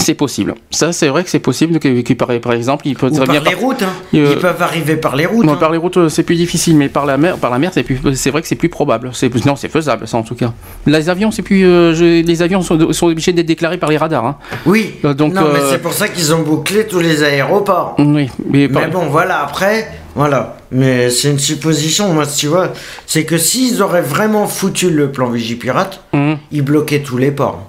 [0.00, 0.54] C'est possible.
[0.70, 1.78] Ça, c'est vrai que c'est possible.
[1.78, 3.92] Que, que par, par exemple, il peut Ou par bien les par- routes, hein.
[4.14, 5.44] Euh, Ils peuvent arriver par les routes.
[5.46, 5.56] Non, hein.
[5.56, 7.82] par les routes, euh, c'est plus difficile, mais par la mer, par la mer, c'est
[7.82, 9.10] plus, c'est vrai que c'est plus probable.
[9.12, 10.52] C'est plus- non, c'est faisable, ça en tout cas.
[10.86, 13.96] Les avions, c'est plus, euh, je- les avions sont, sont obligés d'être déclarés par les
[13.96, 14.24] radars.
[14.24, 14.36] hein.
[14.66, 14.94] Oui.
[15.04, 17.94] Donc, non, mais c'est pour ça qu'ils ont bouclé tous les aéroports.
[17.98, 20.56] Oui, mais, par- Mais bon, voilà, après, voilà.
[20.72, 22.72] Mais c'est une supposition, moi, tu vois.
[23.06, 26.38] C'est que s'ils auraient vraiment foutu le plan Vigipirate, Mhm.
[26.52, 27.66] ils bloquaient tous les ports.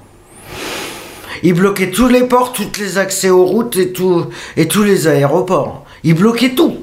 [1.44, 4.26] Ils bloquaient tous les ports, tous les accès aux routes et, tout,
[4.58, 5.86] et tous les aéroports.
[6.04, 6.78] Ils bloquaient tout.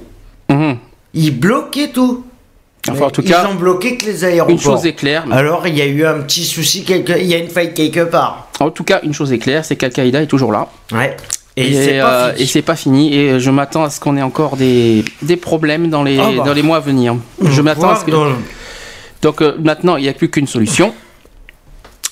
[0.51, 0.77] Mhm.
[1.15, 2.25] Ils bloquaient tout.
[2.91, 4.51] Enfin, en tout ils cas, ont bloqué que les aéroports.
[4.53, 5.25] une chose est claire.
[5.31, 7.13] Alors, il y a eu un petit souci, quelque...
[7.19, 8.49] il y a une faille quelque part.
[8.61, 10.69] En tout cas, une chose est claire, c'est qu'Al-Qaïda est toujours là.
[10.93, 11.17] Ouais.
[11.57, 12.43] Et, Et, c'est pas euh, fini.
[12.43, 13.15] et c'est pas fini.
[13.17, 16.45] Et je m'attends à ce qu'on ait encore des, des problèmes dans les, Ah bah.
[16.45, 17.17] dans les mois à venir.
[17.43, 18.11] Je m'attends à ce que.
[18.13, 18.27] Dans-
[19.23, 20.95] Donc euh, maintenant, il n'y a plus qu'une solution.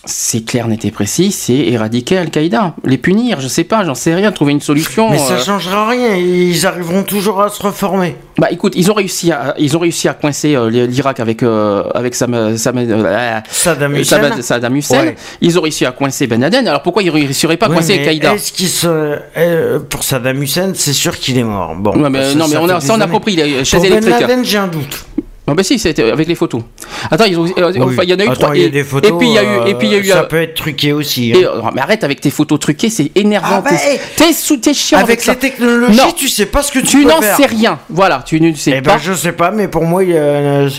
[0.08, 4.14] C'est clair, net et précis, c'est éradiquer Al-Qaïda, les punir, je sais pas, j'en sais
[4.14, 5.10] rien, trouver une solution.
[5.10, 5.44] Mais ça euh.
[5.44, 8.16] changera rien, ils arriveront toujours à se reformer.
[8.38, 11.82] Bah écoute, ils ont réussi à, ils ont réussi à coincer euh, l'Irak avec euh,
[11.94, 14.20] avec Sam, Sam- euh, Saddam Hussein.
[14.42, 14.98] Saddam- Hussein.
[15.06, 15.16] Ouais.
[15.40, 16.68] Ils ont réussi à coincer Ben Laden.
[16.68, 18.34] Alors pourquoi ils ne réussiraient pas à Ouais, coincer Al-Qaïda?
[18.34, 19.78] Est-ce qu'il se...
[19.88, 21.74] pour Saddam Hussein, c'est sûr qu'il est mort.
[21.76, 23.82] Bon, Ouais, mais ça- non, mais on a, ça on a compris, les chaises Pour
[23.90, 24.20] Ben électriques.
[24.20, 25.04] Laden, j'ai un doute.
[25.48, 26.62] Non, bah si, c'était avec les photos.
[27.10, 27.80] Attends, ils ont, euh, Oui.
[27.80, 28.56] enfin, il y en a eu Attends, trois.
[28.56, 29.10] y a et, des photos.
[29.12, 30.04] et puis il y a eu, et puis il y a eu.
[30.06, 31.30] Ça euh, peut être truqué aussi.
[31.30, 31.50] et, hein.
[31.54, 33.46] euh, mais arrête avec tes photos truquées, c'est énervant.
[33.58, 33.70] Ah bah,
[34.16, 36.10] t'es- sous, t'es chiant avec, Avec les technologies, Non.
[36.16, 37.78] tu sais pas ce que tu, Tu n'en sais rien.
[37.88, 38.94] Voilà, tu ne sais Eh pas.
[38.94, 40.20] ben, je sais pas, mais pour moi, il y a.
[40.20, 40.70] euh,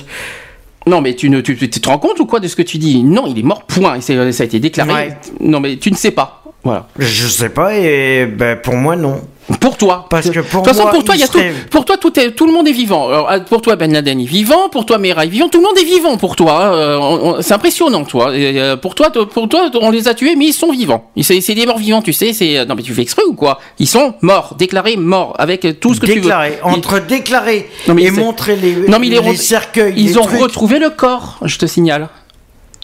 [0.85, 2.77] Non, mais tu ne, tu, tu te rends compte ou quoi de ce que tu
[2.77, 3.03] dis?
[3.03, 3.63] Non, il est mort.
[3.63, 3.95] Point.
[3.97, 4.13] Et ça
[4.43, 4.91] a été déclaré.
[4.93, 5.17] Ouais.
[5.39, 6.43] Non, mais tu ne sais pas.
[6.67, 6.87] Voilà.
[6.99, 9.21] Je sais pas, et ben, pour moi, non.
[9.61, 10.07] Pour toi.
[10.09, 11.39] Parce que pour de toute façon, moi, pour toi, il y a il tout.
[11.71, 13.07] Pour toi, tout, est, tout le monde est vivant.
[13.07, 14.67] Alors, euh, pour toi, Ben Laden est vivant.
[14.67, 15.47] Pour toi, Mera est vivant.
[15.47, 16.65] Tout le monde est vivant pour toi.
[16.65, 16.73] hein.
[16.73, 18.35] Euh, c'est impressionnant, toi.
[18.35, 21.09] Et, euh, pour toi, pour toi, on les a tués, mais ils sont vivants.
[21.15, 22.33] Ils- C'est des morts vivants, tu sais.
[22.33, 23.59] C'est non, mais tu fais exprès ou quoi?
[23.79, 26.49] Ils sont morts, déclarés morts, avec tout ce que déclaré.
[26.49, 26.71] tu veux.
[26.73, 29.93] Ils- Entre déclarer Non, mais et montrer les, Non, mais les cercueils.
[29.95, 30.41] Ils ont trucs.
[30.41, 32.09] retrouvé le corps, je te signale.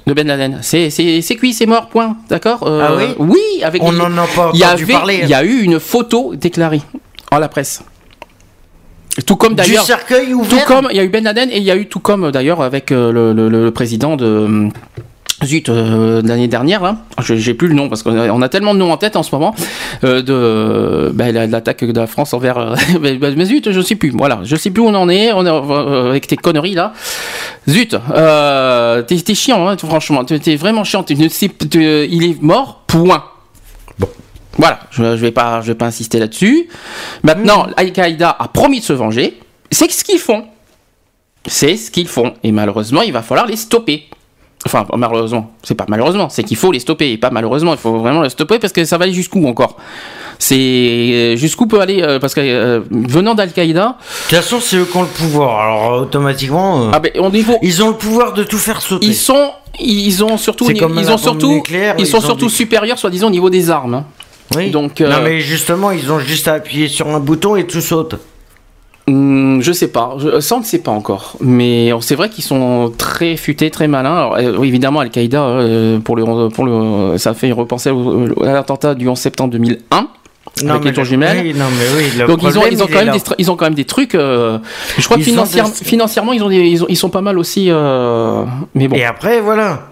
[0.05, 0.59] De Ben Laden.
[0.61, 0.89] C'est
[1.37, 2.17] cuit, c'est mort, point.
[2.29, 5.19] D'accord Euh, Ah oui Oui, avec On n'en a pas il y entendu avait- parler.
[5.23, 6.81] Il y a eu une photo déclarée
[7.31, 7.83] en la presse.
[9.25, 9.85] Tout comme Du d'ailleurs.
[9.85, 10.65] cercueil Tout ouvert.
[10.65, 12.61] comme il y a eu Ben Laden et il y a eu tout comme d'ailleurs
[12.61, 14.69] avec euh, le, le- le président de euh,
[15.45, 18.79] Zut, euh, l'année dernière, là, Je- j'ai plus le nom parce qu'on a, tellement de
[18.79, 19.53] noms en tête en ce moment,
[20.03, 22.57] euh, de, bah, l'attaque de la France envers.
[22.57, 24.11] euh, mais, zut, je sais plus.
[24.11, 26.93] Voilà, je sais plus où on en est, on est avec tes conneries là.
[27.69, 27.95] Zut,
[29.07, 31.05] t'es, chiant, hein, franchement, t'es, vraiment chiant.
[31.09, 33.23] Il est mort, point.
[34.57, 36.67] Voilà, je, je vais pas, je vais pas insister là-dessus.
[37.23, 39.39] Maintenant, Al-Qaïda a promis de se venger.
[39.71, 40.45] C'est ce qu'ils font.
[41.47, 42.33] C'est ce qu'ils font.
[42.43, 44.03] Et malheureusement, il va falloir les stopper.
[44.65, 47.97] Enfin, malheureusement, c'est pas malheureusement, c'est qu'il faut les stopper et pas malheureusement, il faut
[47.99, 49.75] vraiment les stopper parce que ça va aller jusqu'où encore?
[50.39, 54.77] C'est euh, jusqu'où peut aller euh, parce que euh, venant d'Al-Qaïda, De toute façon, c'est
[54.77, 55.59] eux qui ont le pouvoir.
[55.59, 57.11] Alors, automatiquement, euh, ah ben,
[57.61, 59.05] ils ont le pouvoir de tout faire sauter.
[59.05, 62.51] ils sont, ils ont surtout, ils ont surtout, nucléaire, ils ils sont ont surtout des-
[62.53, 63.93] supérieurs, soi-disant au niveau des armes.
[63.95, 64.05] hein.
[64.55, 64.71] Oui.
[64.71, 67.81] Donc, euh, Non, mais justement, ils ont juste à appuyer sur un bouton et tout
[67.81, 68.15] saute.
[69.07, 71.35] Hmm, je sais pas, je, ça on ne sait pas encore.
[71.41, 74.15] Mais c'est vrai qu'ils sont très futés, très malins.
[74.15, 78.53] Alors, euh, évidemment, Al-Qaïda, euh, pour le, pour le, ça fait repenser au- au- à
[78.53, 80.07] l'attentat du 11 septembre 2001.
[80.63, 81.39] Non, avec les tours jumelles.
[81.43, 83.11] oui, non, mais oui, le Donc ils ont, ils, ont quand même là.
[83.13, 84.13] des, str- ils ont quand même des trucs.
[84.15, 84.59] euh,
[84.97, 87.37] je crois que financière- des- financièrement, ils, ont des- ils, ont- ils sont pas mal
[87.39, 87.67] aussi.
[87.71, 88.43] euh,
[88.75, 88.95] mais bon.
[88.95, 89.87] Et après, voilà.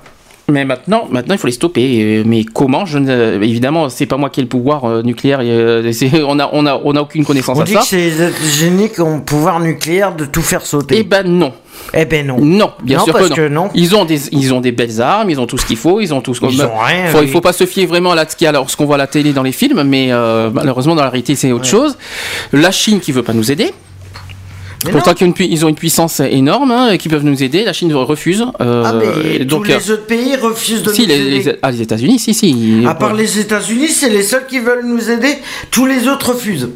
[0.52, 1.82] Mais maintenant, maintenant, il faut les stopper.
[1.82, 2.86] Et- Mais comment?
[2.86, 3.42] Je ne...
[3.44, 5.40] Évidemment, c'est pas moi qui ai le pouvoir euh, nucléaire.
[5.42, 5.92] euh,
[6.28, 7.80] on a, on a, on a aucune connaissance On à dit ça.
[7.80, 10.98] que c'est les États-Unis qui ont le pouvoir nucléaire de tout faire sauter.
[11.00, 11.54] Eh ben non.
[11.94, 12.38] Eh ben non.
[12.40, 13.36] Non, bien Non, sûr parce que, non.
[13.36, 13.70] que non.
[13.74, 16.14] Ils ont des, ils ont des belles armes, ils ont tout ce qu'il faut, ils
[16.14, 16.50] ont tout ce qu'on.
[16.50, 17.26] Ils ont rien, Faut, oui.
[17.26, 18.96] Il faut pas se fier vraiment à ce qu'il y a, alors, ce qu'on voit
[18.96, 21.98] à la télé dans les films, mais euh, malheureusement dans la réalité c'est autre chose.
[22.54, 23.72] La Chine qui veut pas nous aider.
[24.86, 27.64] Mais Pourtant ont une ils ont une puissance énorme hein, et qui peuvent nous aider,
[27.64, 28.46] la Chine refuse.
[28.62, 31.14] euh, Ah, mais et tous donc, euh, les autres pays refusent de si nous les,
[31.16, 31.44] aider.
[31.44, 32.84] les- ah, les États-Unis, si si.
[32.88, 35.38] À part les États-Unis, c'est les seuls qui veulent nous aider.
[35.70, 36.70] Tous les autres refusent.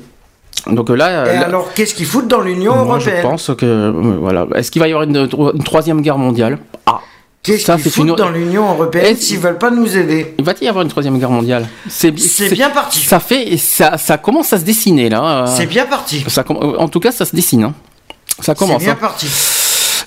[0.69, 3.51] Donc euh, là, Et là- alors, qu'est-ce qu'ils foutent dans l'Union moi, je européenne pense
[3.57, 4.47] que voilà.
[4.55, 5.15] Est-ce qu'il va y avoir une,
[5.55, 6.57] une troisième guerre mondiale?
[6.85, 6.99] Ah,
[7.43, 10.33] Qu'est-ce qu'ils une- foutent dans l'Union européenne Est-ce- s'ils veulent pas nous aider?
[10.39, 12.09] il va-t-il y avoir une troisième guerre mondiale C'est
[12.51, 12.99] bien parti.
[13.01, 15.45] Ça fait, ça, ça commence à se dessiner là.
[15.55, 16.23] C'est bien parti.
[16.27, 17.63] Ça, en tout cas, ça se dessine.
[17.65, 17.73] hein.
[18.39, 18.83] Ça C'est commence.
[18.83, 18.97] bien hein.
[18.99, 19.27] parti.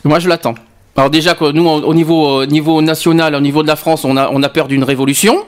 [0.05, 0.55] Moi, je l'attends.
[0.97, 4.17] Alors déjà, nous, au au niveau, au niveau national, au niveau de la France, on
[4.17, 5.45] a, on a peur d'une révolution.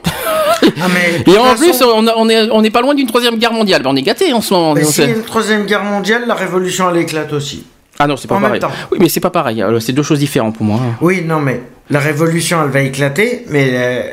[0.63, 3.83] Mais, Et en plus, on on est, on pas loin d'une troisième guerre mondiale.
[3.83, 4.73] Ben, on est gâtés en ce moment.
[4.73, 7.65] mais On s'il y a une troisième guerre mondiale, la révolution elle éclate aussi.
[7.99, 8.61] Ah non, c'est pas en même pareil.
[8.61, 8.71] temps.
[8.91, 9.63] Oui, mais c'est pas pareil.
[9.79, 10.79] C'est deux choses différentes pour moi.
[10.81, 10.95] hein.
[11.01, 14.07] Oui, non, mais la révolution elle va éclater, mais euh, de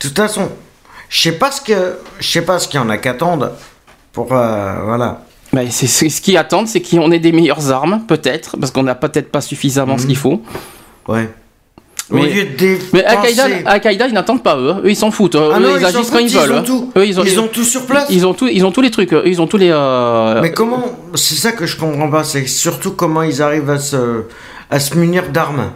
[0.00, 0.50] toute façon,
[1.08, 3.52] je sais pas ce que, je sais pas ce qu'il y en a qu'attendre
[4.12, 5.22] pour, euh, voilà.
[5.52, 8.82] Ben, c'est c'est- ce qu'ils attendent, c'est qu'on ait des meilleures armes, peut-être, parce qu'on
[8.84, 10.42] n'a peut-être pas suffisamment ce qu'il faut.
[11.08, 11.28] Ouais.
[12.10, 14.74] Au Mais- lieu de dépenser- Mais Al-Qaïda, Al-Qaïda, ils n'attendent pas eux.
[14.84, 15.36] Eux, ils s'en foutent.
[15.36, 16.50] Eux, Ah non, ils, ils agissent s'en quand ils veulent.
[16.50, 16.62] Ils ont hein.
[16.62, 16.92] tout.
[16.96, 18.06] Eux, ils ont, ils ont tout sur place.
[18.10, 19.12] Ils ont tout, ils ont tous les trucs.
[19.12, 19.70] Eux, ils ont tous les.
[19.70, 20.82] euh, Mais comment
[21.14, 22.24] C'est ça que je comprends pas.
[22.24, 24.24] C'est surtout comment ils arrivent à se,
[24.70, 25.70] à se munir d'armes.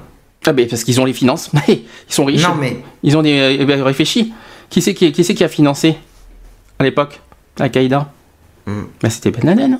[0.46, 1.50] Ah ben parce qu'ils ont les finances.
[1.68, 2.42] ils sont riches.
[2.42, 4.32] Non, mais- Ils ont des euh, ben, réfléchis.
[4.68, 5.96] Qui c'est qui, qui, c'est qui a financé
[6.78, 7.20] à l'époque
[7.58, 8.10] Al-Qaïda
[8.66, 8.82] Hmm.
[9.02, 9.78] Ben, c'était Ben Laden.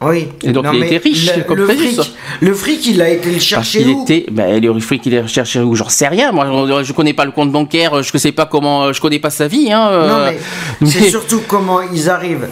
[0.00, 0.28] Oui.
[0.42, 3.34] Et donc, il était riche, Le, comme le fric, le fric, il a été le
[3.34, 5.76] Parce chercher où était, ben, le fric qu'il est recherché où?
[5.76, 6.32] J'en sais rien.
[6.32, 8.02] Moi, je, je connais pas le compte bancaire.
[8.02, 8.92] Je sais pas comment.
[8.92, 9.70] Je connais pas sa vie.
[9.72, 10.32] Hein, Non, euh,
[10.80, 12.48] mais c'est surtout comment ils arrivent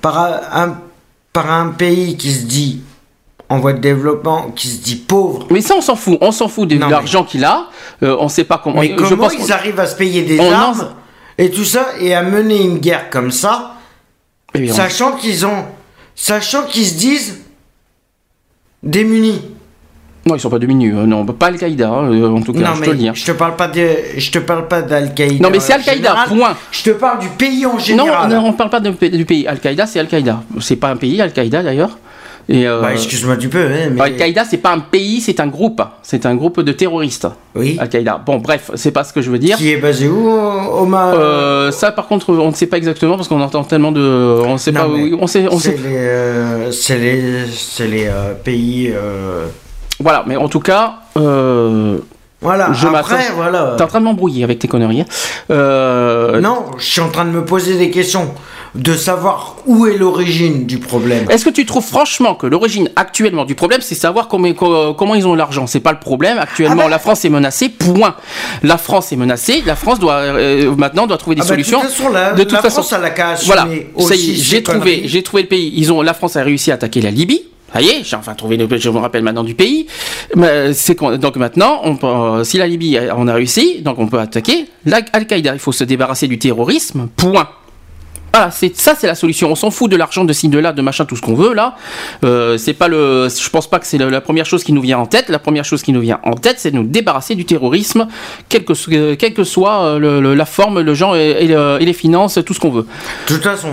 [0.00, 0.78] par un, un-
[1.32, 2.80] par un pays qui se dit
[3.50, 5.46] en voie de développement, qui se dit pauvre.
[5.50, 6.16] Mais ça, on s'en fout.
[6.22, 7.66] On s'en fout de Non, l'argent qu'il a.
[8.02, 8.80] Euh, on sait pas comment.
[8.80, 10.86] Mais je comment pense ils arrivent à se payer des on armes lance-
[11.36, 13.74] et tout ça et à mener une guerre comme ça,
[14.56, 15.64] On- sachant qu'ils ont,
[16.14, 17.40] sachant qu'ils se disent
[18.82, 19.40] démunis.
[20.26, 20.88] Non, ils sont pas démunis.
[20.90, 21.88] euh, non, pas Al-Qaïda.
[21.90, 23.08] hein, euh, en tout cas, non je mais te le dis.
[23.08, 23.12] hein.
[23.14, 23.86] je te parle pas de,
[24.16, 25.42] je te parle pas d'Al-Qaïda.
[25.42, 26.56] Non, mais c'est en Al-Qaïda, point.
[26.72, 28.30] Je te parle du pays en Non, général.
[28.30, 29.46] non, on parle pas de- du pays.
[29.46, 30.42] Al-Qaïda, c'est Al-Qaïda.
[30.60, 31.98] C'est pas un pays, Al-Qaïda d'ailleurs.
[32.48, 34.00] Et, euh, Bah, excuse-moi du peu, hein, mais...
[34.02, 35.80] Al-Qaïda, c'est pas un pays, c'est un groupe.
[36.02, 37.26] C'est un groupe de terroristes.
[37.54, 37.76] Oui.
[37.80, 38.20] Al-Qaïda.
[38.24, 39.56] Bon, bref, c'est pas ce que je veux dire.
[39.56, 43.28] Qui est basé où, Omar Euh, ça, par contre, on ne sait pas exactement parce
[43.28, 44.00] qu'on entend tellement de.
[44.46, 44.88] On sait Non, pas.
[44.88, 45.46] où- On sait.
[45.50, 45.76] On C'est sait.
[45.82, 48.92] les, euh, c'est les, c'est les euh, pays.
[48.94, 49.46] euh,
[50.00, 50.96] Voilà, mais en tout cas.
[51.16, 51.96] Euh,
[52.42, 52.72] Voilà.
[52.74, 53.74] Je Après, voilà.
[53.78, 55.00] T'es en train de m'embrouiller avec tes conneries.
[55.00, 55.06] hein.
[55.50, 58.28] Euh, Non, je suis en train de me poser des questions,
[58.74, 61.26] de savoir où est l'origine du problème.
[61.30, 65.14] Est-ce que tu trouves franchement que l'origine actuellement du problème, c'est savoir comment, co- comment
[65.14, 65.66] ils ont l'argent?
[65.66, 66.38] C'est pas le problème.
[66.38, 67.68] Actuellement, Ah bah- la France est menacée.
[67.68, 68.16] Point.
[68.62, 69.62] La France est menacée.
[69.64, 71.80] La France doit euh, maintenant doit trouver des Ah bah, de solutions.
[71.80, 73.68] toute façon, la, de toute la façon, France, elle a qu'à Voilà.
[74.12, 75.72] J'ai trouvé, j'ai trouvé le pays.
[75.76, 77.42] Ils ont, la France a réussi à attaquer la Libye.
[77.72, 79.86] Ça y est, j'ai enfin trouvé le, je me rappelle maintenant du pays.
[80.36, 83.98] Mais c'est donc maintenant, on peut, euh, si la Libye, euh, on a réussi, donc
[83.98, 84.66] on peut attaquer
[85.12, 85.54] Al-Qaïda.
[85.54, 87.08] Il faut se débarrasser du terrorisme.
[87.16, 87.48] Point.
[88.34, 89.48] Voilà, c'est ça, c'est la solution.
[89.52, 91.54] On s'en fout de l'argent, de ci, de là, de machin, tout ce qu'on veut
[91.54, 91.76] là.
[92.24, 94.80] Euh, c'est pas le, je pense pas que c'est la, la première chose qui nous
[94.80, 95.28] vient en tête.
[95.28, 98.08] La première chose qui nous vient en tête, c'est de nous débarrasser du terrorisme,
[98.48, 101.30] quelle que, so- euh, quelle que soit euh, le- le- la forme, le genre et,
[101.44, 102.86] et le- et les finances, tout ce qu'on veut.
[103.28, 103.68] De toute façon,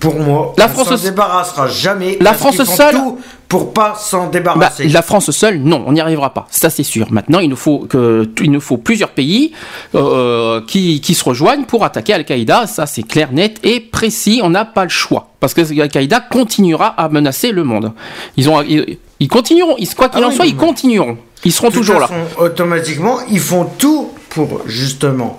[0.00, 2.16] pour moi, La on France se- débarrassera jamais.
[2.22, 3.18] La France seule- tout
[3.48, 4.88] pour pas s'en Bah, débarrasser.
[4.88, 6.46] la France seule, non, on n'y arrivera pas.
[6.50, 7.12] Ça, c'est sûr.
[7.12, 9.52] Maintenant, il nous faut que, il nous faut plusieurs pays
[9.94, 12.66] euh, qui, qui se rejoignent pour attaquer Al-Qaïda.
[12.66, 14.40] Ça, c'est clair, net et précis.
[14.42, 17.92] On n'a pas le choix parce que Al-Qaïda continuera à menacer le monde.
[18.36, 19.76] Ils ont, ils, ils continueront.
[19.78, 21.18] Ils, quoi qu'il Ah en oui, soit, ils continueront.
[21.44, 22.08] Ils seront toujours là.
[22.38, 25.38] Automatiquement, ils font tout pour justement.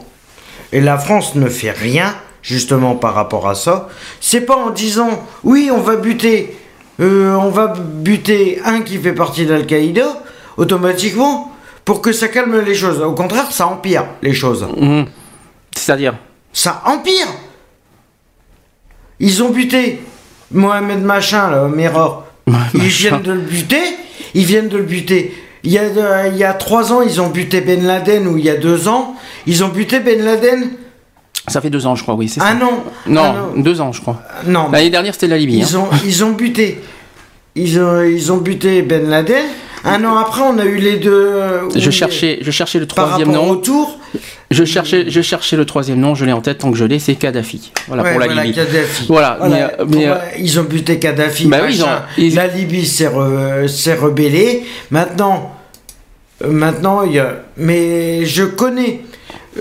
[0.72, 3.90] Et la France ne fait rien justement par rapport à ça.
[4.22, 5.10] C'est pas en disant
[5.44, 6.58] oui, on va buter,
[7.00, 10.24] euh, on va buter un qui fait partie d'Al-Qaïda
[10.58, 11.52] automatiquement
[11.86, 13.02] pour que ça calme les choses.
[13.02, 14.68] Au contraire, ça empire les choses.
[14.78, 15.06] Mhm.
[15.76, 16.16] C'est-à-dire.
[16.52, 17.28] Ça empire.
[19.20, 20.02] Ils ont buté
[20.52, 22.26] Mohamed Machin, là, Mirror.
[22.74, 23.84] Ils viennent de le buter.
[24.34, 25.34] Ils viennent de le buter.
[25.64, 28.38] Il y, a, euh, il y a trois ans, ils ont buté Ben Laden, ou
[28.38, 29.16] il y a deux ans,
[29.46, 30.70] ils ont buté Ben Laden.
[31.48, 32.16] Ça fait deux ans, je crois.
[32.16, 32.48] Oui, c'est ça.
[32.48, 32.84] Un an.
[33.08, 33.50] Non, Un an.
[33.58, 34.22] deux ans, je crois.
[34.46, 35.60] Non, L'année dernière, c'était la Libye.
[35.60, 35.80] ils hein.
[35.92, 36.80] ont, ils ont buté.
[37.56, 39.46] Ils ont, ils ont buté Ben Laden.
[39.86, 41.12] Un an après, on a eu les deux.
[41.14, 43.50] euh, Je cherchais, je cherchais le troisième nom.
[43.52, 43.98] au tour.
[44.52, 46.16] Je cherchais, je cherchais le troisième nom.
[46.16, 47.00] Je l'ai en tête tant que je l'ai.
[47.00, 47.72] C'est Kadhafi.
[47.88, 48.56] Voilà Ouais, pour la voilà, Libye.
[48.56, 49.06] Kadhafi.
[49.08, 51.48] Voilà, Voilà, mais, euh, pour mais, moi, euh, ils ont buté Kadhafi.
[51.48, 51.82] Bah oui,
[52.18, 54.64] ils La Libye s'est re- s'est rebellée.
[54.92, 55.54] Maintenant,
[56.46, 57.44] maintenant, il y a.
[57.58, 59.02] Mais je connais.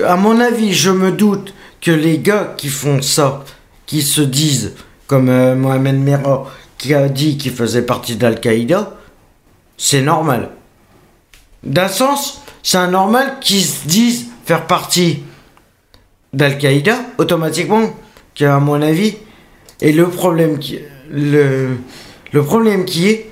[0.06, 3.44] À mon avis, je me doute que les gars qui font ça,
[3.86, 4.74] qui se disent,
[5.06, 8.94] comme euh, Mohamed Merah, qui a dit qu'il faisait partie d'Al-Qaïda,
[9.76, 10.50] c'est normal.
[11.62, 15.22] D'un sens, c'est normal qu'ils se disent faire partie
[16.32, 17.94] d'Al-Qaïda, automatiquement,
[18.34, 19.16] qui à mon avis,
[19.80, 20.78] et le problème qui,
[21.10, 21.76] le,
[22.32, 23.30] problème qui est,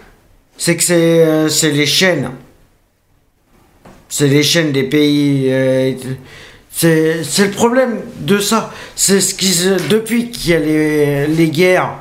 [0.56, 2.30] c'est que c'est, euh, c'est les chaînes.
[4.08, 5.46] C'est les chaînes des pays.
[5.50, 5.92] euh,
[6.76, 8.72] c'est, le problème de ça.
[8.96, 9.52] C'est ce qui
[9.88, 11.92] depuis qu'il y a les, les guerres,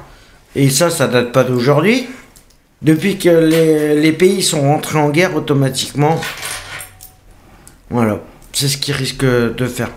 [0.55, 2.07] et ça, ça date pas d'aujourd'hui.
[2.81, 6.19] Depuis que les, les pays sont rentrés en guerre automatiquement,
[7.89, 8.19] voilà,
[8.51, 9.89] c'est ce qu'ils risquent de faire.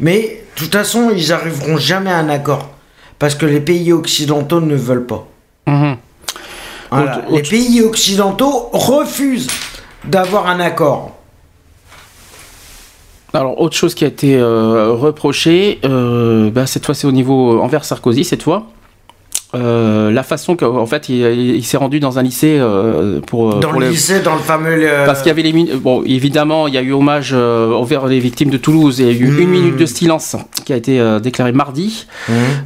[0.00, 0.20] Mais
[0.54, 2.70] de toute façon, ils arriveront jamais à un accord
[3.18, 5.26] parce que les pays occidentaux ne veulent pas.
[5.66, 5.96] mhm.
[6.90, 9.48] Voilà, Autre- Les autre- pays occidentaux refusent
[10.04, 11.15] d'avoir un accord.
[13.34, 17.60] Alors, autre chose qui a été euh, reprochée, euh, bah, cette fois c'est au niveau
[17.60, 18.66] envers Sarkozy, cette fois.
[19.54, 21.20] Euh, la façon qu'en fait il,
[21.54, 24.40] il s'est rendu dans un lycée euh, pour, Dans pour le les- lycée, dans le
[24.40, 24.76] fameux.
[24.82, 27.72] euh, Parce qu'il y avait les min- bon évidemment il y a eu hommage euh,
[27.72, 30.34] envers les victimes de Toulouse il y a eu une minute de silence
[30.64, 32.06] qui a été euh, déclarée mardi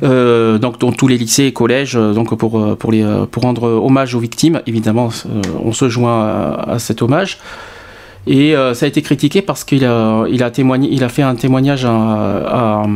[0.03, 3.27] euh, donc dans tous les lycées et collèges euh, donc pour euh, pour les euh,
[3.31, 7.39] pour rendre hommage aux victimes évidemment euh, on se joint à, à cet hommage
[8.26, 11.22] et euh, ça a été critiqué parce qu'il a il a témoigné il a fait
[11.22, 12.86] un témoignage à- à-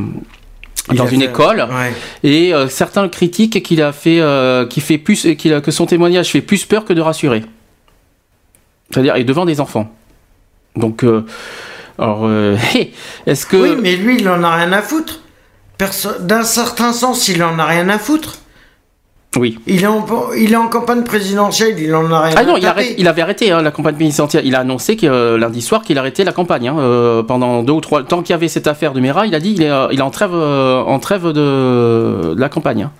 [0.93, 1.95] Il dans une fait- école Ouais.
[2.23, 6.31] et euh, certains critiquent qu'il a fait euh, qu'il fait plus a- que son témoignage
[6.31, 7.43] fait plus peur que de rassurer
[8.91, 9.91] c'est-à-dire et devant des enfants
[10.77, 11.25] donc euh,
[11.99, 12.57] alors euh,
[13.27, 15.21] est-ce que Oui, mais lui, il en a rien à foutre.
[16.21, 18.39] D'un certain sens, il en a rien à foutre.
[19.37, 20.05] Oui Il est, en,
[20.37, 23.23] il est en campagne présidentielle, il en a rien Ah non, il, arrête- il avait
[23.23, 24.47] arrêté hein, la campagne présidentielle.
[24.47, 27.73] Il a annoncé que euh, lundi soir qu'il arrêtait la campagne hein, euh, pendant deux
[27.73, 28.03] ou trois.
[28.05, 29.99] Tant qu'il y avait cette affaire de Mera, il a dit il est, euh, il
[29.99, 32.83] est en trêve, euh, en trêve de, de la campagne.
[32.85, 32.91] hein.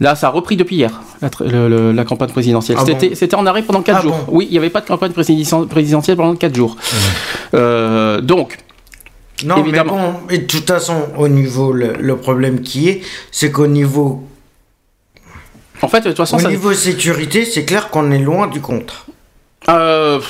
[0.00, 2.76] Là, ça a repris depuis hier la, le- le- la campagne présidentielle.
[2.80, 2.84] Ah
[3.14, 4.16] C'était bon en arrêt pendant quatre Ah jours.
[4.26, 6.76] bon Oui, il n'y avait pas de campagne présidentielle pendant quatre jours.
[7.52, 8.58] Donc,
[9.44, 9.96] Non, Évidemment.
[9.96, 13.66] mais bon, et de toute façon, au niveau, le, le problème qui est, c'est qu'au
[13.66, 14.24] niveau.
[15.82, 16.48] En fait, de toute façon, Au ça.
[16.48, 19.04] niveau sécurité, c'est clair qu'on est loin du compte.
[19.68, 20.20] Euh,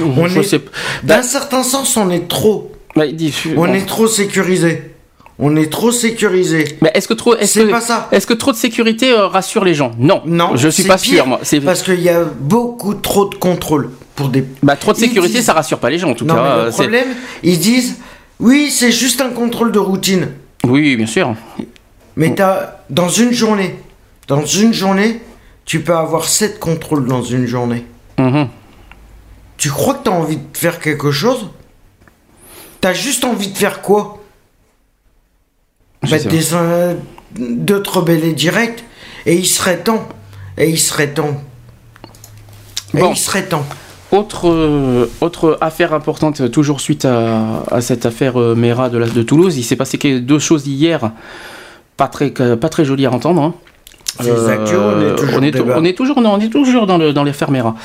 [0.00, 0.60] On je est- sais.
[1.02, 2.72] D'un certain sens, on est trop.
[2.94, 3.72] Bah, dit- On bon.
[3.74, 4.92] est trop sécurisé.
[5.38, 6.78] On est trop sécurisé.
[6.80, 8.08] Mais est-ce que trop, est-ce C'est que, pas ça.
[8.10, 9.90] est-ce que trop de sécurité euh, rassure les gens?
[9.98, 10.22] Non.
[10.24, 11.26] Non, je suis pas pire, sûr.
[11.26, 14.44] Moi, Parce qu'il y a beaucoup trop de contrôle pour des.
[14.62, 16.42] bah, trop de sécurité, disent- ça rassure pas les gens en tout Non, cas.
[16.42, 17.08] mais euh, le c'est- problème,
[17.42, 17.96] ils disent
[18.40, 20.28] oui, c'est juste un contrôle de routine.
[20.64, 21.34] Oui, bien sûr.
[22.16, 23.76] Mais t'as dans une journée,
[24.28, 25.20] dans une journée,
[25.64, 27.86] tu peux avoir sept contrôles dans une journée.
[28.18, 28.48] Mhm.
[29.56, 31.48] Tu crois que t'as envie de faire quelque chose?
[32.80, 34.22] T'as juste envie de faire quoi?
[36.10, 36.94] Bah, des, euh,
[37.38, 38.84] De te rebeller direct.
[39.24, 40.06] Et il serait temps.
[40.56, 41.42] Et il serait temps.
[42.94, 43.10] Et Bon.
[43.12, 43.66] il serait temps.
[44.12, 48.98] Autre, euh, autre affaire importante, euh, toujours suite à, à cette affaire euh, Mera de,
[48.98, 51.10] la- de Toulouse, il s'est passé deux choses hier,
[51.96, 53.42] pas très, pas très jolies à entendre.
[53.42, 53.54] hein.
[54.24, 55.74] Les actus, on est toujours on est, débat.
[55.76, 57.70] on est toujours, non, on est toujours dans, le, dans l'affaire Mera.
[57.70, 57.76] Donc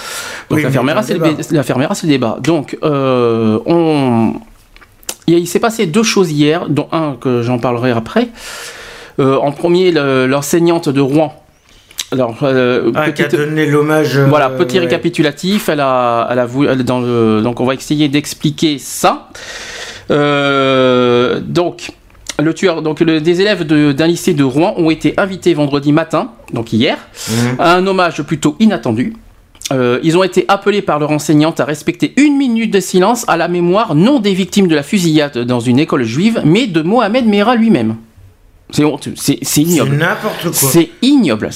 [0.52, 1.26] Oui, c'est le le,
[2.08, 2.38] débat.
[2.42, 4.34] Donc, euh, on,
[5.28, 8.30] il, s'est passé deux choses hier, dont un que j'en parlerai après.
[9.20, 11.34] Euh, en premier, le- l'enseignante de Rouen.
[12.14, 14.18] Alors, euh, Ah, qui a donné l'hommage.
[14.18, 14.86] euh, voilà, petit ouais.
[14.86, 15.70] récapitulatif.
[15.70, 19.30] Elle a, elle a voulu, elle est dans le, donc on va essayer d'expliquer ça.
[20.12, 21.92] Euh, donc,
[22.40, 25.92] le tueur, donc le- des élèves de- d'un lycée de Rouen ont été invités vendredi
[25.92, 26.98] matin, donc hier,
[27.30, 27.56] Mhm.
[27.60, 29.14] à un hommage plutôt inattendu.
[29.72, 33.38] Euh, ils ont été appelés par leur enseignante à respecter une minute de silence à
[33.38, 37.26] la mémoire non des victimes de la fusillade dans une école juive, mais de Mohamed
[37.26, 37.96] Merah lui-même.
[38.74, 39.98] C'est honteux, c'est ignoble.
[39.98, 40.70] n'importe quoi.
[40.70, 41.50] C'est ignoble.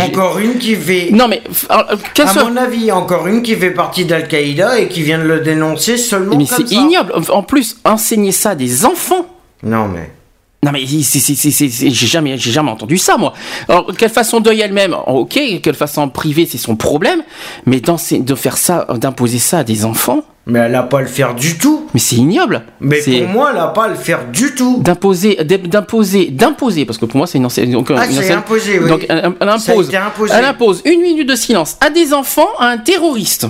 [0.00, 1.10] Encore une qui fait.
[1.12, 4.88] Non mais, alors, euh, À soit- mon avis, encore une qui fait partie d'Al-Qaïda et
[4.88, 7.12] qui vient de le dénoncer seulement Mais c'est ignoble.
[7.30, 9.26] En plus, enseigner ça à des enfants.
[9.62, 10.10] Non mais.
[10.64, 13.32] Non mais j'ai jamais, j'ai jamais entendu ça moi.
[13.68, 17.22] Alors qu'elle fasse son deuil elle-même, ok, qu'elle fasse en privé, c'est son problème.
[17.64, 21.02] Mais d'ense- de faire ça, d'imposer ça à des enfants, Mais elle a pas à
[21.02, 21.86] le faire du tout.
[21.94, 22.62] mais c'est ignoble.
[22.80, 24.78] Mais pour moi, elle a pas à le faire du tout.
[24.82, 27.70] d'imposer, d'imposer, d'imposer, parce que pour moi c'est une enseigne.
[27.70, 28.88] Donc, Ah, c'est imposé, oui.
[28.88, 30.34] Donc elle, elle Ça a impose, été imposé.
[30.36, 33.46] elle impose une minute de silence à des enfants, à un terroriste.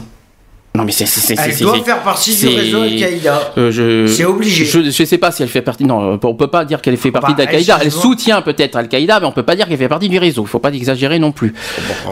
[0.75, 3.53] Non mais c'est, Elle doit faire partie du réseau Al-Qaïda.
[3.59, 4.07] Euh, je...
[4.07, 4.65] C'est obligé.
[4.65, 5.83] Je, je sais pas si elle fait partie.
[5.85, 7.79] Non, on peut pas dire qu'elle fait partie Bah, d'Al-Qaïda.
[7.83, 10.43] elle soutient peut-être Al-Qaïda, mais on peut pas dire qu'elle fait partie du réseau.
[10.43, 11.53] Il faut pas exagérer non plus.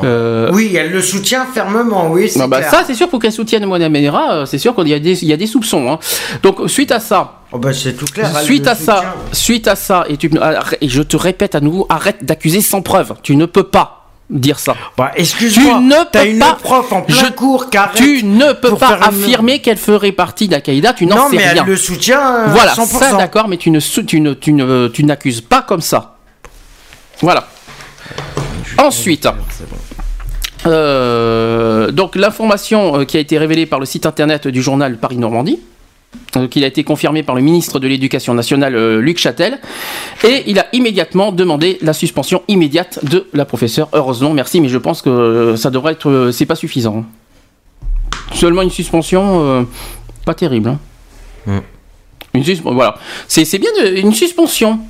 [0.02, 2.70] Euh, Oui, elle le soutient fermement, oui, c'est non, bah, clair.
[2.70, 5.22] ça, c'est sûr, pour qu'elle soutienne Mohamed Merah, euh, c'est sûr qu'il y a des,
[5.22, 5.88] il y a des soupçons.
[5.92, 5.98] hein.
[6.42, 8.36] Donc, suite à ça, Oh, bah, c'est tout clair.
[8.42, 10.28] suite à ça, suite à ça, et, tu,
[10.80, 13.14] et je te répète à nouveau, arrête d'accuser sans preuve.
[13.22, 14.74] Tu ne peux pas dire ça.
[14.96, 18.74] Bah, excuse-moi, Tu ne peux une pas- prof en plein Je- cours Tu ne peux
[18.74, 20.92] pas une- affirmer qu'elle ferait partie d'Al-Qaïda.
[20.94, 21.62] Tu n'en Non, sais mais rien.
[21.62, 23.10] elle le soutient euh, Voilà, 100%.
[23.10, 26.16] ça d'accord, mais tu ne tu ne tu ne tu n'accuses pas comme ça.
[27.22, 27.46] Voilà.
[28.78, 29.26] Ensuite,
[30.66, 35.16] euh, donc l'information euh, qui a été révélée par le site internet du journal Paris
[35.18, 35.60] Normandie.
[36.36, 39.58] Euh, qu'il a été confirmé par le ministre de l'Éducation nationale euh, Luc Châtel
[40.24, 43.88] et il a immédiatement demandé la suspension immédiate de la professeure.
[43.92, 47.04] Heureusement, merci, mais je pense que euh, ça devrait être, euh, c'est pas suffisant.
[48.34, 49.66] Seulement une suspension,
[50.24, 50.68] pas terrible.
[50.70, 50.78] hein.
[51.46, 51.58] Mm.
[52.34, 52.96] Une susp- voilà,
[53.28, 54.80] c'est bien de- une suspension,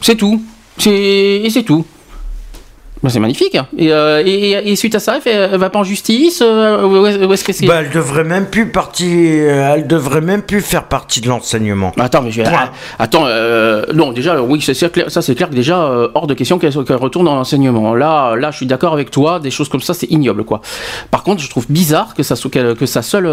[0.00, 0.42] c'est tout,
[0.86, 1.84] et c'est tout.
[3.02, 3.56] Ben, c'est magnifique.
[3.76, 6.42] Et, euh, et- et suite à ça, elle, fait, elle va pas en justice.
[6.42, 7.66] euh, où est- où est-ce que c'est?
[7.66, 11.92] Bah, elle devrait même plus partie, euh, elle devrait même plus faire partie de l'enseignement.
[11.98, 12.70] Attends, mais je vais- Point.
[12.98, 15.78] attends, euh, non, déjà, oui, c'est c'est clair, ça c'est clair que déjà
[16.14, 17.94] hors de question qu'elle qu'elle retourne dans l'enseignement.
[17.94, 19.38] Là, là, je suis d'accord avec toi.
[19.40, 20.60] Des choses comme ça, c'est ignoble, quoi.
[21.10, 23.26] Par contre, je trouve bizarre que ça qu'elle- que sa seule,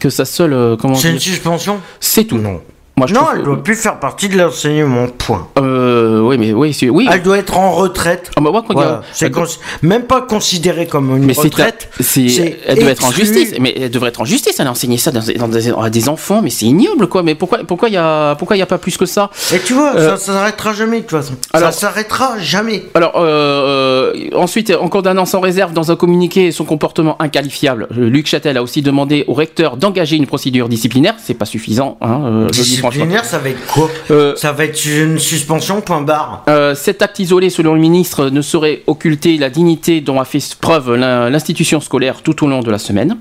[0.00, 1.80] que sa seule, comment C'est une suspension?
[2.00, 2.38] C'est tout.
[2.38, 2.60] Non.
[2.96, 5.08] Moi, je Non, trouve- elle doit plus faire partie de l'enseignement.
[5.18, 5.48] Point.
[5.58, 7.08] Euh, oui, mais oui, oui.
[7.10, 8.30] Elle doit être en retraite.
[8.36, 9.02] Ah, bah, moi, a- Voilà.
[9.12, 9.44] C'est cons-
[9.82, 11.88] même pas considéré comme une Mais retraite.
[11.98, 13.54] c'est, c'est elle devrait être en justice.
[13.58, 14.60] Mais elle devrait être en justice.
[14.60, 17.24] Elle a enseigné ça dans, dans des, à des enfants, mais c'est ignoble, quoi.
[17.24, 19.28] Mais pourquoi, pourquoi il y a, pourquoi il y a pas plus que ça?
[19.52, 21.34] Et tu vois, Euh, ça s'arrêtera jamais de toute façon.
[21.52, 22.84] alors- ça s'arrêtera jamais.
[22.94, 28.08] Alors, euh, euh, ensuite, en condamnant sans réserve dans un communiqué son comportement inqualifiable, euh,
[28.08, 31.16] Luc Châtel a aussi demandé au recteur d'engager une procédure disciplinaire.
[31.18, 32.46] C'est pas suffisant, hein,
[32.90, 33.16] franchement.
[33.22, 36.42] Ça va être quoi Euh, Ça va être une suspension, point barre.
[36.48, 40.42] Euh, cet acte isolé, selon le ministre, ne saurait occulter la dignité dont a fait
[40.60, 43.16] preuve l'in- l'institution scolaire tout au long de la semaine.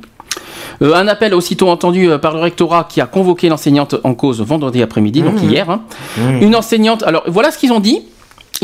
[0.82, 4.42] Euh, un appel aussitôt entendu euh, par le rectorat qui a convoqué l'enseignante en cause
[4.42, 5.70] vendredi après-midi, donc hier.
[5.70, 5.82] hein.
[6.42, 7.04] Une enseignante.
[7.04, 8.02] Alors voilà ce qu'ils ont dit.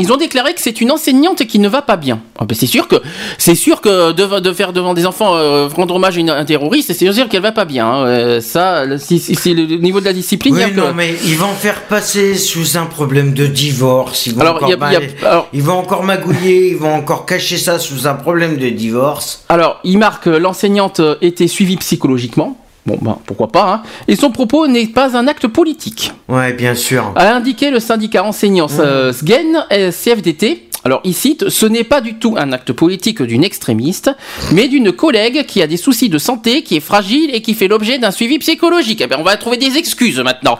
[0.00, 2.20] Ils ont déclaré que c'est une enseignante qui ne va pas bien.
[2.38, 2.96] Ah ben, c'est sûr que
[3.38, 6.44] c'est sûr que de, de faire devant des enfants euh, rendre hommage à une, un
[6.44, 7.86] terroriste, c'est sûr qu'elle va pas bien.
[7.86, 8.06] hein.
[8.06, 9.20] Euh, ça, si
[9.54, 10.54] le niveau de la discipline.
[10.54, 14.26] Oui, que- non, mais ils vont faire passer sous un problème de divorce.
[14.26, 16.02] Ils vont, Alors, encore, il y a- il y a- ma- alors- ils vont encore
[16.04, 19.44] magouiller, ils vont encore cacher ça sous un problème de divorce.
[19.48, 22.56] Alors, il marque que l'enseignante euh, était suivie psychologiquement.
[22.86, 23.72] Bon, ben, pourquoi pas.
[23.72, 23.82] Hein.
[24.08, 26.12] Et son propos n'est pas un acte politique.
[26.28, 27.12] Ouais, bien sûr.
[27.16, 30.69] A indiqué le syndicat enseignant euh, SGEN euh, CFDT.
[30.84, 34.10] Alors, il cite Ce n'est pas du tout un acte politique d'une extrémiste,
[34.52, 37.68] mais d'une collègue qui a des soucis de santé, qui est fragile et qui fait
[37.68, 39.00] l'objet d'un suivi psychologique.
[39.02, 40.58] Eh ben, on va trouver des excuses maintenant.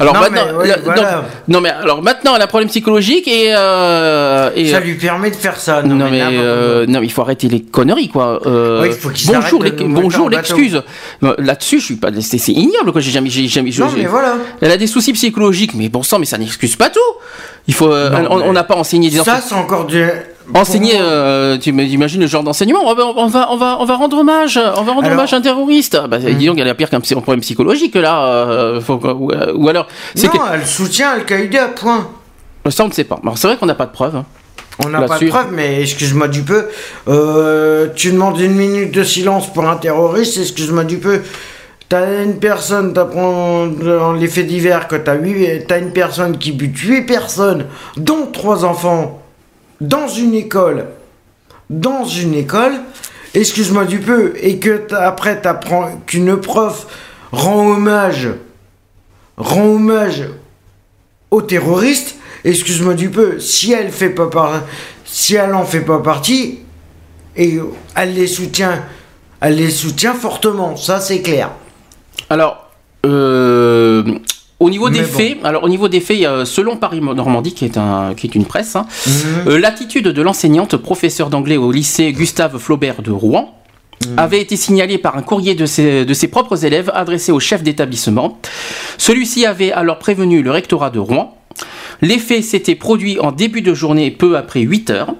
[0.00, 1.02] Alors, Non, maintenant, mais ouais, la- voilà.
[1.16, 3.52] donc- non, mais alors maintenant, elle a un problème psychologique et.
[3.54, 5.82] euh, et Ça lui permet de faire ça.
[5.82, 8.40] Non, non mais, euh, non il faut arrêter les conneries quoi.
[8.46, 10.82] Euh, il faut bonjour les- bonjour l'excuse.
[11.38, 13.00] Là-dessus je suis pas c'est ignoble quoi.
[13.00, 13.70] J'ai jamais j'ai jamais.
[13.78, 14.36] Non, mais voilà.
[14.60, 17.00] Elle a des soucis psychologiques mais bon sang mais ça n'excuse pas tout.
[17.68, 19.46] Il faut euh, Non, on n'a pas enseigné des Ça, enfants.
[19.48, 20.04] c'est encore du.
[20.54, 23.94] Enseigner, euh, tu imagines le genre d'enseignement on va, on va, on va, on va
[23.96, 26.00] rendre hommage, on va rendre Alors- hommage à un terroriste.
[26.08, 28.24] Bah, dis donc, elle a pire qu'un problème psychologique là.
[28.24, 29.86] euh, faut- ou, ou alors,
[30.16, 32.08] Non, que elle soutient Al-Qaïda, point.
[32.70, 33.20] ça on ne sait pas.
[33.36, 34.16] C'est vrai qu'on n'a pas de preuves.
[34.16, 34.24] hein.
[34.82, 35.28] On n'a pas de Là-dessus.
[35.28, 36.68] preuve, mais excuse-moi du peu.
[37.08, 41.20] euh, tu demandes une minute de silence pour un terroriste, excuse-moi du peu.
[41.88, 45.16] T'as une personne, t'apprends dans les faits divers que t'as
[45.66, 47.64] t'as une personne qui bute 8 personnes,
[47.96, 49.22] dont trois enfants,
[49.80, 50.84] dans une école.
[51.70, 52.74] Dans une école,
[53.32, 56.86] excuse-moi du peu, et que après t'apprends qu'une prof
[57.32, 58.28] rend hommage,
[59.38, 60.24] rend hommage
[61.30, 64.62] aux terroristes, excuse-moi du peu, si elle fait pas par...
[65.06, 66.58] si elle en fait pas partie,
[67.34, 67.58] et
[67.94, 68.84] elle les soutient,
[69.40, 71.50] elle les soutient fortement, ça c'est clair.
[72.30, 72.68] Alors,
[73.06, 74.02] euh,
[74.60, 75.06] au niveau des bon.
[75.06, 78.44] faits, alors au niveau des faits, selon Paris Normandie, qui est un, qui est une
[78.44, 79.48] presse, hein, Mhm.
[79.52, 83.54] euh, l'attitude de l'enseignante professeur d'anglais au lycée Gustave Flaubert de Rouen
[84.06, 84.18] Mhm.
[84.18, 87.62] avait été signalée par un courrier de ses, de ses propres élèves adressé au chef
[87.62, 88.38] d'établissement.
[88.96, 91.36] Celui-ci avait alors prévenu le rectorat de Rouen.
[92.00, 95.14] Les faits s'étaient produits en début de journée, peu après 8 heures.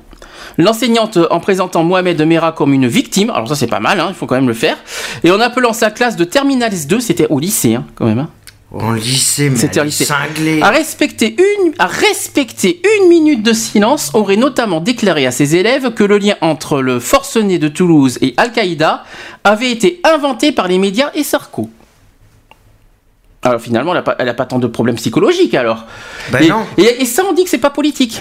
[0.58, 4.14] L'enseignante, en présentant Mohamed Mera comme une victime, alors ça c'est pas mal, hein, il
[4.14, 4.76] faut quand même le faire,
[5.24, 8.30] et en appelant sa classe de Terminal S2, c'était au lycée hein, quand même, hein,
[8.72, 10.04] En lycée, mais C'était lycée.
[10.04, 10.60] cinglée.
[10.62, 15.94] à respecter une, à respecter une minute de silence, aurait notamment déclaré à ses élèves
[15.94, 19.04] que le lien entre le forcené de Toulouse et Al-Qaïda
[19.44, 21.70] avait été inventé par les médias et Sarko.
[23.42, 25.84] Alors finalement, elle n'a pas, elle a pas tant de problèmes psychologiques alors.
[26.32, 26.66] Ben et, non.
[26.76, 28.20] et- et ça, on dit que c'est pas politique.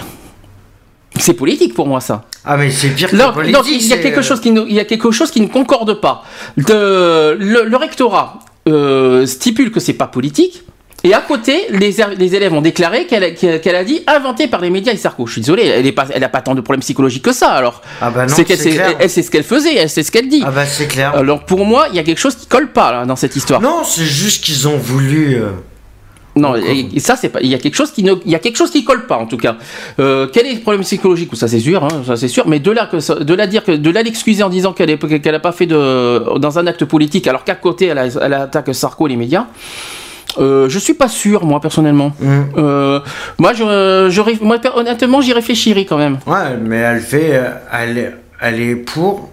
[1.18, 2.24] C'est politique pour moi ça.
[2.44, 3.54] Ah mais c'est pire que politique.
[3.54, 5.40] donc, il y a quelque euh, chose qui ne, il y a quelque chose qui
[5.40, 6.22] ne concorde pas.
[6.56, 10.62] De- le, le rectorat euh, stipule que c'est pas politique.
[11.04, 14.68] Et à côté, les, er- les élèves ont déclaré qu'elle a- dit inventé par les
[14.68, 15.26] médias et Sarko.
[15.26, 17.50] Je suis désolé, elle n'a pas, elle a pas tant de problèmes psychologiques que ça.
[17.52, 20.28] Alors, Ah bah non, c'est elle, elle sait ce qu'elle faisait, elle sait ce qu'elle
[20.28, 20.42] dit.
[20.44, 21.14] Ah bah c'est clair.
[21.14, 23.60] Alors pour moi, il y a quelque chose qui colle pas là, dans cette histoire.
[23.60, 25.36] Non, c'est juste qu'ils ont voulu.
[25.36, 25.50] euh,
[26.40, 27.40] Non, et, ça c'est pas.
[27.42, 29.16] Il y a quelque chose qui ne, il y a quelque chose qui colle pas
[29.16, 29.56] en tout cas.
[29.98, 31.30] Euh, quel est le problème psychologique?
[31.34, 32.46] Ça c'est sûr, hein, ça c'est sûr.
[32.46, 34.90] Mais de là que ça- de là dire que de là l'excuser en disant qu'elle
[34.90, 38.06] est qu'elle a pas fait de dans un acte politique, alors qu'à côté elle, a-
[38.22, 39.46] elle attaque Sarko et les médias.
[40.38, 42.12] Euh, je suis pas sûr, moi personnellement.
[42.22, 42.46] hum.
[42.58, 43.00] Euh,
[43.38, 43.64] moi, je,
[44.44, 46.18] moi, honnêtement, j'y réfléchirai quand même.
[46.26, 49.30] Ouais, mais elle fait, euh, elle, elle est pour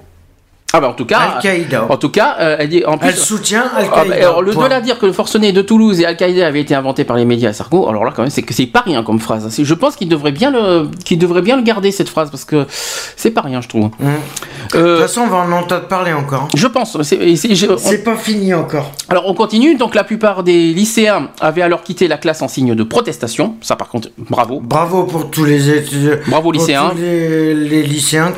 [0.78, 1.86] Ah bah en tout cas, Al-Qaïda.
[1.90, 3.08] en tout cas, euh, elle dit en plus.
[3.10, 4.16] Elle soutient Ah, bah, Al-Qaïda.
[4.28, 7.06] alors, le de là dire que le forcené de Toulouse et Al-Qaïda avait été inventé
[7.06, 9.20] par les médias à Sarko, alors là quand même c'est que c'est pas rien comme
[9.20, 9.48] phrase.
[9.50, 12.44] C'est- Je pense qu'il devrait bien le, qu'il devrait bien le garder cette phrase parce
[12.46, 12.66] que
[13.16, 13.90] c'est pas rien je trouve.
[14.00, 16.50] De Euh, toute façon, on va en entendre parler encore.
[16.54, 17.02] je pense.
[17.04, 18.92] c'est- pas fini encore.
[19.10, 19.76] alors on continue.
[19.78, 23.56] Donc la plupart des lycéens avaient alors quitté la classe en signe de protestation.
[23.62, 24.60] Ça par contre, bravo.
[24.62, 26.16] Bravo pour tous les étudiants.
[26.28, 26.90] Bravo, pour lycéens.
[26.92, 28.34] tous les, les lycéens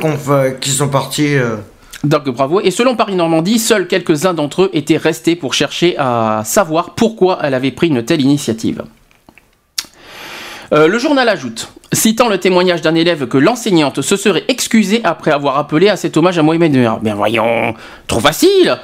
[0.60, 1.34] qui sont partis.
[1.36, 1.56] euh,
[2.04, 2.60] Donc bravo.
[2.60, 7.38] Et selon Paris Normandie, seuls quelques-uns d'entre eux étaient restés pour chercher à savoir pourquoi
[7.42, 8.84] elle avait pris une telle initiative.
[10.72, 15.30] Euh, le journal ajoute, citant le témoignage d'un élève que l'enseignante se serait excusée après
[15.30, 17.00] avoir appelé à cet hommage à Mohamed Merah.
[17.02, 17.74] Ben voyons,
[18.06, 18.78] trop facile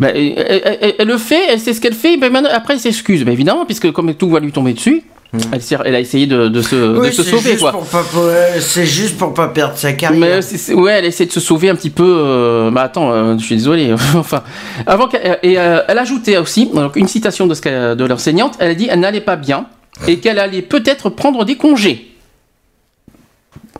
[0.00, 3.24] ben, elle, le fait, elle sait ce qu'elle fait, ben après elle s'excuse.
[3.24, 6.62] Ben évidemment, puisque comme tout va lui tomber dessus, elle, elle a essayé de, de
[6.62, 7.50] se, de sauver.
[7.52, 7.72] juste quoi.
[8.16, 10.18] euh, C'est juste pour pas perdre sa carrière.
[10.18, 12.04] Mais ouais, elle essaie de se sauver un petit peu.
[12.06, 13.92] euh, bah attends, euh, je suis désolé.
[14.16, 14.42] enfin,
[14.86, 18.54] avant qu'elle- et euh, elle ajoutait aussi donc, une citation de, ce qu'elle- de l'enseignante.
[18.58, 19.66] Elle a dit elle n'allait pas bien
[20.06, 22.07] et qu'elle allait peut-être prendre des congés.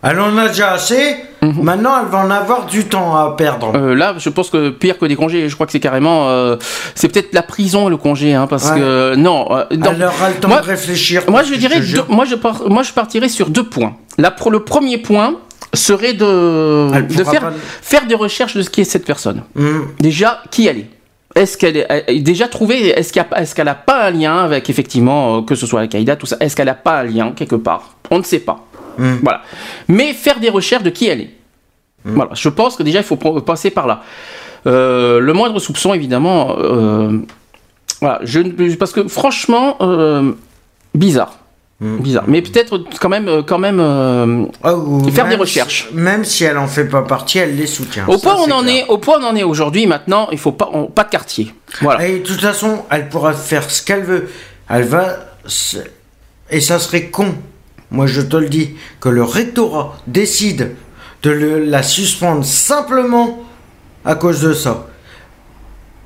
[0.02, 1.16] Elle en a déjà assez.
[1.42, 1.62] Mhm.
[1.62, 3.72] Maintenant, elle va en avoir du temps à perdre.
[3.74, 6.56] Euh, là, je pense que pire que des congés, je crois que c'est carrément, euh,
[6.94, 8.78] c'est peut-être la prison le congé, hein, parce Ouais.
[8.78, 9.46] que non.
[9.50, 11.22] euh, dans- elle aura le temps moi- de réfléchir.
[11.28, 13.94] Moi, je dirais, deux- moi, je par- moi, je partirais sur deux points.
[14.18, 15.34] là, pour le premier point
[15.74, 17.52] serait de, de faire, pas-
[17.82, 19.42] faire des recherches de ce qui est cette personne.
[19.54, 19.82] Hmm.
[20.00, 20.90] Déjà, qui elle est
[21.36, 24.38] est-ce qu'elle est déjà trouvé Est-ce qu'il y a- est-ce qu'elle n'a pas un lien
[24.38, 27.32] avec effectivement euh, que ce soit Al-Qaïda, tout ça Est-ce qu'elle n'a pas un lien
[27.36, 27.90] quelque part?
[28.10, 28.64] On ne sait pas.
[28.98, 29.16] Hmm.
[29.22, 29.42] Voilà.
[29.88, 31.30] Mais faire des recherches de qui elle est.
[32.04, 32.30] Voilà.
[32.34, 34.02] Je pense que déjà il faut passer par là.
[34.66, 36.56] Euh, le moindre soupçon, évidemment.
[36.58, 37.18] euh,
[38.00, 38.20] voilà.
[38.22, 38.40] Je,
[38.76, 40.32] parce que franchement, euh,
[40.94, 41.38] bizarre.
[41.80, 41.98] Hmm.
[41.98, 42.24] Bizarre.
[42.26, 43.78] Mais peut-être quand même, quand même.
[44.64, 44.74] Ah,
[45.12, 45.86] Faire des recherches.
[45.90, 48.04] si- même si elle en fait pas partie, elle les soutient.
[48.08, 48.84] au point où on en clair.
[48.84, 49.86] est, au point où on en est aujourd'hui.
[49.86, 51.54] Maintenant, il faut pas, on- pas de quartier.
[51.80, 52.04] Voilà.
[52.06, 54.28] Et de toute façon, elle pourra faire ce qu'elle veut.
[54.68, 55.18] Elle va.
[56.50, 57.34] Et ça serait con,
[57.90, 58.70] moi je te le dis,
[59.00, 60.74] que le rectorat décide
[61.22, 63.42] de le- la suspendre simplement
[64.04, 64.86] à cause de ça.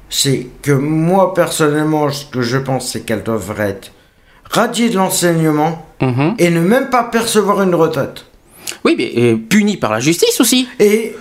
[0.09, 3.93] C'est que moi personnellement, ce que je pense, c'est qu'elle devrait être
[4.51, 6.35] radiée de l'enseignement Mhm.
[6.39, 8.27] et ne même pas percevoir une retraite.
[8.85, 10.69] Oui, mais euh, puni par la justice aussi.
[10.79, 11.15] Et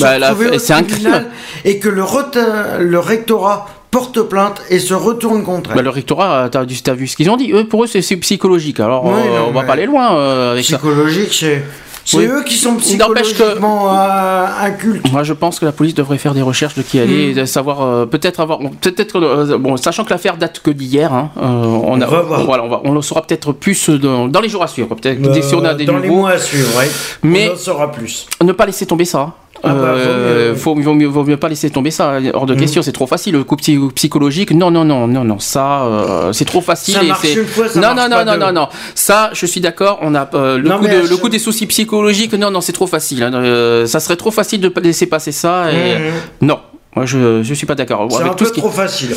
[0.00, 0.18] Bah,
[0.58, 1.24] c'est un crime.
[1.64, 5.76] Et que le rectorat porte plainte et se retourne contre elle.
[5.76, 7.52] Bah, le rectorat, t'as t'as vu ce qu'ils ont dit.
[7.52, 8.80] Eux, pour eux, c'est psychologique.
[8.80, 10.76] Alors, Oui, euh, non, on va pas aller loin euh, avec ça.
[10.78, 11.62] Psychologique, c'est.
[12.04, 12.24] C'est Oui.
[12.24, 15.12] eux qui sont n'empêche que- psychologiquement euh, incultes.
[15.12, 17.38] Moi, je pense que la police devrait faire des recherches de qui elle est, Hmm.
[17.40, 21.30] et savoir euh, peut-être avoir, peut-être euh, bon, sachant que l'affaire date que d'hier, hein,
[21.36, 22.44] euh, on, a, va voir.
[22.46, 24.88] voilà, on va, on le saura peut-être plus dans, dans les jours à suivre.
[24.94, 26.88] Peut-être dès si on a des dans les mois à suivre, ouais.
[27.22, 28.26] Mais- on en saura plus.
[28.42, 29.34] ne pas laisser tomber ça.
[29.64, 32.14] Ah bah, Euh, vaut mieux, vaut mieux pas laisser tomber ça.
[32.34, 32.58] Hors de Mm.
[32.58, 33.34] question, c'est trop facile.
[33.34, 36.94] Le coup psy- psychologique, non, non, non, non, non, ça, euh, c'est trop facile.
[36.94, 38.68] Ça et marche une fois, ça non, marche non, non, pas non, non, non.
[38.94, 39.98] Ça, je suis d'accord.
[40.02, 40.90] On a euh, le Non, coup de,
[41.24, 42.32] le des soucis psychologiques.
[42.34, 43.22] Non, non, c'est trop facile.
[43.22, 43.32] hein.
[43.34, 45.72] Euh, ça serait trop facile de laisser passer ça.
[45.72, 46.12] Et Mhm.
[46.42, 46.58] non.
[46.96, 48.08] Moi, je, je suis pas d'accord.
[48.10, 49.14] C'est un tout peu ce qui- trop facile.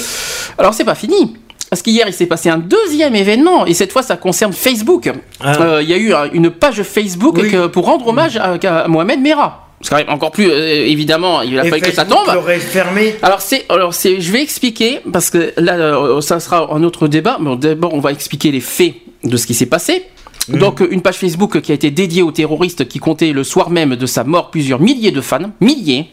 [0.58, 1.36] Alors, c'est pas fini.
[1.70, 5.10] Parce qu'hier, il s'est passé un deuxième événement, et cette fois, ça concerne Facebook.
[5.40, 5.54] Ah.
[5.62, 7.50] Euh, Il y a eu une page Facebook Oui.
[7.50, 9.68] que- pour rendre hommage à, à Mohamed Merah.
[9.82, 12.28] C'est quand même encore plus, euh, évidemment, il a fallu que ça tombe.
[12.60, 13.16] fermé.
[13.22, 17.08] Alors c'est, alors c'est, je vais expliquer parce que là, euh, ça sera un autre
[17.08, 17.38] débat.
[17.40, 18.94] Mais d'abord, on va expliquer les faits
[19.24, 20.04] de ce qui s'est passé.
[20.48, 20.58] Mm.
[20.58, 23.70] Donc, euh, une page Facebook qui a été dédiée aux terroristes qui comptait le soir
[23.70, 26.08] même de sa mort plusieurs milliers de fans, milliers,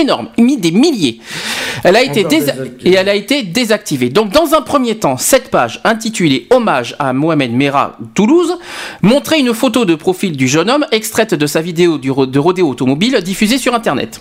[0.00, 1.20] énorme, mis des milliers.
[1.84, 2.24] Elle a été
[2.84, 4.08] et elle a été désactivée.
[4.08, 8.56] Donc, dans un premier temps, cette page intitulée Hommage à Mohamed Merah Toulouse
[9.02, 12.38] montrait une photo de profil du jeune homme extraite de sa vidéo du ro- de
[12.38, 14.20] rodéo automobile diffusée sur Internet.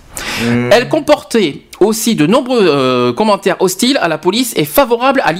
[0.71, 5.31] Elle comportait aussi de nombreux euh, commentaires hostiles à la police et favorables à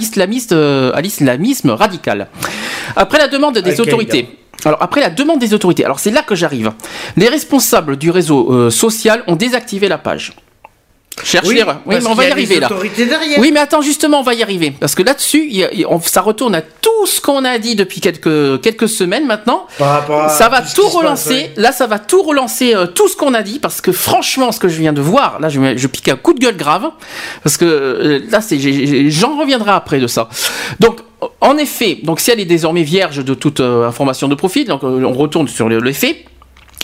[0.52, 2.28] euh, l'islamisme radical.
[2.96, 4.28] Après la demande des autorités.
[4.66, 6.72] Alors après la demande des autorités, alors c'est là que j'arrive.
[7.16, 10.34] Les responsables du réseau euh, social ont désactivé la page.
[11.24, 11.80] Cherche Oui, l'erreur.
[11.86, 12.70] Oui, mais on va y arriver là.
[13.40, 14.72] Oui, mais attends, justement, on va y arriver.
[14.80, 15.52] Parce que là-dessus,
[16.04, 19.68] ça retourne à tout ce qu'on a dit depuis quelques, quelques semaines maintenant.
[19.78, 21.30] Par Ça va tout passe, relancer.
[21.34, 21.52] ouais.
[21.58, 23.60] Là, ça va tout relancer, euh, tout ce qu'on a dit.
[23.60, 26.34] Parce que franchement, ce que je viens de voir, là, je, je pique un coup
[26.34, 26.90] de gueule grave.
[27.44, 28.40] Parce que euh, là,
[29.10, 30.30] j'en reviendrai après de ça.
[30.80, 31.00] Donc,
[31.42, 34.84] en effet, donc si elle est désormais vierge de toute euh, information de profil, donc
[34.84, 36.16] euh, on retourne sur le- les faits.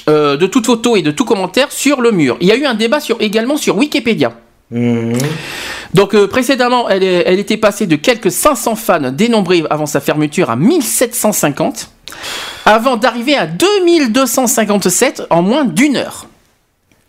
[0.09, 2.37] Euh, de toute photo et de tout commentaire sur le mur.
[2.41, 4.33] Il y a eu un débat sur, également sur Wikipédia.
[4.71, 5.17] Mhm.
[5.93, 10.01] Donc euh, précédemment, elle, est- elle était passée de quelques 500 fans dénombrés avant sa
[10.01, 11.89] fermeture à 1750,
[12.65, 16.27] avant d'arriver à 2257 en moins d'une heure.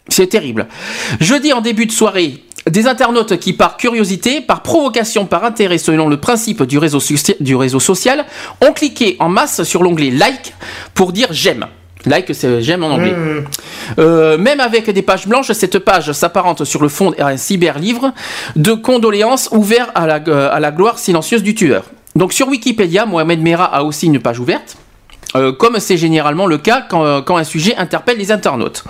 [0.08, 0.66] C'est terrible.
[1.20, 6.08] Jeudi en début de soirée, des internautes qui, par curiosité, par provocation, par intérêt, selon
[6.08, 8.24] le principe du réseau, soci- du réseau social,
[8.60, 10.52] ont cliqué en masse sur l'onglet like
[10.94, 11.66] pour dire j'aime.
[12.06, 13.12] Like, c'est j'aime en anglais.
[13.12, 13.44] Mhm.
[13.98, 18.12] Euh, même avec des pages blanches, cette page s'apparente sur le fond à un cyberlivre
[18.56, 21.84] de condoléances ouvert à la, euh, à la gloire silencieuse du tueur.
[22.14, 24.76] Donc sur Wikipédia, Mohamed Merah a aussi une page ouverte.
[25.34, 28.84] euh, comme c'est généralement le cas quand, euh, quand un sujet interpelle les internautes.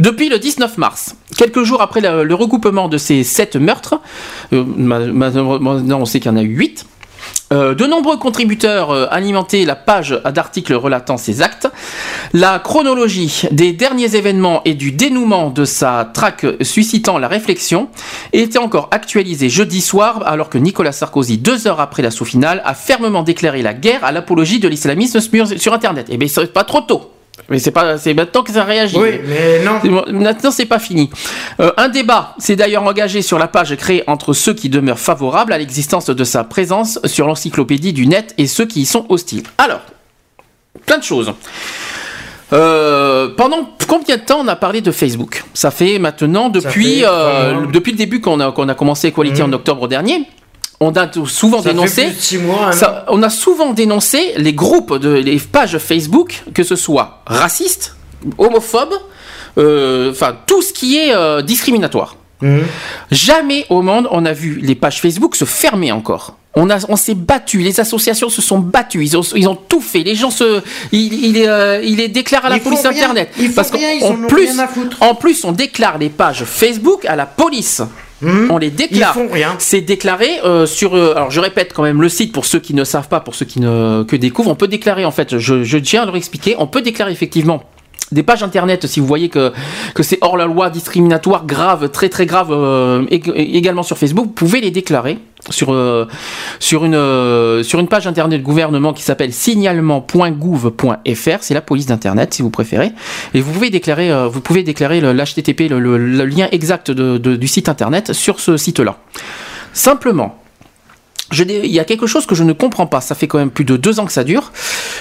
[0.00, 4.00] Depuis le 19 mars, quelques jours après le, le recoupement de ces sept meurtres,
[4.52, 6.84] euh, ma- ma- maintenant on sait qu'il y en a eu huit,
[7.52, 11.68] euh, de nombreux contributeurs euh, alimentaient la page d'articles relatant ces actes.
[12.32, 17.88] La chronologie des derniers événements et du dénouement de sa traque suscitant la réflexion
[18.32, 22.74] était encore actualisée jeudi soir alors que Nicolas Sarkozy, deux heures après l'assaut final, a
[22.74, 26.06] fermement déclaré la guerre à l'apologie de l'islamisme sur Internet.
[26.10, 27.15] Eh bien, c'est pas trop tôt.
[27.48, 28.96] Mais c'est pas, c'est maintenant que ça réagit.
[28.96, 30.04] Oui, mais non.
[30.12, 31.10] Maintenant, c'est pas fini.
[31.60, 35.52] Euh, un débat s'est d'ailleurs engagé sur la page créée entre ceux qui demeurent favorables
[35.52, 39.44] à l'existence de sa présence sur l'encyclopédie du net et ceux qui y sont hostiles.
[39.58, 39.80] Alors,
[40.86, 41.32] plein de choses.
[42.52, 45.44] Euh, pendant combien de temps on a parlé de Facebook?
[45.52, 49.42] Ça fait maintenant depuis, fait euh, depuis le début qu'on a, qu'on a commencé Equality
[49.42, 50.28] en octobre dernier.
[50.80, 52.12] On a souvent Ça dénoncé.
[52.42, 57.22] mois, ça- on a souvent dénoncé les groupes de les pages Facebook, que ce soit
[57.26, 57.96] racistes,
[58.38, 58.94] homophobes,
[59.58, 62.16] euh, enfin tout ce qui est euh, discriminatoire.
[62.42, 62.64] Mhm.
[63.10, 66.36] Jamais au monde on a vu les pages Facebook se fermer encore.
[66.58, 69.82] On, a, on s'est battu, les associations se sont battues, ils ont, ils ont tout
[69.82, 70.02] fait.
[70.02, 73.30] Les gens se, il, il est, euh, il est déclaré à la Ils police internet.
[73.38, 74.48] ils font parce rien, ils qu'en plus,
[75.00, 77.82] en plus, on déclare les pages Facebook à la police.
[78.22, 78.50] Mhm.
[78.50, 79.14] On les déclare.
[79.16, 79.54] Ils font rien.
[79.58, 80.94] C'est déclaré euh, sur.
[80.96, 83.34] euh, alors je répète quand même le site pour ceux qui ne savent pas, pour
[83.34, 84.50] ceux qui ne que découvrent.
[84.50, 85.38] On peut déclarer en fait.
[85.38, 86.56] Je, je tiens à leur expliquer.
[86.58, 87.62] On peut déclarer effectivement.
[88.12, 89.52] Des pages internet, si vous voyez que,
[90.00, 94.30] c'est hors la loi, discriminatoire, grave, très très grave, euh, ég- également sur Facebook, vous
[94.32, 95.18] pouvez les déclarer
[95.50, 96.06] sur, euh,
[96.72, 102.92] euh, une page internet gouvernement qui s'appelle signalement.gouv.fr, c'est la police d'internet si vous préférez,
[103.34, 105.96] et vous pouvez déclarer, vous pouvez déclarer l'HTTP, le,
[106.26, 108.98] lien exact du site internet sur ce site-là.
[109.72, 110.38] Simplement,
[111.30, 113.00] je il y a quelque chose que je ne comprends pas.
[113.00, 114.52] Ça fait quand même plus de deux ans que ça dure.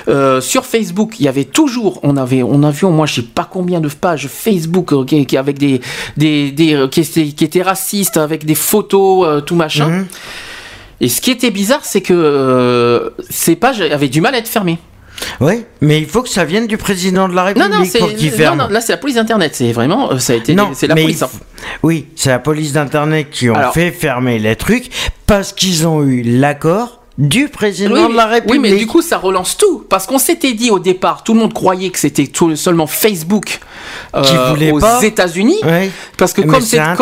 [0.08, 3.16] Euh, sur Facebook, il y avait toujours, on avait, on a vu au moins, je
[3.16, 5.82] sais pas combien de pages Facebook euh, qui, qui- avec des,
[6.18, 9.88] des, des euh, qui, étaient, qui étaient racistes, avec des photos, euh, tout machin.
[9.88, 10.08] Mhm.
[11.02, 14.78] Et ce qui était bizarre, c'est que ces pages avaient du mal à être fermées.
[15.42, 18.00] Oui, mais il faut que ça vienne du président de la Non, République non, c'est
[18.00, 18.58] pour qu'il non, ferme.
[18.60, 19.52] non, là c'est la police d'internet.
[19.56, 21.22] C'est vraiment, euh, ça a été, Non, c'est la police.
[21.24, 21.30] hein.
[21.34, 24.90] f- Oui, c'est la police d'internet qui ont Alors- fait fermer les trucs
[25.28, 28.62] parce qu'ils ont eu l'accord du président Oui, de la République.
[28.62, 29.86] oui, mais du coup, ça relance tout.
[29.90, 33.60] Parce qu'on s'était dit au départ, tout le monde croyait que c'était seulement Facebook
[34.16, 34.82] euh, Qui voulait aux.
[35.02, 35.60] États-Unis.
[36.18, 36.94] Parce que Mais comme c'est un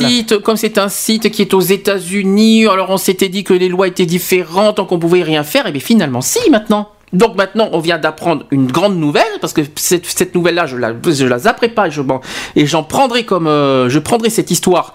[0.00, 3.68] site, comme c'est un site qui est aux États-Unis, alors on s'était dit que les
[3.68, 5.66] lois étaient différentes, donc on pouvait rien faire.
[5.66, 6.88] Et bien finalement, si maintenant.
[7.14, 10.92] Donc maintenant, on vient d'apprendre une grande nouvelle parce que cette, cette nouvelle-là, je la,
[11.08, 12.20] je la zapperai pas et je m'en-
[12.56, 14.92] et j'en prendrai comme, euh, je prendrai cette histoire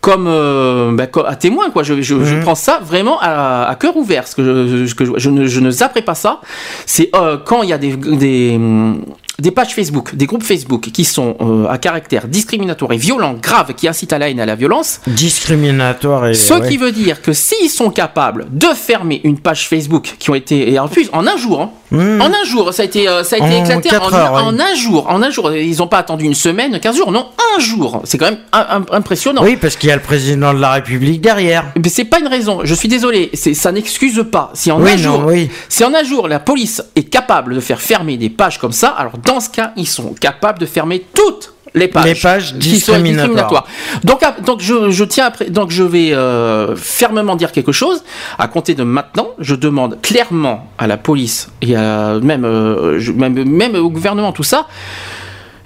[0.00, 1.82] comme, euh, bah, à témoin quoi.
[1.84, 2.40] Je, je, je Mhm.
[2.42, 4.26] prends ça vraiment à, à cœur ouvert.
[4.26, 4.42] Ce que
[4.86, 6.40] je, que je, je ne, je ne zapperai pas ça.
[6.86, 8.58] C'est euh, quand il y a des, des
[9.38, 13.72] des pages Facebook, des groupes Facebook qui sont euh, à caractère discriminatoire et violent, grave,
[13.74, 15.00] qui incitent à la haine et à la violence.
[15.06, 16.34] Discriminatoire et.
[16.34, 16.68] Ce ouais.
[16.68, 20.72] qui veut dire que s'ils sont capables de fermer une page Facebook qui ont été
[20.72, 22.22] et en plus en un jour, hein, Mmh.
[22.22, 24.54] en un jour, ça a été euh, ça a été En éclaté en, heures, en
[24.54, 24.62] ouais.
[24.62, 25.52] un jour, en un jour.
[25.52, 28.00] Ils n'ont pas attendu une semaine, 15 jours, non, un jour.
[28.04, 29.42] C'est quand même un- un- impressionnant.
[29.44, 31.66] Oui, parce qu'il y a le président de la République derrière.
[31.76, 32.60] Mais c'est pas une raison.
[32.64, 33.30] Je suis désolé.
[33.34, 34.50] Ça n'excuse pas.
[34.54, 35.50] Si en Oui, un non, jour, oui.
[35.68, 38.88] si en un jour la police est capable de faire fermer des pages comme ça,
[38.88, 42.78] alors dans ce cas, ils sont capables de fermer toutes les pages, Les pages qui
[42.78, 43.66] sont discriminatoires.
[44.04, 48.04] Donc, à- donc je, je tiens après, donc je vais euh, fermement dire quelque chose.
[48.38, 53.12] À compter de maintenant, je demande clairement à la police et à, même, euh, je-
[53.12, 54.66] même, même au gouvernement tout ça,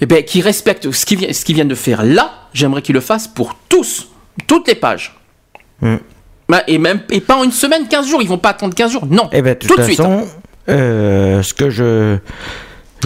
[0.01, 2.31] eh ben, qu'ils respectent ce qu'ils, ce viennent de faire là.
[2.55, 4.07] J'aimerais qu'ils le fassent pour tous,
[4.47, 5.17] toutes les pages.
[5.81, 5.97] Mm.
[6.49, 8.93] Bah, Et même et pas en une semaine, 15 jours, ils vont pas attendre 15
[8.93, 9.07] jours.
[9.11, 9.29] Non.
[9.33, 10.01] Eh ben, de tout toute de suite.
[10.69, 12.19] euh, ce que je.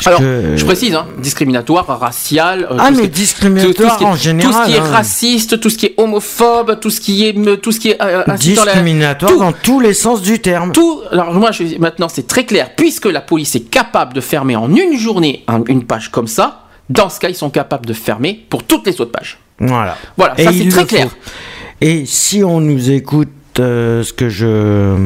[0.06, 2.64] Alors, que- je précise, hein, discriminatoire, racial.
[2.70, 4.52] euh, Ah, tout ce mais qui est- discriminatoire tout ce qui est- en général.
[4.52, 4.90] Tout ce qui est hein.
[4.90, 8.22] raciste, tout ce qui est homophobe, tout ce qui est, tout ce qui est euh,
[8.26, 9.38] la- Discriminatoire tout.
[9.38, 10.72] dans tous les sens du terme.
[10.72, 12.70] Tout, alors moi, je, maintenant, c'est très clair.
[12.76, 16.64] Puisque la police est capable de fermer en une journée un- une page comme ça,
[16.88, 19.38] dans ce cas, ils sont capables de fermer pour toutes les autres pages.
[19.58, 19.96] Voilà.
[20.16, 20.86] Voilà, Et ça c'est très faut.
[20.86, 21.08] clair.
[21.80, 23.28] Et si on nous écoute,
[23.58, 24.96] euh, ce que je.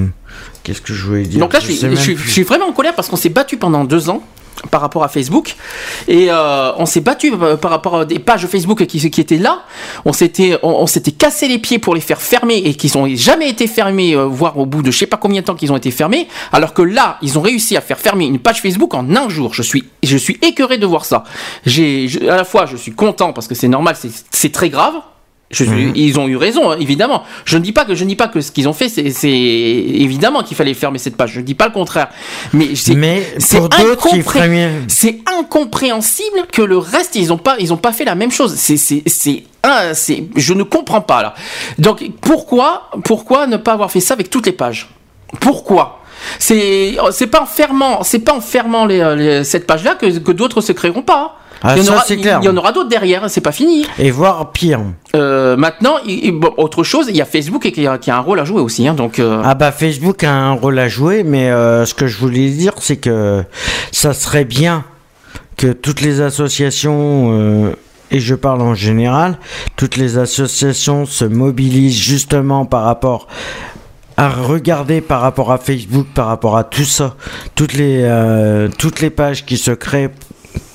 [0.63, 1.41] Qu'est-ce que je voulais dire?
[1.41, 2.25] Donc là, je, suis, sais je même suis- plus.
[2.27, 4.23] je suis vraiment en colère parce qu'on s'est battu pendant deux ans
[4.71, 5.57] par rapport à Facebook
[6.09, 9.63] et euh, on s'est battu euh, par rapport à des pages Facebook qui, étaient là.
[10.05, 13.49] On s'était on, s'était cassé les pieds pour les faire fermer et qui n'ont jamais
[13.49, 15.77] été fermés, euh, voire au bout de je sais pas combien de temps qu'ils ont
[15.77, 16.29] été fermés.
[16.53, 19.55] Alors que là, ils ont réussi à faire fermer une page Facebook en un jour.
[19.55, 21.25] Je suis je suis écœuré de voir ça.
[21.67, 23.97] J'ai à la fois je suis content parce que c'est normal,
[24.31, 24.95] c'est très grave.
[25.51, 27.23] Je suis- Ils ont eu raison, hein, évidemment.
[27.45, 29.31] Je ne dis pas que je ne dis pas que ce qu'ils ont fait, c'est
[29.31, 31.33] évidemment qu'il fallait fermer cette page.
[31.35, 32.09] Je ne dis pas le contraire.
[32.53, 32.75] Mais
[33.39, 33.59] c'est
[34.13, 34.41] incompré-
[34.89, 38.55] c'est incompréhensible que le reste ils ont pas ils ont pas fait la même chose.
[38.57, 41.35] C'est c'est je ne comprends pas là.
[41.79, 44.89] Donc pourquoi pourquoi ne pas avoir fait ça avec toutes les pages?
[45.41, 46.01] Pourquoi?
[46.39, 49.95] C'est c'est pas en fermant c'est pas en fermant les, euh, les- cette page là
[49.95, 51.37] que, que d'autres se créeront pas.
[51.67, 52.39] Ah, il y en ça, aura, clair.
[52.43, 53.87] il y en aura d'autres derrière, c'est pas fini.
[53.99, 54.81] Et voire pire.
[55.17, 58.17] Euh, maintenant, il- il- bon, autre chose, il y a Facebook qui a, qui a
[58.17, 58.87] un rôle à jouer aussi.
[58.87, 62.07] Hein, donc, euh, Ah bah Facebook a un rôle à jouer, mais euh, ce que
[62.07, 63.43] je voulais dire, c'est que
[63.93, 64.85] ça serait bien
[65.57, 67.73] que toutes les associations,
[68.11, 69.39] et je parle en général,
[69.77, 73.27] toutes les associations se mobilisent justement par rapport
[74.17, 77.17] à regarder par rapport à Facebook, par rapport à tout ça,
[77.57, 80.11] toutes les, euh, toutes les pages qui se créent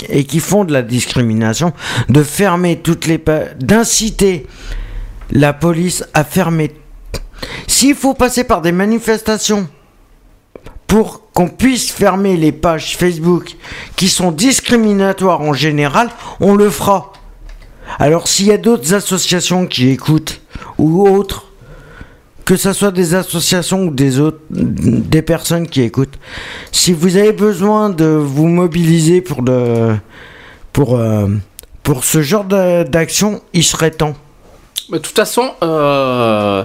[0.09, 1.73] et qui font de la discrimination,
[2.09, 4.47] de fermer toutes les pages, d'inciter
[5.31, 6.71] la police à fermer
[7.67, 9.67] s'il faut passer par des manifestations
[10.87, 13.55] pour qu'on puisse fermer les pages Facebook
[13.95, 17.13] qui sont discriminatoires en général, on le fera.
[17.99, 20.41] Alors s'il y a d'autres associations qui écoutent
[20.77, 21.48] ou autres,
[22.49, 26.17] que ce soit des associations ou des autres, des personnes qui écoutent,
[26.71, 29.95] si vous avez besoin de vous mobiliser pour de,
[30.73, 31.27] pour euh,
[31.83, 34.15] pour ce genre d'action, il serait temps.
[34.89, 36.63] Mais De toute façon, euh,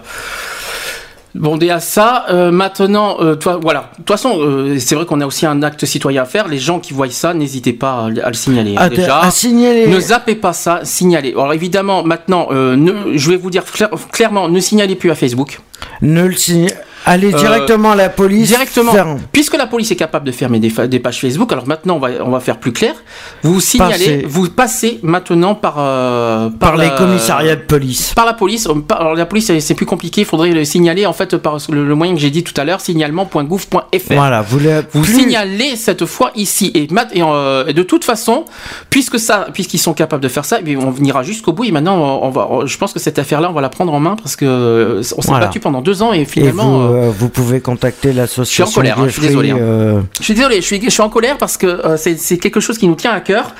[1.34, 3.90] bon, à ça, euh, maintenant, euh, toi, voilà.
[3.92, 6.48] De toute façon, euh, c'est vrai qu'on a aussi un acte citoyen à faire.
[6.48, 8.74] Les gens qui voient ça, n'hésitez pas à, le- à le signaler.
[8.76, 9.20] hein, À, déjà.
[9.20, 9.86] à signaler.
[9.86, 11.30] Ne zappez pas ça, signalez.
[11.32, 15.14] Alors évidemment, maintenant, euh, ne- je vais vous dire clair- clairement, ne signalez plus à
[15.14, 15.60] Facebook.
[16.02, 16.70] Ne le signe-
[17.06, 18.48] Allez Euh, directement à la police.
[18.48, 18.92] Directement,
[19.32, 22.08] puisque la police est capable de fermer des, des pages Facebook, alors maintenant on va,
[22.24, 22.94] on va faire plus clair.
[23.42, 28.14] Vous signalez, vous passez maintenant par euh, par les la- commissariats de police.
[28.14, 28.66] par la police.
[28.66, 31.58] Euh, par- Alors la police c'est- plus compliqué, il faudrait le signaler en fait par
[31.70, 34.14] le, le moyen que j'ai dit tout à l'heure, signalement.gouv.fr.
[34.14, 34.58] Voilà, vous
[34.92, 38.44] Vous plus- signalez cette fois ici et, mat- et, euh, et de toute façon,
[38.90, 41.64] puisque ça, puisqu'ils sont capables de faire ça, eh on ira jusqu'au bout.
[41.64, 44.00] Et maintenant, on, on va, je pense que cette affaire-là, on va la prendre en
[44.00, 45.46] main parce que on s'est Voilà.
[45.46, 46.78] battu pendant deux ans et Et finalement.
[46.78, 48.64] vous, euh, euh, vous pouvez contacter l'association.
[48.66, 49.58] Je suis en colère, hein, je suis Jeffrey, désolé, hein.
[49.60, 52.60] euh, Je suis désolé, je suis, je suis en colère parce que euh, c'est quelque
[52.60, 53.54] chose qui nous tient à cœur.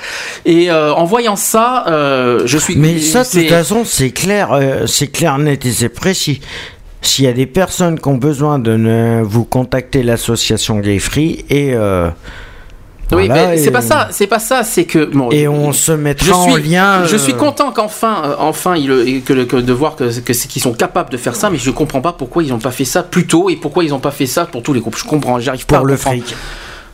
[0.45, 1.83] Et en voyant ça,
[2.45, 2.75] je suis.
[2.75, 6.41] Mais ça, de toute façon, c'est clair, c'est clair, net et c'est précis.
[7.01, 11.45] S'il y a des personnes qui ont besoin de ne- vous contacter l'association Gay Free
[11.51, 11.75] et
[13.11, 15.05] Oui, voilà, mais c'est pas ça, c'est pas ça, c'est que.
[15.05, 17.05] bon, Et on se mettra je suis, en lien.
[17.05, 20.73] Je euh, suis content qu'enfin, euh, enfin, il, et que, de voir que, qu'ils sont
[20.73, 23.27] capables de faire ça, mais je comprends pas pourquoi ils n'ont pas fait ça plus
[23.27, 24.97] tôt et pourquoi ils n'ont pas fait ça pour tous les groupes.
[24.97, 26.23] Je comprends, j'arrive pas pour à le comprendre.
[26.23, 26.35] fric.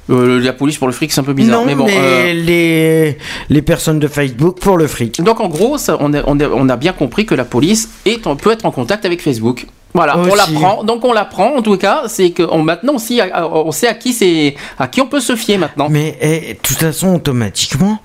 [0.10, 1.60] Euh, la police pour le fric, c'est un peu bizarre.
[1.60, 1.86] non, mais bon.
[1.86, 3.18] mais euh, les,
[3.50, 5.22] les personnes de Facebook pour le fric.
[5.22, 7.90] Donc en gros, ça, on, a, on, a, on a bien compris que la police
[8.06, 9.68] est peut être en contact avec Facebook.
[9.94, 10.38] Voilà, on Aussi.
[10.38, 10.84] l'apprend.
[10.84, 14.14] Donc on l'apprend en tout cas, c'est que on, maintenant aussi, on sait à qui
[14.14, 15.88] c'est, à qui on peut se fier maintenant.
[15.90, 18.00] Mais eh, de toute façon, automatiquement,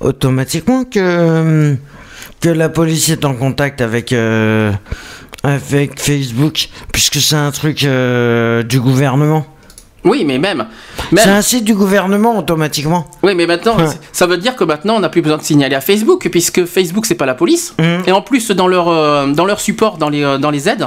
[0.00, 1.76] automatiquement que,
[2.40, 4.72] que la police est en contact avec, euh,
[5.42, 9.46] avec Facebook, puisque c'est un truc euh, du gouvernement.
[10.04, 10.66] Oui, mais même,
[11.16, 13.06] C'est un site du gouvernement automatiquement.
[13.22, 13.84] oui, mais maintenant, Ouais.
[14.12, 17.04] ça veut dire que maintenant, on n'a plus besoin de signaler à Facebook, puisque Facebook,
[17.06, 17.74] c'est pas la police.
[17.78, 18.02] Mhm.
[18.06, 20.86] Et en plus, dans leur, euh, dans leur support, dans les, euh, dans les aides,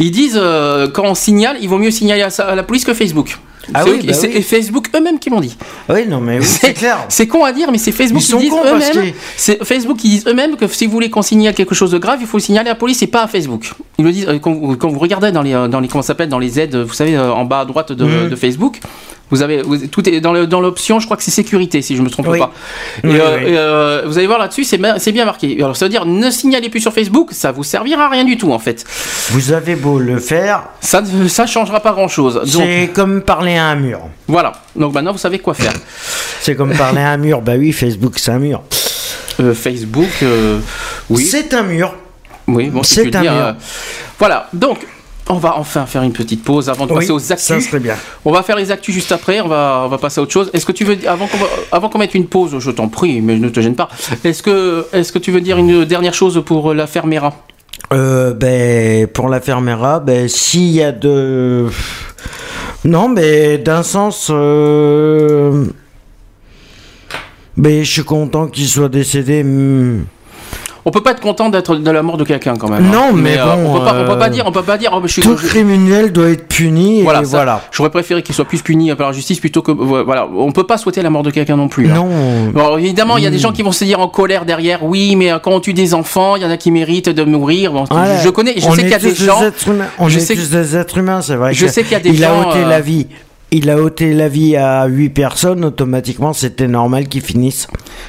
[0.00, 3.38] ils disent euh, quand on signale, il vaut mieux signaler à la police que Facebook.
[3.74, 4.36] Ah C'est oui, eux bah c'est oui.
[4.36, 5.56] et Facebook eux-mêmes qui l'ont dit.
[5.88, 7.04] Oui, non, mais oui, c'est clair.
[7.08, 9.12] C'est con à dire, mais c'est Facebook Ils qui sont disent cons parce eux-mêmes.
[9.12, 11.98] que- C'est Facebook qui disent eux-mêmes que si vous voulez qu'on signale quelque chose de
[11.98, 13.72] grave, il faut le signaler à la police et pas à Facebook.
[13.98, 16.02] Ils le disent euh, quand, vous- quand vous regardez dans les euh, dans les comment
[16.02, 18.80] s'appelle dans les aides, vous savez euh, en bas à droite de, de Facebook.
[19.30, 22.08] Vous avez vous- tout est dans l'option, je crois que c'est sécurité si je me
[22.10, 22.38] trompe Oui.
[22.38, 22.52] pas.
[23.04, 24.78] Et, Oui, euh, et, euh, vous allez voir là-dessus, c'est
[25.12, 25.56] bien marqué.
[25.62, 28.36] Alors ça veut dire ne signalez plus sur Facebook, ça vous servira à rien du
[28.38, 28.84] tout en fait.
[29.30, 32.40] Vous avez beau le faire, Ça ne ça changera pas grand-chose.
[32.46, 34.00] C'est comme parler à un mur.
[34.26, 34.52] voilà.
[34.76, 35.72] Donc maintenant vous savez quoi faire.
[36.40, 37.42] C'est comme parler à un mur.
[37.42, 38.62] Bah oui, Facebook, c'est un mur.
[39.40, 40.58] Euh, Facebook, euh,
[41.10, 41.24] oui.
[41.26, 41.94] C'est un mur.
[42.46, 43.32] Oui, bon, si C'est un dis, mur.
[43.36, 43.52] euh,
[44.18, 44.78] Voilà, donc
[45.30, 47.66] on va enfin faire une petite pause avant de Oui, passer aux ça actus.
[47.66, 47.96] serait bien.
[48.24, 50.50] On va faire les actus juste après, on va, on va passer à autre chose.
[50.52, 53.20] Est-ce que tu veux, avant qu'on va- avant qu'on mette une pause, je t'en prie,
[53.20, 53.88] mais ne te gêne pas,
[54.24, 57.34] est-ce que, tu veux dire une dernière chose pour la Fermera?
[57.92, 61.66] Euh, ben, pour la fermera, ben, s'il y a de.
[62.84, 64.28] Non, mais d'un sens.
[64.30, 65.64] euh,
[67.56, 69.42] Ben, je suis content qu'il soit décédé.
[69.44, 70.04] hmm.
[70.88, 72.86] On peut pas être content d'être de la mort de quelqu'un quand même.
[72.86, 72.90] hein.
[72.90, 74.78] Non, mais euh, bon, on, peut pas, on peut pas euh, dire, on peut pas
[74.78, 74.90] dire.
[74.94, 77.60] oh, mais je suis, Tout je- criminel doit être puni, voilà, et ça, voilà.
[77.72, 80.78] J'aurais préféré qu'il soit plus puni par la justice plutôt que, voilà, on peut pas
[80.78, 81.90] souhaiter la mort de quelqu'un non plus.
[81.90, 81.94] hein.
[81.94, 82.08] Non.
[82.54, 83.40] Bon, évidemment, il y a des Mm.
[83.40, 85.92] gens qui vont se dire en colère derrière, oui, mais euh, quand on tue des
[85.92, 87.72] enfants, il y en a qui méritent de mourir.
[87.72, 89.40] Bon, je, je connais, je sais qu'il y a des gens.
[89.98, 91.52] On je est sais tous des êtres humains, c'est vrai.
[91.52, 93.06] je sais qu'il y a des il gens, a ôté euh, la vie.
[93.50, 97.66] Il a ôté la vie à 8 personnes, automatiquement, c'était normal qu'il finisse.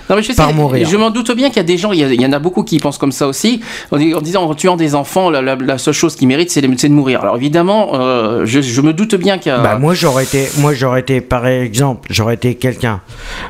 [0.10, 0.86] Non, mais je sais, par mourir.
[0.86, 2.34] je m'en doute bien qu'il y a des gens, il y, a- il y en
[2.34, 3.62] a beaucoup qui pensent comme ça aussi,
[3.92, 6.52] en, dis- en disant en tuant des enfants, la, la- la seule chose qu'ils méritent,
[6.52, 7.22] c'est de, mourir.
[7.22, 9.60] Alors évidemment, euh, je, je me doute bien qu'il y a.
[9.60, 13.00] Bah moi j'aurais été, moi j'aurais été par exemple, j'aurais été quelqu'un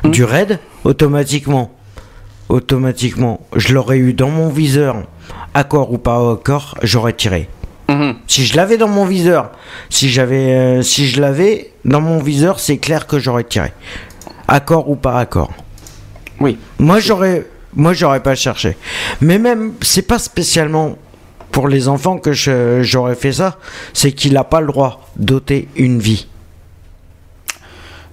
[0.04, 0.10] Hmm.
[0.10, 1.72] du raid, automatiquement,
[2.48, 4.96] automatiquement, je l'aurais eu dans mon viseur,
[5.54, 7.48] accord ou pas accord, j'aurais tiré.
[7.90, 8.14] Mhm.
[8.26, 9.50] Si je l'avais dans mon viseur,
[9.88, 13.72] si j'avais, euh, si je l'avais dans mon viseur, c'est clair que j'aurais tiré.
[14.48, 15.50] Accord ou pas accord.
[16.40, 16.58] Oui.
[16.78, 18.76] Moi j'aurais, moi j'aurais pas cherché.
[19.20, 20.96] Mais même, c'est pas spécialement
[21.50, 23.56] pour les enfants que j'aurais fait ça,
[23.92, 26.26] c'est qu'il n'a pas le droit d'ôter une vie.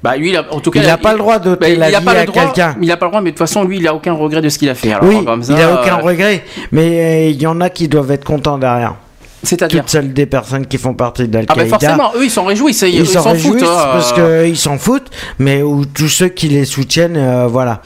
[0.03, 1.99] Bah lui, il a- en tout cas, Il n'a pas le droit d'ôter bah, la
[1.99, 2.75] vie à quelqu'un.
[2.81, 4.49] Il a pas le droit, mais de toute façon, lui, il a aucun regret de
[4.49, 4.91] ce qu'il a fait.
[4.93, 7.69] Alors, Oui, comme ça, il n'a aucun euh, regret, mais euh, il y en a
[7.69, 8.95] qui doivent être contents derrière.
[9.43, 11.69] C'est-à-dire toutes celles des personnes qui font partie Ah ben d'Al-Qaïda.
[11.79, 13.61] forcément, eux ils s'en réjouissent, ils ils s'en foutent.
[13.61, 15.09] hein, parce euh, qu'ils s'en foutent,
[15.39, 17.81] mais ou tous ceux qui les soutiennent, euh, voilà.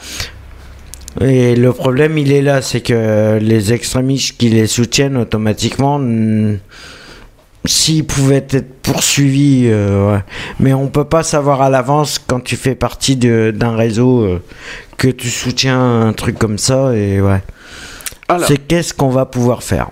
[1.20, 6.00] Et le problème, il est là, c'est que les extrémistes qui les soutiennent automatiquement,
[7.64, 10.20] s'ils pouvaient être poursuivis, euh, ouais.
[10.58, 14.42] mais on peut pas savoir à l'avance quand tu fais partie de- d'un réseau euh,
[14.96, 17.42] que tu soutiens un truc comme ça, et ouais.
[18.48, 19.90] C'est qu'est-ce qu'on va pouvoir faire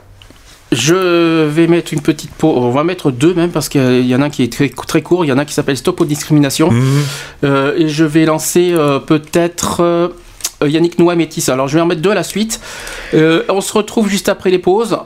[0.72, 2.56] Je vais mettre une petite pause.
[2.56, 5.02] On va mettre deux même parce qu'il y en a un qui est très, très
[5.02, 5.24] court.
[5.24, 6.70] Il y en a un qui s'appelle Stop aux discriminations.
[6.70, 7.02] Mhm.
[7.44, 10.08] Euh, et je vais lancer euh, peut-être euh,
[10.62, 11.48] Yannick Noah Métis.
[11.48, 12.60] Alors je vais en mettre deux à la suite.
[13.12, 14.96] On se retrouve juste après les pauses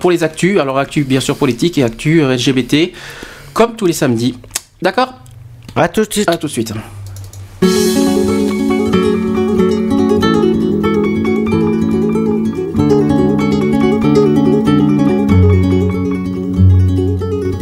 [0.00, 0.60] pour les actus.
[0.60, 2.92] Alors actus bien sûr politique et actus LGBT
[3.54, 4.36] comme tous les samedis.
[4.82, 5.14] D'accord?
[5.76, 6.28] À tout de suite.
[6.28, 6.74] À tout de suite.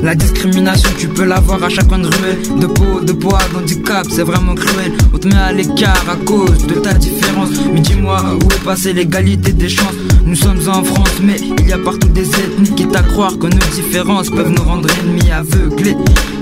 [0.09, 2.39] La discrimination, tu peux l'avoir à chaque coin de ruelle.
[2.59, 4.91] De peau, de poids, d'handicap, c'est vraiment cruel.
[5.13, 7.51] On te met à l'écart à cause de ta différence.
[7.71, 9.93] Mais dis-moi, où est passée l'égalité des chances?
[10.29, 13.47] Nous sommes en France, mais il y a partout des ethnies qui à croire que
[13.47, 15.97] nos différences peuvent nous rendre ennemis aveuglés.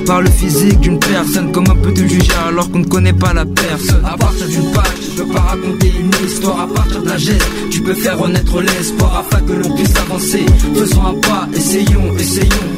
[0.05, 4.05] Par le physique d'une personne, comment peut-on juger alors qu'on ne connaît pas la personne?
[4.05, 6.63] À partir d'une page, tu peux pas raconter une histoire.
[6.63, 10.45] À partir d'un geste, tu peux faire renaître l'espoir afin que l'on puisse avancer.
[10.75, 12.73] Faisons un pas, essayons, essayons.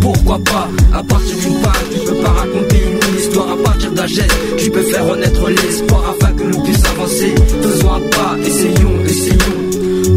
[0.00, 0.68] Pourquoi pas?
[0.92, 3.50] À partir d'une page, tu peux pas raconter une histoire.
[3.50, 7.34] À partir d'un geste, tu peux faire renaître l'espoir afin que l'on puisse avancer.
[7.60, 9.73] Faisons un pas, essayons, essayons.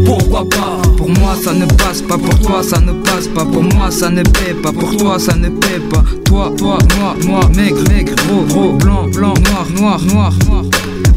[0.08, 0.80] Pourquoi pas?
[0.96, 4.08] Pour moi ça ne passe pas, pour toi ça ne passe pas, pour moi ça
[4.08, 6.02] ne paie pas, pour toi ça ne paie pas.
[6.24, 10.64] Toi, toi, moi, moi, maigre, maigre, gros, gros, blanc, blanc, noir, noir, noir, noir.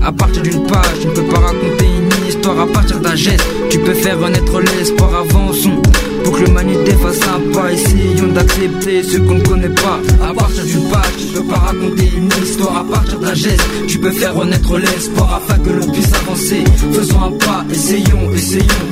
[0.03, 2.59] À partir d'une page, tu ne peux pas raconter une histoire.
[2.59, 5.09] À partir d'un geste, tu peux faire renaître l'espoir.
[5.15, 5.81] Avançons
[6.23, 7.71] pour que l'humanité fasse un pas.
[7.71, 9.99] Essayons d'accepter ce qu'on ne connaît pas.
[10.23, 12.77] À partir d'une page, tu peux pas raconter une histoire.
[12.77, 16.63] À partir d'un geste, tu peux faire renaître l'espoir afin que l'on puisse avancer.
[16.93, 18.87] Faisons un pas, essayons, essayons.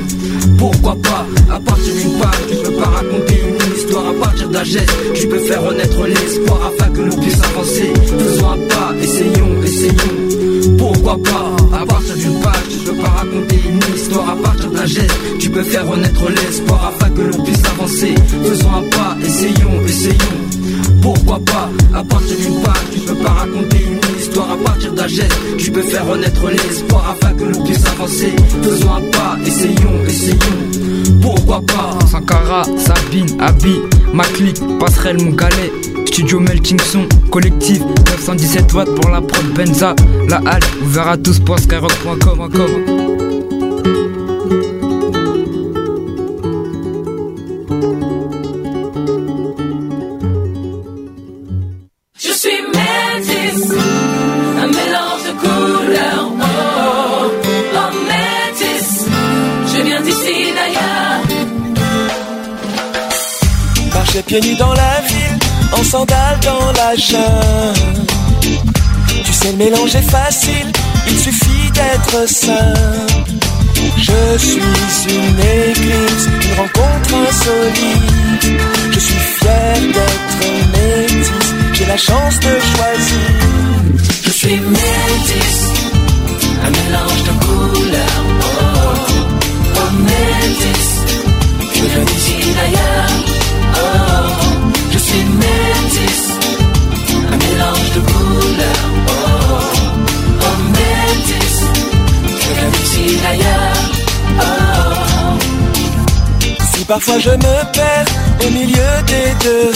[0.58, 1.26] Pourquoi pas?
[1.54, 4.08] À partir d'une page, tu peux pas raconter une histoire.
[4.08, 7.94] À partir d'un geste, tu peux faire renaître l'espoir afin que l'on puisse avancer.
[8.06, 10.78] Faisons un pas, essayons, essayons.
[10.78, 11.78] Pourquoi pas?
[11.78, 11.86] À
[12.30, 14.30] d'une page, tu peux pas raconter une histoire.
[14.30, 18.16] À partir d'un geste, tu peux faire renaître l'espoir afin que l'on puisse avancer.
[18.44, 20.40] Faisons un pas, essayons, essayons.
[21.02, 24.52] Pourquoi pas À partir d'une page, tu peux pas raconter une histoire.
[24.52, 28.34] À partir d'un geste, tu peux faire renaître l'espoir afin que l'on puisse avancer.
[28.62, 30.89] Faisons un pas, essayons, essayons.
[31.22, 31.98] Pourquoi pas?
[32.08, 33.80] Sankara, Sabine, Abi,
[34.14, 34.24] ma
[34.80, 35.36] passerelle, mon.
[36.06, 39.96] Studio Melting Son, collectif 917 watts pour la prod Benza.
[40.28, 43.00] La halle, ouvert à tous pour skyrock.com.
[64.26, 65.40] Pieds nus dans la ville,
[65.72, 68.06] en sandales dans la jungle.
[69.24, 70.72] Tu sais, le mélange est facile,
[71.08, 73.24] il suffit d'être simple.
[73.98, 74.62] Je suis
[75.10, 78.60] une éclipse, une rencontre insolite.
[78.92, 80.42] Je suis fier d'être
[80.74, 83.30] métisse, j'ai la chance de choisir.
[84.26, 85.60] Je suis métis,
[86.66, 88.26] un mélange de couleurs.
[88.42, 88.96] Oh,
[89.76, 90.90] oh, métis,
[91.74, 93.39] je viens d'ici d'ailleurs.
[93.80, 93.86] Oh,
[94.92, 96.24] je suis métis,
[97.32, 98.90] un mélange de couleurs.
[99.08, 99.20] Oh,
[100.42, 100.56] oh,
[102.42, 103.80] je viens d'ici d'ailleurs.
[104.40, 104.44] Oh.
[106.74, 108.12] Si parfois je me perds
[108.46, 109.72] au milieu des deux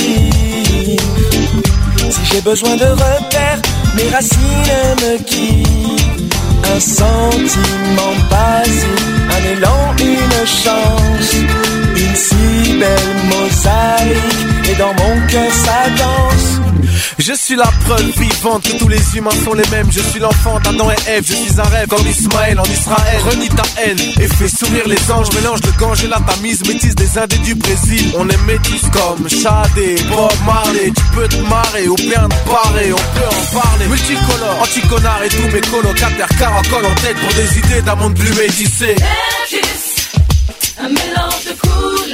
[2.13, 3.59] si j'ai besoin de repères,
[3.95, 6.33] mes racines me quittent.
[6.75, 8.87] Un sentiment basique,
[9.29, 11.35] un élan, une chance,
[12.15, 16.63] si belle mosaïque, et dans mon cœur ça danse.
[17.19, 19.89] Je suis la preuve vivante que tous les humains sont les mêmes.
[19.91, 21.23] Je suis l'enfant d'Adam et Ève.
[21.25, 23.21] Je suis un rêve comme Ismaël en Israël.
[23.29, 25.27] Renie ta haine et fais sourire les anges.
[25.35, 26.67] Mélange le gange et la tamise.
[26.67, 28.11] Métis des Indés du Brésil.
[28.17, 30.91] On est métis comme Shadé, Bob Marley.
[30.95, 32.91] Tu peux te marrer ou bien te barrer.
[32.91, 33.87] On peut en parler.
[33.87, 36.29] Multicolore, anti-connard et tous mes colocataires.
[36.39, 38.95] Caracol en tête pour des idées d'un monde plus métissé.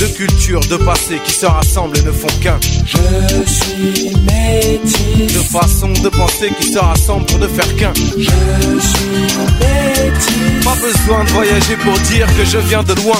[0.00, 2.58] De cultures, de passé qui se rassemblent et ne font qu'un.
[2.84, 5.32] Je suis métis.
[5.32, 7.92] De façons de penser qui se rassemblent pour ne faire qu'un.
[7.94, 10.64] Je suis métis.
[10.64, 13.18] Pas besoin de voyager pour dire que je viens de loin.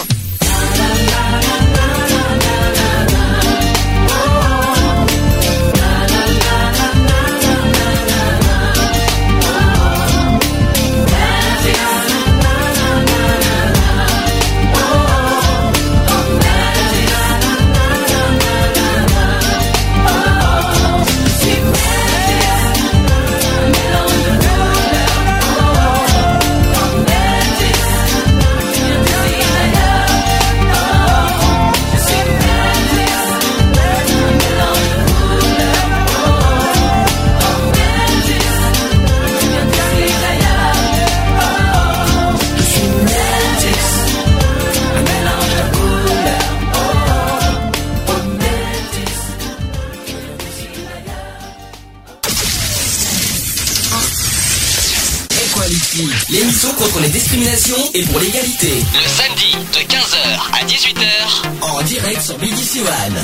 [57.43, 58.69] Discriminations et pour l'égalité.
[58.95, 61.75] Le samedi de 15h à 18h.
[61.75, 63.17] En direct sur BBC One.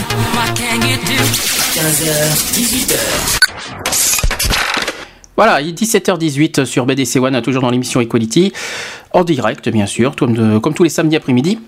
[1.74, 2.10] 15h,
[2.52, 2.96] 18h.
[5.36, 8.52] Voilà, il est 17h18 sur BDC One, toujours dans l'émission Equality,
[9.12, 11.60] en direct bien sûr, comme, de- comme tous les samedis après-midi.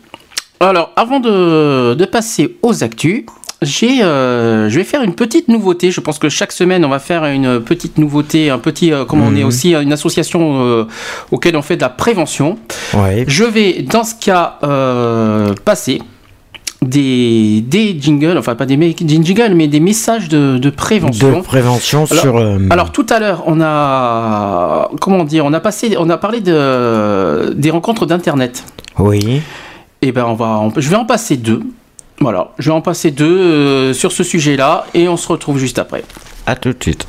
[0.58, 3.24] Alors, avant de, de passer aux actus,
[3.62, 5.90] j'ai, euh, je vais faire une petite nouveauté.
[5.90, 9.20] Je pense que chaque semaine, on va faire une petite nouveauté, un petit, euh, comme
[9.22, 9.46] on est Mhm.
[9.46, 10.84] aussi une association euh,
[11.30, 12.58] auquel on fait de la prévention.
[12.94, 13.24] Ouais.
[13.28, 16.00] Je vais, dans ce cas, euh, passer
[16.82, 21.36] des, des jingles, enfin pas des jingles, mais des messages de, de prévention.
[21.38, 22.36] De prévention Alors- sur.
[22.38, 26.40] euh, Alors tout à l'heure, on a comment dire, on a passé, on a parlé
[26.40, 28.64] de des rencontres d'internet.
[28.98, 29.42] Oui.
[30.00, 31.60] Et ben on va, on- je vais en passer deux.
[32.22, 35.78] Voilà, je vais en passer deux euh, sur ce sujet-là et on se retrouve juste
[35.78, 36.04] après.
[36.44, 37.06] À tout de suite.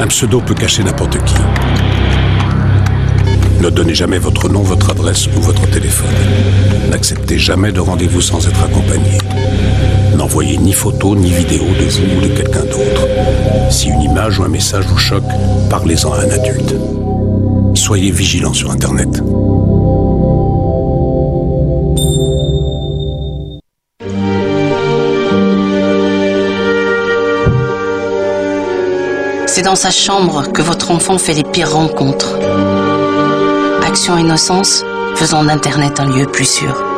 [0.00, 1.34] Un pseudo peut cacher n'importe qui.
[3.62, 6.10] Ne donnez jamais votre nom, votre adresse ou votre téléphone.
[6.90, 9.18] N'acceptez jamais de rendez-vous sans être accompagné.
[10.16, 13.06] N'envoyez ni photo ni vidéo de vous ou de quelqu'un d'autre.
[13.70, 15.22] Si une image ou un message vous choque,
[15.68, 16.74] parlez-en à un adulte.
[17.74, 19.22] Soyez vigilant sur Internet.
[29.46, 32.38] C'est dans sa chambre que votre enfant fait les pires rencontres.
[33.86, 34.82] Action Innocence,
[35.14, 36.95] faisons d'Internet un lieu plus sûr.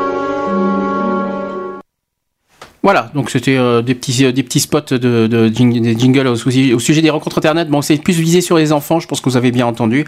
[2.89, 6.27] Voilà, donc c'était euh, des petits euh, des petits spots de, de jing- des jingles
[6.27, 7.69] au, sujet- au sujet des rencontres internet.
[7.69, 10.07] Bon, c'est plus visé sur les enfants, je pense que vous avez bien entendu.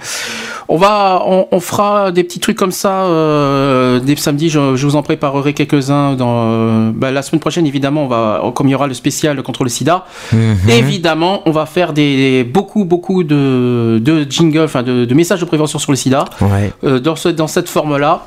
[0.66, 4.48] On va, on, on fera des petits trucs comme ça euh, dès samedi.
[4.48, 7.66] Je, je vous en préparerai quelques-uns dans euh, bah, la semaine prochaine.
[7.66, 10.06] Évidemment, on va, comme il y aura le spécial contre le SIDA.
[10.32, 10.56] Mhm.
[10.70, 15.44] Évidemment, on va faire des beaucoup beaucoup de, de jingles, enfin de, de messages de
[15.44, 16.72] prévention sur le SIDA Ouais.
[17.00, 18.22] dans ce, dans cette forme-là.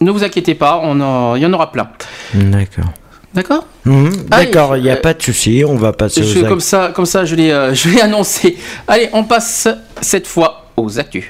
[0.00, 1.88] Ne vous inquiétez pas, on en- il y en aura plein.
[2.32, 2.86] D'accord.
[3.34, 6.46] D'accord Mhm, D'accord, il n'y a euh, pas de souci, on va passer Je- aux
[6.48, 8.56] comme ça, comme ça, je l'ai, euh, je l'ai annoncé.
[8.88, 9.68] Allez, on passe
[10.00, 11.24] cette fois aux actus.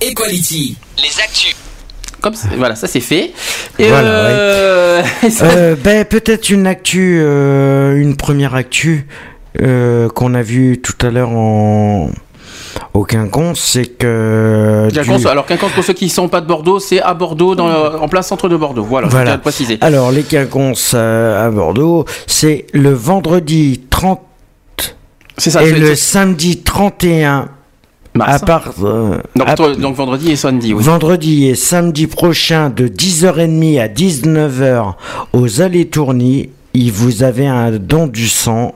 [0.00, 0.76] Equality.
[0.98, 1.56] Les actus.
[2.20, 3.32] Comme ça- voilà, ça c'est fait.
[3.78, 9.06] Et Voilà, euh, ça- Euh, ben, peut-être une actu, euh, une première actu
[9.60, 12.10] euh, qu'on a vue tout à l'heure en
[12.92, 16.46] au Quinconce, c'est que Quinconce, du- alors Quinconce, pour ceux qui ne sont pas de
[16.46, 18.84] Bordeaux, c'est à Bordeaux, dans le- en plein centre de Bordeaux.
[18.84, 19.32] Voilà, je Voilà.
[19.32, 19.78] à le préciser.
[19.80, 24.20] Alors, les quinconces euh, à Bordeaux, c'est le vendredi 30
[25.36, 27.48] C'est ça, et le samedi 31
[28.14, 28.42] Mars.
[28.42, 30.82] à part, euh, Donc, à- toi- donc vendredi et samedi, oui.
[30.84, 34.96] vendredi et samedi prochain de 10h30 à 19h
[35.32, 38.74] aux allées tournis, il vous avez un don du sang.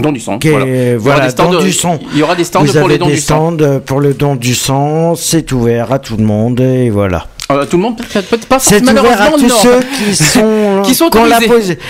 [0.00, 0.38] Don du sang.
[0.42, 0.66] est- voilà.
[0.66, 1.98] Il y aura voilà, des stands don de- du sang.
[2.12, 3.50] il y aura des stands Vous pour les avez dons des du sang.
[3.56, 7.26] stands pour le don du sang, c'est ouvert à tout le monde et voilà.
[7.50, 9.48] Euh, tout le monde, peut-être peut-être pas C'est ouvert à tous non.
[9.60, 11.38] ceux qui sont, Qui sont ont la,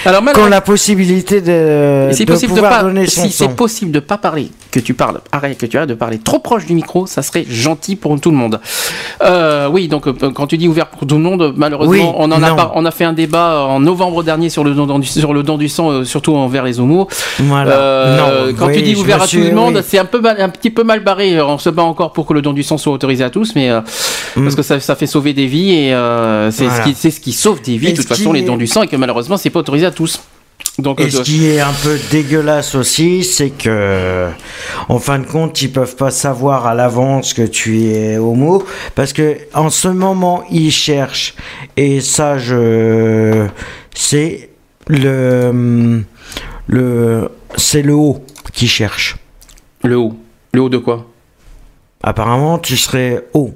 [0.07, 3.51] Alors, malheureusement- la possibilité de, de pouvoir pas, donner son si c'est sang.
[3.51, 6.67] possible de pas parler que tu parles, arrête, que tu arrêtes de parler trop proche
[6.67, 8.61] du micro, ça serait gentil pour tout le monde.
[9.23, 12.31] Euh, oui, donc euh, quand tu dis ouvert pour tout le monde, malheureusement, Oui, on
[12.33, 15.07] en a pas, on a fait un débat en novembre dernier sur le don du,
[15.07, 17.09] sur le don du sang, euh, surtout envers les homos.
[17.41, 17.71] Voilà.
[17.73, 18.17] Euh,
[18.51, 19.83] Non, quand oui, tu dis ouvert à tout le monde, oui.
[19.87, 21.41] c'est un peu mal- un petit peu mal barré.
[21.41, 23.71] On se bat encore pour que le don du sang soit autorisé à tous, mais
[23.71, 23.81] euh,
[24.35, 25.91] parce que ça, ça fait sauver des vies et
[26.51, 26.69] c'est Mm.
[26.69, 26.85] Voilà.
[26.85, 28.83] ce qui c'est ce qui sauve des vies de toute façon les dons du sang
[28.83, 30.21] et que malheureusement c'est pas autorisé à tous.
[30.79, 34.29] Donc Et euh, ce qui est un peu dégueulasse aussi, c'est que,
[34.89, 38.65] en fin de compte, ils peuvent pas savoir à l'avance que tu es homo,
[38.95, 41.35] parce que en ce moment, ils cherchent,
[41.77, 43.47] et ça, je,
[43.95, 44.51] c'est
[44.87, 46.03] le,
[46.67, 49.17] le, c'est le haut qui cherche.
[49.83, 50.17] Le haut,
[50.53, 51.07] le haut de quoi?
[52.03, 53.53] Apparemment, tu serais haut.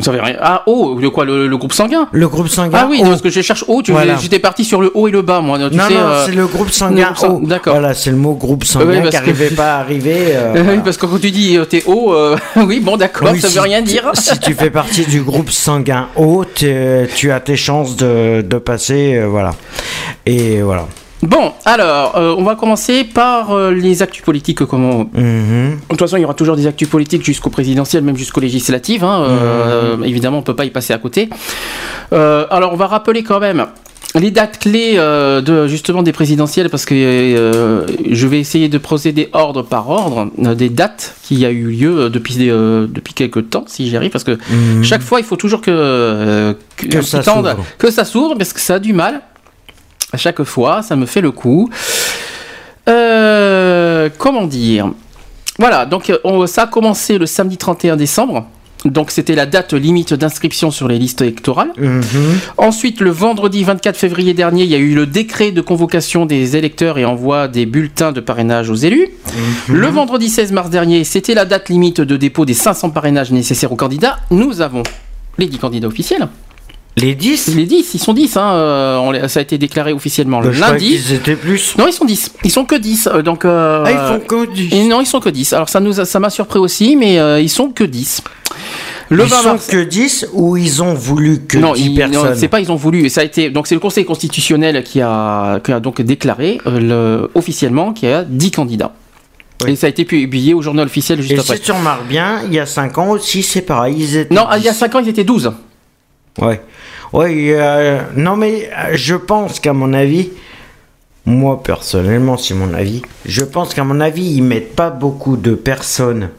[0.00, 0.36] Ça veut rien.
[0.40, 2.70] Ah, haut, de quoi le, le groupe sanguin Le groupe sanguin.
[2.80, 4.16] Ah oui, parce que je cherche haut, tu Voilà.
[4.16, 5.58] j'étais parti sur le haut et le bas, moi.
[5.58, 7.40] Tu non, sais, non, euh, c'est le groupe le sanguin sang- haut.
[7.44, 7.72] D'accord.
[7.74, 10.16] Voilà, c'est le mot groupe sanguin Oui, qui que- n'arrivait pas à arriver.
[10.36, 10.80] euh, Oui, voilà.
[10.82, 13.56] parce que quand tu dis euh, t'es haut, euh, oui, bon, d'accord, Oui, ça si
[13.56, 14.08] veut rien dire.
[14.14, 18.58] Si tu fais partie du groupe sanguin haut, t'es- tu as tes chances de, de
[18.58, 19.50] passer, voilà.
[20.26, 20.86] Et voilà.
[21.22, 24.64] Bon, alors, euh, on va commencer par euh, les actus politiques.
[24.64, 25.10] Comment...
[25.14, 25.70] Mhm.
[25.74, 29.02] De toute façon, il y aura toujours des actus politiques jusqu'au présidentiel, même jusqu'au législatif.
[29.02, 30.04] hein, euh, Mhm.
[30.04, 31.28] Évidemment, on peut pas y passer à côté.
[32.12, 33.66] Euh, alors, on va rappeler quand même
[34.14, 38.78] les dates clés euh, de justement des présidentielles, parce que euh, je vais essayer de
[38.78, 43.50] procéder ordre par ordre euh, des dates qui a eu lieu depuis euh, depuis quelques
[43.50, 44.82] temps, si j'y arrive, parce que Mhm.
[44.82, 48.78] chaque fois, il faut toujours que euh, que, que ça s'ouvre, parce que ça a
[48.78, 49.20] du mal.
[50.12, 51.68] À chaque fois, ça me fait le coup.
[52.88, 54.90] Euh, comment dire?
[55.58, 58.46] Voilà, donc euh, on- ça a commencé le samedi 31 décembre.
[58.84, 61.72] Donc c'était la date limite d'inscription sur les listes électorales.
[61.76, 62.02] Mhm.
[62.58, 66.56] Ensuite, le vendredi 24 février dernier, il y a eu le décret de convocation des
[66.56, 69.08] électeurs et envoi des bulletins de parrainage aux élus.
[69.68, 73.72] Le vendredi 16 mars dernier, c'était la date limite de dépôt des 500 parrainages nécessaires
[73.72, 74.18] aux candidats.
[74.30, 74.84] Nous avons
[75.38, 76.28] les 10 candidats officiels.
[77.00, 78.36] Les 10 Les 10, ils sont 10.
[78.36, 80.90] Hein, euh, on les- ça a été déclaré officiellement le lundi.
[80.90, 81.74] qu'ils étaient plus.
[81.78, 82.32] Non, ils sont 10.
[82.44, 83.06] Ils sont que 10.
[83.12, 84.68] euh, donc, euh, Ah, ils font que 10.
[84.72, 85.52] et non, ils sont que 10.
[85.52, 88.22] Alors ça nous a- ça m'a surpris aussi, mais euh, ils sont que 10.
[89.10, 91.90] Le ils 20 sont mars- que 10 ou ils ont voulu que non, 10 ils-
[91.92, 93.04] non, personnes c'est pas ils ont voulu.
[93.06, 96.58] Et ça a été donc c'est le Conseil constitutionnel qui a, qui a donc déclaré
[96.66, 98.92] euh, le- officiellement qu'il y a 10 candidats.
[99.66, 101.56] Et ça a été publié au journal officiel juste Et après.
[101.56, 103.96] si tu remarques bien, il y a 5 ans aussi, c'est pareil.
[103.98, 105.50] Ils étaient Non, il y a 5 ans, ils étaient 12.
[106.40, 106.60] Ouais.
[107.12, 110.30] Ouais, euh, non, mais euh, je pense qu'à mon avis,
[111.26, 115.54] moi personnellement, c'est mon avis, je pense qu'à mon avis, ils mettent pas beaucoup de
[115.54, 116.30] personnes.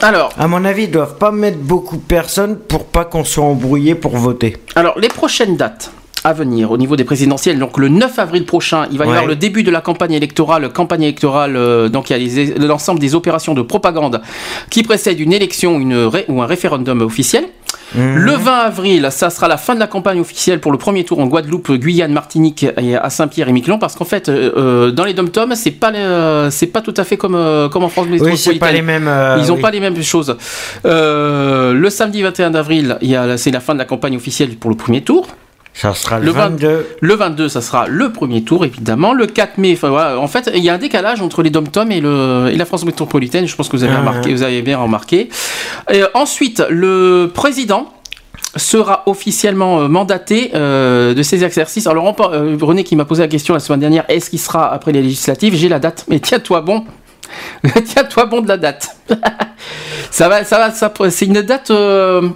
[0.00, 3.44] Alors, À mon avis, ils doivent pas mettre beaucoup de personnes pour pas qu'on soit
[3.44, 4.56] embrouillé pour voter.
[4.74, 5.90] Alors, les prochaines dates
[6.22, 9.14] à venir au niveau des présidentielles, donc le 9 avril prochain, il va y Ouais.
[9.14, 10.70] avoir le début de la campagne électorale.
[10.72, 14.20] Campagne électorale, euh, donc il y a l'ensemble des opérations de propagande
[14.68, 17.44] qui précèdent une élection une ré- ou un référendum officiel.
[17.94, 18.16] Mhm.
[18.16, 21.20] Le 20 avril, ça sera la fin de la campagne officielle pour le premier tour
[21.20, 25.04] en Guadeloupe, Guyane, Martinique et à Saint-Pierre et Miquelon, parce qu'en fait, euh, euh, dans
[25.04, 28.06] les dom-toms, c'est pas le- c'est pas tout à fait comme euh, comme en France
[28.06, 28.58] Oui, métropolitaine.
[28.58, 29.06] pas les mêmes.
[29.08, 29.60] euh, Ils n'ont oui.
[29.62, 30.36] pas les mêmes choses.
[30.84, 34.56] Euh, le samedi 21 avril, il y a- c'est la fin de la campagne officielle
[34.56, 35.28] pour le premier tour.
[35.76, 36.86] Ça sera le, Le 20 22.
[37.00, 39.12] Le 22, ça sera le premier tour, évidemment.
[39.12, 42.00] Le 4 mai, voilà, en fait, il y a un décalage entre les dom-toms et,
[42.00, 43.46] le, et la France métropolitaine.
[43.46, 45.28] Je pense que vous avez, Ah, remarqué, vous avez bien remarqué.
[45.92, 47.92] Et ensuite, le président
[48.56, 51.86] sera officiellement euh, mandaté euh, de ses exercices.
[51.86, 54.72] Alors, on euh, René qui m'a posé la question la semaine dernière, est-ce qu'il sera
[54.72, 55.54] après les législatives?
[55.54, 56.84] J'ai la date, mais tiens-toi bon.
[57.84, 58.96] tiens-toi bon de la date.
[60.10, 61.70] ça va, ça va, ça, c'est une date...
[61.70, 62.28] euh,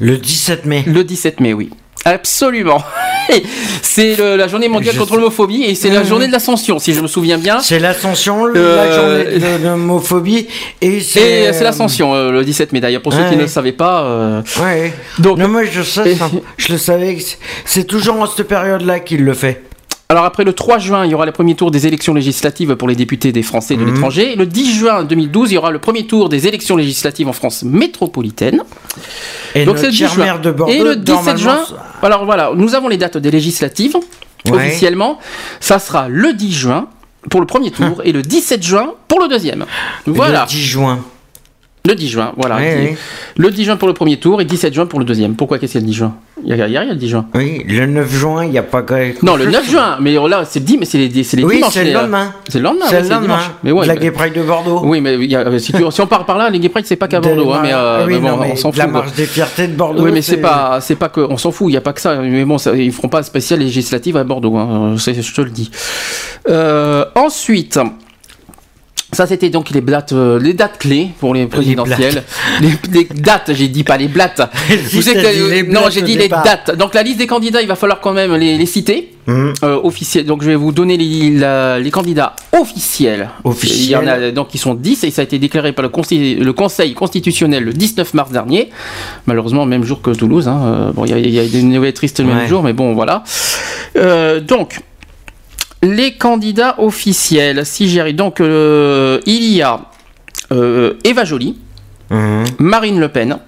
[0.00, 0.82] Le 17 mai.
[0.84, 1.70] le 17 mai, oui.
[2.04, 2.82] Absolument.
[3.82, 6.06] c'est la journée mondiale Je contre l'homophobie et c'est la Mhm.
[6.06, 7.60] journée de l'ascension, si je me souviens bien.
[7.60, 10.48] C'est l'ascension, la Euh, journée de l'homophobie.
[10.80, 11.52] Et c'est.
[11.52, 14.02] c'est l'ascension, euh, le 17 mai d'ailleurs, pour ceux qui ne le savaient pas.
[14.04, 14.92] euh, Ouais.
[15.18, 16.30] Donc, Non, moi je sais, ça.
[16.56, 17.18] je le savais.
[17.64, 19.62] C'est toujours en cette période-là qu'il le fait.
[20.10, 22.88] Alors après le 3 juin, il y aura le premier tour des élections législatives pour
[22.88, 23.92] les députés des Français de Mhm.
[23.92, 24.36] l'étranger.
[24.36, 27.62] Le 10 juin 2012, il y aura le premier tour des élections législatives en France
[27.62, 28.62] métropolitaine.
[29.54, 30.24] Et Donc c'est notre le 10 chère juin.
[30.24, 33.30] maire de Bordeaux, Et le 17 normalement, juin, alors voilà, nous avons les dates des
[33.30, 33.96] législatives.
[34.46, 34.52] Ouais.
[34.68, 35.18] Officiellement,
[35.60, 36.86] ça sera le 10 juin
[37.28, 39.66] pour le premier tour et le 17 juin pour le deuxième.
[40.06, 40.42] Voilà.
[40.44, 41.00] Le 10 juin.
[41.84, 42.56] Le 10 juin, voilà.
[42.56, 42.96] Ouais, Le- ouais.
[43.36, 45.34] Le 10 juin pour le premier tour et 17 juin pour le deuxième.
[45.36, 46.14] Pourquoi qu'est-ce qu'il y a le 10 juin?
[46.44, 47.26] Il y a, il y a rien le 10 juin.
[47.34, 49.52] Oui, le 9 juin, il n'y a pas quelque Non, le chose.
[49.54, 51.72] 9 juin, mais là c'est le 10, mais c'est les, les Oui, dimanches.
[51.72, 52.32] c'est le euh, lendemain.
[52.48, 53.38] C'est le lendemain, C'est le le lendemain.
[53.64, 54.80] Mais ouais, la Gay Pride de Bordeaux.
[54.84, 56.96] Oui, mais y a- si, tu- si on part par là, les Gay Pride, c'est
[56.96, 58.84] pas qu'à De- Bordeaux, hein, mais, euh, oui, mais bon, non, mais on s'en la
[58.84, 58.92] fout.
[58.92, 59.02] quoi.
[59.02, 60.02] marche des fiertés de Bordeaux.
[60.04, 62.00] Oui, mais c'est pas, c'est pas que, on s'en fout, il n'y a pas que
[62.00, 62.16] ça.
[62.16, 65.70] Mais bon, ça, ils feront pas spécial législative à Bordeaux, hein, je te le dis.
[66.48, 67.78] Euh, ensuite,
[69.10, 72.22] Ça, c'était donc les dates, euh, les dates clés pour les présidentielles.
[72.60, 74.40] Les, les dates, j'ai dit pas les blattes.
[74.92, 76.76] Vous que- dit les non, j'ai dit les dates.
[76.76, 79.14] Donc la liste des candidats, il va falloir quand même les, les citer.
[79.26, 79.52] Hum.
[79.62, 80.24] Euh, officiels.
[80.26, 83.28] Donc je vais vous donner les, la- les candidats officiels.
[83.44, 83.78] Officiels.
[83.80, 85.88] Il y en a donc qui sont 10 et ça a été déclaré par le
[85.88, 88.68] conseil, le conseil constitutionnel le 19 mars dernier.
[89.26, 90.48] Malheureusement, même jour que Toulouse.
[90.48, 90.60] hein.
[90.66, 92.72] Euh, Bon, il y a- il y, a des nouvelles tristes le même jour, mais
[92.74, 93.22] bon, voilà.
[93.96, 94.80] Euh, donc,
[95.82, 98.16] les candidats officiels, si j'y arrive.
[98.16, 99.80] Donc, euh, il y a
[100.52, 101.56] euh, Eva Joly,
[102.10, 103.38] Hum, Marine Le Pen,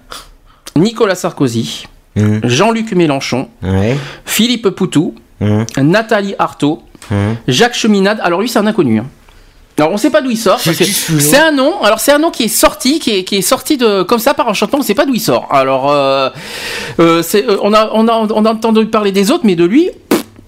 [0.77, 1.85] Nicolas Sarkozy,
[2.17, 3.97] hum, Jean-Luc Mélenchon, Ouais.
[4.27, 6.83] Philippe Poutou, hum, Nathalie Arthaud.
[7.49, 8.21] Jacques Cheminade.
[8.23, 8.99] Alors lui, c'est un inconnu.
[9.01, 9.07] hein.
[9.79, 10.61] Alors on sait pas d'où il sort.
[10.61, 11.81] C'est un nom.
[11.83, 14.35] Alors c'est un nom qui est sorti, qui est, qui est sorti de comme ça
[14.35, 14.79] par enchantement.
[14.81, 15.49] On sait pas d'où il sort.
[15.51, 16.29] Alors euh,
[17.23, 19.89] c'est- on a on a on a entendu parler des autres, mais de lui.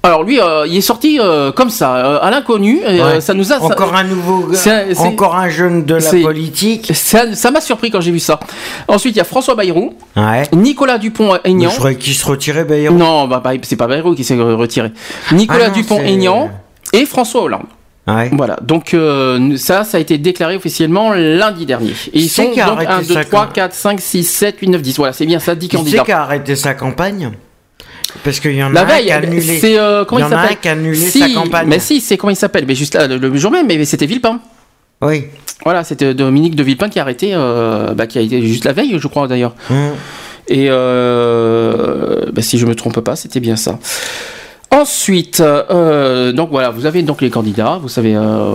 [0.05, 2.81] Alors lui, euh, il est sorti euh, comme ça, euh, à l'inconnu.
[2.85, 3.21] euh, Ouais.
[3.21, 6.91] ça nous a ça- Encore un nouveau gars, encore un jeune de la politique.
[6.95, 8.41] Ça m'a surpris quand j'ai vu ça.
[8.89, 10.43] Ensuite, il y a François Bayrou, Ouais.
[10.53, 11.71] Nicolas Dupont-Aignan.
[11.71, 12.97] Je croyais qu'il se retirait, Bayrou.
[12.97, 14.91] Non, bah, bah, c'est pas Bayrou qui s'est retiré.
[15.31, 16.51] Nicolas Ah Dupont-Aignan
[16.93, 17.67] et François Hollande.
[18.09, 18.29] Ouais.
[18.33, 21.91] Voilà, donc euh, ça, ça a été déclaré officiellement lundi dernier.
[22.13, 24.25] Et ils Qui sont qui donc arrêté 1, 2, ça 3, quand- 4, 5, 6,
[24.25, 24.97] 7, 8, 9, 10.
[24.97, 25.99] Voilà, c'est bien ça, 10 Qui candidats.
[25.99, 27.31] c'est qui a arrêté sa campagne
[28.25, 29.59] Parce qu'il y en a La un veille, qui a annulé.
[29.59, 31.67] c'est euh, comment il il, s'appelle qui a annulé Si, sa campagne.
[31.69, 34.07] Mais si, c'est comment il s'appelle Mais juste là, le, le jour même, mais c'était
[34.07, 34.41] Villepin.
[35.01, 35.25] Oui.
[35.65, 38.73] Voilà, c'était Dominique de Villepin qui a arrêté, euh, bah, qui a été juste la
[38.73, 39.55] veille, je crois d'ailleurs.
[39.71, 39.93] Hum.
[40.49, 43.79] Et euh, bah, si je me trompe pas, c'était bien ça.
[44.71, 48.55] Ensuite, euh, donc voilà, vous avez donc les candidats, vous savez, euh,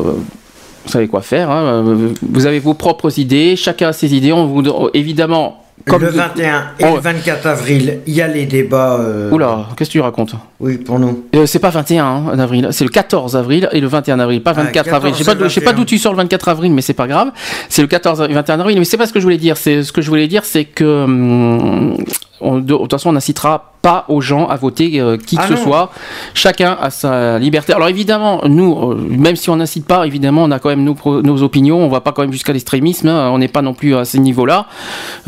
[0.86, 1.52] vous savez quoi faire.
[1.52, 4.34] hein, euh, vous avez vos propres idées, chacun a ses idées.
[4.34, 5.64] On vous évidemment.
[5.86, 6.96] Comme le de- 21 et Oh.
[6.96, 8.98] le 24 avril, il y a les débats.
[9.00, 10.36] euh, Oula, qu'est-ce que tu racontes?
[10.60, 11.26] Oui, pour nous.
[11.36, 14.52] Euh, c'est pas 21 hein, avril, c'est le 14 avril et le 21 avril, pas
[14.54, 15.14] 24 avril.
[15.14, 16.82] Je sais pas, 14 d'où- je sais pas d'où tu sors le 24 avril, mais
[16.82, 17.30] c'est pas grave.
[17.70, 19.56] C'est le 14 et 21 avril, mais c'est pas ce que je voulais dire.
[19.56, 21.96] C'est ce que je voulais dire, c'est que hum,
[22.42, 25.42] on- de, de toute façon, on n'incitera pas aux gens à voter euh, qui que
[25.46, 25.64] Ah ce non.
[25.64, 25.92] soit.
[26.34, 27.72] Chacun a sa liberté.
[27.72, 31.44] Alors évidemment, nous, euh, même si on n'incite pas, évidemment, on a quand même nos,
[31.44, 31.78] opinions.
[31.80, 33.08] On va pas quand même jusqu'à l'extrémisme.
[33.08, 34.66] hein, on n'est pas non plus à ce niveau-là.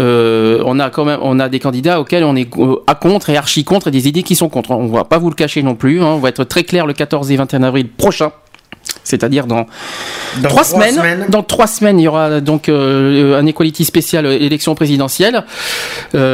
[0.02, 2.50] Euh, on a quand même, on a des candidats auxquels on est
[2.86, 4.72] à contre et archi contre et des idées qui sont contre.
[4.72, 6.02] On va pas vous le cacher non plus.
[6.02, 8.32] hein, on va être très clair le 14 et 21 avril prochain.
[9.04, 9.66] C'est-à-dire dans,
[10.42, 11.26] Dans trois, trois semaines, semaines.
[11.30, 15.44] Dans trois semaines, il y aura donc euh, un equality spécial euh, élection présidentielle.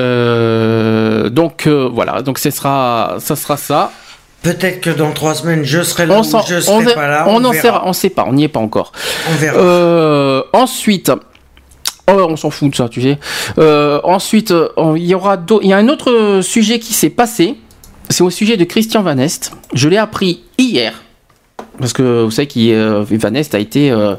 [0.06, 3.92] Euh, donc euh, voilà, donc ce sera, ça sera ça.
[4.44, 7.08] Peut-être que dans trois semaines, je serai là On ou s'en- je on serai pas
[7.08, 7.26] là.
[7.28, 7.80] on On, en verra.
[7.80, 8.92] sait- on sait pas, on n'y est pas encore.
[9.32, 9.58] On verra.
[9.58, 11.10] Euh, ensuite,
[12.08, 13.18] oh, on s'en fout de ça, tu sais.
[13.58, 17.10] Euh, ensuite, euh, il y aura, il y a un autre euh, sujet qui s'est
[17.10, 17.56] passé.
[18.10, 19.52] C'est au sujet de Christian Van Est.
[19.74, 20.94] Je l'ai appris hier.
[21.80, 24.16] Parce que vous savez qu'il euh, a été euh,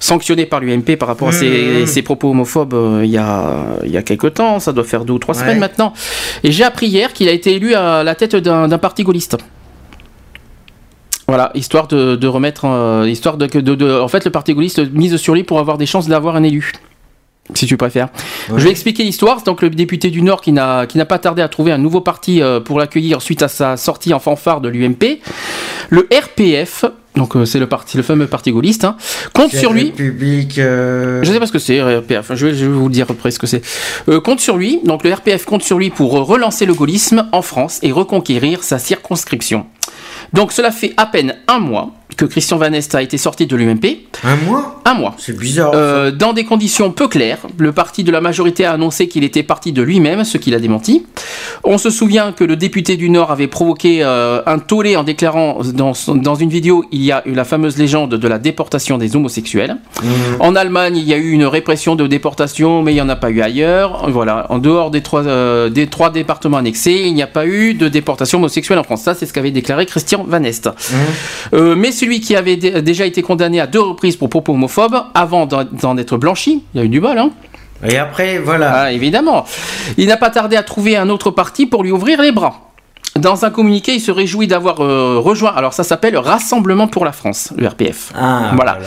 [0.00, 1.86] sanctionné par l'UMP par rapport à ses, Mhm.
[1.86, 5.04] ses propos homophobes euh, il y a il y a quelque temps, ça doit faire
[5.04, 5.40] deux ou trois Ouais.
[5.42, 5.92] semaines maintenant.
[6.42, 9.36] Et j'ai appris hier qu'il a été élu à la tête d'un d'un parti gaulliste.
[11.28, 14.80] Voilà, histoire de, de remettre, euh, histoire de, de, de- en fait, le parti gaulliste
[14.92, 16.70] mise sur lui pour avoir des chances d'avoir un élu.
[17.54, 18.08] Si tu préfères.
[18.48, 19.42] Je vais expliquer l'histoire.
[19.42, 22.00] Donc le député du Nord qui n'a qui n'a pas tardé à trouver un nouveau
[22.00, 25.20] parti euh, pour l'accueillir suite à sa sortie en fanfare de l'UMP.
[25.90, 26.84] Le RPF,
[27.14, 28.96] donc euh, c'est le parti, le fameux parti gaulliste, hein,
[29.32, 29.84] compte C'est sur lui.
[29.84, 30.58] République.
[30.58, 32.32] euh, Je sais pas ce que c'est, RPF.
[32.34, 33.62] Je vais, je vais vous dire après ce que c'est.
[34.08, 34.80] Euh, compte sur lui.
[34.84, 38.78] Donc le RPF compte sur lui pour relancer le gaullisme en France et reconquérir sa
[38.80, 39.66] circonscription.
[40.32, 43.56] Donc cela fait à peine un mois que Christian Van Est a été sorti de
[43.56, 43.98] l'UMP.
[44.24, 44.80] Un mois?
[44.84, 45.14] Un mois.
[45.18, 45.72] C'est bizarre.
[45.74, 49.42] Euh, dans des conditions peu claires, le parti de la majorité a annoncé qu'il était
[49.42, 51.04] parti de lui-même, ce qu'il a démenti.
[51.64, 55.58] On se souvient que le député du Nord avait provoqué euh, un tollé en déclarant
[55.74, 59.16] dans, dans une vidéo il y a eu la fameuse légende de la déportation des
[59.16, 59.76] homosexuels.
[60.40, 63.16] En Allemagne, il y a eu une répression de déportation, mais il n'y en a
[63.16, 64.08] pas eu ailleurs.
[64.10, 67.74] Voilà, en dehors des trois, euh, des trois départements annexés, il n'y a pas eu
[67.74, 69.02] de déportation homosexuelle en France.
[69.02, 70.68] Ça, c'est ce qu'avait déclaré Christian Van Est.
[71.52, 74.96] Euh, mais celui qui avait dé- déjà été condamné à deux reprises pour propos homophobes,
[75.14, 77.30] avant d'en être blanchi, il y a eu du bol, hein
[77.84, 78.72] Et après, voilà.
[78.82, 79.44] Ah, évidemment.
[79.96, 82.70] Il n'a pas tardé à trouver un autre parti pour lui ouvrir les bras.
[83.16, 87.10] Dans un communiqué, il se réjouit d'avoir euh, rejoint, alors ça s'appelle Rassemblement pour la
[87.12, 88.12] France, le RPF.
[88.14, 88.78] Ah, voilà.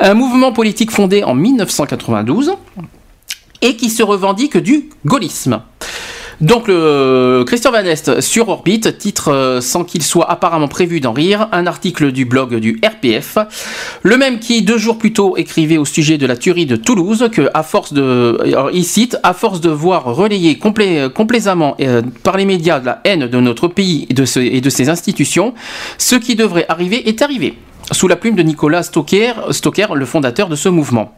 [0.00, 2.54] Un mouvement politique fondé en 1992
[3.62, 5.60] et qui se revendique du gaullisme.
[6.40, 11.12] Donc le Christian Van Est sur Orbite titre euh, sans qu'il soit apparemment prévu d'en
[11.12, 13.38] rire un article du blog du RPF,
[14.02, 17.28] le même qui deux jours plus tôt écrivait au sujet de la tuerie de Toulouse
[17.32, 18.38] que à force de
[18.72, 20.04] il cite à force de voir
[20.60, 24.88] complé- complaisamment euh, par les médias de la haine de notre pays et de ses
[24.88, 25.54] institutions,
[25.98, 27.54] ce qui devrait arriver est arrivé.
[27.92, 31.12] Sous la plume de Nicolas Stocker, Stocker le fondateur de ce mouvement.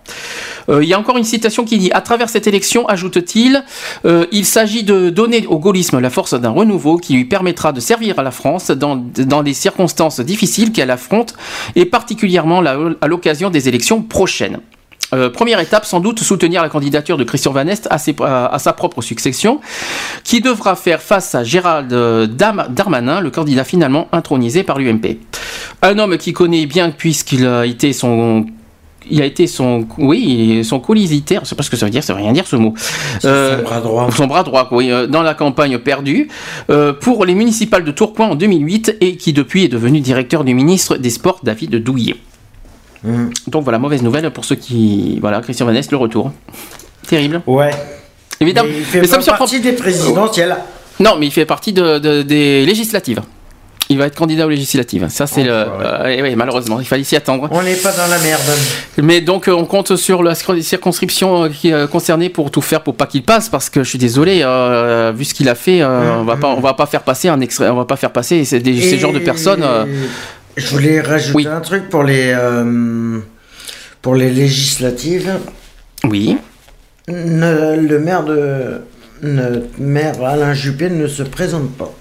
[0.68, 3.64] Euh, il y a encore une citation qui dit À travers cette élection, ajoute-t-il,
[4.04, 7.80] euh, il s'agit de donner au gaullisme la force d'un renouveau qui lui permettra de
[7.80, 11.34] servir à la France dans, dans les circonstances difficiles qu'elle affronte
[11.74, 12.62] et particulièrement
[13.00, 14.60] à l'occasion des élections prochaines.
[15.14, 18.46] Euh, première étape, sans doute, soutenir la candidature de Christian Van Est à, ses- à-
[18.46, 19.60] à sa propre succession,
[20.24, 25.18] qui devra faire face à Gérald euh, Darmanin, le candidat finalement intronisé par l'UMP.
[25.82, 28.46] Un homme qui connaît bien puisqu'il a été son
[29.08, 31.42] il a été son oui son colisitaire.
[31.44, 32.74] Je sais pas ce que ça veut dire ça veut rien dire ce mot.
[33.24, 34.08] Euh, son bras droit.
[34.10, 36.26] son bras droit oui euh, dans la campagne perdue
[36.70, 40.54] euh, pour les municipales de Tourcoing en 2008 et qui depuis est devenu directeur du
[40.54, 42.16] ministre des Sports David Douillet
[43.06, 43.30] Mm.
[43.48, 46.32] donc voilà mauvaise nouvelle pour ceux qui voilà Christian Van Est le retour.
[47.08, 47.40] Terrible.
[47.46, 47.70] Ouais.
[48.40, 48.68] Évidemment.
[48.70, 50.56] Mais il fait Mais ça me surprend- partie des présidentielles.
[51.00, 53.22] non mais il fait partie de, de- des législatives.
[53.88, 55.06] Il va être candidat aux législatives.
[55.10, 57.48] Ça c'est le euh, et oui, malheureusement il fallait s'y attendre.
[57.52, 58.42] On n'est pas dans la merde.
[59.00, 62.60] mais donc euh, on compte sur la scr- circonscription euh, qui est concernée pour tout
[62.62, 65.54] faire pour pas qu'il passe parce que je suis désolé euh, vu ce qu'il a
[65.54, 67.94] fait euh, on va pas on va pas faire passer un extrait on va pas
[67.94, 69.84] faire passer ces, des- ces genres de personnes euh,
[70.56, 73.20] Je voulais rajouter un truc pour les euh,
[74.02, 75.38] pour les législatives.
[76.04, 76.38] Oui.
[77.08, 78.80] Ne- le maire de
[79.22, 81.92] notre maire Alain Juppé ne se présente pas.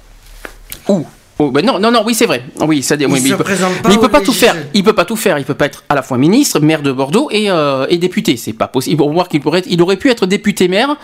[0.90, 1.06] Où?
[1.38, 2.44] Oh, ben non, non, non, oui, c'est vrai.
[2.62, 3.50] Oui, ça, Il oui, mais peut, pas
[3.90, 4.56] mais il peut pas tout faire.
[4.74, 5.38] Il peut pas tout faire.
[5.38, 8.38] Il peut pas être à la fois ministre, maire de Bordeaux et, euh, et député.
[8.38, 8.96] C'est pas possible.
[9.00, 10.96] Pour voir qu'il pourrait, être- il aurait pu être député maire,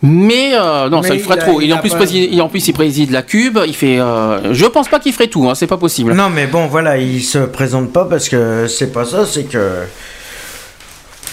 [0.00, 1.60] mais euh, non, Mais ça il ferait il a- trop.
[1.60, 3.58] il Il, en plus pas- préside, il en plus il préside la Cube.
[3.66, 3.98] Il fait.
[4.00, 5.46] euh, je pense pas qu'il ferait tout.
[5.46, 6.14] Hein, c'est pas possible.
[6.14, 9.82] Non, mais bon, voilà, il se présente pas parce que c'est pas ça, c'est que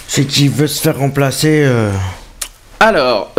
[0.06, 1.62] c'est qu'il veut se faire remplacer.
[1.64, 1.90] euh,
[2.80, 3.32] Alors,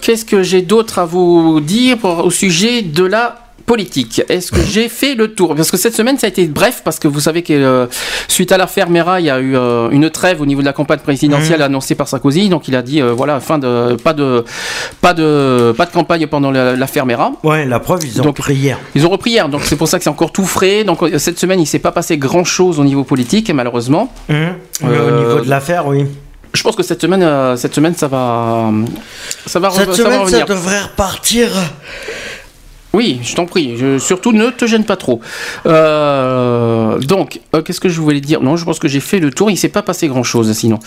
[0.00, 4.60] qu'est-ce que j'ai d'autre à vous dire pour- au sujet de la politique Est-ce que
[4.62, 5.54] j'ai fait le tour?
[5.54, 7.86] Parce que cette semaine, ça a été bref, parce que vous savez que euh,
[8.26, 10.72] suite à l'affaire Mera, il y a eu euh, une trêve au niveau de la
[10.72, 12.48] campagne présidentielle annoncée par Sarkozy.
[12.48, 14.44] Donc il a dit, euh, voilà, fin de pas de
[15.00, 17.32] pas de pas de campagne pendant la- l'affaire Mera.
[17.44, 18.78] Ouais, la preuve, ils ont Donc, repris hier.
[18.96, 20.82] Ils ont repris hier, donc c'est pour ça que c'est encore tout frais.
[20.84, 24.12] Donc cette semaine, il s'est pas passé grand-chose au niveau politique, malheureusement.
[24.28, 24.48] Mais
[24.82, 26.06] au niveau de l'affaire, oui.
[26.54, 28.70] Je pense que cette semaine, cette semaine, ça va,
[29.46, 30.46] ça va, Cette ça va semaine, ça revenir.
[30.46, 31.48] devrait repartir.
[32.94, 33.76] Oui, je t'en prie.
[33.76, 35.20] Je- surtout, ne te gêne pas trop.
[35.66, 38.40] Euh, donc, euh, qu'est-ce que je voulais dire?
[38.42, 39.50] Non, je pense que j'ai fait le tour.
[39.50, 40.78] Il s'est pas passé grand-chose, sinon.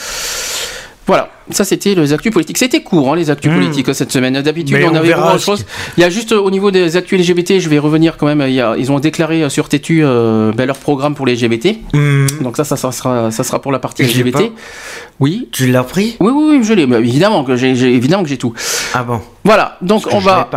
[1.07, 2.59] Voilà, ça c'était les actus politiques.
[2.59, 3.55] C'était court, hein, les actus Mmh.
[3.55, 4.39] politiques cette semaine.
[4.41, 5.07] D'habitude, on on avait
[5.39, 5.65] ce chose.
[5.97, 8.41] Il y a juste euh, au niveau des actus LGBT, je vais revenir quand même.
[8.47, 11.33] il y a- ils ont déclaré euh, sur Tétu euh, ben, leur programme pour les
[11.35, 11.75] LGBT.
[12.41, 14.51] Donc ça, ça, ça sera, ça sera pour la partie LGBT.
[15.19, 15.49] Oui.
[15.51, 16.17] Tu l'as pris?
[16.19, 16.83] Oui, oui, oui, je l'ai.
[16.83, 17.73] Évidemment que j'ai,
[18.38, 18.53] tout.
[18.93, 19.21] Ah bon?
[19.43, 20.49] Voilà, donc on va.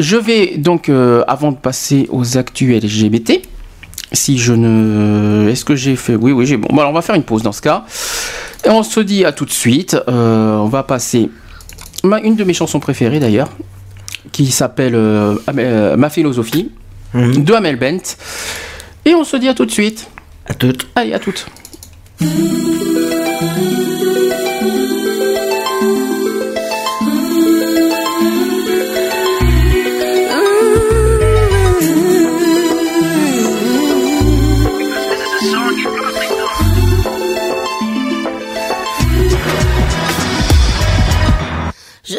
[0.00, 3.42] Je vais donc, euh, avant de passer aux actus LGBT,
[4.12, 5.48] si je ne.
[5.50, 6.14] Est-ce que j'ai fait.
[6.16, 6.68] Oui, oui, j'ai bon.
[6.70, 7.84] Bon, alors on va faire une pause dans ce cas.
[8.64, 9.96] Et on se dit à tout de suite.
[10.08, 11.30] Euh, on va passer.
[12.02, 13.50] ma- une de mes chansons préférées d'ailleurs,
[14.32, 16.70] qui s'appelle euh, Ma philosophie,
[17.14, 18.16] de Amel Bent.
[19.04, 20.08] Et on se dit à tout de suite.
[20.46, 20.88] À toutes.
[20.96, 21.46] Allez, à toutes.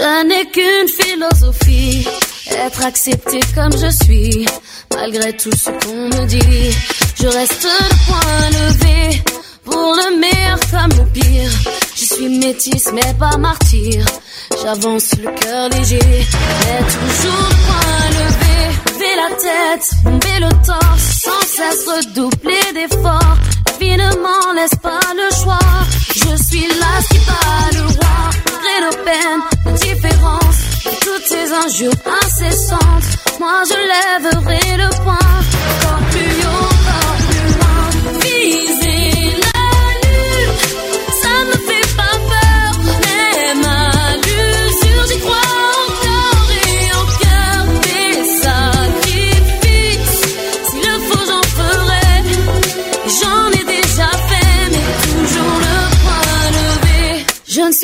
[0.01, 2.07] Je n'ai qu'une philosophie,
[2.47, 4.47] être accepté comme je suis,
[4.95, 6.75] malgré tout ce qu'on me dit.
[7.21, 9.21] Je reste le point levé,
[9.63, 11.51] pour le meilleur comme le pire.
[11.95, 14.03] Je suis métisse mais pas martyr,
[14.63, 18.57] j'avance le cœur léger, mais toujours le point levé.
[18.93, 23.37] Lever la tête, bomber le torse, sans cesse redoubler d'efforts.
[23.81, 25.57] La vie ne m'en laisse pas le choix,
[26.13, 28.29] je suis là qui bat le roi.
[28.45, 30.61] Malgré nos peines, nos différences,
[31.01, 33.07] toutes ces injures incessantes,
[33.39, 35.29] moi je lèverai le poing,
[35.71, 36.70] encore plus haut,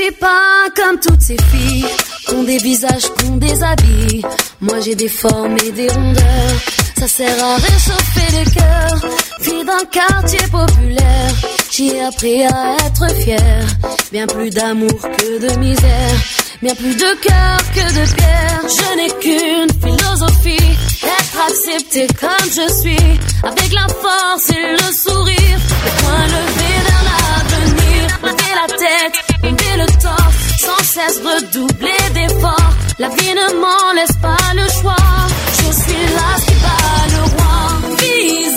[0.04, 1.86] suis pas comme toutes ces filles,
[2.28, 4.22] qui ont des visages, ont des habits.
[4.62, 6.58] Moi j'ai des formes et des rondeurs,
[7.00, 9.12] ça sert à réchauffer les cœurs.
[9.42, 11.34] Fille d'un quartier populaire,
[11.72, 13.66] j'ai appris à être fière.
[14.12, 16.18] Bien plus d'amour que de misère,
[16.62, 18.62] bien plus de cœur que de pierre.
[18.78, 25.60] Je n'ai qu'une philosophie, être accepté comme je suis, avec la force et le sourire,
[25.86, 27.87] le point levé vers l'avenir,
[28.56, 32.74] la tête, lever le torse, sans cesse redoubler d'efforts.
[33.00, 34.96] La vie ne m'en laisse pas le choix,
[35.60, 37.56] je suis là qui bat le roi.
[38.00, 38.57] Viser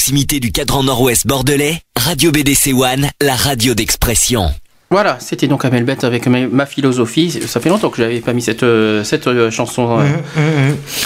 [0.00, 4.50] proximité du cadran nord-ouest bordelais, Radio BDC One, la radio d'expression.
[4.90, 7.30] Voilà, c'était donc Amel Bête avec ma, ma philosophie.
[7.46, 8.62] Ça fait longtemps que j'avais pas mis cette,
[9.04, 9.98] cette chanson.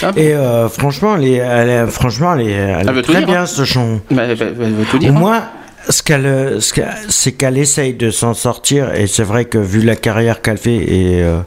[0.03, 3.03] Ah bon Et euh, franchement, elle est, elle est- franchement, elle est, elle est veut
[3.03, 3.47] tout très dire, bien hein.
[3.47, 4.01] ce chant.
[4.11, 5.13] Bah, elle, elle veut tout dire.
[5.13, 5.21] Au hein.
[5.21, 5.45] moins,
[5.89, 9.83] ce qu'elle, ce qu'elle- c'est qu'elle essaye de s'en sortir, et c'est vrai que vu
[9.83, 11.39] la carrière qu'elle fait, et euh,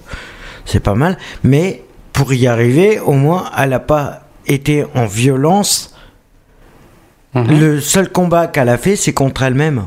[0.63, 1.17] c'est pas mal.
[1.43, 5.89] Mais pour y arriver, au moins, elle n'a pas été en violence.
[7.33, 7.59] Mhm.
[7.59, 9.85] Le seul combat qu'elle a fait, c'est contre elle-même.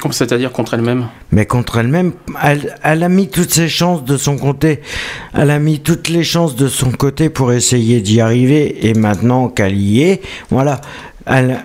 [0.00, 1.08] Comme c'est-à-dire contre elle-même?
[1.32, 4.80] Mais contre elle-même, elle, elle a mis toutes ses chances de son côté.
[5.32, 8.86] Elle a mis toutes les chances de son côté pour essayer d'y arriver.
[8.86, 10.80] Et maintenant qu'elle y est, voilà.
[11.26, 11.64] Elle,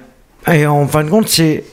[0.52, 1.64] et en fin de compte, c'est,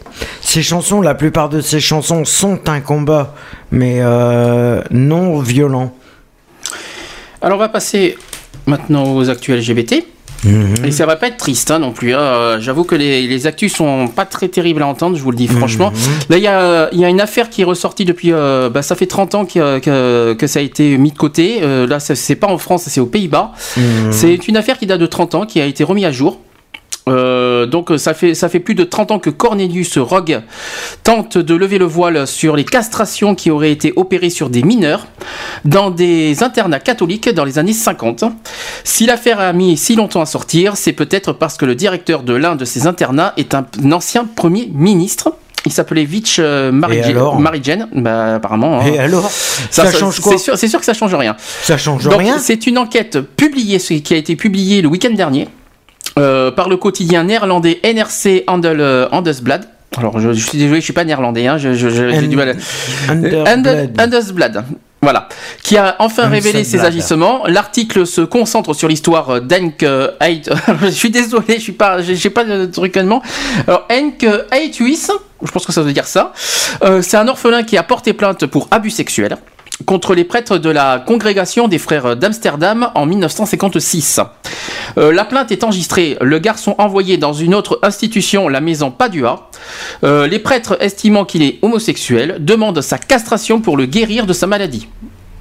[0.41, 3.35] ces chansons, la plupart de ces chansons sont un combat,
[3.71, 5.95] mais euh, non violent.
[7.41, 8.17] Alors on va passer
[8.67, 10.05] maintenant aux actus LGBT.
[10.45, 10.85] Mhm.
[10.85, 12.15] Et ça va pas être triste hein, non plus.
[12.15, 12.19] hein.
[12.21, 15.37] Euh, J'avoue que les, les actus sont pas très terribles à entendre, je vous le
[15.37, 15.91] dis franchement.
[15.91, 15.99] Mhm.
[16.31, 18.33] Là, il y a, il y a une affaire qui est ressortie depuis.
[18.33, 21.61] euh, bah, ça fait 30 ans que, que, que ça a été mis de côté.
[21.63, 23.53] Euh, là, c'est pas en France, c'est aux Pays-Bas.
[23.77, 23.83] Mhm.
[24.13, 26.39] C'est une affaire qui date de 30 ans, qui a été remise à jour.
[27.09, 30.41] Euh, donc ça fait, ça fait plus de 30 ans que Cornelius Rogue
[31.05, 35.07] tente de lever le voile sur les castrations qui auraient été opérées sur des mineurs
[35.65, 38.25] dans des internats catholiques dans les années 50.
[38.83, 42.35] Si l'affaire a mis si longtemps à sortir, c'est peut-être parce que le directeur de
[42.35, 45.33] l'un de ces internats est un, un ancien premier ministre.
[45.65, 47.03] Il s'appelait Vitch euh, Marie-
[47.41, 48.81] Marie Jane, bah, apparemment.
[48.81, 48.85] hein.
[48.87, 49.29] Et alors
[49.71, 51.37] Ça change quoi C'est sûr, que ça change rien.
[51.63, 55.11] Ça change Donc, rien C'est une enquête publiée, ce qui a été publiée le week-end
[55.15, 55.49] dernier
[56.17, 59.69] par le quotidien néerlandais NRC Handel, euh, Handelsblad.
[59.99, 61.75] Alors, je, je suis désolé, je suis pas néerlandais, hein, j'ai
[62.29, 62.57] du mal.
[63.09, 63.49] Handelsblad.
[63.59, 64.65] Handel- Handelsblad.
[65.03, 65.29] Voilà,
[65.63, 67.47] qui a enfin révélé ses agissements.
[67.47, 69.85] L'article se concentre sur l'histoire d'Henk
[70.21, 70.51] Heit.
[70.83, 73.23] je suis désolé, je suis pas, j'ai j'ai pas de truc allemand.
[73.69, 75.07] Alors Henk Heithuis,
[75.45, 76.33] je pense que ça veut dire ça.
[76.83, 79.37] Euh, c'est un orphelin qui a porté plainte pour abus sexuels
[79.85, 84.21] contre les prêtres de la congrégation des frères d'Amsterdam en 1956.
[84.99, 89.51] Euh, la plainte est enregistrée, le garçon envoyé dans une autre institution, la maison Padua.
[90.05, 94.47] Euh, les prêtres estimant qu'il est homosexuel demandent sa castration pour le guérir de sa
[94.47, 94.89] maladie.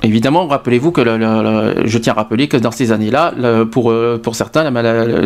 [0.04, 3.34] Évidemment, rappelez-vous que le- le- le- je tiens à rappeler que dans ces années-là,
[3.72, 4.70] pour, euh, pour certains,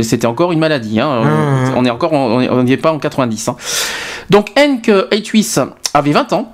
[0.03, 0.99] c'était encore une maladie.
[0.99, 1.23] hein.
[1.23, 1.73] Mmh.
[1.75, 3.47] On est encore, on n'y est pas en 90.
[3.49, 3.55] hein.
[4.29, 5.55] Donc Henk Heithuis
[5.93, 6.53] avait 20 ans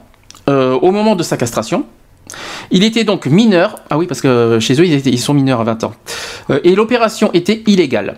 [0.50, 1.86] euh, au moment de sa castration.
[2.72, 3.76] Il était donc mineur.
[3.90, 5.94] Ah oui, parce que chez eux, ils, sont mineurs à 20 ans.
[6.50, 8.18] Euh, et l'opération était illégale.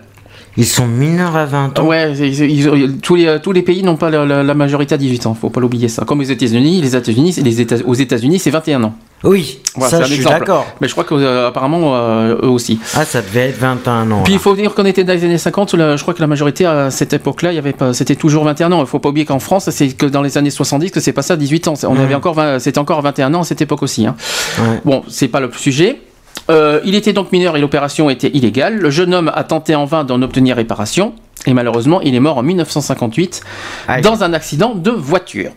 [0.58, 1.86] Ils sont mineurs à 20 ans.
[1.86, 4.98] Ouais, ils- ils- tous, les, tous les pays n'ont pas la, la- la majorité à
[4.98, 5.34] 18 ans.
[5.40, 6.04] Faut pas l'oublier ça.
[6.04, 8.94] Comme aux États-Unis, les États-Unis, les États, aux États-Unis, c'est 21 ans.
[9.24, 10.66] Oui, Voilà, ça je suis d'accord.
[10.80, 12.78] Mais je crois qu'apparemment, eux aussi.
[12.94, 14.22] Ah, ça devait être 21 ans.
[14.24, 16.26] Puis il faut dire qu'on était dans les années 50, la- je crois que la
[16.26, 18.80] majorité à cette époque-là, il y avait pas, c'était toujours 21 ans.
[18.80, 21.22] Il faut pas oublier qu'en France, c'est que dans les années 70 que c'est pas
[21.22, 21.74] ça 18 ans.
[21.84, 24.06] On avait encore 20 c'était encore 21 ans à cette époque aussi.
[24.06, 24.14] hein.
[24.58, 24.80] Ouais.
[24.84, 26.00] Bon, c'est pas le sujet.
[26.50, 28.78] Euh, il était donc mineur et l'opération était illégale.
[28.78, 31.14] Le jeune homme a tenté en vain d'en obtenir réparation
[31.46, 33.42] et malheureusement, il est mort en 1958
[33.86, 34.02] Aïe.
[34.02, 35.50] dans un accident de voiture.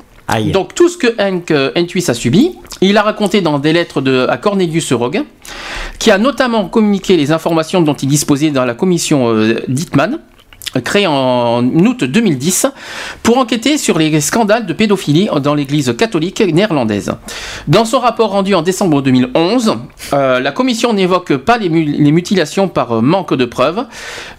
[0.53, 3.99] Donc tout ce que Henk euh, Enthuis a subi, il a raconté dans des lettres
[4.01, 5.23] de, à Cornelius Rogue,
[5.99, 9.61] qui a notamment communiqué les informations dont il disposait dans la commission euh,
[10.83, 12.67] créée en août 2010
[13.23, 17.11] pour enquêter sur les scandales de pédophilie dans l'église catholique néerlandaise.
[17.67, 19.75] Dans son rapport rendu en décembre 2011,
[20.13, 23.85] euh, la commission n'évoque pas les, mu- les mutilations par euh, manque de preuves.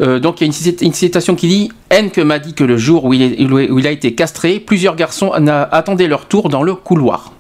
[0.00, 2.64] Euh, donc il y a une, cit- une citation qui dit Henk m'a dit que
[2.64, 7.32] le jour où il, a été castré, plusieurs garçons attendaient leur tour dans le couloir.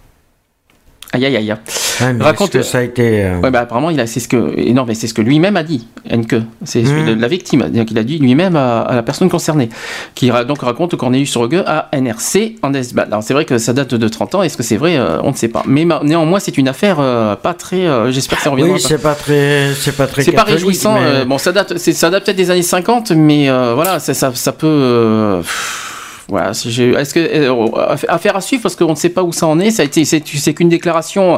[1.14, 1.54] Aïe aïe aïe.
[2.00, 3.22] Ouais, mais est-ce que ça a été.
[3.24, 5.58] euh, Ouais, bah, apparemment, il a, c'est ce que, non, mais c'est ce que lui-même
[5.58, 6.36] a dit, Henke.
[6.64, 7.16] C'est celui Mhm.
[7.16, 7.68] de la victime.
[7.68, 9.68] Donc, il a dit lui-même à, à la personne concernée.
[10.14, 13.08] Qui donc raconte Cornelius Rogue à NRC en Esbal.
[13.08, 14.42] Alors, c'est vrai que ça date de 30 ans.
[14.42, 15.62] Est-ce que c'est vrai Euh, On ne sait pas.
[15.66, 17.86] Mais ma- néanmoins, c'est une affaire euh, pas très.
[18.10, 18.74] J'espère que ça reviendra.
[18.76, 20.22] Oui, c'est pas très, c'est pas très.
[20.22, 20.98] C'est pas réjouissant.
[20.98, 24.52] mais- bon, ça date, ça date peut-être des années 50, mais voilà, ça, ça, ça
[24.52, 25.40] peut.
[25.42, 25.91] pff,
[26.32, 27.66] voilà, est-ce que euh,
[28.08, 29.70] affaire à suivre parce qu'on ne sait pas où ça en est.
[29.70, 30.20] Ça a été, c'est
[30.54, 31.34] qu'une déclaration.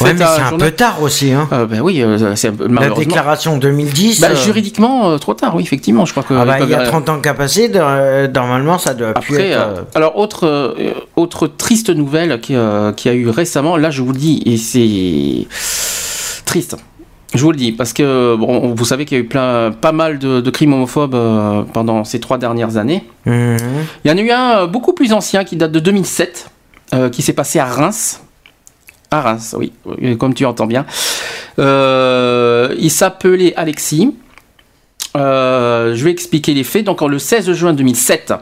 [0.00, 1.32] Ouais, mais à c'est un journal- peu tard aussi.
[1.32, 1.48] Hein.
[1.52, 4.20] Euh, ben oui, euh, c'est La déclaration 2010.
[4.20, 6.04] Bah, euh, juridiquement, euh, trop tard, oui, effectivement.
[6.04, 6.34] Je crois que.
[6.34, 9.14] ah bah, il y a peuvent- 30 ans qu'a passé, de- euh, normalement ça doit
[9.14, 9.58] plus Après, être.
[9.58, 13.76] euh, euh, alors autre euh, autre triste nouvelle qui, euh, qui a eu récemment.
[13.78, 15.46] Là, je vous le dis, et c'est
[16.44, 16.76] triste.
[17.34, 19.90] Je vous le dis parce que bon, vous savez qu'il y a eu plein, pas
[19.92, 23.04] mal de, de crimes homophobes euh, pendant ces trois dernières années.
[23.26, 23.56] mhm.
[24.04, 26.50] Il y en a eu un euh, beaucoup plus ancien qui date de 2007,
[26.94, 28.20] euh, qui s'est passé à Reims.
[29.10, 29.72] À Reims, oui,
[30.18, 30.86] comme tu entends bien.
[31.58, 34.14] Euh, il s'appelait Alexis.
[35.16, 36.84] Euh, je vais expliquer les faits.
[36.84, 38.34] Donc, le 16 juin 2007,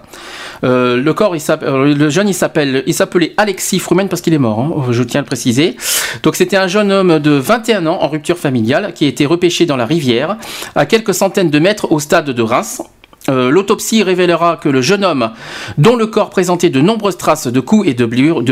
[0.64, 4.60] euh, le corps, euh, le jeune, il s'appelle, s'appelait Alexis Frumen parce qu'il est mort.
[4.60, 5.76] hein, je tiens à le préciser.
[6.22, 9.66] Donc, c'était un jeune homme de 21 ans en rupture familiale qui a été repêché
[9.66, 10.38] dans la rivière
[10.74, 12.82] à quelques centaines de mètres au stade de Reims.
[13.28, 15.30] L'autopsie révélera que le jeune homme,
[15.78, 18.04] dont le corps présentait de nombreuses traces de coups et de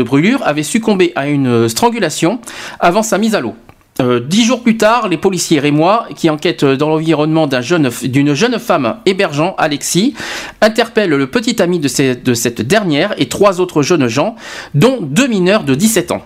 [0.03, 2.39] brûlures, avait succombé à une strangulation
[2.79, 3.53] avant sa mise à l'eau.
[4.01, 8.97] Euh, dix jours plus tard, les policiers rémois, qui enquêtent dans l'environnement d'une jeune femme
[9.05, 10.15] hébergeant Alexis,
[10.61, 14.35] interpellent le petit ami de, cette dernière et trois autres jeunes gens,
[14.73, 16.23] dont deux mineurs de 17 ans.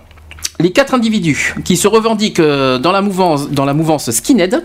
[0.60, 4.64] Les quatre individus qui se revendiquent euh, dans la mouvance skinhead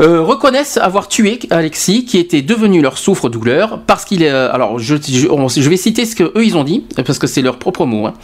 [0.00, 4.30] euh, reconnaissent avoir tué Alexis, qui était devenu leur souffre-douleur, parce qu'il est.
[4.30, 7.18] euh, alors, je, je, on- je vais citer ce que eux ils ont dit, parce
[7.18, 8.06] que c'est leur propre mot.
[8.06, 8.14] hein.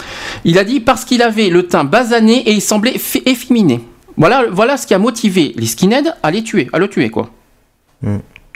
[0.44, 2.94] Il a dit parce qu'il avait le teint basané et il semblait
[3.26, 3.80] efféminé.
[4.16, 7.30] Voilà, voilà ce qui a motivé les skinheads à les tuer, à le tuer quoi.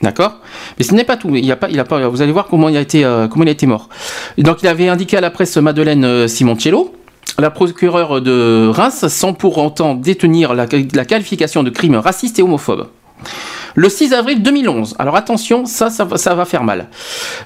[0.02, 0.38] D'accord?
[0.78, 1.30] Mais ce n'est pas tout.
[1.36, 3.28] Il y a pas, il a pas, vous allez voir comment il a été, euh,
[3.28, 3.88] comment il a été mort.
[4.38, 6.92] Donc il avait indiqué à la presse Madeleine Simoncello,
[7.38, 12.42] la procureure de Reims, sans pour autant détenir la, la qualification de crime raciste et
[12.42, 12.88] homophobe.
[13.74, 14.96] Le 6 avril 2011.
[14.98, 16.88] Alors attention, ça, ça, va- ça va faire mal.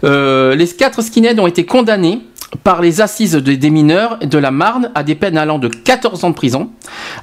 [0.05, 2.21] Euh, les quatre skinheads ont été condamnés
[2.65, 6.25] par les assises de- des mineurs de la Marne à des peines allant de 14
[6.25, 6.71] ans de prison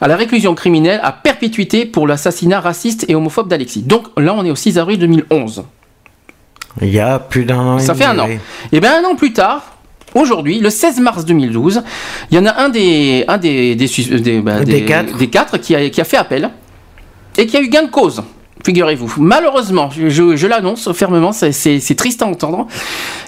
[0.02, 3.82] à la réclusion criminelle à perpétuité pour l'assassinat raciste et homophobe d'Alexis.
[3.84, 5.64] Donc là, on est au 6 avril 2011.
[6.82, 7.80] Il y a plus d'un an.
[7.80, 8.28] Ça fait un an.
[8.72, 9.76] Et bien un an plus tard,
[10.16, 11.84] aujourd'hui, le 16 mars 2012,
[12.32, 15.18] il y en a un des, un des, des, sus- des, bah, Des quatre.
[15.18, 16.50] des quatre qui a, qui a fait appel
[17.38, 18.24] et qui a eu gain de cause.
[18.66, 19.14] Figurez-vous.
[19.18, 22.68] Malheureusement, je, l'annonce fermement, c'est triste à entendre.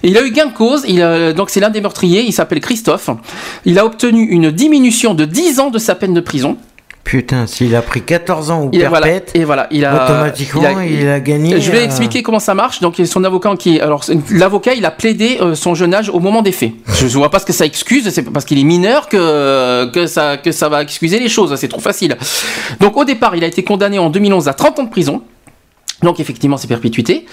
[0.03, 2.61] Il a eu gain de cause, il a- donc c'est l'un des meurtriers, il s'appelle
[2.61, 3.09] Christophe.
[3.65, 6.57] Il a obtenu une diminution de 10 ans de sa peine de prison.
[7.05, 10.81] Putain, s'il a pris 14 ans ou Il voilà, perpète, et voilà, il a automatiquement,
[10.81, 12.81] il a gagné, Je vais euh, expliquer comment ça marche.
[12.81, 16.41] Donc son avocat qui, alors l'avocat, il a plaidé euh, son jeune âge au moment
[16.41, 16.71] des faits.
[16.95, 18.09] Je ne vois pas ce que ça excuse.
[18.09, 21.55] C'est pas parce qu'il est mineur que que ça que ça va excuser les choses.
[21.57, 22.17] C'est trop facile.
[22.79, 25.21] Donc au départ, il a été condamné en 2011 à 30 ans de prison.
[26.01, 27.25] Donc effectivement, c'est perpétuité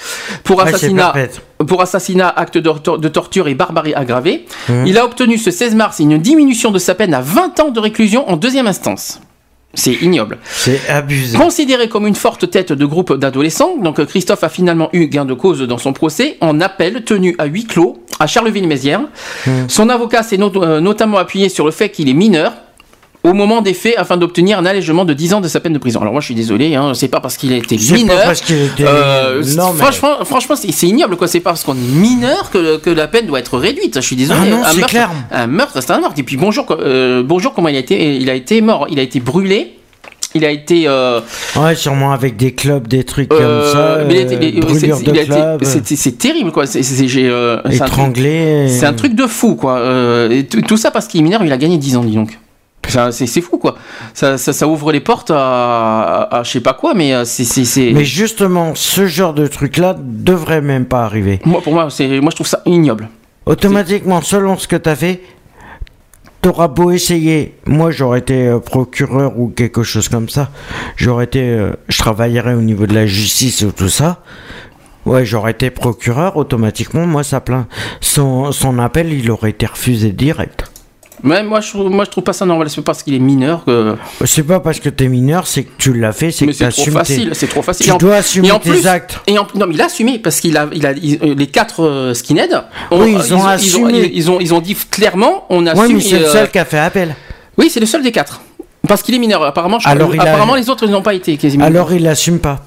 [0.44, 1.41] pour Ouais, assassinat, perpète.
[1.67, 4.44] pour assassinat, acte de, tor- de torture et barbarie aggravée.
[4.68, 4.86] Mhm.
[4.86, 7.81] Il a obtenu ce 16 mars une diminution de sa peine à 20 ans de
[7.81, 9.20] réclusion en deuxième instance.
[9.75, 10.39] C'est ignoble.
[10.44, 11.39] C'est abusé.
[11.39, 15.34] Considéré comme une forte tête de groupe d'adolescents, donc Christophe a finalement eu gain de
[15.34, 19.02] cause dans son procès en appel tenu à huis clos à Charleville-Mézières.
[19.68, 22.52] Son avocat s'est not- euh, notamment appuyé sur le fait qu'il est mineur
[23.25, 25.78] au moment des faits afin d'obtenir un allègement de 10 ans de sa peine de
[25.78, 26.01] prison.
[26.01, 28.23] Alors moi je suis désolé, hein, c'est pas parce qu'il a été mineur.
[28.25, 31.28] parce qu'il était- euh, Non, mais- Franchement, franchement c'est ignoble quoi.
[31.28, 33.94] C'est pas parce qu'on est mineur que, que la peine doit être réduite.
[33.97, 34.41] Je suis désolé.
[34.42, 35.10] Ah non, un c'est meurtre, clair.
[35.31, 36.18] Un meurtre, c'est un meurtre.
[36.18, 38.86] Et puis bonjour, euh, bonjour comment il a été, il a été mort.
[38.91, 39.75] Il a été brûlé.
[40.34, 40.84] Il a été.
[40.89, 41.20] euh,
[41.57, 43.78] Ouais, sûrement avec des clubs, des trucs euh, comme ça.
[43.78, 44.09] euh,
[45.94, 46.65] c'est- terrible quoi.
[46.67, 48.67] C'est euh, c'est un truc- étranglé.
[48.68, 49.76] C'est un truc de fou quoi.
[49.78, 52.39] Euh, et tout ça parce qu'il est mineur, il a gagné 10 ans, dis donc.
[52.89, 53.77] C'est fou quoi.
[54.12, 55.36] Ça, ça, ça ouvre les portes à,
[56.31, 57.93] à, à je sais pas quoi, mais euh, c'est.
[57.93, 61.41] Mais justement, ce genre de truc-là devrait même pas arriver.
[61.44, 63.09] Moi, pour moi, c'est, moi je trouve ça ignoble.
[63.47, 65.23] Automatiquement, selon ce que tu as fait,
[66.43, 70.51] t'auras beau essayer, moi j'aurais été euh, procureur ou quelque chose comme ça,
[70.97, 74.23] j'aurais été, euh, je travaillerais au niveau de la justice ou tout ça.
[75.07, 77.67] Ouais, j'aurais été procureur, automatiquement, moi ça plaint.
[78.01, 80.72] Son, son appel, il aurait été refusé direct.
[81.25, 82.68] Ouais, moi, je trouve, moi, je trouve pas ça normal.
[82.68, 83.94] C'est parce qu'il est mineur que.
[84.25, 86.68] C'est pas parce que t'es mineur, c'est que tu l'as fait, c'est Mais que c'est
[86.70, 87.84] trop facile, tes- c'est trop facile.
[87.86, 89.20] Tu Et en- dois assumer et en tes plus- actes.
[89.28, 91.47] Et en- non, mais il a assumé parce qu'il a, il a, il- euh, les
[91.47, 92.65] quatre euh, skinheads.
[92.91, 94.10] Oui, ils ont Ils ont, assumé.
[94.12, 95.81] ils ont, ils ont dit clairement, on assume.
[95.86, 97.15] Ouais, mais c'est le euh, seul qui a fait appel.
[97.57, 98.41] Oui, c'est le seul des quatre.
[98.89, 99.44] Parce qu'il est mineur.
[99.44, 101.65] Apparemment, je- Alors, il a- apparemment les autres ils n'ont pas été quasiment.
[101.65, 102.60] Alors il assume pas.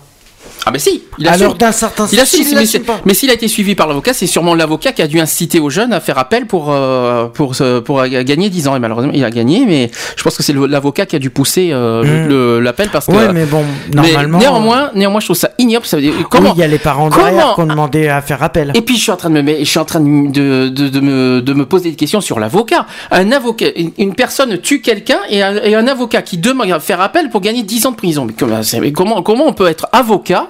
[0.68, 1.58] Ah ben si, il Alors, assume.
[1.60, 3.00] d'un certain il assume, s'il mais, pas.
[3.06, 5.69] mais s'il a été suivi par l'avocat, c'est sûrement l'avocat qui a dû inciter aux
[5.69, 8.76] jeunes à faire appel pour euh, pour pour euh, gagner 10 ans.
[8.76, 11.69] Et malheureusement, il a gagné, mais je pense que c'est l'avocat qui a dû pousser
[11.72, 12.27] euh, Mm.
[12.30, 13.11] le- l'appel parce que.
[13.11, 13.64] Ouais, mais bon,
[13.94, 15.85] normalement- néanmoins, néanmoins, je trouve ça ignoble.
[15.85, 18.08] Ça veut dire, comment oui, il y a les parents comment- derrière qui ont demandé
[18.08, 18.72] à faire appel.
[18.74, 21.00] et puis je suis en train de me, je suis en train de, de, de
[21.00, 22.85] me, de me poser des questions sur l'avocat.
[23.11, 26.80] Un avocat, une- une personne tue quelqu'un et un, et un avocat qui demande à
[26.80, 28.26] faire appel pour gagner 10 ans de prison.
[28.26, 30.48] Mais mais comment, comment on peut être avocat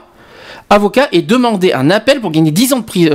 [0.69, 3.11] avocat et demander un appel pour gagner 10 ans de prison,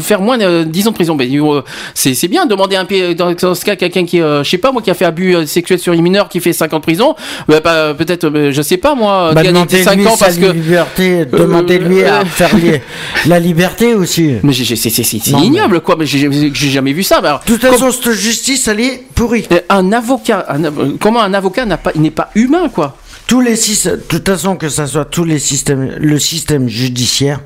[0.00, 1.16] faire moins de 10 ans de prison.
[1.20, 1.60] Euh,
[1.94, 4.72] c'est c'est bien demander un dans, dans ce cas quelqu'un qui, euh, je sais pas
[4.72, 6.82] moi, qui a fait abus euh, sexuel sur une mineure, qui fait 5 ans de
[6.82, 7.14] prison.
[7.48, 10.36] Bah, pas- peut-être, euh, je sais pas moi, Bah, gagner demandez 5 lui ans parce
[10.36, 12.50] que liberté, demandez-lui à euh, faire
[13.26, 14.34] la liberté aussi.
[14.42, 15.96] mais c'est mais- ignoble quoi.
[15.98, 17.18] Mais j'ai j'ai jamais vu ça.
[17.18, 19.46] Alors, De toute façon, cette justice, elle est pourrie.
[19.52, 20.60] Euh, Un avocat, un
[21.00, 22.96] comment un avocat n'a pas, il n'est pas humain, quoi.
[23.32, 27.40] Tous les systèmes, de toute façon, que ça soit tous les systèmes, le système judiciaire,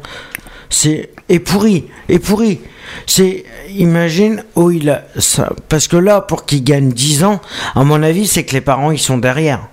[0.68, 2.58] c'est est pourri, est pourri.
[3.06, 3.44] C'est,
[3.76, 7.40] imagine où il a ça, parce que là, pour qu'il gagne 10 ans,
[7.76, 9.68] à mon avis, c'est que les parents ils sont derrière.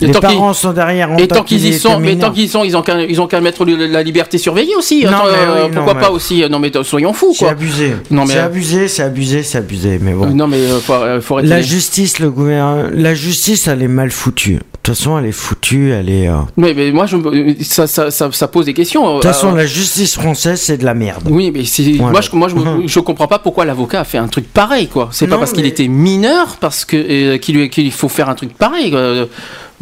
[0.00, 1.10] Les parents sont derrière.
[1.18, 3.42] Et tant qu'ils y sont, mais tant qu'ils sont, ils ont qu'à, ils ont qu'à
[3.42, 5.04] mettre la liberté surveillée aussi.
[5.04, 7.92] Non, Attends, mais oui, non, pourquoi pas aussi Non mais soyons fous, C'est abusé.
[8.10, 9.98] Non mais c'est euh, abusé, c'est abusé, c'est abusé.
[10.00, 10.28] Mais bon.
[10.30, 11.40] non mais euh, faut, euh, faut.
[11.40, 14.60] La justice, le gouvernement, la justice, elle est mal foutue.
[14.88, 16.28] De toute façon, elle est foutue, elle est.
[16.30, 17.18] euh, Mais, mais moi, je,
[17.62, 19.06] ça, ça, ça, ça pose des questions.
[19.06, 21.24] De toute façon, la justice française, c'est de la merde.
[21.30, 21.60] Oui, mais
[21.98, 22.12] Voilà.
[22.12, 22.88] moi, je, moi, je, Mhm.
[22.88, 25.10] je comprends pas pourquoi l'avocat a fait un truc pareil, quoi.
[25.12, 28.92] C'est pas parce qu'il était mineur, parce que euh, qu'il faut faire un truc pareil.
[28.94, 29.26] euh,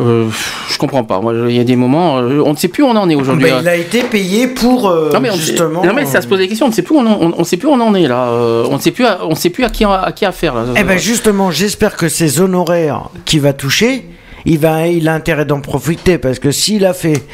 [0.00, 0.28] euh,
[0.68, 1.20] je comprends pas.
[1.48, 3.48] Il y a des moments, euh, on ne sait plus où on en est aujourd'hui.
[3.60, 5.84] Il a été payé pour euh, Non mais, on, justement.
[5.84, 6.66] non mais ça se pose des questions.
[6.66, 8.08] On ne sait plus où on, en- on, on sait plus où on en est
[8.08, 8.24] là.
[8.30, 10.54] Euh, on ne sait plus, à, on sait plus à qui à qui affaire.
[10.56, 10.64] Là.
[10.76, 14.04] Eh ben justement, j'espère que ces honoraires qu'il va toucher,
[14.46, 17.26] il va, il a intérêt d'en profiter parce que s'il a fait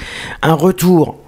[0.42, 1.18] un retour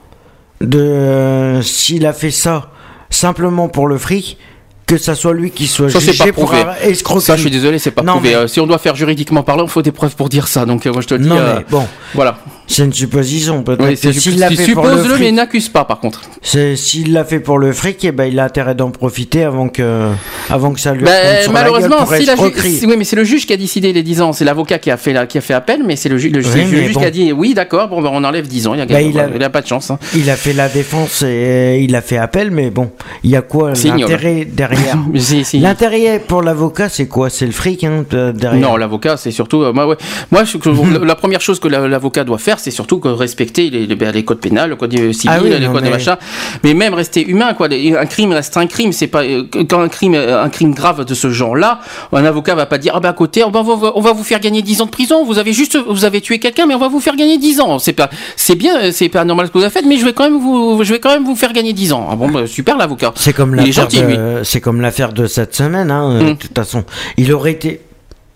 [0.60, 2.70] de, s'il a fait ça
[3.10, 4.38] simplement pour le fric,
[4.86, 6.62] que ça soit lui qui soit Ça c'est jugé pas pour prouvé.
[6.82, 7.24] escroquerie.
[7.24, 8.30] Ça je suis désolé, c'est pas Non, prouvé.
[8.30, 10.66] mais- Euh, si on doit faire juridiquement parlant, il faut des preuves pour dire ça.
[10.66, 11.28] Donc euh, moi je te le dis.
[11.28, 12.38] Non euh, mais bon, Voilà.
[12.66, 13.84] C'est une supposition peut-être.
[13.84, 16.22] Oui, s'il l'a fait pour le supposes-le, mais fric, n'accuse pas par contre.
[16.42, 19.68] c'est s'il l'a fait pour le fric, eh ben il a intérêt d'en profiter avant
[19.68, 20.08] que,
[20.50, 22.42] avant que ça lui Ben, la gueule malheureusement, si la ju-
[22.86, 24.32] oui, mais c'est le juge qui a décidé les 10 ans.
[24.32, 26.40] C'est l'avocat qui a fait la- qui a fait appel, mais c'est le, ju- le,
[26.40, 27.00] ju- Oui, le mais juge bon.
[27.00, 28.74] qui a dit oui, d'accord, bon, ben, on enlève 10 ans.
[28.74, 29.90] Il a, Ben, il a- il a pas de chance.
[29.90, 29.98] hein.
[30.14, 32.90] Il a fait la défense et il a fait appel, mais bon,
[33.22, 35.20] il y a quoi l'intérêt derrière Mais
[35.60, 37.30] L'intérêt pour l'avocat, c'est quoi?
[37.30, 38.60] C'est le fric hein, de- derrière.
[38.68, 39.62] Non, l'avocat, c'est surtout.
[39.62, 39.96] euh, moi, ouais.
[40.30, 40.58] moi je-
[41.04, 44.24] la, première chose que la- l'avocat doit faire, c'est surtout que respecter les, les, les
[44.24, 46.16] codes pénals, le code euh, civil, Ah oui, les codes de mais- machin.
[46.62, 47.68] Mais même rester humain, quoi.
[47.70, 48.92] Un crime reste un crime.
[48.92, 51.80] C'est pas euh, quand un crime, euh, un crime grave de ce genre-là,
[52.12, 54.62] un avocat va pas dire ah ben à côté, on va, on vous faire gagner
[54.62, 55.24] 10 ans de prison.
[55.24, 57.78] Vous avez juste, vous avez tué quelqu'un, mais on va vous faire gagner 10 ans.
[57.78, 60.12] C'est pas, c'est bien, c'est pas normal ce que vous avez fait, mais je vais
[60.12, 62.08] quand même vous, je vais quand même vous faire gagner 10 ans.
[62.10, 63.12] Ah bon, bah, super l'avocat.
[63.16, 65.90] C'est comme l'affaire de, c'est comme l'affaire de cette semaine.
[65.90, 66.28] Hein, Mm.
[66.28, 66.84] De toute façon,
[67.16, 67.80] il aurait été,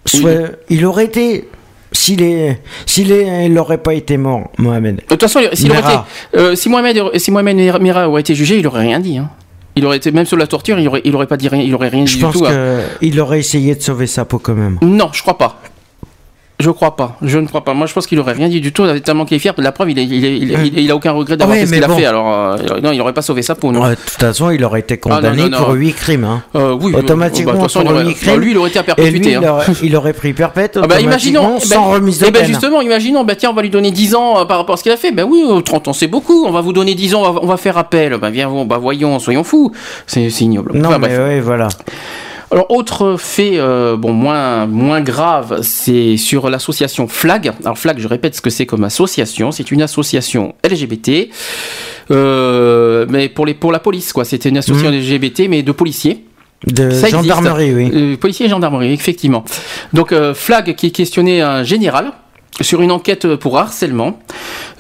[0.07, 1.49] soit- il aurait été,
[1.93, 4.97] s'il est, s'il est, il aurait pas été mort, Mohamed.
[4.97, 5.99] De toute façon, s'il aurait été,
[6.37, 9.19] euh, si Mohamed, si Mohamed Mera aurait été jugé, il aurait rien dit.
[9.19, 9.31] Hein.
[9.77, 11.73] Il aurait été même sur la torture, il aurait, il aurait pas dit rien, il
[11.75, 12.45] aurait rien dit Je du pense tout.
[12.47, 12.79] hein.
[13.01, 14.79] qu'il aurait essayé de sauver sa peau quand même.
[14.83, 15.61] Non, je crois pas.
[16.61, 17.17] Je crois pas.
[17.23, 17.73] Je ne crois pas.
[17.73, 18.85] Moi, je pense qu'il aurait rien dit du tout.
[19.05, 19.55] Tellement qu'il est fier.
[19.59, 21.57] La preuve, il, est- il, est- il, est- il, est- il a aucun regret d'avoir
[21.57, 22.05] Ouais, fait ce qu'il a fait.
[22.05, 23.71] Alors, euh, non, il aurait pas sauvé sa peau.
[23.71, 23.83] Non.
[23.83, 26.25] Ouais, de toute façon, il aurait été Ah, non, condamné non, pour 8 crimes.
[26.25, 26.43] Hein.
[26.57, 28.33] Euh, oui, Automatiquement, bah, façon, pour il aurait- 8 crimes.
[28.35, 29.31] bah, lui, il aurait été à Et lui, perpétuité.
[29.31, 29.51] il, hein.
[29.53, 32.31] aurait, il aurait pris perpète Ah bah imaginons, automatiquement, eh ben, sans remise de eh
[32.33, 32.49] ben, peine.
[32.49, 34.83] justement, imaginons, bah tiens, on va lui donner 10 ans euh, par rapport à ce
[34.83, 35.13] qu'il a fait.
[35.13, 37.41] Ben oui, euh, 30 ans c'est beaucoup, on va vous donner 10 ans, on va,
[37.43, 38.17] on va faire appel.
[38.21, 39.71] Ben viens, bah voyons, soyons fous.
[40.09, 40.73] C'est ignoble.
[40.77, 41.69] Non, mais ouais, voilà.
[42.51, 47.53] Alors, autre fait, euh, bon, moins, moins grave, c'est sur l'association FLAG.
[47.63, 49.53] Alors, FLAG, je répète ce que c'est comme association.
[49.53, 51.29] C'est une association LGBT,
[52.11, 54.25] euh, mais pour, les, pour la police, quoi.
[54.25, 56.25] C'était une association LGBT, mais de policiers.
[56.67, 57.13] De Ça existe.
[57.13, 57.91] gendarmerie, oui.
[57.95, 59.45] Euh, policiers et gendarmerie, effectivement.
[59.93, 62.13] Donc, euh, Flag qui questionnait un général
[62.61, 64.19] sur une enquête pour harcèlement.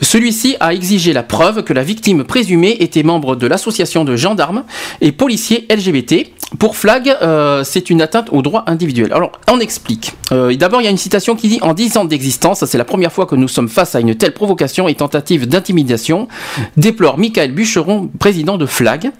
[0.01, 4.65] Celui-ci a exigé la preuve que la victime présumée était membre de l'association de gendarmes
[5.01, 9.13] et policiers LGBT Pour Flag, euh, c'est une atteinte au droit individuel.
[9.13, 10.13] Alors, on explique.
[10.33, 12.85] Euh, D'abord, il y a une citation qui dit En 10 ans d'existence, c'est la
[12.85, 16.29] première fois que nous sommes face à une telle provocation et tentative d'intimidation,
[16.77, 19.11] déplore Michael Bûcheron, président de Flag,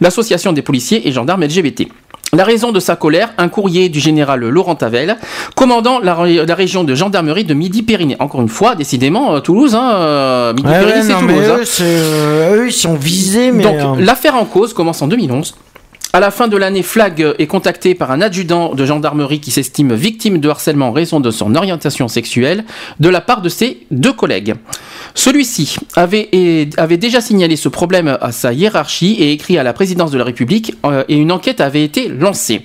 [0.00, 1.88] l'association des policiers et gendarmes LGBT.
[2.34, 5.16] La raison de sa colère, un courrier du général Laurent Tavel,
[5.54, 8.16] commandant la, ré- la région de gendarmerie de Midi-Pyrénées.
[8.18, 11.80] Encore une fois, décidément, euh, Toulouse, hein, euh, Ouais, Midi-Pyrénées, ouais, c'est Toulouse.
[11.80, 11.84] hein.
[11.84, 13.62] euh, eux, ils sont visés, mais.
[13.62, 15.54] Donc, euh, l'affaire en cause commence en 2011.
[16.14, 19.92] À la fin de l'année, Flag est contacté par un adjudant de gendarmerie qui s'estime
[19.92, 22.64] victime de harcèlement en raison de son orientation sexuelle
[22.98, 24.54] de la part de ses deux collègues.
[25.14, 30.16] Celui-ci avait, déjà signalé ce problème à sa hiérarchie et écrit à la présidence de
[30.16, 32.64] la République euh, et une enquête avait été lancée.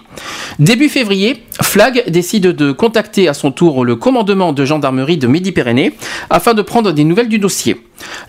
[0.59, 5.93] Début février, Flag décide de contacter à son tour le commandement de gendarmerie de Midi-Pyrénées
[6.30, 7.75] afin de prendre des nouvelles du dossier.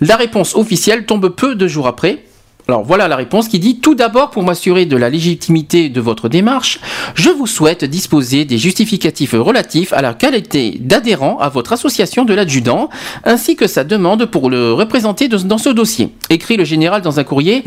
[0.01, 2.25] La réponse officielle tombe peu de jours après.
[2.67, 6.31] Alors voilà la réponse qui dit tout d'abord pour m'assurer de la légitimité de votre
[6.31, 6.81] démarche,
[7.15, 12.33] je vous souhaite disposer des justificatifs relatifs à la qualité d'adhérent à votre association de
[12.33, 12.89] l'adjudant
[13.25, 16.09] ainsi que sa demande pour le représenter de- dans ce dossier.
[16.31, 17.65] Écrit le général dans un courrier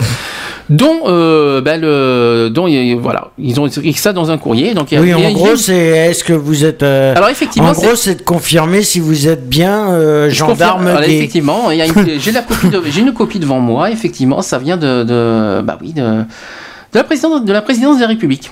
[0.71, 4.87] dont euh, ben, le- dont il- voilà ils ont écrit ça dans un courrier donc
[4.91, 6.81] Oui, a- en a- gros, c'est est-ce que vous êtes.
[6.81, 11.03] euh, Alors, effectivement, En gros, c'est de confirmer si vous êtes bien euh, gendarme Alors,
[11.03, 13.91] effectivement, une- j'ai la copie de- j'ai une copie devant moi.
[13.91, 16.25] Effectivement, ça vient de, de bah oui, de, de
[16.93, 18.51] la présidence de la présidence de la République.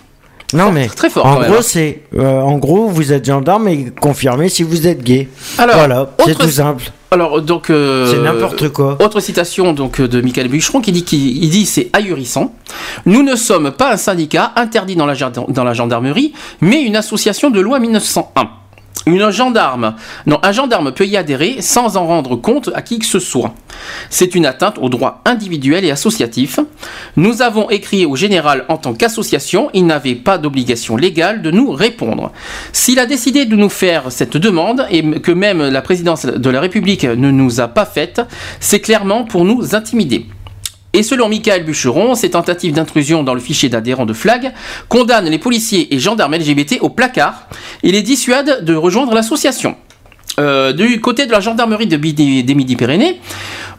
[0.53, 0.87] Non, mais.
[0.87, 2.03] très fort, En gros, c'est.
[2.15, 5.27] euh, en gros, vous êtes gendarme et confirmez si vous êtes gay.
[5.57, 6.91] Alors, voilà, c'est tout simple.
[7.11, 8.97] Alors donc euh, C'est n'importe quoi.
[9.01, 12.53] Autre citation donc de Michael Bûcheron qui dit qu'il il dit c'est ahurissant.
[13.05, 17.49] Nous ne sommes pas un syndicat interdit dans la, dans la gendarmerie, mais une association
[17.49, 18.49] de loi 1901.
[19.07, 23.05] Une gendarme, non, un gendarme peut y adhérer sans en rendre compte à qui que
[23.05, 23.53] ce soit.
[24.09, 26.59] C'est une atteinte aux droits individuels et associatifs.
[27.15, 31.71] Nous avons écrit au général en tant qu'association, il n'avait pas d'obligation légale de nous
[31.71, 32.31] répondre.
[32.71, 36.59] S'il a décidé de nous faire cette demande et que même la présidence de la
[36.59, 38.21] République ne nous a pas faite,
[38.59, 40.25] c'est clairement pour nous intimider.
[40.95, 44.53] Et selon Michael Bûcheron, ces tentatives d'intrusion dans le fichier d'adhérents de Flag
[44.87, 47.49] condamnent les policiers et gendarmes LGBT au placard
[47.83, 49.75] et les dissuadent de rejoindre l'association.
[50.39, 53.19] Euh, du côté de la gendarmerie des Midi-Pyrénées,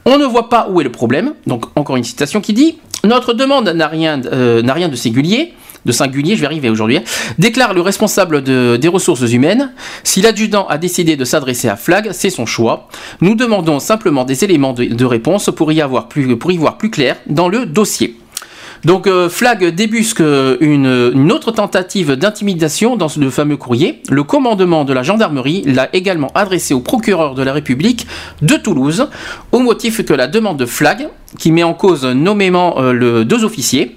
[0.04, 1.32] on ne voit pas où est le problème.
[1.46, 5.54] Donc encore une citation qui dit Notre demande n'a rien, euh, n'a rien de singulier.
[5.86, 6.98] De singulier, je vais arriver aujourd'hui.
[6.98, 7.02] hein,
[7.38, 9.72] déclare le responsable de- des ressources humaines.
[10.02, 12.88] Si l'adjudant a décidé de s'adresser à Flag, c'est son choix.
[13.20, 18.16] Nous demandons simplement des éléments de, réponse pour y voir plus clair dans le dossier.
[18.84, 24.02] Donc euh, Flag débusque une, une autre tentative d'intimidation dans le fameux courrier.
[24.08, 28.06] Le commandement de la gendarmerie l'a également adressé au procureur de la République
[28.42, 29.08] de Toulouse,
[29.52, 33.96] au motif que la demande de Flag, qui met en cause nommément euh, deux officiers,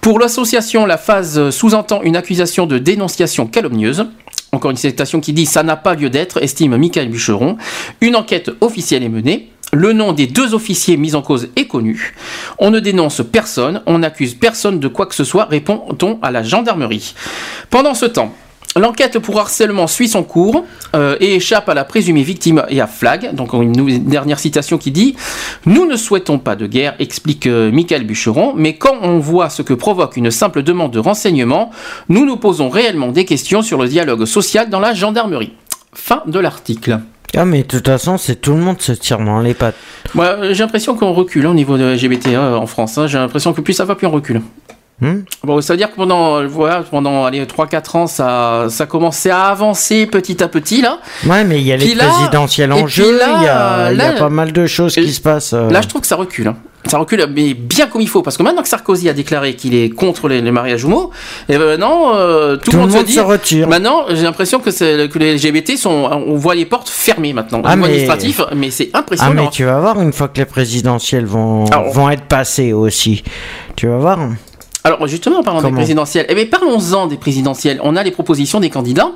[0.00, 4.06] pour l'association, la phase sous-entend une accusation de dénonciation calomnieuse.
[4.52, 7.56] Encore une citation qui dit ça n'a pas lieu d'être, estime Michael Bûcheron.
[8.00, 9.50] Une enquête officielle est menée.
[9.72, 12.14] Le nom des deux officiers mis en cause est connu.
[12.58, 16.42] On ne dénonce personne, on n'accuse personne de quoi que ce soit, répond-on à la
[16.42, 17.14] gendarmerie.
[17.70, 18.32] Pendant ce temps,
[18.76, 22.86] L'enquête pour harcèlement suit son cours euh, et échappe à la présumée victime et à
[22.86, 23.34] Flag.
[23.34, 25.16] Donc une, dernière citation qui dit
[25.64, 29.62] Nous ne souhaitons pas de guerre, explique euh, Michael Bûcheron, mais quand on voit ce
[29.62, 31.70] que provoque une simple demande de renseignement,
[32.10, 35.54] nous nous posons réellement des questions sur le dialogue social dans la gendarmerie.
[35.94, 37.00] Fin de l'article.
[37.36, 39.74] Ah, mais de toute façon, c'est tout le monde se tire dans les pattes.
[40.14, 42.96] Moi, euh, j'ai l'impression qu'on recule hein, au niveau de LGBT hein, en France.
[42.96, 43.06] hein.
[43.06, 44.40] J'ai l'impression que plus ça va, plus on recule.
[44.98, 45.20] Hmm?
[45.44, 49.42] Bon, ça veut dire que pendant, voilà, pendant allez, 3-4 ans, ça, ça commençait à
[49.48, 51.00] avancer petit à petit, là.
[51.26, 54.30] Ouais, mais il y a les là- présidentielles en jeu, il y, a, y pas
[54.30, 55.52] mal de choses qui se passent.
[55.52, 55.68] euh.
[55.70, 56.48] Là, je trouve que ça recule.
[56.48, 56.56] hein.
[56.86, 58.22] Ça recule, mais bien comme il faut.
[58.22, 61.10] Parce que maintenant que Sarkozy a déclaré qu'il est contre les, les mariages homo,
[61.48, 63.12] et ben maintenant, euh, tout, Tout le monde, se dit.
[63.14, 63.68] se retire.
[63.68, 64.70] Maintenant, j'ai l'impression que,
[65.18, 65.90] les LGBT sont.
[65.90, 67.60] On voit les portes fermées maintenant.
[67.64, 69.32] Ah, mais- administratif, mais c'est Ah, impressionnant.
[69.34, 73.24] mais tu vas voir une fois que les présidentielles vont, Alors- vont être passées aussi.
[73.74, 74.18] Tu vas voir.
[74.86, 77.80] Alors justement, parlant des présidentielles, eh bien, parlons-en des présidentielles.
[77.82, 79.10] On a les propositions des candidats.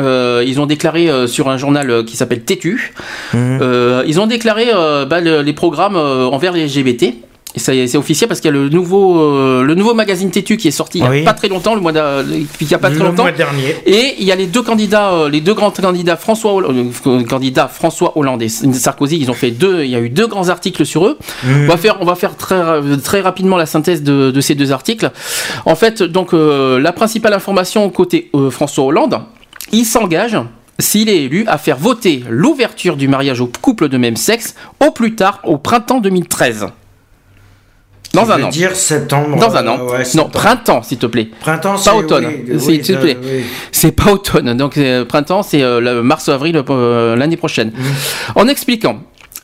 [0.00, 2.94] Euh, ils ont déclaré euh, sur un journal euh, qui s'appelle Tétu,
[3.34, 3.58] Mhm.
[3.60, 7.14] euh, ils ont déclaré euh, bah, le- les programmes envers les LGBT.
[7.56, 10.72] C'est officiel parce qu'il y a le nouveau, euh, le nouveau magazine Tétu qui est
[10.72, 13.06] sorti il n'y a pas très longtemps, le mois il y a pas très Le
[13.06, 13.22] longtemps.
[13.22, 13.74] mois dernier.
[13.86, 17.24] Et il y a les deux candidats, euh, les deux grands candidats François Hollande, euh,
[17.24, 20.50] candidat François Hollande et Sarkozy, ils ont fait deux, il y a eu deux grands
[20.50, 21.18] articles sur eux.
[21.44, 21.64] Mhm.
[21.64, 22.60] On va faire, on va faire très,
[23.02, 25.10] très rapidement la synthèse de, de ces deux articles.
[25.64, 29.20] En fait, donc la principale information côté François Hollande,
[29.72, 30.36] il s'engage.
[30.80, 34.54] S'il est élu, à faire voter l'ouverture du mariage aux couples de même sexe
[34.86, 36.66] au plus tard au printemps 2013.
[38.14, 38.48] Dans un an.
[38.48, 39.36] dire septembre.
[39.38, 39.86] Dans un euh, an.
[39.90, 41.28] ouais, non, printemps, s'il te plaît.
[41.40, 42.26] Printemps, c'est- pas automne.
[42.48, 43.18] oui, s'il oui, te plaît.
[43.22, 43.44] oui.
[43.70, 44.56] C'est pas automne.
[44.56, 47.68] Donc euh, printemps, c'est euh, le mars-avril euh, l'année prochaine.
[47.68, 47.82] Mmh.
[48.36, 49.00] En expliquant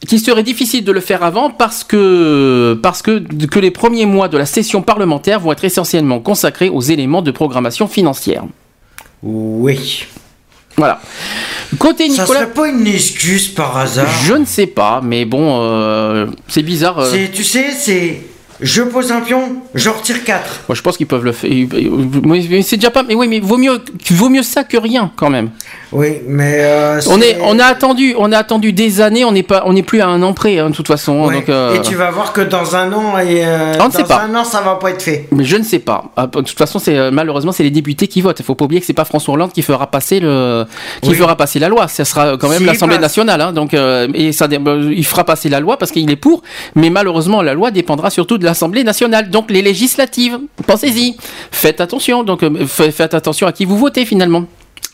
[0.08, 4.28] qu'il serait difficile de le faire avant parce que parce que que les premiers mois
[4.28, 8.44] de la session parlementaire vont être essentiellement consacrés aux éléments de programmation financière.
[9.22, 10.06] Oui.
[10.76, 11.00] Voilà.
[11.78, 12.40] Côté Ça Nicolas.
[12.40, 17.04] serait pas une excuse par hasard Je ne sais pas, mais bon, c'est bizarre.
[17.32, 18.20] Tu sais, c'est.
[18.66, 20.62] Je pose un pion, je retire 4.
[20.68, 21.50] Moi, je pense qu'ils peuvent le faire.
[22.62, 23.02] C'est déjà pas.
[23.02, 23.78] Mais oui, mais vaut mieux,
[24.12, 25.50] vaut mieux ça que rien, quand même.
[25.92, 26.56] Oui, mais.
[26.60, 29.22] euh, On est, on a attendu, on a attendu des années.
[29.24, 31.26] On n'est pas, on n'est plus à un an près, hein, de toute façon.
[31.26, 31.34] Ouais.
[31.34, 33.90] Donc, euh, Et tu vas voir que dans un an, et, euh, On ne dans
[33.90, 34.22] sait pas.
[34.22, 35.28] un an, ça va pas être fait.
[35.30, 36.06] Mais je ne sais pas.
[36.16, 38.40] Ah, De toute façon, c'est euh, malheureusement c'est les députés qui votent.
[38.40, 40.64] Il faut pas oublier que c'est pas François Hollande qui fera passer le,
[41.02, 41.16] qui Oui.
[41.16, 41.86] fera passer la loi.
[41.88, 43.42] Ça sera quand même l'Assemblée nationale.
[43.42, 46.42] Hein, donc et ça, il fera passer la loi parce qu'il est pour.
[46.76, 49.30] Mais malheureusement, la loi dépendra surtout de l'Assemblée nationale.
[49.30, 50.38] Donc les législatives.
[50.66, 51.16] Pensez-y.
[51.50, 52.22] Faites attention.
[52.22, 54.44] Donc euh, fa- faites attention à qui vous votez finalement.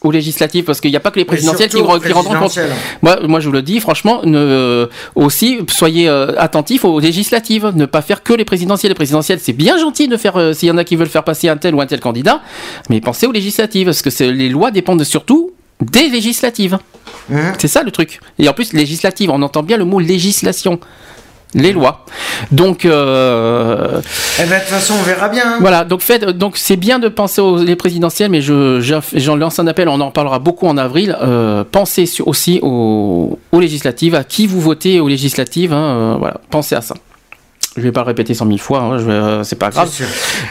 [0.03, 2.59] Aux législatives, parce qu'il n'y a pas que les présidentielles qui, qui rendront compte.
[3.03, 7.71] Moi, moi, je vous le dis, franchement, ne, aussi, soyez euh, attentifs aux législatives.
[7.75, 8.93] Ne pas faire que les présidentielles.
[8.93, 11.23] Les présidentielles, c'est bien gentil de faire, euh, s'il y en a qui veulent faire
[11.25, 12.41] passer un tel ou un tel candidat,
[12.89, 15.51] mais pensez aux législatives, parce que les lois dépendent surtout
[15.83, 16.79] des législatives.
[17.31, 17.53] Hein?
[17.59, 18.21] C'est ça le truc.
[18.39, 20.81] Et en plus, législative, on entend bien le mot législation.
[21.55, 22.05] Les lois.
[22.53, 24.01] Donc, euh,
[24.39, 25.43] Eh ben, de toute façon, on verra bien.
[25.45, 25.57] hein.
[25.61, 28.81] voilà, donc faites, donc c'est bien de penser aux les présidentielles, mais je
[29.15, 31.17] j'en lance un appel, on en parlera beaucoup en avril.
[31.21, 35.73] Euh, pensez aussi aux, aux législatives, à qui vous votez aux législatives.
[35.73, 36.95] hein, euh, voilà, pensez à ça.
[37.77, 39.89] Je vais pas le répéter cent mille fois, hein, euh, c'est pas grave.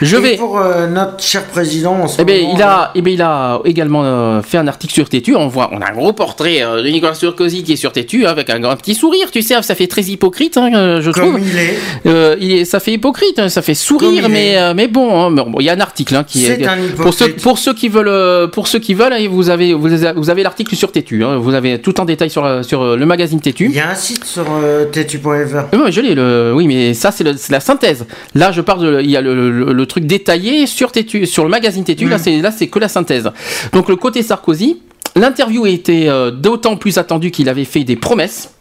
[0.00, 0.36] Je Et vais.
[0.36, 3.20] pour euh, notre cher président, en ce Eh ben, moment, il a, eh ben, il
[3.20, 5.36] a également euh, fait un article sur Tétu.
[5.36, 8.24] On voit, on a un gros portrait euh, de Nicolas Sarkozy qui est sur Tétu
[8.24, 9.30] avec un grand petit sourire.
[9.30, 11.40] Tu sais, ça fait très hypocrite, hein, euh, je Comme trouve.
[11.46, 11.78] il est.
[12.06, 14.58] Euh, il est, ça fait hypocrite, hein, ça fait sourire, il mais est.
[14.58, 16.66] euh, mais bon, hein, mais bon, il y a un article hein, qui C'est est
[16.66, 19.74] un pour ceux pour ceux qui veulent euh, pour ceux qui veulent, hein, vous avez
[19.74, 19.90] vous
[20.30, 21.22] avez, l'article sur Tétu.
[21.22, 23.66] hein, vous avez tout en détail sur euh, sur euh, le magazine Tétu.
[23.66, 24.86] Il y a un site sur euh.
[24.96, 28.06] Euh, ouais, je l'ai, oui, mais ça, c'est, la synthèse.
[28.34, 31.44] Là, je parle de, il y a le, le- le truc détaillé sur Tétu, sur
[31.44, 32.08] le magazine Tétu.
[32.08, 33.30] Là, c'est, là, c'est que la synthèse.
[33.72, 34.80] Donc, le côté Sarkozy,
[35.16, 38.54] l'interview était euh, d'autant plus attendue qu'il avait fait des promesses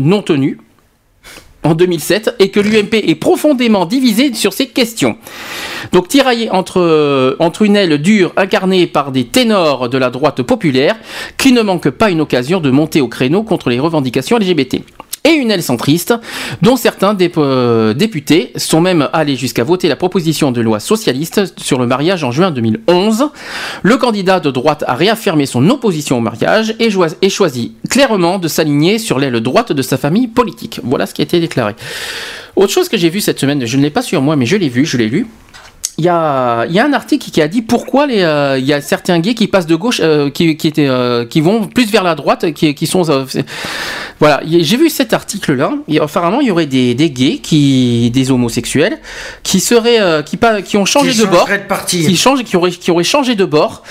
[0.00, 0.58] non tenues
[1.62, 5.18] en 2007 et que l'UMP est profondément divisé sur ces questions.
[5.92, 10.40] Donc tiraillé entre, euh, entre une aile dure incarnée par des ténors de la droite
[10.42, 10.96] populaire
[11.36, 14.76] qui ne manquent pas une occasion de monter au créneau contre les revendications LGBT.
[15.24, 16.14] Et une aile centriste,
[16.62, 21.78] dont certains euh, députés sont même allés jusqu'à voter la proposition de loi socialiste sur
[21.78, 23.28] le mariage en juin 2011.
[23.82, 26.88] Le candidat de droite a réaffirmé son opposition au mariage et,
[27.20, 30.80] et choisi clairement de s'aligner sur l'aile droite de sa famille politique.
[30.84, 31.74] Voilà ce qui a été déclaré.
[32.56, 34.56] Autre chose que j'ai vu cette semaine, je ne l'ai pas sur moi, mais je
[34.56, 35.26] l'ai vu, je l'ai lu.
[36.00, 38.64] Il y, a, il y a un article qui a dit pourquoi les, euh, il
[38.64, 41.66] y a certains gays qui passent de gauche, euh, qui, qui, étaient, euh, qui vont
[41.66, 43.02] plus vers la droite, qui, qui sont.
[44.18, 45.72] voilà, Il j'ai vu cet article-là.
[46.00, 48.98] Apparemment, il y aurait des, des gays, qui, des homosexuels,
[49.42, 52.02] qui seraient, qui, pas, qui ont changé de bord, de parti.
[52.06, 53.82] qui changent, qui auraient, qui auraient changé de bord,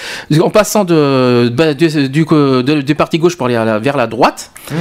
[0.42, 4.50] en passant de, bah, de- du, de- partis gauche pour aller la- vers la droite.
[4.72, 4.76] Mmh.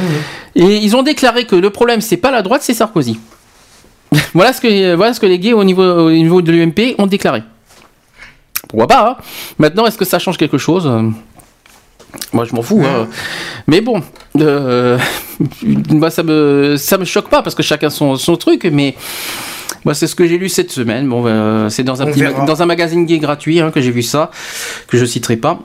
[0.56, 3.18] Et ils ont déclaré que le problème, c'est pas la droite, c'est Sarkozy.
[4.34, 7.06] voilà, ce que, voilà ce que les gays au niveau, au niveau de l'UMP ont
[7.06, 7.42] déclaré.
[8.68, 9.22] Pourquoi pas hein
[9.58, 11.08] Maintenant, est-ce que ça change quelque chose Euh,
[12.32, 12.82] Moi, je m'en fous.
[12.84, 13.08] hein.
[13.66, 14.02] Mais bon,
[14.40, 14.98] euh,
[16.10, 18.94] ça me, ça me choque pas parce que chacun son, son truc, mais.
[19.84, 21.08] Moi, c'est ce que j'ai lu cette semaine.
[21.08, 24.02] Bon, euh, c'est dans un petit dans un magazine gay gratuit hein, que j'ai vu
[24.02, 24.30] ça,
[24.88, 25.60] que je citerai pas.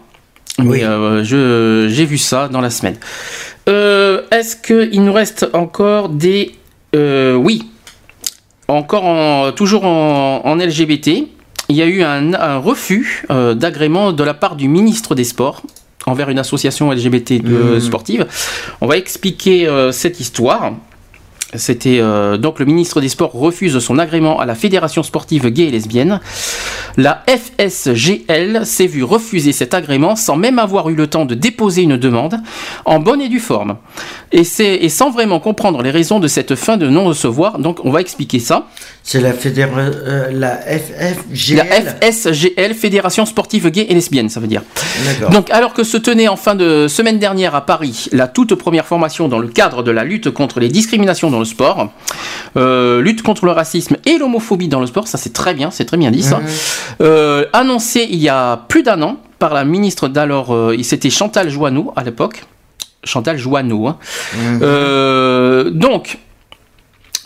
[0.59, 2.95] Mais euh, je j'ai vu ça dans la semaine.
[3.67, 6.51] Euh, Est-ce qu'il nous reste encore des
[6.95, 7.63] euh, oui
[8.67, 11.27] encore en, toujours en, en LGBT,
[11.69, 15.23] il y a eu un, un refus euh, d'agrément de la part du ministre des
[15.23, 15.61] Sports
[16.05, 17.79] envers une association LGBT de, Mmh.
[17.79, 18.27] sportive.
[18.81, 20.73] On va expliquer euh, cette histoire.
[21.55, 25.63] C'était euh, donc le ministre des Sports refuse son agrément à la Fédération sportive gay
[25.63, 26.19] et lesbienne.
[26.97, 31.81] La FSGL s'est vue refuser cet agrément sans même avoir eu le temps de déposer
[31.83, 32.37] une demande,
[32.85, 33.77] en bonne et due forme.
[34.31, 37.91] Et, c'est- et sans vraiment comprendre les raisons de cette fin de non-recevoir, donc on
[37.91, 38.67] va expliquer ça.
[39.03, 39.91] C'est la fédération.
[40.31, 41.57] la FFGL.
[41.57, 44.61] La FSGL, Fédération sportive gay et lesbienne, ça veut dire.
[45.05, 45.29] D'accord.
[45.31, 48.85] Donc, alors que se tenait en fin de semaine dernière à Paris la toute première
[48.85, 51.89] formation dans le cadre de la lutte contre les discriminations dans le sport,
[52.57, 55.85] euh, lutte contre le racisme et l'homophobie dans le sport, ça c'est très bien, c'est
[55.85, 56.45] très bien dit ça, Mhm.
[57.01, 61.49] euh, annoncé il y a plus d'un an par la ministre d'alors, euh, c'était Chantal
[61.49, 62.43] Joanneau à l'époque.
[63.05, 63.87] Chantal Joanneau.
[63.87, 63.97] hein.
[64.35, 64.59] Mhm.
[64.63, 66.19] Euh, donc,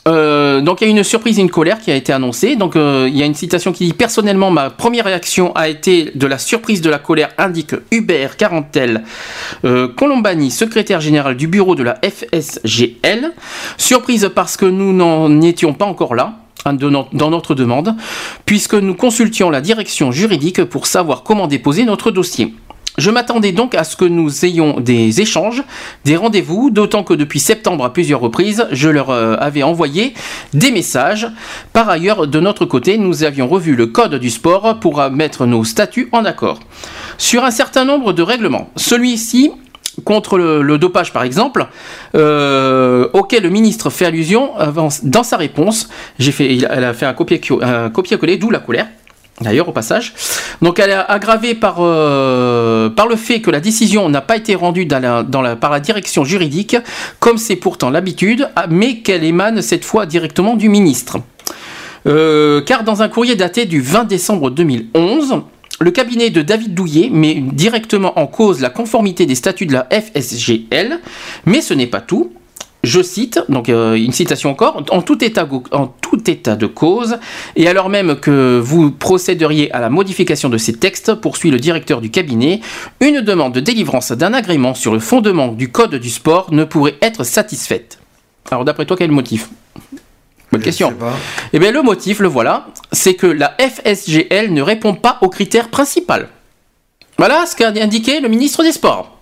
[0.07, 2.55] Euh, donc il y a une surprise et une colère qui a été annoncée.
[2.55, 6.11] Donc euh, il y a une citation qui dit personnellement ma première réaction a été
[6.15, 9.03] de la surprise de la colère indique Hubert Carentel
[9.65, 13.33] euh, Colombani, secrétaire général du bureau de la FSGL.
[13.77, 16.33] Surprise parce que nous n'en étions pas encore là
[16.65, 17.95] hein, dans notre demande,
[18.45, 22.53] puisque nous consultions la direction juridique pour savoir comment déposer notre dossier.
[22.97, 25.63] Je m'attendais donc à ce que nous ayons des échanges,
[26.03, 30.15] des rendez-vous, d'autant que depuis septembre à plusieurs reprises, je leur euh, avais envoyé
[30.53, 31.27] des messages.
[31.73, 35.45] Par ailleurs, de notre côté, nous avions revu le code du sport pour euh, mettre
[35.45, 36.59] nos statuts en accord.
[37.19, 39.51] Sur un certain nombre de règlements, celui-ci
[40.03, 41.67] contre le, dopage par exemple,
[42.15, 44.51] euh, auquel le ministre fait allusion
[45.03, 45.89] dans sa réponse.
[46.19, 48.87] Elle a fait un copier-coller, d'où la colère.
[49.39, 50.13] D'ailleurs, au passage.
[50.63, 54.55] Donc, elle est aggravée par, euh, par le fait que la décision n'a pas été
[54.55, 56.75] rendue par la direction juridique,
[57.19, 61.17] comme c'est pourtant l'habitude, ah, mais qu'elle émane cette fois directement du ministre.
[62.07, 65.41] Euh, car dans un courrier daté du 20 décembre 2011,
[65.79, 69.87] le cabinet de David Douillet met directement en cause la conformité des statuts de la
[69.91, 70.99] FSGL,
[71.45, 72.31] mais ce n'est pas tout.
[72.83, 76.67] Je cite, donc euh, une citation encore, en tout, état, go- en tout état de
[76.67, 77.17] cause,
[77.55, 82.01] et alors même que vous procéderiez à la modification de ces textes, poursuit le directeur
[82.01, 82.61] du cabinet,
[83.01, 86.95] une demande de délivrance d'un agrément sur le fondement du code du sport ne pourrait
[87.01, 87.99] être satisfaite.
[88.51, 89.49] Alors d'après toi, quel est le motif?
[90.51, 90.93] Bonne question.
[91.51, 95.67] Eh bien, le motif, le voilà, c'est que la FSGL ne répond pas au critère
[95.69, 96.29] principal.
[97.17, 99.17] Voilà ce qu'a indiqué le ministre des Sports.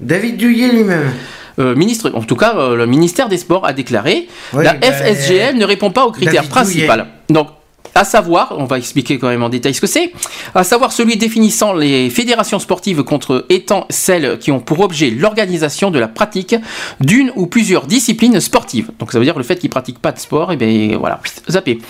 [0.00, 1.12] David Douillet lui-même.
[1.58, 4.92] Euh, ministre, en tout cas, euh, le ministère des Sports a déclaré Oui, la ben,
[4.92, 6.98] FSGL ne répond pas au critère David principal.
[7.00, 7.12] Douillet.
[7.30, 7.48] Donc,
[7.94, 10.12] à savoir, on va expliquer quand même en détail ce que c'est,
[10.54, 15.90] à savoir celui définissant les fédérations sportives contre étant celles qui ont pour objet l'organisation
[15.90, 16.56] de la pratique
[17.00, 18.90] d'une ou plusieurs disciplines sportives.
[18.98, 21.80] Donc ça veut dire le fait qu'ils pratiquent pas de sport, et bien voilà, zappé.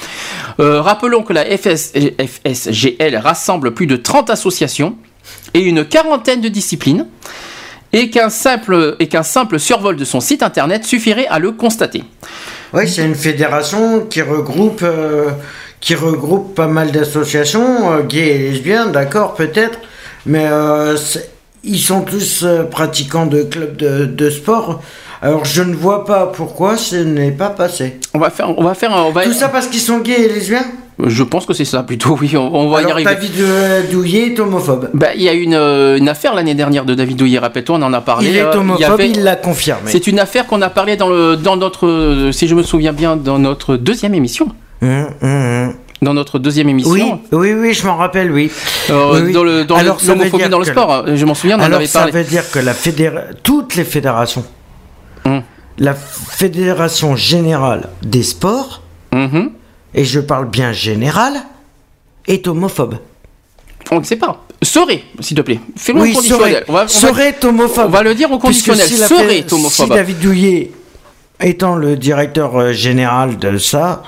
[0.58, 4.96] Euh, rappelons que la FS FSGL rassemble plus de 30 associations
[5.54, 7.06] et une quarantaine de disciplines
[7.92, 12.04] et qu'un simple, et qu'un simple survol de son site internet suffirait à le constater.
[12.72, 15.30] Oui, c'est une fédération qui regroupe, euh,
[15.80, 19.78] qui regroupe pas mal d'associations, euh, gays et lesbiennes, d'accord, peut-être,
[20.24, 20.96] mais euh,
[21.64, 24.80] ils sont tous pratiquants de clubs de, de sport.
[25.20, 28.00] Alors je ne vois pas pourquoi ce n'est pas passé.
[28.14, 29.22] On va faire, on va faire, on va.
[29.22, 30.64] Tout ça parce qu'ils sont gays et lesbiens
[31.04, 32.16] Je pense que c'est ça plutôt.
[32.20, 33.10] Oui, on, on va y arriver.
[33.10, 34.90] David euh, Douillet est homophobe.
[34.94, 37.82] Bah, il y a une, euh, une affaire l'année dernière de David Douillet, rappelle-toi, on
[37.82, 38.28] en a parlé.
[38.28, 39.90] Il est euh, homophobe, avait- il l'a confirmé.
[39.90, 43.16] C'est une affaire qu'on a parlé dans, le, dans notre, si je me souviens bien,
[43.16, 44.48] dans notre deuxième émission.
[44.82, 45.28] Hum, hum,
[45.68, 45.74] hum.
[46.02, 46.90] Dans notre deuxième émission.
[46.90, 48.50] Oui, oui, oui, je m'en rappelle, oui.
[48.90, 49.32] Euh.
[49.32, 51.86] Dans le- dans Alors, l'homophobie dans le sport, je m'en souviens, on en Alors, avait
[51.86, 52.12] ça parlé.
[52.12, 54.44] veut dire que la fédéra- toutes les fédérations,
[55.24, 55.42] Hum.
[55.78, 59.50] la fédération générale des sports, Mhm.
[59.94, 61.42] Et je parle bien générale,
[62.26, 62.96] est homophobe.
[63.90, 64.44] On ne sait pas.
[64.62, 65.58] Serait, s'il te plaît.
[65.76, 66.52] Fais-le Oui, au conditionnel.
[66.52, 67.86] serait, On va- on va- homophobe.
[67.86, 68.86] On va le dire au conditionnel.
[68.86, 69.86] si serait homophobe.
[69.88, 70.70] Si David Douillet
[71.40, 74.04] étant le directeur euh, général de ça,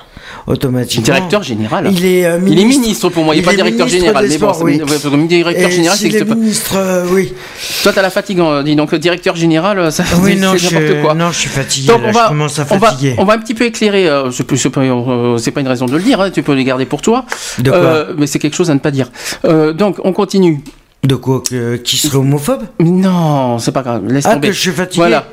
[0.47, 1.03] automatiquement.
[1.03, 1.89] Directeur général.
[1.91, 4.25] Il est, euh, Il est ministre pour moi, il n'est pas directeur général.
[4.29, 4.81] Mais bon, oui.
[5.27, 6.35] directeur Et général, c'est est pas.
[6.35, 7.33] ministre, euh, oui.
[7.83, 10.75] Toi, t'as la fatigue, hein, dis donc, directeur général, ça, Oui, c'est non, c'est je,
[10.75, 11.13] n'importe quoi.
[11.13, 11.87] non, je suis fatigué.
[11.87, 13.15] Donc, là, on je va, commence à on va, fatiguer.
[13.17, 14.07] on va un petit peu éclairer.
[14.07, 16.19] euh, c'est pas, euh, c'est pas une raison de le dire.
[16.21, 17.25] hein, tu peux les garder pour toi.
[17.59, 19.09] De quoi Euh, Mais c'est quelque chose à ne pas dire.
[19.45, 20.61] Euh, donc, on continue.
[21.05, 24.05] De quoi que- Qui serait homophobe Non, c'est pas grave.
[24.07, 24.47] Laisse Ah, tomber.
[24.47, 25.25] que je suis fatigué Voilà.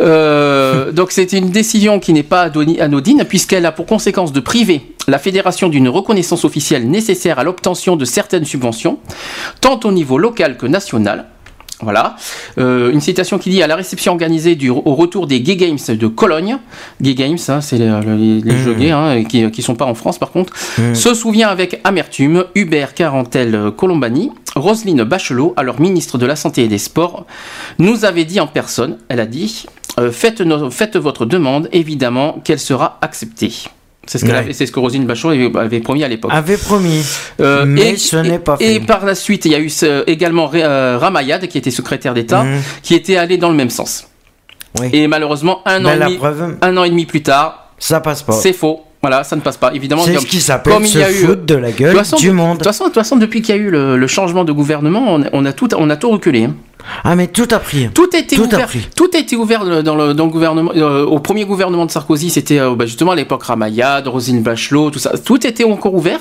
[0.00, 4.94] Euh, donc, c'est une décision qui n'est pas anodine puisqu'elle a pour conséquence de priver
[5.08, 8.98] la fédération d'une reconnaissance officielle nécessaire à l'obtention de certaines subventions,
[9.60, 11.26] tant au niveau local que national.
[11.82, 12.16] Voilà.
[12.58, 15.78] Euh, une citation qui dit à la réception organisée du, au retour des Gay Games
[15.88, 16.56] de Cologne.
[17.02, 18.56] Gay Games, hein, c'est les, les- les Mmh.
[18.64, 20.54] jeux gays hein, qui ne sont pas en France par contre.
[20.94, 26.68] Se souvient avec amertume Hubert Carentel Colombani, Roselyne Bachelot, alors ministre de la Santé et
[26.68, 27.26] des Sports,
[27.78, 29.66] nous avait dit en personne, elle a dit,
[29.98, 33.52] euh, faites, no- faites votre demande, évidemment qu'elle sera acceptée.
[34.06, 34.38] C'est ce, qu'elle Ouais.
[34.40, 36.30] avait- c'est ce que Roselyne Bachelot avait, promis à l'époque.
[36.32, 37.04] Avait promis.
[37.40, 38.86] Euh, mais et- ce n'est pas Et fait.
[38.86, 42.44] par la suite, il y a eu ce- également euh, Ramayad, qui était secrétaire d'État,
[42.44, 42.60] Mhm.
[42.82, 44.06] qui était allé dans le même sens.
[44.92, 46.56] Et malheureusement, un, an, et demi, preuve.
[46.60, 48.32] un an et demi plus tard, ça passe pas.
[48.34, 48.82] C'est faux.
[49.02, 49.72] Voilà, ça ne passe pas.
[49.74, 51.98] Évidemment, C'est comme- ce qui s'appelle comme il y a eu- de la gueule De
[51.98, 52.52] façon, du de- monde.
[52.54, 54.52] De toute façon, de toute façon, depuis qu'il y a eu le, le changement de
[54.52, 56.44] gouvernement, on, on a tout, on a tout reculé.
[56.44, 56.54] hein.
[57.04, 57.88] Ah, mais tout a pris.
[57.94, 58.66] Tout était Tout a ouvert.
[58.66, 58.86] pris.
[58.96, 60.70] Tout était ouvert dans le, dans le gouvernement.
[60.76, 64.90] euh, au premier gouvernement de Sarkozy, c'était euh, bah, justement à l'époque Ramayad, Rosine Bachelot,
[64.90, 65.12] tout ça.
[65.18, 66.20] Tout était encore ouvert.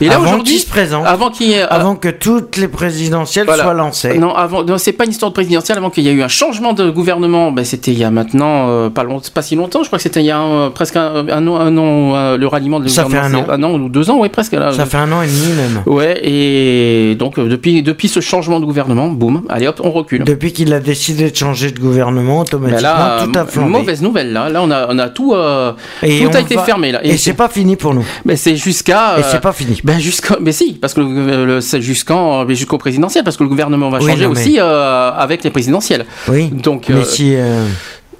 [0.00, 0.64] Et là aujourd'hui,
[1.04, 3.62] avant qu'il ait- Avant que toutes les présidentielles Voilà.
[3.64, 4.18] soient lancées.
[4.18, 5.78] Non, avant, non, c'est pas une histoire de présidentielle.
[5.78, 8.68] Avant qu'il y ait eu un changement de gouvernement, ben, c'était il y a maintenant
[8.68, 9.82] euh, pas, long- pas si longtemps.
[9.82, 12.36] Je crois que c'était il y a un- presque un, un an, un an, euh,
[12.36, 13.74] le ralliement de Ça fait un c'est an.
[13.74, 14.52] ou deux ans, ouais, presque.
[14.52, 15.82] Là, Ça fait un an et demi même.
[15.86, 20.52] Ouais, et donc euh, depuis, depuis ce changement de gouvernement, boum, allez hop, on Depuis
[20.52, 23.70] qu'il a décidé de changer de gouvernement, automatiquement, là, tout a euh, flambé.
[23.70, 24.48] mauvaise nouvelle là.
[24.48, 27.04] Là, on a, on a tout, euh, Et tout on a été va- fermé là.
[27.04, 28.04] Et, c'est pas fini pour nous.
[28.24, 29.18] Mais c'est jusqu'à.
[29.18, 29.80] Et c'est pas fini.
[29.84, 30.36] Ben jusqu'à.
[30.40, 34.24] Mais si, parce que c'est jusqu'en, jusqu'au présidentiel, parce que le gouvernement va Oui, changer
[34.26, 36.06] non, mais- aussi euh, avec les présidentielles.
[36.28, 36.48] Oui.
[36.50, 36.86] Donc.
[36.88, 37.34] Mais euh, si.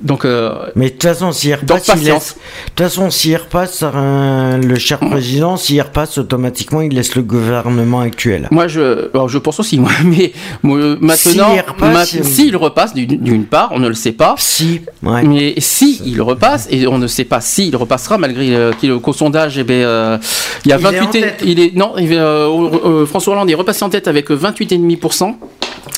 [0.00, 0.24] Donc.
[0.24, 2.04] euh, Mais de toute façon, s'il repasse, il patience.
[2.04, 7.14] laisse- de toute façon, s'il repasse, euh, le cher président, s'il repasse automatiquement, il laisse
[7.14, 8.48] le gouvernement actuel.
[8.50, 12.14] Moi, je, alors, je pense aussi, moi, mais moi, euh, maintenant, S'il repasse,
[12.52, 14.34] ma- repasse, d'une part, on ne le sait pas.
[14.38, 15.22] Si, ouais.
[15.22, 19.12] Mais si il repasse, et on ne sait pas si il repassera, malgré euh, qu'au
[19.12, 20.20] sondage, eh ben,
[20.64, 21.42] il y a Il est 28, en et- tête.
[21.44, 25.36] il est, non, il est, euh, François Hollande est repassé en tête avec 28,5%.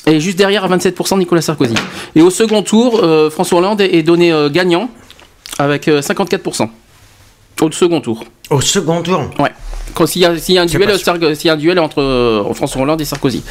[0.07, 1.75] Et juste derrière, à 27%, Nicolas Sarkozy.
[2.15, 4.89] Et au second tour, euh, François Hollande est est donné euh, gagnant
[5.59, 6.69] avec euh, 54%.
[7.61, 8.23] Au second tour.
[8.51, 9.51] Au second tour Ouais.
[9.95, 11.13] Quand S'il y, a- s'il y a un duel, pas sûr.
[11.15, 13.43] Sarko- s'il y a un duel entre euh, François Hollande et Sarkozy.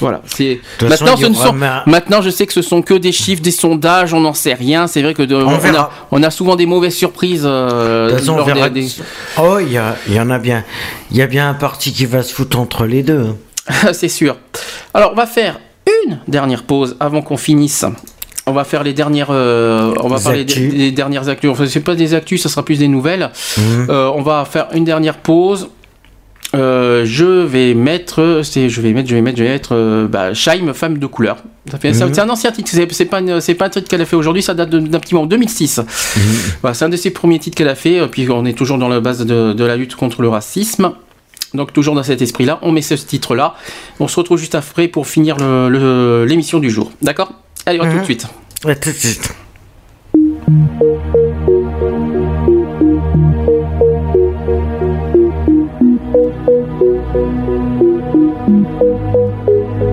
[0.00, 0.22] Voilà.
[0.26, 1.52] C'est toute façon, maintenant, il y ce ne aura sont...
[1.54, 4.54] ma- maintenant, je sais que ce sont que des chiffres, des sondages, on n'en sait
[4.54, 4.86] rien.
[4.86, 5.90] C'est vrai que de- on, a, verra.
[6.12, 7.42] on a souvent des mauvaises surprises.
[7.44, 8.86] euh, De toute façon, on lors verra des-
[9.40, 10.62] Oh, il y, a- il y en a bien.
[11.10, 13.34] Il y a bien un parti qui va se foutre entre les deux.
[13.92, 14.36] c'est sûr.
[14.92, 15.58] Alors, on va faire
[16.06, 17.84] une dernière pause avant qu'on finisse.
[18.46, 20.74] On va faire les dernières, euh, on va Les parler des, actus.
[20.74, 21.50] des dernières actus.
[21.50, 23.30] Enfin, c'est pas des actus, ça sera plus des nouvelles.
[23.56, 23.86] Mhm.
[23.88, 25.68] Euh, on va faire une dernière pause.
[26.54, 30.06] Euh, je vais mettre, c'est, je vais mettre, je vais mettre, je vais mettre, euh,
[30.06, 31.38] bah, Shaim, femme de couleur.
[31.70, 32.70] Ça fait, c'est- un ancien titre.
[32.92, 34.42] C'est, pas, une- c'est pas un titre qu'elle a fait aujourd'hui.
[34.42, 35.80] Ça date d'un petit moment, 2006.
[36.60, 38.06] Voilà, c'est un de ses premiers titres qu'elle a fait.
[38.08, 40.92] Puis on est toujours dans la base de, de la lutte contre le racisme.
[41.54, 43.54] Donc toujours dans cet esprit-là, on met ce titre-là.
[44.00, 46.90] On se retrouve juste après pour finir le- le- l'émission du jour.
[47.02, 47.32] D'accord?
[47.66, 48.00] Allez, à tout Mhm.
[48.00, 48.26] de suite.
[48.64, 49.32] Ouais, tout de suite.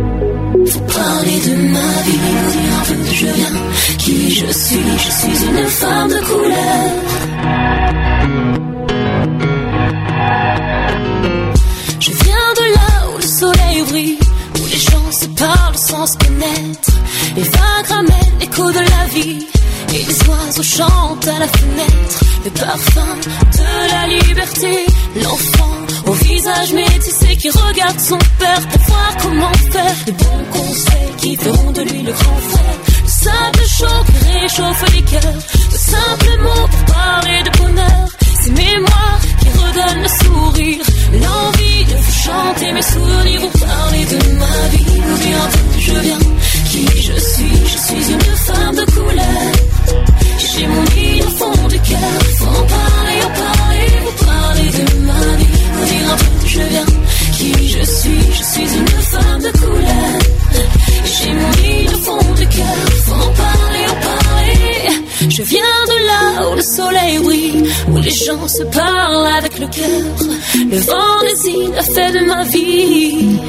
[0.01, 2.19] Parler de ma vie,
[2.51, 3.61] dire d'où je viens,
[3.97, 6.91] qui je suis, je suis une femme de couleur.
[15.41, 16.91] Parlent sans se connaître.
[17.35, 19.47] Les vagues ramènent l'écho de la vie,
[19.95, 22.19] et les oiseaux chantent à la fenêtre.
[22.45, 23.13] Le parfum
[23.57, 24.85] de la liberté,
[25.23, 29.95] l'enfant au visage métissé qui regarde son père pour voir comment faire.
[30.07, 32.77] Les bons conseils qui feront de lui le grand frère.
[33.03, 35.41] Le simple chaud qui réchauffe les cœurs.
[35.71, 38.20] De simples mots pour parler de bonheur.
[38.41, 40.83] Ces mémoires qui redonnent le sourire.
[41.13, 43.41] L'envie de vous chanter mes souvenirs.
[43.41, 45.01] Vous parler de ma vie.
[45.07, 46.19] Vous dire d'où je viens.
[46.69, 47.57] Qui je suis?
[47.71, 49.51] Je suis une femme de couleur.
[50.39, 52.13] J'ai mon lit au fond du cœur.
[52.39, 53.87] Faut parler, en parler.
[54.05, 55.57] Vous parler de ma vie.
[55.73, 56.89] Vous dire d'où je viens.
[57.37, 58.21] Qui je suis?
[58.39, 60.19] Je suis une femme de couleur.
[61.05, 62.90] J'ai mon lit au fond du cœur.
[65.29, 69.67] Je viens de là où le soleil brille, où les gens se parlent avec le
[69.67, 70.27] cœur.
[70.69, 73.39] Le vent des îles a fait de ma vie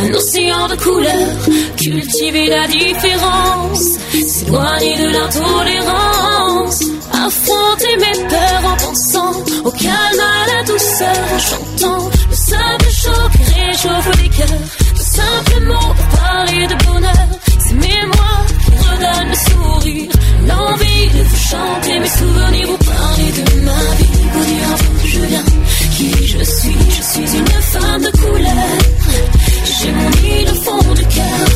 [0.00, 1.38] un océan de couleurs.
[1.76, 6.80] Cultiver la différence, s'éloigner de l'intolérance.
[7.12, 9.32] Affronter mes peurs en pensant
[9.64, 14.68] au calme, à la douceur, en chantant le simple chaud qui réchauffe les cœurs.
[14.94, 17.28] De simples mots pour parler de bonheur,
[19.28, 20.10] le sourire.
[20.46, 25.20] L'envie de vous chanter mes souvenirs, vous parler de ma vie, vous dire d'où je
[25.20, 25.44] viens,
[25.96, 26.76] qui je suis?
[26.96, 28.78] Je suis une femme de couleur.
[29.64, 31.53] J'ai mon lit au fond du cœur.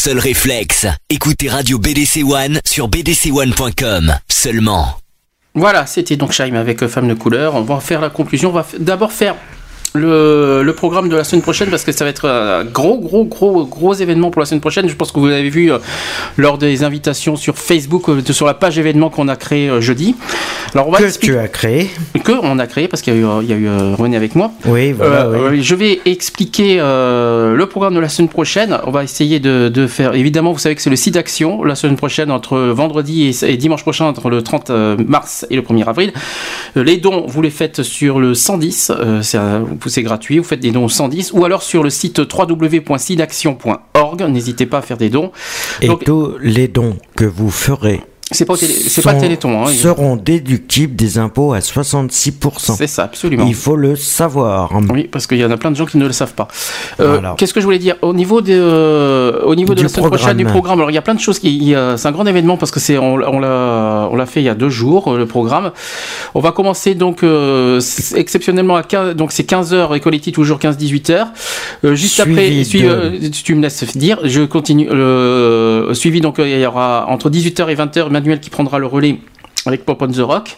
[0.00, 0.86] Seul réflexe.
[1.10, 4.96] Écoutez Radio BDC One sur bdc1.com seulement.
[5.54, 7.54] Voilà, c'était donc Shaim avec euh, Femme de couleur.
[7.54, 8.48] On va faire la conclusion.
[8.48, 9.34] On va d'abord faire
[9.94, 13.24] le, le programme de la semaine prochaine parce que ça va être un gros, gros,
[13.24, 14.88] gros, gros événement pour la semaine prochaine.
[14.88, 15.78] Je pense que vous l'avez vu euh,
[16.36, 19.80] lors des invitations sur Facebook, euh, de- sur la page événement qu'on a créé euh,
[19.80, 20.14] jeudi.
[20.74, 21.90] Alors on va Que expliquer- tu as créé.
[22.22, 24.34] que on a créé parce qu'il y a eu, il y a eu René avec
[24.36, 24.52] moi.
[24.66, 25.62] Oui, voilà, oui.
[25.62, 28.78] Je vais expliquer le programme de la semaine prochaine.
[28.86, 30.14] On va essayer de, de faire.
[30.14, 33.56] Évidemment, vous savez que c'est le site d'action la semaine prochaine entre vendredi et, et
[33.56, 34.70] dimanche prochain entre le 30
[35.06, 36.12] mars et le 1er avril.
[36.76, 38.92] Les dons, vous les faites sur le 110.
[38.94, 39.38] euh, c'est
[39.88, 40.38] c'est gratuit.
[40.38, 44.22] Vous faites des dons au 110 ou alors sur le site www.sidaction.org.
[44.28, 45.32] N'hésitez pas à faire des dons.
[45.80, 48.00] Et Donc- tous les dons que vous ferez
[48.32, 49.72] C'est pas télé- pas Téléthon, hein.
[49.72, 52.76] seront déductibles des impôts à 66%.
[52.76, 53.44] C'est ça, absolument.
[53.46, 54.70] Il faut le savoir.
[54.90, 56.48] Oui, parce qu'il y en a plein de gens qui ne le savent pas.
[57.00, 57.20] Euh.
[57.36, 60.06] Qu'est-ce que je voulais dire au niveau de, euh, au niveau de Du la semaine
[60.08, 60.36] prochaine programme.
[60.36, 61.38] du programme Alors il y a plein de choses.
[61.38, 64.44] Qui, c'est un grand événement parce que c'est on, on l'a on l'a fait il
[64.44, 65.72] y a deux jours euh, le programme.
[66.34, 67.80] On va commencer donc euh,
[68.14, 71.10] exceptionnellement à 15, donc c'est 15 h et collectif toujours 15-18
[71.82, 74.18] h juste Suivi après, suis- euh, tu me laisses dire.
[74.24, 74.88] Je continue.
[75.94, 78.10] Suivi donc euh, il y aura entre 18h et 20h
[78.40, 79.18] Qui prendra le relais
[79.66, 80.56] avec Pop on the Rock.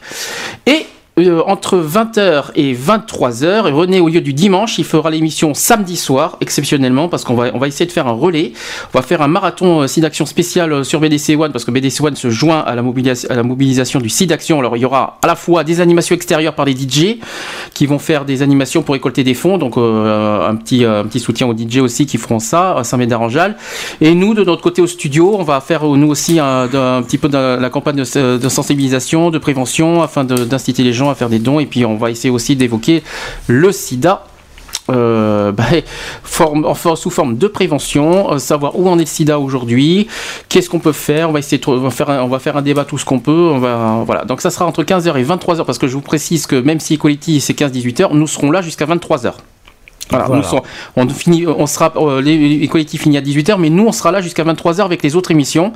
[0.67, 0.87] Et
[1.19, 5.99] euh, entre 20h et 23h, et René, au lieu du dimanche, il fera l'émission samedi
[5.99, 8.53] soir, exceptionnellement, parce qu'on va, on va essayer de faire un relais.
[8.95, 12.01] On va faire un marathon euh, SIDAction spécial euh, sur BDC One, parce que BDC
[12.03, 14.59] One se joint à la, mobilisation du SIDAction.
[14.59, 17.19] Alors, il y aura à la fois des animations extérieures par des DJ,
[17.75, 21.21] qui vont faire des animations pour récolter des fonds, donc euh, un, petit, un petit
[21.21, 23.57] soutien aux DJ aussi qui feront ça, à Saint-Médard-en-Jalles.
[24.01, 26.69] Et nous, de notre côté au studio, on va faire nous aussi un,
[27.03, 31.29] petit peu de la campagne de, sensibilisation, de prévention, afin d'inciter les gens à faire
[31.29, 31.61] des dons.
[31.61, 33.03] Et puis on va essayer aussi d'évoquer
[33.47, 34.27] le sida.
[34.91, 35.53] euh,
[36.83, 40.09] bah, sous forme de prévention, euh, savoir où en est le sida aujourd'hui,
[40.49, 43.55] qu'est-ce qu'on peut faire, on va essayer faire un, débat tout ce qu'on peut,
[44.05, 44.25] voilà.
[44.25, 46.95] Donc ça sera entre 15h et 23h parce que je vous précise que même si
[46.95, 49.35] Equality c'est 15-18h, nous serons là jusqu'à 23h.
[50.11, 50.43] Voilà, Voilà.
[50.43, 50.63] nous serons-
[50.97, 54.11] on, finit, on sera, euh, les, les collectifs finissent à 18h, mais nous on sera
[54.13, 55.73] là jusqu'à 23h avec les autres émissions.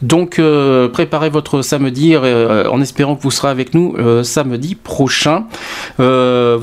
[0.00, 5.44] Donc euh, préparez votre samedi euh, en espérant que vous serez avec nous samedi prochain.
[5.98, 6.04] Vous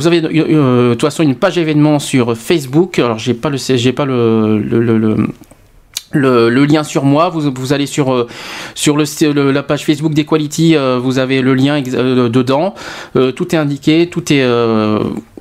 [0.07, 2.97] avez de toute façon une page événement sur Facebook.
[2.99, 5.27] Alors j'ai pas le, j'ai pas le, le- le- le-
[6.13, 8.27] le, le lien sur moi, vous, vous allez sur, euh,
[8.75, 12.75] sur le, le- la page Facebook d'Equality, euh, vous avez le lien euh, dedans,
[13.13, 14.43] tout est indiqué, tout est,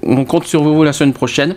[0.02, 1.56] on compte sur vous la semaine prochaine.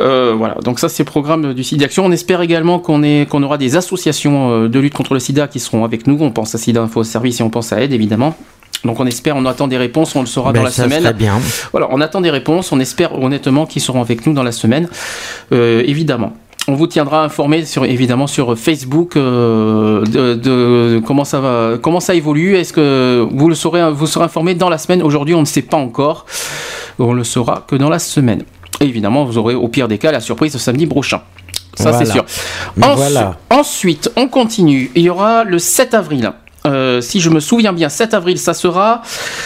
[0.00, 2.04] Euh, voilà, donc ça c'est le programme du SIDA Action.
[2.04, 5.60] On espère également qu'on qu'on aura des associations euh, de lutte contre le sida qui
[5.60, 6.18] seront avec nous.
[6.20, 8.34] On pense à SIDA Info Service et on pense à Aide évidemment.
[8.84, 11.10] Donc on espère, on attend des réponses, on le saura Ben, dans la ça semaine.
[11.12, 11.40] bien.
[11.72, 14.88] Voilà, on attend des réponses, on espère honnêtement qu'ils seront avec nous dans la semaine,
[15.52, 16.34] Euh, évidemment.
[16.70, 22.00] On vous tiendra informé sur évidemment sur Facebook euh, de, de comment ça va, comment
[22.00, 22.56] ça évolue.
[22.56, 25.02] Est-ce que vous le saurez, vous serez informé dans la semaine?
[25.02, 26.26] Aujourd'hui, on ne sait pas encore.
[26.98, 28.42] On le saura que dans la semaine.
[28.80, 31.22] Et évidemment, vous aurez au pire des cas la surprise le samedi prochain.
[31.74, 32.24] Ça, c'est sûr.
[32.82, 33.36] Ensu- voilà.
[33.50, 34.90] Ensuite, on continue.
[34.94, 36.32] Il y aura le 7 avril.
[36.68, 39.02] Euh, si je me souviens bien, 7 avril, ça sera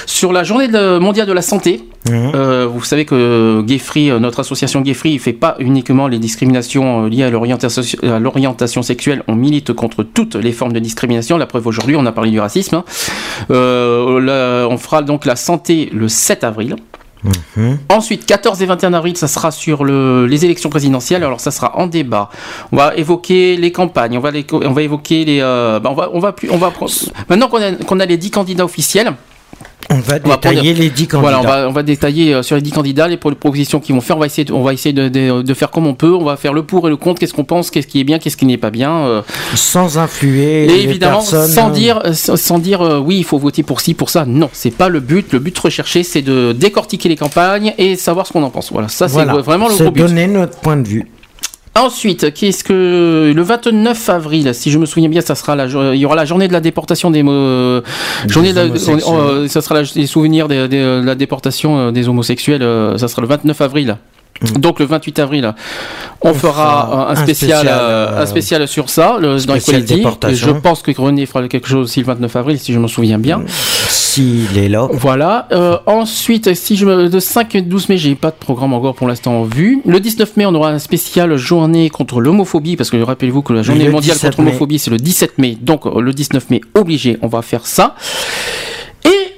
[0.06, 1.84] sur la journée de- mondiale de la santé.
[2.10, 7.06] Euh, vous savez que euh, notre association Gay Free, ne fait pas uniquement les discriminations
[7.06, 9.22] liées à l'orientation sexuelle.
[9.28, 11.38] On milite contre toutes les formes de discrimination.
[11.38, 12.76] La preuve aujourd'hui, on a parlé du racisme.
[12.76, 12.84] hein.
[13.50, 16.76] Euh, là, on fera donc la santé le 7 avril.
[17.88, 21.22] Ensuite, 14 et 21 avril, ça sera sur le- les élections présidentielles.
[21.24, 22.30] Alors, ça sera en débat.
[22.72, 24.16] On va évoquer les campagnes.
[24.18, 25.40] On va, les- on va évoquer les.
[25.40, 26.92] euh, bah, on va, on va, plus- on va prendre-
[27.28, 29.12] maintenant qu'on a, qu'on a les 10 candidats officiels.
[29.90, 31.18] On va On va détailler prendre- les 10 candidats.
[31.20, 33.94] Voilà, on va, on va détailler euh, sur les 10 candidats les pro- propositions qu'ils
[33.94, 34.16] vont faire.
[34.16, 36.12] On va essayer, de, on va essayer de, de- de faire comme on peut.
[36.14, 37.20] On va faire le pour et le contre.
[37.20, 38.90] Qu'est-ce qu'on pense, qu'est-ce qui est bien, qu'est-ce qui n'est pas bien.
[39.06, 39.22] euh.
[39.54, 41.50] Sans influer Et les évidemment, personnes.
[41.50, 44.24] sans dire, euh, sans sans dire euh, oui, il faut voter pour ci, pour ça.
[44.26, 45.32] Non, c'est pas le but.
[45.32, 48.72] Le but recherché, c'est de décortiquer les campagnes et savoir ce qu'on en pense.
[48.72, 49.34] Voilà, ça c'est Voilà.
[49.34, 50.00] vraiment le gros but.
[50.02, 51.06] donner notre point de vue.
[51.74, 55.98] Ensuite, qu'est-ce que le 29 avril, si je me souviens bien, ça sera la, il
[56.00, 57.80] y aura la journée de la déportation des mo-
[58.28, 58.64] journée de la-
[59.20, 62.62] euh, ça sera la- les souvenirs des- des- de la déportation euh, des homosexuels.
[62.62, 63.96] euh, ça sera le 29 avril.
[64.58, 65.54] Donc le 28 avril,
[66.20, 69.54] on, On fera, fera un un spécial, euh, euh, un spécial sur ça, le, dans
[69.54, 70.04] Equality.
[70.32, 73.18] Je pense que René fera quelque chose aussi le 29 avril, si je me souviens
[73.18, 73.42] bien.
[73.88, 74.88] S'il est là.
[74.92, 75.48] Voilà.
[75.52, 78.94] Euh, ensuite, si je me, de 5 et 12 mai, j'ai pas de programme encore
[78.94, 79.80] pour l'instant en vue.
[79.86, 83.62] Le 19 mai, on aura un spécial journée contre l'homophobie, parce que rappelez-vous que la
[83.62, 85.56] journée Le mondiale 17 contre l'homophobie, c'est le 17 mai.
[85.60, 87.94] Donc, euh, le 19 mai, obligé, on va faire ça.
[89.04, 89.31] Et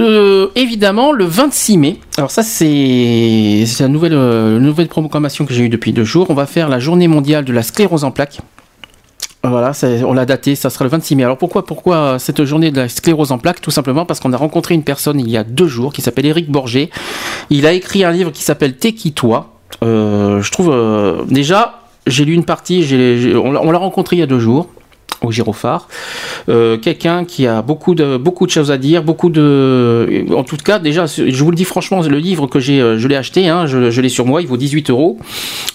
[0.00, 5.68] euh, évidemment, le 26 mai, alors ça c'est la nouvelle, euh, proclamation que j'ai eue
[5.68, 8.40] depuis deux jours, on va faire la journée mondiale de la sclérose en plaques.
[9.42, 9.72] Voilà,
[10.06, 11.24] on l'a daté, ça sera le 26 mai.
[11.24, 13.62] Alors pourquoi, pourquoi cette journée de la sclérose en plaques?
[13.62, 16.26] Tout simplement parce qu'on a rencontré une personne il y a deux jours qui s'appelle
[16.26, 16.90] Éric Borgé.
[17.48, 19.54] Il a écrit un livre qui s'appelle T'es qui toi?
[19.82, 22.86] Euh, Je trouve euh, déjà, j'ai lu une partie,
[23.34, 24.68] on l'a rencontré il y a deux jours
[25.22, 25.88] au Girophare.
[26.48, 30.24] Euh, Quelqu'un qui a beaucoup de, beaucoup de choses à dire, beaucoup de...
[30.34, 33.06] En tout cas, déjà, je vous le dis franchement, le livre que j'ai, euh, je
[33.08, 35.18] l'ai acheté, hein, je, l'ai sur moi, il vaut 18 euros.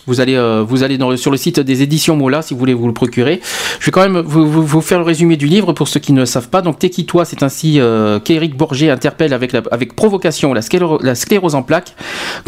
[0.07, 2.73] Vous allez, euh, vous allez dans sur le site des éditions Mola si vous voulez
[2.73, 3.39] vous le procurer.
[3.79, 6.25] Je vais quand même vous, faire le résumé du livre pour ceux qui ne le
[6.25, 6.61] savent pas.
[6.61, 10.61] Donc, T'es qui toi C'est ainsi euh, qu'Éric Borgé interpelle avec, la- avec provocation la,
[11.01, 11.95] la sclérose en plaques,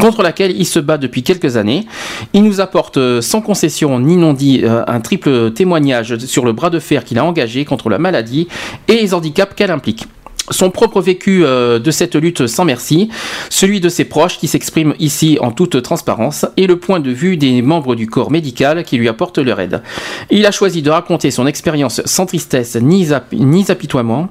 [0.00, 1.86] contre laquelle il se bat depuis quelques années.
[2.32, 6.78] Il nous apporte sans concession ni non dit un triple témoignage sur le bras de
[6.78, 8.48] fer qu'il a engagé contre la maladie
[8.88, 10.06] et les handicaps qu'elle implique
[10.50, 13.10] son propre vécu euh, de cette lutte sans merci,
[13.50, 17.36] celui de ses proches qui s'expriment ici en toute transparence, et le point de vue
[17.36, 19.82] des membres du corps médical qui lui apportent leur aide.
[20.30, 24.30] Il a choisi de raconter son expérience sans tristesse ni, ni apitoiement,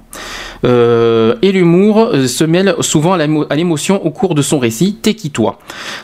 [0.66, 4.58] euh, et l'humour euh, se mêle souvent à l'émo- à l'émotion au cours de son
[4.58, 5.60] récit T'es toi?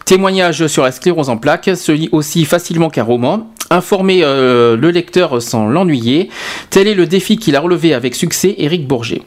[0.06, 3.48] Témoignage sur la sclérose en plaques se lit aussi facilement qu'un roman.
[3.74, 6.30] Informer euh, le lecteur sans l'ennuyer,
[6.69, 9.24] tel est le défi qu'il a relevé avec succès Éric Bourget.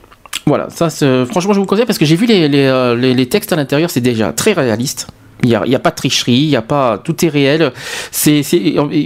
[0.46, 0.88] Voilà, ça,
[1.26, 4.32] franchement, je vous conseille parce que j'ai vu les, euh, textes à l'intérieur, c'est déjà
[4.32, 5.08] très réaliste.
[5.42, 7.72] Il n'y a, pas de tricherie, il y a pas, tout est réel.
[8.12, 8.42] C'est,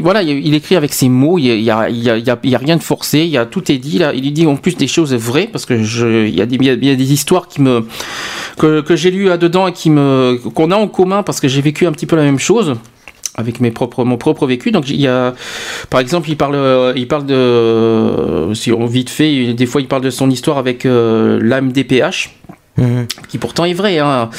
[0.02, 3.39] voilà, il écrit avec ses mots, il y a, a, rien de forcé, il y
[3.39, 4.01] a tout est dit.
[4.15, 8.97] Il dit en plus des choses vraies parce que il y a des, histoires que,
[8.97, 12.07] j'ai lues là-dedans et qui qu'on a en commun parce que j'ai vécu un petit
[12.07, 12.77] peu la même chose
[13.36, 14.70] avec mes propres, mon propre vécu.
[14.70, 15.34] Donc il y a,
[15.89, 20.02] par exemple, il parle, il parle de, si on vite fait, des fois il parle
[20.02, 22.31] de son histoire avec euh, l'âme DPH
[23.28, 23.99] qui pourtant est vrai.
[23.99, 24.31] Hein.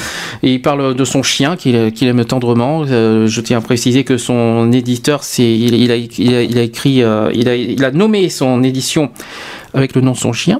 [0.41, 2.83] Et il parle de son chien qu'il aime tendrement.
[2.89, 6.57] Euh, je tiens à préciser que son éditeur, c'est il, il a, il, a, il
[6.57, 9.11] a écrit, euh, il, a, il a nommé son édition
[9.75, 10.59] avec le nom de son chien.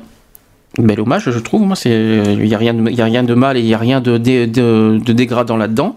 [0.78, 1.64] Bel hommage, je trouve.
[1.64, 3.74] Moi, c'est il y a rien, de, y a rien de mal et il y
[3.74, 5.96] a rien de, dé- de, de dégradant là-dedans.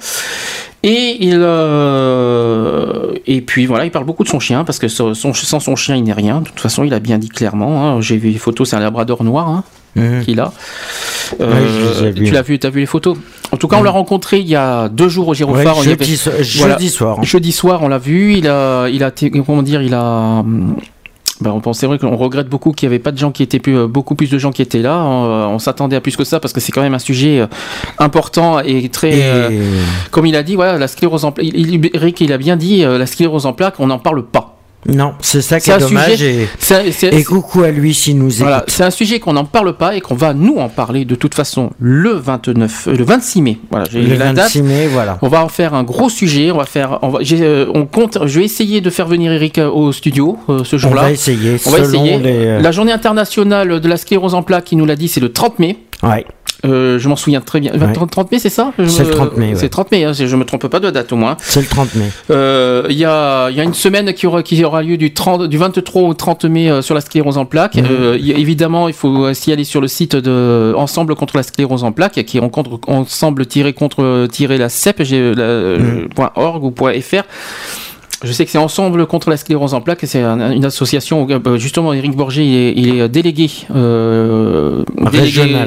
[0.86, 5.14] Et il euh, et puis voilà, il parle beaucoup de son chien parce que son-
[5.14, 6.40] sans son chien, il n'est rien.
[6.40, 7.86] De toute façon, il a bien dit clairement.
[7.96, 8.00] hein.
[8.02, 9.64] J'ai vu les photos, c'est un Labrador noir hein,
[10.24, 10.52] qu'il a.
[11.40, 11.52] Euh,
[12.02, 13.16] Ouais, tu l'as vu, t'as vu les photos?
[13.52, 15.78] En tout cas, on l'a rencontré il y a deux jours au Girophare.
[15.78, 17.22] Ouais, jeudi so- jeudi soir.
[17.24, 18.34] Jeudi soir, on l'a vu.
[18.36, 19.10] Il a, il a,
[19.46, 20.44] comment dire, il a.
[21.40, 23.42] ben, on pense- c'est vrai qu'on regrette beaucoup qu'il n'y avait pas de gens qui
[23.42, 25.02] étaient plus, euh, beaucoup plus de gens qui étaient là.
[25.04, 27.46] On, on s'attendait à plus que ça parce que c'est quand même un sujet euh,
[27.98, 29.48] important et très, euh,
[30.10, 31.46] comme il a dit, voilà, la sclérose en plaques.
[31.94, 34.53] Eric, il a bien dit, euh, la sclérose en plaques, on n'en parle pas.
[34.86, 36.10] Non, c'est ça qui est dommage.
[36.12, 36.48] sujet-
[37.12, 38.40] et, coucou à lui s'il nous écoute.
[38.42, 41.14] Voilà, c'est un sujet qu'on n'en parle pas et qu'on va nous en parler de
[41.14, 43.58] toute façon le 29, euh, le 26 mai.
[43.70, 44.68] Voilà, j'ai Le la 26 date.
[44.68, 45.18] mai, voilà.
[45.22, 46.50] On va en faire un gros sujet.
[46.50, 48.18] On va faire, on, va, euh, on compte.
[48.26, 51.02] Je vais essayer de faire venir Eric euh, au studio euh, ce jour-là.
[51.02, 52.18] va essayer, On va essayer.
[52.18, 55.32] les, La journée internationale de la sclérose en plaques, qui nous l'a dit, c'est le
[55.32, 55.78] 30 mai.
[56.02, 56.24] Ouais.
[56.64, 57.72] Euh, je m'en souviens très bien.
[57.72, 57.92] Ouais.
[57.92, 58.72] 30, 30 mai, c'est ça?
[58.86, 59.54] C'est le 30 mai, ouais.
[59.56, 60.04] C'est 30 mai.
[60.04, 61.36] Hein, je me trompe pas de date au moins.
[61.40, 62.10] C'est le 30 mai.
[62.30, 65.44] Euh, Il y, a, y a une semaine qui aura, qui aura lieu du, 30,
[65.48, 67.76] du 23 au 30 mai euh, sur la sclérose en plaques.
[67.76, 67.86] Mhm.
[67.90, 71.84] Euh, y évidemment, il faut aussi aller sur le site de Ensemble contre la sclérose
[71.84, 76.08] en plaques, qui rencontre ensemble-contre-la CEP, j'ai, la- Mhm.
[76.14, 77.22] point .org ou point .fr.
[78.24, 81.22] Je sais que c'est Ensemble contre la sclérose en plaques, et c'est un- une association
[81.22, 84.82] où euh, justement Eric Borgé il est, il est délégué, euh,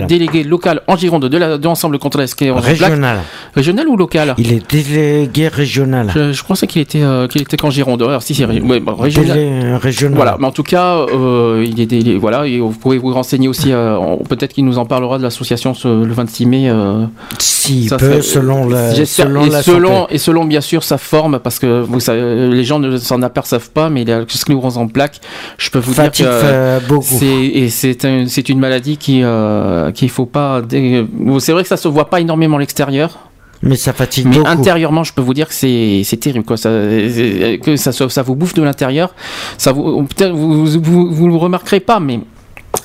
[0.08, 2.80] délégué, local en Gironde de, la, de Ensemble contre la sclérose en plaques.
[2.80, 3.19] Régional.
[3.56, 4.34] Régional ou local?
[4.38, 6.11] Il est délégué régional.
[6.14, 8.02] je, je pensais qu'il était, euh, qu'il était qu'en Gironde.
[8.02, 9.38] Alors, si, c'est ouais, bon, régional.
[9.38, 10.16] Délé- euh, régional.
[10.16, 13.72] Voilà, mais en tout cas, euh, il est voilà, et vous pouvez vous renseigner aussi.
[13.72, 13.98] euh,
[14.30, 16.69] Peut-être qu'il nous en parlera de l'association le 26 mai.
[16.69, 17.06] Euh,
[17.40, 20.16] S'il Ça peut, fait- selon la, selon et, la selon, santé.
[20.16, 23.69] et selon bien sûr sa forme, parce que vous savez, les gens ne s'en aperçoivent
[23.72, 25.19] pas, mais la sclérose en plaques,
[25.58, 27.06] je peux vous Fatigue dire que beaucoup.
[27.19, 30.61] c'est un- une maladie qui euh, qu'il faut pas.
[30.69, 33.19] C'est vrai que ça se voit pas énormément à l'extérieur.
[33.64, 34.50] Mais ça fatigue Mais beaucoup.
[34.50, 36.58] intérieurement, je peux vous dire que c'est terrible quoi.
[36.58, 39.16] Ça, que ça, vous bouffe de l'intérieur.
[39.58, 40.66] Ça vous peut-être vous,
[41.11, 42.19] vous, le remarquerez pas, mais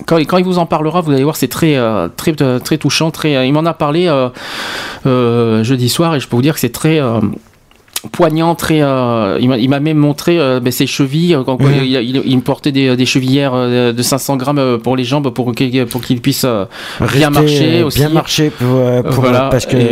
[0.06, 2.78] quand, quand il vous en parlera, vous allez voir, c'est très, euh, très, euh, très
[2.78, 3.10] touchant.
[3.10, 4.30] Très, euh, il m'en a parlé euh,
[5.06, 7.20] euh, jeudi soir et je peux vous dire que c'est très euh,
[8.10, 8.82] poignant, très.
[8.82, 11.34] euh, il m'a- même montré euh, ben, ses chevilles.
[11.34, 14.96] euh, Quand, il, il- il me portait des, des chevillères euh, de 500 grammes pour
[14.96, 16.46] les jambes pour qu'il pour qu'il puisse
[17.14, 17.98] bien marcher aussi.
[18.00, 19.88] Bien marcher pour, pour- Voilà, parce que et,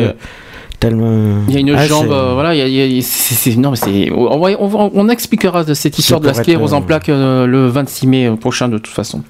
[0.80, 1.42] tellement.
[1.48, 3.70] il y a une Ah, jambe, euh, voilà, il y a, a- c'est, c'est- non
[3.70, 8.06] mais c'est, on, expliquera de cette histoire de la sclérose en plaques euh, le 26
[8.06, 9.22] mai prochain de toute façon.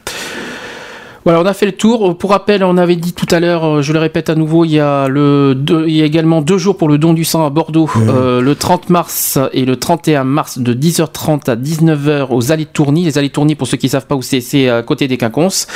[1.24, 2.16] Voilà, on a fait le tour.
[2.16, 4.70] Pour rappel, on avait dit tout à l'heure, euh, je le répète à nouveau, il
[4.72, 7.44] y a le deux- il y a également deux jours pour le don du sang
[7.44, 12.52] à Bordeaux, euh, le 30 mars et le 31 mars de 10h30 à 19h aux
[12.52, 13.04] Allées de Tourny.
[13.04, 15.18] Les Allées de Tourny, pour ceux qui savent pas où c'est, c'est à côté des
[15.18, 15.66] Quinconces.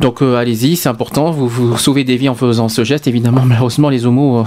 [0.00, 1.30] Donc euh, allez-y, c'est important.
[1.32, 3.06] Vous, vous sauvez des vies en faisant ce geste.
[3.08, 4.44] Évidemment, malheureusement, les homos euh,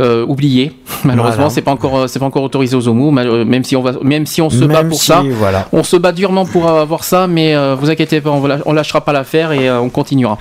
[0.00, 0.72] euh, oubliés.
[1.04, 1.50] Malheureusement, Voilà.
[1.50, 3.10] c'est pas encore, c'est pas encore autorisé aux homos.
[3.10, 5.68] Même si on va, même si on se bat pour si, ça, voilà.
[5.72, 9.12] on se bat durement pour avoir ça, mais euh, vous inquiétez pas, on, lâchera pas
[9.12, 10.38] l'affaire et euh, on continuera.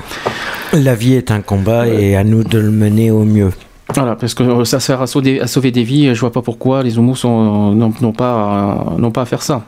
[0.73, 3.51] La vie est un combat et à nous de le mener au mieux.
[3.93, 6.13] Voilà, parce que ça sert à sauver, à sauver des vies.
[6.15, 9.63] Je vois pas pourquoi les homos sont- n'ont pas, n'ont pas à faire ça.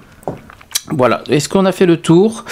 [0.89, 1.21] Voilà.
[1.29, 2.45] Est-ce qu'on a fait le tour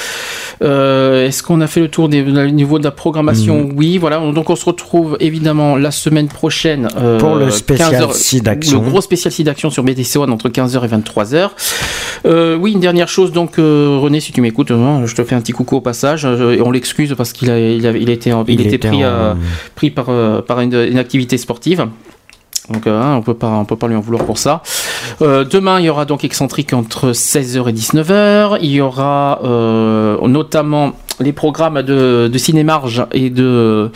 [0.62, 3.72] Euh, Est-ce qu'on a fait le tour des, au niveau de la programmation Mm.
[3.76, 4.20] Oui, voilà.
[4.32, 8.82] Donc on se retrouve évidemment la semaine prochaine euh, Pour le spécial 15 heures- SIDAction.
[8.82, 11.50] Le gros spécial SIDAction sur BDC One entre 15h et 23h.
[12.26, 13.32] Euh, oui, une dernière chose.
[13.32, 16.26] Donc René, si tu m'écoutes, euh, je te fais un petit coucou au passage.
[16.26, 18.76] et on l'excuse parce qu'il a, il a, il a été, en- il Il était
[18.76, 19.36] était pris, en-
[19.76, 20.08] pris par,
[20.46, 21.86] par une, une activité sportive.
[22.72, 24.64] Donc euh, hein, on peut pas peut pas lui en vouloir pour ça.
[25.22, 28.58] Euh, demain il y aura donc excentrique entre 16h et 19h.
[28.62, 33.92] Il y aura euh, notamment les programmes de, de Cinémarge et de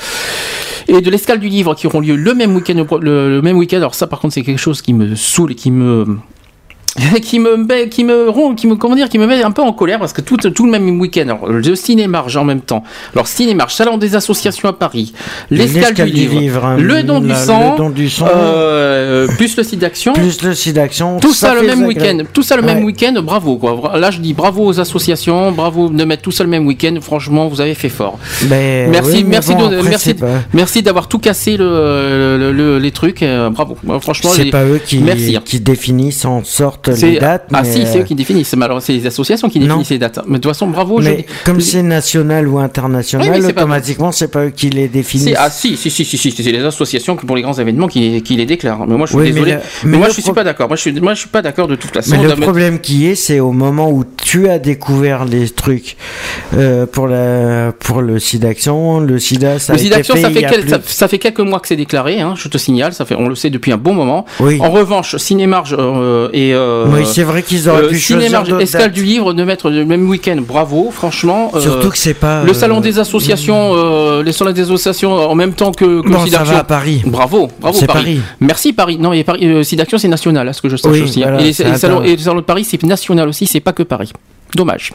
[0.87, 3.77] et l'escale du livre qui auront lieu le même week-end le même week-end.
[3.77, 6.17] Alors ça par contre c'est quelque chose qui me saoule et qui me
[7.21, 9.73] qui me met- qui me qui me comment dire qui me met un peu en
[9.73, 12.83] colère parce que tout, tout le même week-end le cinémarge en même temps.
[13.13, 15.13] Alors cinémarge salon des associations à Paris
[15.51, 19.63] l'escale du livre, hein, le don du sang le don du sang, euh, plus le
[19.63, 20.13] site d'action.
[20.13, 23.57] Plus le site d'action, tout ça, le même week-end tout ça le même week-end bravo
[23.57, 23.97] quoi.
[23.97, 26.95] Là je dis bravo aux associations bravo de mettre tout ça le même week-end.
[27.01, 28.17] Franchement vous avez fait fort.
[28.49, 31.57] Mais merci Ben oui, mais merci bon, de- après, merci pas- merci d'avoir tout cassé
[31.57, 33.21] le, le- le- les trucs.
[33.23, 33.77] Euh, bravo.
[34.01, 35.41] Franchement C'est pas eux qui, merci hein.
[35.43, 37.47] qui définissent en sorte C'est- les dates.
[37.53, 38.53] Ah mais, si, c'est eux euh, qui définissent.
[38.55, 40.19] Mais alors, c'est les associations qui définissent les dates.
[40.27, 41.01] Mais de toute façon, bravo.
[41.01, 44.87] je- Mais comme c'est national ou international, Oui, mais automatiquement, c'est pas eux qui les
[44.87, 45.35] définissent.
[45.37, 48.35] Ah si, si, si, si, si, c'est les associations pour les grands événements qui, qui
[48.35, 48.85] les déclarent.
[48.87, 49.51] Mais moi, je suis Oui, mais désolé.
[49.53, 50.67] le- Mais, mais moi, je suis pas d'accord.
[50.67, 52.11] Moi, je suis, moi, je suis pas d'accord de toute façon.
[52.11, 55.97] Mais le mettre- problème qui est, c'est au moment où tu as découvert les trucs
[56.55, 60.29] euh, pour la pour le SIDAction, le SIDA, ça Le a été SIDAction, fait ça
[60.31, 62.93] fait, quel- plus- ça, ça fait quelques mois que c'est déclaré, hein, je te signale,
[62.93, 64.25] ça fait, on le sait depuis un bon moment.
[64.39, 64.59] Oui.
[64.61, 68.61] En revanche, Cinémarge euh, et euh, Oui, c'est vrai qu'ils auraient pu choisir Cinémarge, d'autres
[68.61, 71.51] Escale du livre de mettre le même week-end, bravo, franchement.
[71.55, 75.11] euh, Surtout que c'est pas, le euh, salon des associations, euh, les salons des associations
[75.13, 77.01] en même temps que, que Bon, ça va à Paris.
[77.05, 77.87] Bravo, bravo Paris.
[77.87, 78.19] Paris.
[78.39, 78.97] Merci Paris.
[78.99, 81.21] Non, et Paris, euh, SIDAction c'est national, à ce que je sache Oui, aussi.
[81.21, 81.77] voilà, et, les, et et le
[82.21, 84.11] salon de Paris c'est national aussi, c'est pas que Paris.
[84.55, 84.93] Dommage.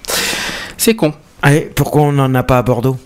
[0.77, 1.13] C'est con.
[1.43, 2.97] Allez, pourquoi on n'en a pas à Bordeaux?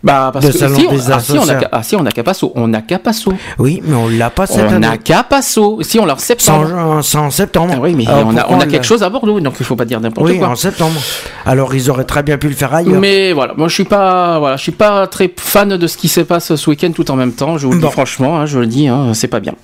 [0.00, 2.12] Bah parce que salon si, on, des ah, si, on a, ah, si, on a
[2.12, 3.32] Capasso, on a Capasso.
[3.58, 4.86] Oui, mais on l'a pas cette On année.
[4.86, 5.80] a Capasso.
[5.82, 6.72] Si on l'a en septembre.
[6.72, 7.74] en, c'est en septembre.
[7.76, 10.00] Ah oui, mais on a, on quelque chose à Bordeaux, donc il faut pas dire
[10.00, 10.48] n'importe Oui, quoi.
[10.48, 11.00] en septembre.
[11.44, 13.00] Alors ils auraient très bien pu le faire ailleurs.
[13.00, 16.06] Mais voilà, moi je suis pas, voilà, je suis pas très fan de ce qui
[16.06, 17.58] se passe ce week-end tout en même temps.
[17.58, 17.86] Je vous le Bon.
[17.88, 19.54] dis franchement, hein, je le dis, hein, c'est pas bien.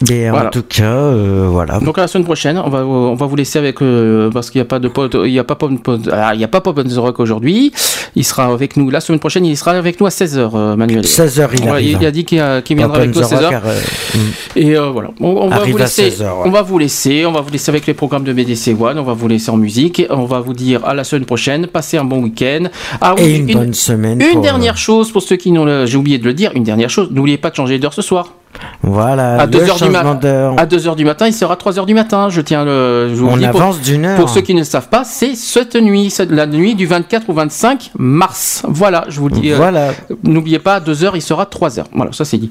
[0.00, 0.46] Voilà.
[0.46, 1.78] en tout cas, euh, voilà.
[1.80, 4.60] Donc à la semaine prochaine, on va on va vous laisser avec euh, parce qu'il
[4.60, 5.72] n'y a pas de pod, il y a pas pop,
[6.10, 7.72] ah, il y a pas Pop on the Rock aujourd'hui.
[8.16, 9.44] Il sera avec nous la semaine prochaine.
[9.44, 11.04] Il sera avec nous à 16h, Manuel.
[11.04, 11.98] 16h, il arrive.
[12.00, 13.44] il a dit qu'il viendra Pop avec nous à on the 16h.
[13.44, 13.80] Rock, euh,
[14.14, 14.18] mm.
[14.56, 16.44] Et euh, voilà, on, on va vous laisser, 16 heures, ouais.
[16.46, 19.04] on va vous laisser, on va vous laisser avec les programmes de BDC One, on
[19.04, 22.04] va vous laisser en musique, on va vous dire à la semaine prochaine, passez un
[22.04, 22.64] bon week-end.
[23.00, 26.18] Ah Et une bonne semaine Une pour, dernière chose pour ceux qui n'ont, j'ai oublié
[26.18, 28.34] de le dire, une dernière chose, n'oubliez pas de changer d'heure ce soir.
[28.82, 30.54] Voilà, À le 2h du, changement ma- d'heure.
[30.58, 32.28] à 2 heures du matin, il sera 3 heures du matin.
[32.30, 33.08] Je tiens le.
[33.10, 34.18] je vous On dis avance d'une heure.
[34.18, 37.32] Pour ceux qui ne le savent pas, c'est cette nuit, la nuit du 24 au
[37.34, 38.62] 25 mars.
[38.68, 39.52] Voilà, je vous le dis.
[39.52, 39.92] euh, Voilà.
[40.24, 41.88] N'oubliez pas, à 2 heures, il sera 3 heures.
[41.94, 42.50] Voilà, ça c'est dit.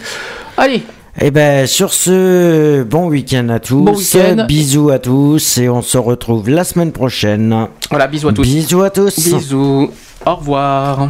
[0.58, 0.84] Allez,
[1.20, 3.82] Et ben sur ce, bon week-end à tous.
[3.84, 4.46] Bon week-end.
[4.48, 7.68] Bisous à tous et on se retrouve la semaine prochaine.
[7.90, 8.44] voilà, bisous à tous.
[8.44, 9.16] Bisous à tous.
[9.20, 9.90] Bisous.
[10.26, 11.10] Au revoir.